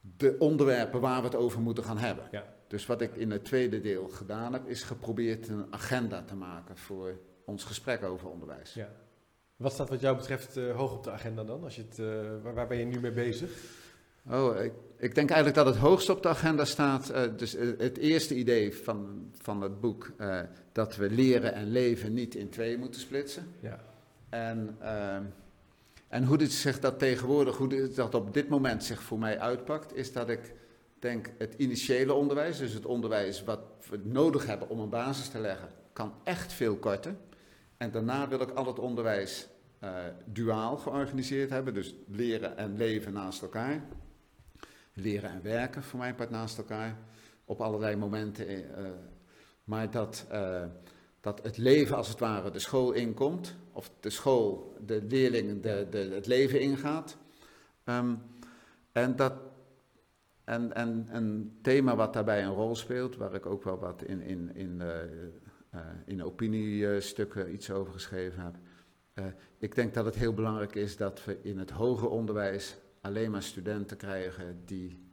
de 0.00 0.36
onderwerpen 0.38 1.00
waar 1.00 1.18
we 1.20 1.26
het 1.26 1.36
over 1.36 1.60
moeten 1.60 1.84
gaan 1.84 1.98
hebben. 1.98 2.28
Ja. 2.30 2.44
Dus 2.66 2.86
wat 2.86 3.00
ik 3.00 3.16
in 3.16 3.30
het 3.30 3.44
tweede 3.44 3.80
deel 3.80 4.08
gedaan 4.08 4.52
heb, 4.52 4.68
is 4.68 4.82
geprobeerd 4.82 5.48
een 5.48 5.66
agenda 5.70 6.22
te 6.22 6.34
maken 6.34 6.76
voor 6.76 7.18
ons 7.44 7.64
gesprek 7.64 8.02
over 8.02 8.28
onderwijs. 8.28 8.74
Ja. 8.74 8.88
Wat 9.56 9.72
staat 9.72 9.88
wat 9.88 10.00
jou 10.00 10.16
betreft 10.16 10.56
eh, 10.56 10.76
hoog 10.76 10.92
op 10.92 11.04
de 11.04 11.10
agenda 11.10 11.44
dan? 11.44 11.64
Als 11.64 11.76
je 11.76 11.82
het, 11.88 11.98
eh, 11.98 12.42
waar, 12.42 12.54
waar 12.54 12.66
ben 12.66 12.78
je 12.78 12.84
nu 12.84 13.00
mee 13.00 13.12
bezig? 13.12 13.50
Oh, 14.30 14.62
ik, 14.62 14.72
ik 14.96 15.14
denk 15.14 15.30
eigenlijk 15.30 15.64
dat 15.64 15.66
het 15.66 15.76
hoogst 15.76 16.08
op 16.08 16.22
de 16.22 16.28
agenda 16.28 16.64
staat. 16.64 17.12
dus 17.38 17.52
het 17.78 17.96
eerste 17.96 18.34
idee 18.34 18.74
van, 18.74 19.30
van 19.40 19.60
het 19.62 19.80
boek, 19.80 20.12
dat 20.72 20.96
we 20.96 21.10
leren 21.10 21.54
en 21.54 21.70
leven 21.70 22.12
niet 22.12 22.34
in 22.34 22.48
twee 22.48 22.78
moeten 22.78 23.00
splitsen. 23.00 23.54
Ja. 23.60 23.89
En, 24.30 24.76
ehm, 24.80 25.22
en 26.08 26.24
hoe 26.24 26.38
dit 26.38 26.52
zich 26.52 26.80
dat 26.80 26.98
tegenwoordig, 26.98 27.56
hoe 27.56 27.68
dit, 27.68 27.96
dat 27.96 28.14
op 28.14 28.34
dit 28.34 28.48
moment 28.48 28.84
zich 28.84 29.02
voor 29.02 29.18
mij 29.18 29.38
uitpakt, 29.38 29.94
is 29.94 30.12
dat 30.12 30.28
ik 30.28 30.54
denk 30.98 31.30
het 31.38 31.54
initiële 31.56 32.12
onderwijs, 32.12 32.58
dus 32.58 32.72
het 32.72 32.86
onderwijs 32.86 33.44
wat 33.44 33.60
we 33.90 34.00
nodig 34.02 34.46
hebben 34.46 34.68
om 34.68 34.80
een 34.80 34.88
basis 34.88 35.28
te 35.28 35.38
leggen, 35.38 35.68
kan 35.92 36.14
echt 36.24 36.52
veel 36.52 36.76
korter. 36.76 37.14
En 37.76 37.90
daarna 37.90 38.28
wil 38.28 38.40
ik 38.40 38.50
al 38.50 38.66
het 38.66 38.78
onderwijs 38.78 39.48
eh, 39.78 40.04
duaal 40.24 40.76
georganiseerd 40.76 41.50
hebben, 41.50 41.74
dus 41.74 41.94
leren 42.06 42.56
en 42.56 42.76
leven 42.76 43.12
naast 43.12 43.42
elkaar. 43.42 43.82
Leren 44.92 45.30
en 45.30 45.42
werken 45.42 45.82
voor 45.82 45.98
mijn 45.98 46.14
part 46.14 46.30
naast 46.30 46.58
elkaar, 46.58 46.96
op 47.44 47.60
allerlei 47.60 47.96
momenten. 47.96 48.46
eh, 48.46 48.84
maar 49.64 49.90
dat, 49.90 50.26
eh, 50.30 50.64
dat 51.20 51.42
het 51.42 51.56
leven 51.56 51.96
als 51.96 52.08
het 52.08 52.18
ware 52.18 52.50
de 52.50 52.58
school 52.58 52.92
inkomt, 52.92 53.56
of 53.72 53.90
de 54.00 54.10
school 54.10 54.76
de 54.86 55.02
leerling 55.08 55.62
de, 55.62 55.86
de, 55.90 55.98
het 55.98 56.26
leven 56.26 56.60
ingaat. 56.60 57.16
Ehm, 57.84 58.14
en 58.92 59.16
dat 59.16 59.32
en, 60.50 60.74
en 60.74 61.08
een 61.10 61.58
thema 61.62 61.96
wat 61.96 62.12
daarbij 62.12 62.44
een 62.44 62.54
rol 62.54 62.76
speelt, 62.76 63.16
waar 63.16 63.34
ik 63.34 63.46
ook 63.46 63.64
wel 63.64 63.78
wat 63.78 64.02
in, 64.02 64.20
in, 64.20 64.54
in, 64.54 64.80
eh, 64.80 65.02
eh, 65.70 65.80
in 66.04 66.24
opiniestukken 66.24 67.52
iets 67.52 67.70
over 67.70 67.92
geschreven 67.92 68.42
heb. 68.42 68.54
Eh, 69.12 69.24
ik 69.58 69.74
denk 69.74 69.94
dat 69.94 70.04
het 70.04 70.14
heel 70.14 70.34
belangrijk 70.34 70.74
is 70.74 70.96
dat 70.96 71.24
we 71.24 71.38
in 71.42 71.58
het 71.58 71.70
hoger 71.70 72.08
onderwijs 72.08 72.76
alleen 73.00 73.30
maar 73.30 73.42
studenten 73.42 73.96
krijgen 73.96 74.62
die 74.64 75.08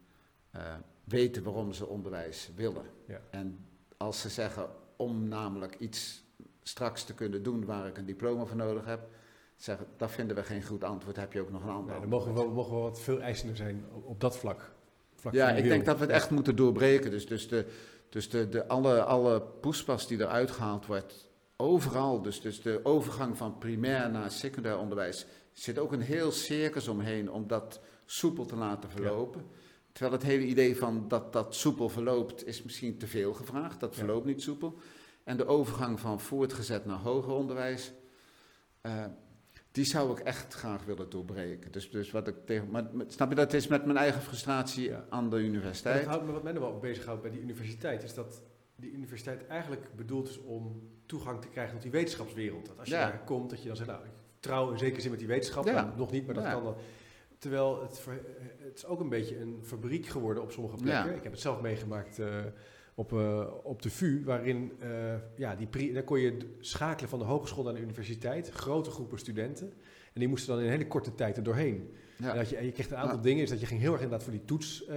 weten 1.04 1.44
waarom 1.44 1.74
ze 1.74 1.86
onderwijs 1.86 2.52
willen. 2.56 2.86
Ja. 3.08 3.22
En 3.30 3.66
als 3.98 4.22
ze 4.22 4.30
zeggen 4.30 4.70
om 4.98 5.28
namelijk 5.28 5.76
iets 5.80 6.24
straks 6.64 7.04
te 7.04 7.14
kunnen 7.14 7.44
doen 7.44 7.66
waar 7.66 7.88
ik 7.88 7.98
een 7.98 8.06
diploma 8.06 8.46
voor 8.46 8.58
nodig 8.58 8.86
heb, 8.86 9.00
zeggen 9.56 9.88
dat 9.98 10.12
vinden 10.12 10.36
we 10.36 10.44
geen 10.44 10.64
goed 10.64 10.84
antwoord, 10.84 11.16
heb 11.16 11.34
je 11.34 11.42
ook 11.42 11.52
nog 11.52 11.64
een 11.64 11.70
ander 11.70 11.88
Nou, 11.88 12.00
dan 12.00 12.10
mogen 12.10 12.34
we, 12.34 12.40
wel- 12.40 12.50
mogen 12.50 12.76
we 12.76 12.82
wat 12.82 13.00
veel 13.00 13.22
eisender 13.22 13.58
zijn 13.58 13.86
op, 14.04 14.22
dat 14.22 14.38
vlak. 14.38 14.72
vlak 15.16 15.34
Ja, 15.34 15.50
ik 15.50 15.64
denk 15.64 15.86
dat 15.86 15.96
we 15.98 16.04
het 16.04 16.12
echt 16.12 16.30
moeten 16.30 16.56
doorbreken. 16.56 17.12
Dus, 17.12 17.28
dus, 17.28 17.48
de, 17.48 17.66
dus 18.10 18.30
de, 18.30 18.50
de, 18.50 18.68
alle, 18.68 19.04
alle 19.04 19.42
poespas 19.42 20.08
die 20.08 20.20
eruit 20.20 20.52
gehaald 20.52 20.86
wordt, 20.86 21.30
overal, 21.56 22.22
dus, 22.22 22.42
dus 22.42 22.62
de 22.62 22.80
overgang 22.84 23.38
van 23.38 23.58
primair 23.58 24.10
naar 24.10 24.32
secundair 24.32 24.78
onderwijs, 24.78 25.26
zit 25.54 25.80
ook 25.80 25.92
een 25.92 26.02
heel 26.02 26.32
circus 26.32 26.88
omheen 26.88 27.32
om 27.32 27.48
dat 27.48 27.80
soepel 28.06 28.46
te 28.46 28.56
laten 28.56 28.90
verlopen. 28.90 29.46
Terwijl 29.98 30.18
het 30.18 30.28
hele 30.28 30.46
idee 30.46 30.78
van 30.78 31.06
dat 31.08 31.34
dat 31.34 31.56
soepel 31.56 31.90
verloopt 31.90 32.46
is 32.48 32.64
misschien 32.64 32.98
te 32.98 33.08
veel 33.08 33.34
gevraagd. 33.34 33.80
Dat 33.80 33.92
Ja. 33.94 33.98
verloopt 34.00 34.26
niet 34.26 34.42
soepel. 34.42 34.76
En 35.24 35.38
de 35.38 35.46
overgang 35.46 36.00
van 36.00 36.20
voortgezet 36.20 36.86
naar 36.86 36.98
hoger 36.98 37.32
onderwijs, 37.34 37.94
eh, 38.82 39.06
die 39.72 39.86
zou 39.86 40.12
ik 40.12 40.20
echt 40.20 40.54
graag 40.54 40.86
willen 40.86 41.10
doorbreken. 41.10 41.72
Dus, 41.72 41.92
dus 41.92 42.12
wat 42.12 42.28
ik 42.28 42.36
tegen. 42.46 42.70
Maar, 42.70 42.86
snap 43.08 43.30
je, 43.30 43.36
dat 43.36 43.54
is 43.54 43.68
met 43.68 43.86
mijn 43.86 43.98
eigen 43.98 44.22
frustratie 44.22 44.90
Ja. 44.90 45.06
aan 45.10 45.30
de 45.30 45.38
universiteit. 45.38 45.98
dat 46.00 46.06
houdt 46.10 46.26
me 46.26 46.32
wat 46.32 46.44
mij 46.44 46.52
nog 46.54 46.64
wel 46.64 46.80
bezighoudt 46.80 47.22
bij 47.22 47.32
die 47.32 47.42
universiteit, 47.42 48.04
is 48.04 48.14
dat 48.14 48.42
die 48.76 48.92
universiteit 48.92 49.48
eigenlijk 49.48 49.88
bedoeld 49.96 50.30
is 50.30 50.38
om 50.42 50.90
toegang 51.06 51.42
te 51.42 51.48
krijgen 51.48 51.74
tot 51.74 51.82
die 51.82 51.92
wetenschapswereld. 51.92 52.66
Dat 52.66 52.80
als 52.80 52.88
je 52.88 52.94
Ja. 52.96 53.10
daar 53.10 53.22
komt, 53.26 53.50
dat 53.50 53.62
je 53.62 53.68
dan 53.68 53.78
zegt, 53.78 53.90
nou, 53.90 54.04
ik 54.04 54.12
trouw 54.40 54.72
in 54.72 54.78
zekere 54.78 55.02
zin 55.02 55.10
met 55.10 55.20
die 55.20 55.28
wetenschap, 55.28 55.96
nog 55.98 56.12
niet, 56.12 56.26
maar 56.26 56.36
dat 56.36 56.44
kan 56.52 56.64
dan. 56.64 56.76
Terwijl 57.38 57.82
het, 57.82 58.00
ver- 58.00 58.26
het 58.58 58.78
is 58.78 58.86
ook 58.86 59.00
een 59.00 59.10
beetje 59.10 59.40
een 59.40 59.60
fabriek 59.62 60.06
geworden 60.06 60.44
op 60.44 60.52
sommige 60.52 60.76
plekken. 60.76 61.12
Ja. 61.12 61.18
Ik 61.18 61.24
heb 61.24 61.32
het 61.32 61.42
zelf 61.42 61.62
meegemaakt 61.62 62.20
eh, 62.20 62.28
op, 62.96 63.12
uh, 63.12 63.48
op 63.64 63.82
de 63.82 63.90
VU, 63.90 64.24
waarin 64.24 64.72
uh, 64.84 65.14
ja, 65.36 65.56
die 65.56 65.94
daar 65.94 66.04
kon 66.04 66.20
je 66.20 66.38
schakelen 66.60 67.10
van 67.10 67.20
de 67.20 67.26
hogeschool 67.26 67.64
naar 67.64 67.74
de 67.74 67.82
universiteit, 67.82 68.50
grote 68.50 68.90
groepen 68.90 69.20
studenten. 69.20 69.74
En 70.14 70.20
die 70.20 70.28
moesten 70.28 70.50
dan 70.50 70.60
in 70.60 70.66
een 70.66 70.72
hele 70.72 70.88
korte 70.88 71.16
tijd 71.16 71.38
er 71.38 71.44
doorheen. 71.44 71.94
Ja. 72.18 72.32
En, 72.32 72.38
dat 72.38 72.50
je, 72.50 72.56
en 72.56 72.66
je 72.66 72.72
kreeg 72.72 72.90
een 72.90 72.98
aantal 72.98 73.22
dingen, 73.22 73.44
is 73.44 73.50
dat 73.50 73.60
je 73.60 73.66
ging 73.66 73.80
heel 73.80 73.92
erg 73.92 74.02
inderdaad 74.02 74.24
voor 74.24 74.38
die 74.38 74.46
toets 74.46 74.84
uh, 74.90 74.96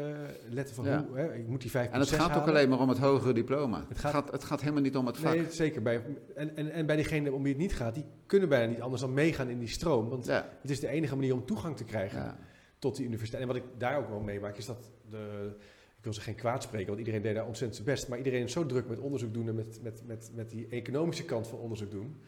letten 0.49 0.75
van 0.75 0.89
hoe, 0.89 1.19
hè, 1.19 1.35
ik 1.35 1.47
moet 1.47 1.61
die 1.61 1.71
5 1.71 1.91
En 1.91 2.01
het 2.01 2.11
gaat 2.11 2.37
ook 2.37 2.49
alleen 2.49 2.69
maar 2.69 2.79
om 2.79 2.89
het 2.89 2.99
hogere 2.99 3.33
diploma. 3.33 3.85
Het 3.89 3.99
gaat, 3.99 4.33
het 4.33 4.45
gaat, 4.45 4.61
helemaal 4.61 4.83
niet 4.83 4.97
om 4.97 5.07
het 5.07 5.17
vak. 5.17 5.35
Nee, 5.35 5.51
zeker. 5.51 5.83
Bij, 5.83 6.03
en, 6.35 6.57
en, 6.57 6.71
en 6.71 6.87
bij 6.87 6.97
diegene 6.97 7.33
om 7.33 7.43
wie 7.43 7.53
het 7.53 7.61
niet 7.61 7.75
gaat, 7.75 7.95
die 7.95 8.05
kunnen 8.27 8.49
bijna 8.49 8.73
niet 8.73 8.81
anders 8.81 9.01
dan 9.01 9.15
meegaan 9.15 9.49
in 9.49 9.59
die 9.59 9.69
stroom. 9.69 10.09
Want 10.09 10.27
het 10.27 10.71
is 10.71 10.81
de 10.81 10.89
enige 10.89 11.15
manier 11.15 11.35
om 11.35 11.47
toegang 11.47 11.77
te 11.77 11.85
krijgen 11.85 12.37
tot 12.79 12.97
die 12.97 13.07
universiteit. 13.07 13.43
En 13.43 13.49
wat 13.49 13.57
ik 13.57 13.65
daar 13.79 13.99
ook 13.99 14.09
wel 14.09 14.21
meemaak, 14.21 14.57
is 14.57 14.67
dat 14.67 14.91
de 15.11 15.53
ik 16.01 16.07
wil 16.07 16.15
ze 16.15 16.21
geen 16.21 16.35
kwaad 16.35 16.63
spreken, 16.63 16.87
want 16.87 16.99
iedereen 16.99 17.23
deed 17.23 17.35
daar 17.35 17.47
ontzettend 17.47 17.75
zijn 17.75 17.97
best. 17.97 18.09
Maar 18.09 18.19
iedereen 18.19 18.43
is 18.43 18.53
zo 18.53 18.67
druk 18.67 18.89
met 18.89 18.99
onderzoek 18.99 19.35
doen 19.35 19.49
en 19.49 19.55
met, 19.55 19.79
met, 19.83 20.03
met, 20.07 20.31
met 20.35 20.51
die 20.51 20.67
economische 20.69 21.25
kant 21.25 21.47
van 21.47 21.59
onderzoek 21.59 21.91
doen. 21.91 22.21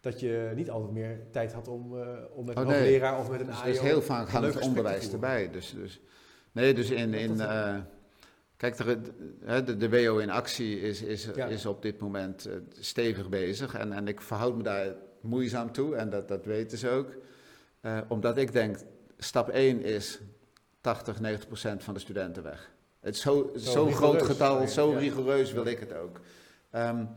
Dat 0.00 0.20
je 0.20 0.52
niet 0.54 0.70
altijd 0.70 0.92
meer 0.92 1.20
tijd 1.30 1.52
had 1.52 1.68
om, 1.68 1.96
uh, 1.96 2.08
om 2.34 2.46
met 2.46 2.56
oh, 2.56 2.62
een 2.62 2.68
leraar 2.68 3.18
of 3.18 3.30
met 3.30 3.40
een 3.40 3.52
AIO... 3.52 3.72
Dus 3.72 3.80
heel 3.80 4.02
vaak 4.02 4.28
gaat 4.28 4.42
het 4.42 4.60
onderwijs 4.60 5.12
erbij. 5.12 5.50
Dus, 5.50 5.74
dus, 5.74 6.00
nee, 6.52 6.74
dus 6.74 6.90
in... 6.90 7.14
in 7.14 7.32
uh, 7.32 7.76
kijk, 8.56 8.76
de, 8.76 9.00
de, 9.64 9.76
de, 9.76 9.90
WO 9.90 10.18
in 10.18 10.30
actie 10.30 10.80
is, 10.80 11.02
is, 11.02 11.26
is 11.26 11.66
op 11.66 11.82
dit 11.82 12.00
moment 12.00 12.46
uh, 12.46 12.54
stevig 12.78 13.28
bezig. 13.28 13.74
En, 13.74 13.92
en 13.92 14.08
ik 14.08 14.20
verhoud 14.20 14.56
me 14.56 14.62
daar 14.62 14.94
moeizaam 15.20 15.72
toe 15.72 15.96
en 15.96 16.10
dat, 16.10 16.28
dat 16.28 16.44
weten 16.44 16.78
ze 16.78 16.88
ook. 16.88 17.08
omdat 18.08 18.36
ik 18.36 18.52
denk, 18.52 18.78
stap 19.18 19.48
1 19.48 19.82
is 19.82 20.20
80, 20.80 21.20
90 21.20 21.46
procent 21.46 21.84
van 21.84 21.94
de 21.94 22.00
studenten 22.00 22.42
weg. 22.42 22.70
Het 23.00 23.14
is 23.14 23.20
zo'n 23.20 23.50
zo, 23.56 23.86
groot 23.86 24.22
getal, 24.22 24.68
zo 24.68 24.90
rigoureus 24.90 25.52
wil 25.52 25.66
ik 25.66 25.78
het 25.78 25.94
ook. 25.94 26.20
Um, 26.74 27.08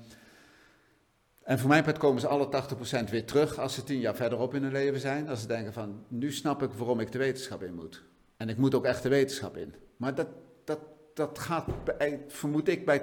en 1.44 1.60
voor 1.60 1.70
mijn 1.70 1.84
part 1.84 1.98
komen 1.98 2.22
ze 2.22 2.28
alle 2.28 2.66
80% 3.06 3.10
weer 3.10 3.26
terug 3.26 3.60
als 3.60 3.74
ze 3.74 3.84
tien 3.84 4.00
jaar 4.00 4.16
verderop 4.16 4.54
in 4.54 4.64
hun 4.64 4.72
leven 4.72 5.00
zijn. 5.00 5.30
Als 5.30 5.42
ze 5.42 5.48
denken 5.48 5.74
van, 5.74 6.04
nu 6.08 6.32
snap 6.32 6.64
ik 6.64 6.72
waarom 6.72 7.00
ik 7.00 7.12
de 7.12 7.18
wetenschap 7.18 7.64
in 7.64 7.74
moet. 7.74 8.04
En 8.38 8.50
ik 8.50 8.58
moet 8.58 8.76
ook 8.76 8.86
echt 8.86 9.04
de 9.04 9.10
wetenschap 9.10 9.58
in. 9.58 9.74
Maar 9.98 10.16
dat, 10.16 10.28
dat, 10.64 10.80
dat 11.14 11.40
gaat, 11.40 11.70
vermoed 12.28 12.68
ik, 12.68 12.86
bij 12.86 13.00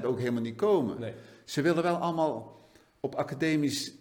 80% 0.00 0.04
ook 0.04 0.18
helemaal 0.18 0.42
niet 0.42 0.56
komen. 0.56 1.00
Nee. 1.00 1.12
Ze 1.44 1.62
willen 1.62 1.82
wel 1.82 1.96
allemaal 1.96 2.68
op 3.00 3.14
academisch 3.14 3.92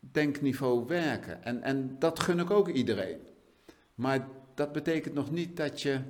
denkniveau 0.00 0.86
werken. 0.86 1.44
En, 1.44 1.62
en 1.62 1.96
dat 1.98 2.20
gun 2.20 2.38
ik 2.38 2.50
ook 2.50 2.68
iedereen. 2.68 3.18
Maar 3.94 4.28
dat 4.54 4.72
betekent 4.72 5.14
nog 5.14 5.30
niet 5.30 5.56
dat 5.56 5.82
je 5.82 6.00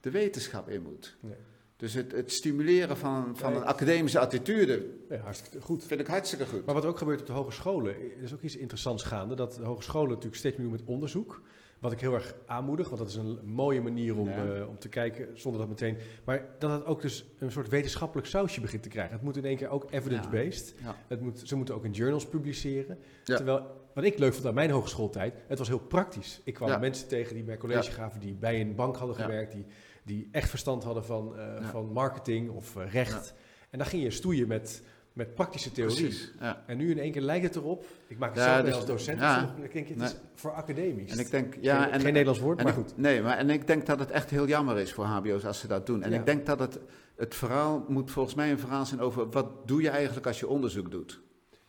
de 0.00 0.10
wetenschap 0.10 0.68
in 0.68 0.82
moet. 0.82 1.16
Nee. 1.20 1.36
Dus 1.84 1.94
het, 1.94 2.12
het, 2.12 2.32
stimuleren 2.32 2.96
van, 2.96 3.36
van 3.36 3.56
een 3.56 3.64
academische 3.64 4.18
attitude 4.18 4.86
ja, 5.08 5.16
hartstikke 5.16 5.60
goed. 5.60 5.84
vind 5.84 6.00
ik 6.00 6.06
hartstikke 6.06 6.46
goed. 6.46 6.64
Maar 6.64 6.74
wat 6.74 6.84
ook 6.84 6.98
gebeurt 6.98 7.20
op 7.20 7.26
de 7.26 7.32
hogescholen, 7.32 7.94
is 8.22 8.34
ook 8.34 8.42
iets 8.42 8.56
interessants 8.56 9.02
gaande. 9.02 9.34
Dat 9.34 9.54
de 9.54 9.64
hogescholen 9.64 10.08
natuurlijk 10.08 10.36
steeds 10.36 10.56
meer 10.56 10.66
doen 10.66 10.76
met 10.76 10.84
onderzoek. 10.86 11.42
Wat 11.78 11.92
ik 11.92 12.00
heel 12.00 12.14
erg 12.14 12.34
aanmoedig, 12.46 12.88
want 12.88 13.00
dat 13.00 13.08
is 13.08 13.14
een 13.14 13.38
mooie 13.44 13.80
manier 13.80 14.16
om, 14.16 14.28
uh, 14.28 14.68
om 14.68 14.78
te 14.78 14.88
kijken 14.88 15.28
zonder 15.34 15.60
dat 15.60 15.68
meteen. 15.68 15.96
Maar 16.24 16.46
dat 16.58 16.70
het 16.70 16.84
ook 16.84 17.02
dus 17.02 17.24
een 17.38 17.52
soort 17.52 17.68
wetenschappelijk 17.68 18.26
sausje 18.28 18.60
begint 18.60 18.82
te 18.82 18.88
krijgen. 18.88 19.12
Het 19.12 19.22
moet 19.22 19.36
in 19.36 19.44
één 19.44 19.56
keer 19.56 19.68
ook 19.68 19.86
evidence-based. 19.90 20.74
Ja. 21.08 21.16
Moet, 21.20 21.42
ze 21.44 21.56
moeten 21.56 21.74
ook 21.74 21.84
in 21.84 21.92
journals 21.92 22.26
publiceren. 22.26 22.98
Terwijl, 23.24 23.66
wat 23.94 24.04
ik 24.04 24.18
leuk 24.18 24.34
vond 24.34 24.46
aan 24.46 24.54
mijn 24.54 24.70
hogeschooltijd, 24.70 25.34
het 25.46 25.58
was 25.58 25.68
heel 25.68 25.78
praktisch. 25.78 26.40
Ik 26.44 26.54
kwam 26.54 26.80
mensen 26.80 27.08
tegen 27.08 27.34
die 27.34 27.44
bij 27.44 27.56
college 27.56 27.92
gaven, 27.92 28.20
die 28.20 28.34
bij 28.34 28.60
een 28.60 28.74
bank 28.74 28.96
hadden 28.96 29.16
gewerkt, 29.16 29.52
die 29.52 29.64
die 30.04 30.28
echt 30.32 30.48
verstand 30.48 30.84
hadden 30.84 31.04
van, 31.04 31.34
uh, 31.36 31.68
van 31.70 31.92
marketing 31.92 32.50
of 32.50 32.76
uh, 32.76 32.92
recht. 32.92 33.34
En 33.70 33.78
dan 33.78 33.86
ging 33.86 34.02
je 34.02 34.10
stoeien 34.10 34.48
met, 34.48 34.82
met 35.12 35.34
praktische 35.34 35.72
theorie. 35.72 35.96
Precies, 35.96 36.32
ja. 36.40 36.64
En 36.66 36.76
nu 36.76 36.90
in 36.90 36.98
één 36.98 37.12
keer 37.12 37.22
lijkt 37.22 37.44
het 37.44 37.56
erop, 37.56 37.86
ik 38.06 38.18
maak 38.18 38.34
het 38.34 38.44
zelf 38.44 38.64
dus, 38.64 38.74
als 38.74 38.86
docent, 38.86 39.20
ja, 39.20 39.54
ik 39.62 39.72
denk, 39.72 39.88
het 39.88 40.00
is 40.00 40.16
voor 40.34 40.52
academisch. 40.52 41.10
En 41.10 41.18
ik 41.18 41.30
denk, 41.30 41.56
ja, 41.60 41.82
geen, 41.82 41.92
en, 41.92 42.00
geen 42.00 42.12
Nederlands 42.12 42.40
woord, 42.40 42.62
maar 42.62 42.72
goed. 42.72 42.96
Nee, 42.96 43.22
maar 43.22 43.36
en 43.36 43.50
ik 43.50 43.66
denk 43.66 43.86
dat 43.86 43.98
het 43.98 44.10
echt 44.10 44.30
heel 44.30 44.46
jammer 44.46 44.78
is 44.78 44.92
voor 44.92 45.04
hbo's 45.04 45.44
als 45.44 45.58
ze 45.58 45.66
dat 45.66 45.86
doen. 45.86 46.02
En 46.02 46.12
ik 46.12 46.26
denk 46.26 46.46
dat 46.46 46.58
het, 46.58 46.78
het 47.16 47.34
verhaal 47.34 47.84
moet 47.88 48.10
volgens 48.10 48.34
mij 48.34 48.50
een 48.50 48.58
verhaal 48.58 48.86
zijn 48.86 49.00
over 49.00 49.30
wat 49.30 49.68
doe 49.68 49.82
je 49.82 49.88
eigenlijk 49.88 50.26
als 50.26 50.40
je 50.40 50.48
onderzoek 50.48 50.90
doet. 50.90 51.20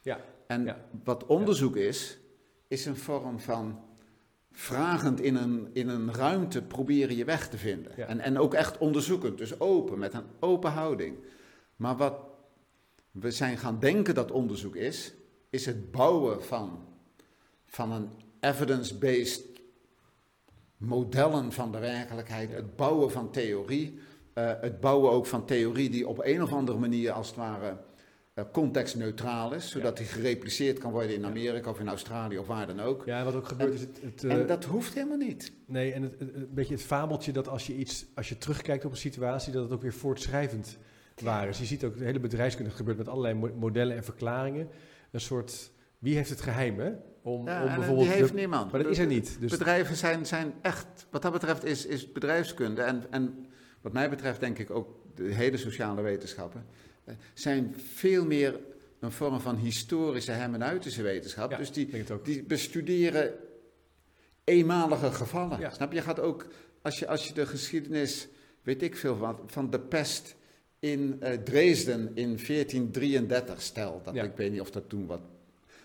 Ja. 0.01 0.19
En 0.47 0.75
wat 1.03 1.25
onderzoek 1.25 1.75
is, 1.75 2.19
is 2.67 2.85
een 2.85 2.97
vorm 2.97 3.39
van 3.39 3.79
vragend 4.55 5.21
in 5.21 5.35
een, 5.35 5.69
in 5.73 5.89
een 5.89 6.13
ruimte 6.13 6.61
proberen 6.61 7.15
je 7.15 7.25
weg 7.25 7.49
te 7.49 7.57
vinden. 7.57 8.07
En, 8.07 8.19
en 8.19 8.37
ook 8.37 8.53
echt 8.53 8.77
onderzoekend, 8.77 9.37
dus 9.37 9.59
open, 9.59 9.99
met 9.99 10.13
een 10.13 10.25
open 10.39 10.71
houding. 10.71 11.17
Maar 11.75 11.97
wat 11.97 12.15
we 13.11 13.31
zijn 13.31 13.57
gaan 13.57 13.79
denken 13.79 14.15
dat 14.15 14.31
onderzoek 14.31 14.75
is, 14.75 15.13
is 15.49 15.65
het 15.65 15.91
bouwen 15.91 16.43
van, 16.43 16.85
van 17.65 17.91
een 17.91 18.09
evidence-based 18.39 19.43
modellen 20.77 21.51
van 21.51 21.71
de 21.71 21.79
werkelijkheid, 21.79 22.51
het 22.51 22.75
bouwen 22.75 23.11
van 23.11 23.31
theorie, 23.31 23.99
uh, 24.33 24.51
het 24.61 24.79
bouwen 24.79 25.11
ook 25.11 25.25
van 25.25 25.45
theorie 25.45 25.89
die 25.89 26.07
op 26.07 26.19
een 26.23 26.43
of 26.43 26.53
andere 26.53 26.77
manier 26.77 27.11
als 27.11 27.27
het 27.27 27.35
ware 27.35 27.77
contextneutraal 28.43 29.53
is, 29.53 29.69
zodat 29.69 29.97
hij 29.97 30.07
gerepliceerd 30.07 30.79
kan 30.79 30.91
worden 30.91 31.15
in 31.15 31.25
Amerika 31.25 31.69
of 31.69 31.79
in 31.79 31.87
Australië 31.87 32.37
of 32.37 32.47
waar 32.47 32.67
dan 32.67 32.79
ook. 32.79 33.05
Ja, 33.05 33.23
wat 33.23 33.35
ook 33.35 33.47
gebeurt 33.47 33.73
is 33.73 33.81
het... 33.81 33.99
het 34.01 34.23
en 34.23 34.41
eh, 34.41 34.47
dat 34.47 34.63
hoeft 34.63 34.93
helemaal 34.93 35.17
niet. 35.17 35.51
Nee, 35.65 35.91
en 35.93 36.01
het, 36.01 36.19
een 36.19 36.49
beetje 36.51 36.73
het 36.73 36.83
fabeltje 36.83 37.31
dat 37.31 37.47
als 37.47 37.67
je 37.67 37.75
iets, 37.75 38.05
als 38.15 38.29
je 38.29 38.37
terugkijkt 38.37 38.85
op 38.85 38.91
een 38.91 38.97
situatie, 38.97 39.53
dat 39.53 39.63
het 39.63 39.71
ook 39.71 39.81
weer 39.81 39.93
voortschrijvend 39.93 40.77
waar 41.21 41.47
is. 41.47 41.59
Je 41.59 41.65
ziet 41.65 41.83
ook 41.83 41.97
de 41.97 42.03
hele 42.03 42.19
bedrijfskunde 42.19 42.71
gebeurt 42.71 42.97
met 42.97 43.07
allerlei 43.07 43.53
modellen 43.55 43.95
en 43.95 44.03
verklaringen. 44.03 44.69
Een 45.11 45.21
soort, 45.21 45.71
wie 45.99 46.15
heeft 46.15 46.29
het 46.29 46.41
geheim, 46.41 46.79
hè? 46.79 46.91
Om, 47.21 47.47
ja, 47.47 47.63
om 47.63 47.75
bijvoorbeeld 47.75 48.07
die 48.07 48.15
heeft 48.15 48.33
niemand. 48.33 48.71
Maar 48.71 48.83
dat 48.83 48.91
is 48.91 48.99
er 48.99 49.05
niet. 49.05 49.37
Dus 49.39 49.51
bedrijven 49.51 49.95
zijn, 49.95 50.25
zijn 50.25 50.53
echt, 50.61 51.07
wat 51.09 51.21
dat 51.21 51.31
betreft 51.31 51.63
is, 51.63 51.85
is 51.85 52.11
bedrijfskunde 52.11 52.81
en, 52.81 53.03
en 53.09 53.45
wat 53.81 53.93
mij 53.93 54.09
betreft 54.09 54.39
denk 54.39 54.57
ik 54.57 54.69
ook 54.71 54.89
de 55.15 55.23
hele 55.23 55.57
sociale 55.57 56.01
wetenschappen 56.01 56.65
zijn 57.33 57.75
veel 57.93 58.25
meer 58.25 58.59
een 58.99 59.11
vorm 59.11 59.39
van 59.39 59.55
historische 59.55 60.31
hermeneutische 60.31 61.01
wetenschap. 61.01 61.57
dus 61.57 61.71
die, 61.71 61.89
die 62.23 62.43
bestuderen 62.43 63.33
eenmalige 64.43 65.11
gevallen. 65.11 65.71
Snap 65.71 65.91
je? 65.91 65.97
Je 65.97 66.03
gaat 66.03 66.19
ook, 66.19 66.47
als 66.81 66.99
je, 66.99 67.07
als 67.07 67.27
je 67.27 67.33
de 67.33 67.45
geschiedenis, 67.45 68.27
weet 68.61 68.81
ik 68.81 68.95
veel 68.97 69.15
van, 69.15 69.39
van 69.45 69.69
de 69.69 69.79
pest 69.79 70.35
in 70.79 71.19
uh, 71.23 71.29
Dresden 71.29 72.11
in 72.13 72.39
1433 72.47 73.61
stelt. 73.61 74.05
Dat, 74.05 74.15
Ik 74.15 74.35
weet 74.35 74.51
niet 74.51 74.61
of 74.61 74.71
dat 74.71 74.89
toen 74.89 75.05
wat. 75.05 75.21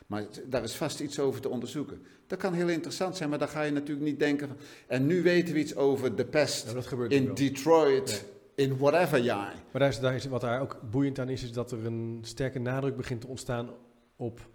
Maar 0.07 0.25
daar 0.47 0.63
is 0.63 0.75
vast 0.75 1.01
iets 1.01 1.19
over 1.19 1.41
te 1.41 1.49
onderzoeken. 1.49 2.03
Dat 2.27 2.39
kan 2.39 2.55
heel 2.55 2.69
interessant 2.69 3.17
zijn, 3.17 3.31
maar 3.31 3.39
dan 3.39 3.49
ga 3.49 3.63
je 3.63 3.73
natuurlijk 3.73 4.07
niet 4.07 4.19
denken. 4.19 4.49
Van, 4.49 4.57
en 4.87 5.07
nu 5.07 5.23
weten 5.23 5.55
we 5.55 5.61
iets 5.61 5.77
over 5.77 6.17
de 6.17 6.25
pest 6.25 6.75
in 7.09 7.35
Detroit 7.35 8.25
in 8.61 8.79
whatever 8.79 9.19
jaar. 9.19 9.55
Maar 9.73 9.81
daar 9.81 9.89
is, 9.89 10.01
daar 10.01 10.15
is, 10.15 10.25
wat 10.25 10.41
daar 10.41 10.61
ook 10.61 10.81
boeiend 10.91 11.19
aan 11.19 11.29
is, 11.29 11.43
is 11.43 11.53
dat 11.53 11.73
er 11.73 11.87
een 11.87 12.19
sterke 12.23 12.59
nadruk 12.59 12.97
begint 12.97 13.21
te 13.21 13.27
ontstaan 13.27 13.71
op 14.17 14.49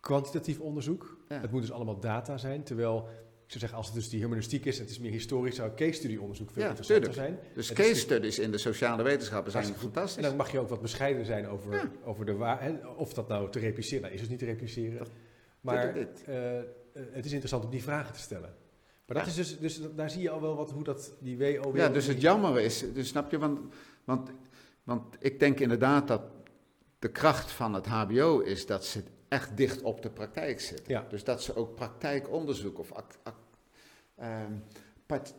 kwantitatief 0.00 0.60
onderzoek. 0.60 1.18
Het 1.28 1.50
moet 1.50 1.60
dus 1.60 1.72
allemaal 1.72 2.00
data 2.00 2.38
zijn, 2.38 2.62
terwijl 2.62 3.08
ik 3.44 3.56
zou 3.56 3.60
zeggen, 3.60 3.78
als 3.78 3.86
het 3.86 3.94
dus 3.94 4.08
die 4.08 4.20
humanistiek 4.20 4.64
is, 4.64 4.78
het 4.78 4.90
is 4.90 4.98
meer 4.98 5.10
historisch, 5.10 5.54
zou 5.54 5.74
case 5.74 5.92
study 5.92 6.16
onderzoek 6.16 6.50
veel 6.50 6.62
ja, 6.62 6.68
interessanter 6.68 7.14
zijn. 7.14 7.38
Dus 7.54 7.72
case 7.72 7.94
studies 7.94 8.38
in 8.38 8.50
de 8.50 8.58
sociale 8.58 9.02
wetenschappen 9.02 9.52
zijn 9.52 9.64
fantastisch. 9.64 10.16
En 10.16 10.22
dan 10.22 10.36
mag 10.36 10.52
je 10.52 10.58
ook 10.58 10.68
wat 10.68 10.80
bescheiden 10.80 11.24
zijn 11.24 11.48
over, 11.48 11.90
over 12.04 12.24
de 12.24 12.34
waarheid, 12.34 12.96
of 12.96 13.14
dat 13.14 13.28
nou 13.28 13.50
te 13.50 13.58
repliceren, 13.58 14.02
nou 14.02 14.14
is 14.14 14.20
het 14.20 14.30
niet 14.30 14.38
te 14.38 14.44
repliceren. 14.44 15.06
maar 15.60 15.96
uh, 15.96 16.04
het 16.94 17.24
is 17.24 17.30
interessant 17.30 17.64
om 17.64 17.70
die 17.70 17.82
vragen 17.82 18.12
te 18.12 18.20
stellen. 18.20 18.54
Maar 19.10 19.24
dat 19.24 19.28
is 19.28 19.34
dus, 19.34 19.58
dus 19.58 19.80
daar 19.94 20.10
zie 20.10 20.22
je 20.22 20.30
al 20.30 20.40
wel 20.40 20.56
wat, 20.56 20.70
hoe 20.70 20.84
dat 20.84 21.12
die 21.20 21.38
WO... 21.38 21.72
Ja, 21.74 21.88
dus 21.88 22.06
het 22.06 22.20
jammer 22.20 22.60
is, 22.60 22.84
dus 22.92 23.08
snap 23.08 23.30
je, 23.30 23.38
want, 23.38 23.60
want, 24.04 24.30
want 24.82 25.16
ik 25.18 25.38
denk 25.38 25.60
inderdaad 25.60 26.08
dat 26.08 26.22
de 26.98 27.08
kracht 27.08 27.50
van 27.50 27.74
het 27.74 27.86
HBO 27.86 28.40
is 28.40 28.66
dat 28.66 28.84
ze 28.84 29.02
echt 29.28 29.56
dicht 29.56 29.82
op 29.82 30.02
de 30.02 30.10
praktijk 30.10 30.60
zitten. 30.60 30.92
Ja. 30.92 31.06
Dus 31.08 31.24
dat 31.24 31.42
ze 31.42 31.56
ook 31.56 31.74
praktijkonderzoek 31.74 32.78
of... 32.78 32.92
Act, 32.92 33.18
ehm, 34.16 34.52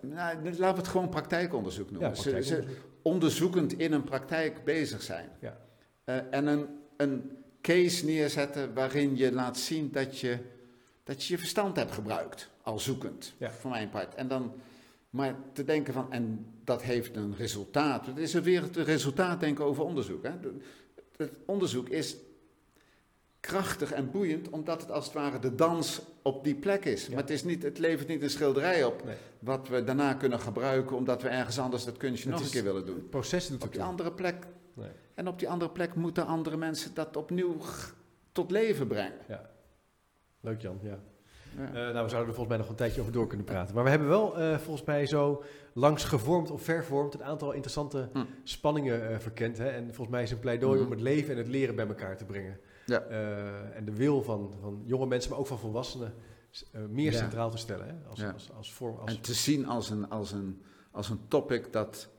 nou, 0.02 0.44
laten 0.44 0.58
we 0.58 0.66
het 0.66 0.88
gewoon 0.88 1.10
praktijkonderzoek 1.10 1.92
noemen. 1.92 2.10
Ja, 2.10 2.14
praktijkonderzoek. 2.14 2.70
Ze, 2.70 2.90
onderzoekend 3.02 3.74
in 3.74 3.94
een 3.94 4.04
praktijk 4.04 4.64
bezig 4.64 5.02
zijn. 5.02 5.30
Ja. 5.40 5.58
Uh, 6.06 6.16
en 6.32 6.48
een, 6.48 6.68
een 6.98 7.38
case 7.62 8.06
neerzetten 8.06 8.74
waarin 8.74 9.18
je 9.18 9.32
laat 9.32 9.58
zien 9.58 9.92
dat 9.92 10.20
je 10.20 10.38
dat 11.12 11.24
je 11.24 11.34
je 11.34 11.40
verstand 11.40 11.76
hebt 11.76 11.92
gebruikt, 11.92 12.50
al 12.62 12.80
zoekend, 12.80 13.34
ja. 13.38 13.52
voor 13.52 13.72
mijn 13.72 13.90
part. 13.90 14.16
En 14.16 14.28
dan, 14.28 14.54
maar 15.10 15.36
te 15.54 15.64
denken 15.64 15.94
van, 15.94 16.12
en 16.12 16.46
dat 16.64 16.82
heeft 16.82 17.16
een 17.16 17.36
resultaat. 17.36 18.06
Het 18.06 18.18
is 18.18 18.34
weer 18.34 18.62
het 18.62 18.76
resultaat 18.76 19.40
denken 19.40 19.66
over 19.66 19.84
onderzoek. 19.84 20.24
Hè. 20.24 20.32
Het 21.18 21.32
onderzoek 21.46 21.90
is 21.90 22.16
krachtig 23.40 23.92
en 23.92 24.12
boeiend, 24.12 24.50
omdat 24.50 24.82
het 24.82 24.92
als 24.92 25.06
het 25.06 25.14
ware 25.14 25.40
de 25.40 25.56
dans 25.56 26.02
op 26.22 26.44
die 26.44 26.56
plek 26.56 26.86
is. 26.86 27.10
Maar 27.10 27.18
het, 27.18 27.30
is 27.30 27.44
niet, 27.44 27.64
het 27.64 27.78
levert 27.78 28.08
niet 28.08 28.22
een 28.22 28.30
schilderij 28.30 28.84
op, 28.84 29.04
Nee. 29.06 29.16
wat 29.40 29.68
we 29.68 29.84
daarna 29.84 30.14
kunnen 30.14 30.40
gebruiken, 30.40 30.96
omdat 30.96 31.22
we 31.22 31.28
ergens 31.28 31.60
anders 31.60 31.86
dat 31.86 31.98
kunstje 31.98 32.30
Het 32.30 32.38
nog 32.38 32.48
een 32.48 32.54
keer 32.54 32.64
willen 32.64 32.86
doen. 32.86 32.96
Het 32.96 33.10
proces 33.10 33.48
doet 33.48 33.64
Op 33.64 33.72
die 33.72 33.84
andere 33.84 34.12
plek. 34.12 34.48
Nee. 34.74 34.90
En 35.14 35.28
op 35.28 35.40
die 35.40 35.50
andere 35.50 35.72
plek 35.72 35.96
moeten 35.96 36.26
andere 36.26 36.58
mensen 36.58 36.94
dat 36.94 37.18
opnieuw 37.18 37.58
tot 38.32 38.52
leven 38.52 38.88
brengen. 38.88 39.18
Leuk 40.42 40.62
Jan, 40.62 40.80
ja. 40.82 41.00
Ja. 41.58 41.66
Eh, 41.68 41.74
nou, 41.74 42.04
we 42.04 42.10
zouden 42.10 42.20
er 42.20 42.26
volgens 42.26 42.48
mij 42.48 42.58
nog 42.58 42.70
een 42.70 42.76
tijdje 42.76 43.02
over 43.02 43.14
door 43.14 43.28
kunnen 43.28 43.46
praten. 43.46 43.76
Maar 43.76 43.84
we 43.84 43.90
hebben 43.90 44.08
wel 44.08 44.38
eh, 44.38 44.58
volgens 44.58 44.86
mij 44.86 45.06
zo 45.06 45.44
langs 45.74 46.04
gevormd 46.04 46.52
of 46.52 46.62
vervormd 46.64 47.14
een 47.14 47.24
aantal 47.24 47.52
interessante 47.52 48.10
Hm. 48.14 48.24
spanningen 48.44 49.10
eh, 49.10 49.20
verkend. 49.20 49.58
Hè? 49.58 49.68
En 49.70 49.86
volgens 49.86 50.10
mij 50.10 50.24
is 50.24 50.32
een 50.32 50.40
pleidooi 50.40 50.76
Mhm. 50.76 50.86
om 50.86 50.92
het 50.92 51.02
leven 51.02 51.32
en 51.32 51.38
het 51.38 51.48
leren 51.48 51.76
bij 51.76 51.88
elkaar 51.88 52.18
te 52.18 52.26
brengen. 52.26 52.60
Ja. 52.86 53.00
En 53.74 53.86
de 53.86 53.94
wil 53.96 54.24
van, 54.24 54.54
van 54.62 54.82
jonge 54.86 55.06
mensen, 55.06 55.30
maar 55.32 55.40
ook 55.40 55.48
van 55.48 55.60
volwassenen, 55.60 56.14
meer 56.90 57.12
Ja. 57.12 57.18
centraal 57.18 57.50
te 57.50 57.58
stellen. 57.58 57.88
Hè? 57.88 57.94
Als, 58.10 58.20
Ja. 58.20 58.30
als, 58.32 58.50
als 58.58 58.74
vorm, 58.74 58.98
als, 58.98 59.16
En 59.16 59.22
te 59.22 59.34
zien 59.34 59.66
als 59.68 59.90
een, 59.90 60.10
als, 60.10 60.32
een, 60.32 60.62
als 60.92 61.10
een 61.10 61.20
topic 61.28 61.74
dat 61.74 62.10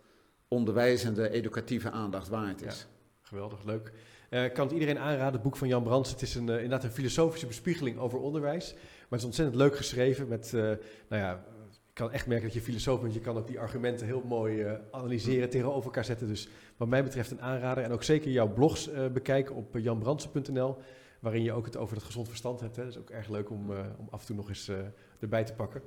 onderwijzende, 0.48 1.30
educatieve 1.30 1.90
aandacht 1.90 2.28
waard 2.28 2.62
is. 2.62 2.86
Geweldig, 3.20 3.64
leuk. 3.64 3.92
Eh, 4.32 4.44
Ik 4.44 4.52
kan 4.52 4.64
het 4.64 4.72
iedereen 4.72 4.98
aanraden, 4.98 5.32
het 5.32 5.42
boek 5.42 5.56
van 5.56 5.68
Jan 5.68 5.82
Brands. 5.82 6.10
Het 6.10 6.22
is 6.22 6.34
een, 6.34 6.48
eh, 6.48 6.54
inderdaad 6.54 6.84
een 6.84 6.90
filosofische 6.90 7.46
bespiegeling 7.46 7.98
over 7.98 8.18
onderwijs. 8.18 8.72
Maar 8.74 9.08
het 9.08 9.18
is 9.18 9.24
ontzettend 9.24 9.56
leuk 9.56 9.76
geschreven 9.76 10.28
met, 10.28 10.46
eh, 10.54 10.60
nou 11.08 11.22
ja, 11.22 11.44
ik 11.70 11.94
kan 11.98 12.12
echt 12.12 12.26
merken 12.26 12.44
dat 12.46 12.54
je 12.54 12.60
filosoof 12.60 13.00
bent. 13.00 13.14
Je 13.14 13.20
kan 13.20 13.36
ook 13.36 13.46
die 13.46 13.60
argumenten 13.60 14.06
heel 14.06 14.22
mooi 14.26 14.62
eh, 14.62 14.72
analyseren, 14.90 15.50
tegenover 15.50 15.84
elkaar 15.84 16.04
zetten. 16.04 16.26
Dus 16.28 16.48
wat 16.76 16.88
mij 16.88 17.02
betreft 17.02 17.30
een 17.30 17.40
aanrader. 17.40 17.84
En 17.84 17.92
ook 17.92 18.02
zeker 18.02 18.30
jouw 18.30 18.52
blogs 18.52 18.88
eh, 18.90 19.06
bekijken 19.06 19.54
op 19.54 19.76
eh, 19.76 19.82
janbrandsen.nl, 19.82 20.76
waarin 21.20 21.42
je 21.42 21.52
ook 21.52 21.64
het 21.64 21.76
over 21.76 21.96
het 21.96 22.04
gezond 22.04 22.28
verstand 22.28 22.60
hebt. 22.60 22.76
Hè. 22.76 22.82
Dat 22.82 22.92
is 22.92 22.98
ook 22.98 23.10
erg 23.10 23.28
leuk 23.28 23.50
om, 23.50 23.72
eh, 23.72 23.78
om 23.98 24.08
af 24.10 24.20
en 24.20 24.26
toe 24.26 24.36
nog 24.36 24.48
eens 24.48 24.68
eh, 24.68 24.76
erbij 25.20 25.44
te 25.44 25.52
pakken. 25.54 25.82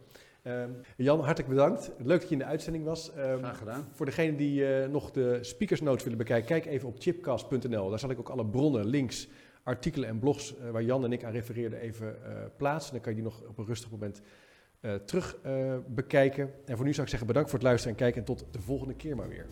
Ehm, 0.45 0.69
Jan, 0.97 1.19
hartelijk 1.19 1.49
bedankt. 1.49 1.91
Leuk 1.97 2.19
dat 2.19 2.29
je 2.29 2.35
in 2.35 2.39
de 2.39 2.45
uitzending 2.45 2.83
was. 2.83 3.13
Ehm, 3.13 3.37
Graag 3.37 3.57
gedaan. 3.57 3.87
voor 3.91 4.05
degenen 4.05 4.37
die 4.37 4.67
eh, 4.67 4.89
nog 4.89 5.11
de 5.11 5.37
speakers 5.41 5.81
notes 5.81 6.03
willen 6.03 6.17
bekijken, 6.17 6.47
kijk 6.47 6.65
even 6.65 6.87
op 6.87 6.95
chipcast.nl. 6.99 7.89
Daar 7.89 7.99
zal 7.99 8.09
ik 8.09 8.19
ook 8.19 8.29
alle 8.29 8.45
bronnen, 8.45 8.85
links, 8.85 9.27
artikelen 9.63 10.09
en 10.09 10.19
blogs 10.19 10.57
eh, 10.57 10.69
waar 10.69 10.83
Jan 10.83 11.03
en 11.03 11.11
ik 11.11 11.23
aan 11.23 11.31
refereerden 11.31 11.79
even 11.79 12.25
eh, 12.25 12.31
plaatsen. 12.57 12.93
Dan 12.93 13.01
kan 13.01 13.15
je 13.15 13.21
die 13.21 13.29
nog 13.29 13.41
op 13.47 13.57
een 13.57 13.65
rustig 13.65 13.91
moment 13.91 14.21
terug 15.05 15.37
bekijken. 15.87 16.51
En 16.65 16.75
voor 16.75 16.85
nu 16.85 16.91
zou 16.91 17.03
ik 17.03 17.09
zeggen 17.09 17.27
bedankt 17.27 17.49
voor 17.49 17.59
het 17.59 17.67
luisteren 17.67 17.97
en 17.97 18.03
kijken 18.03 18.19
en 18.19 18.25
tot 18.25 18.45
de 18.51 18.61
volgende 18.61 18.95
keer 18.95 19.15
maar 19.15 19.29
weer. 19.29 19.45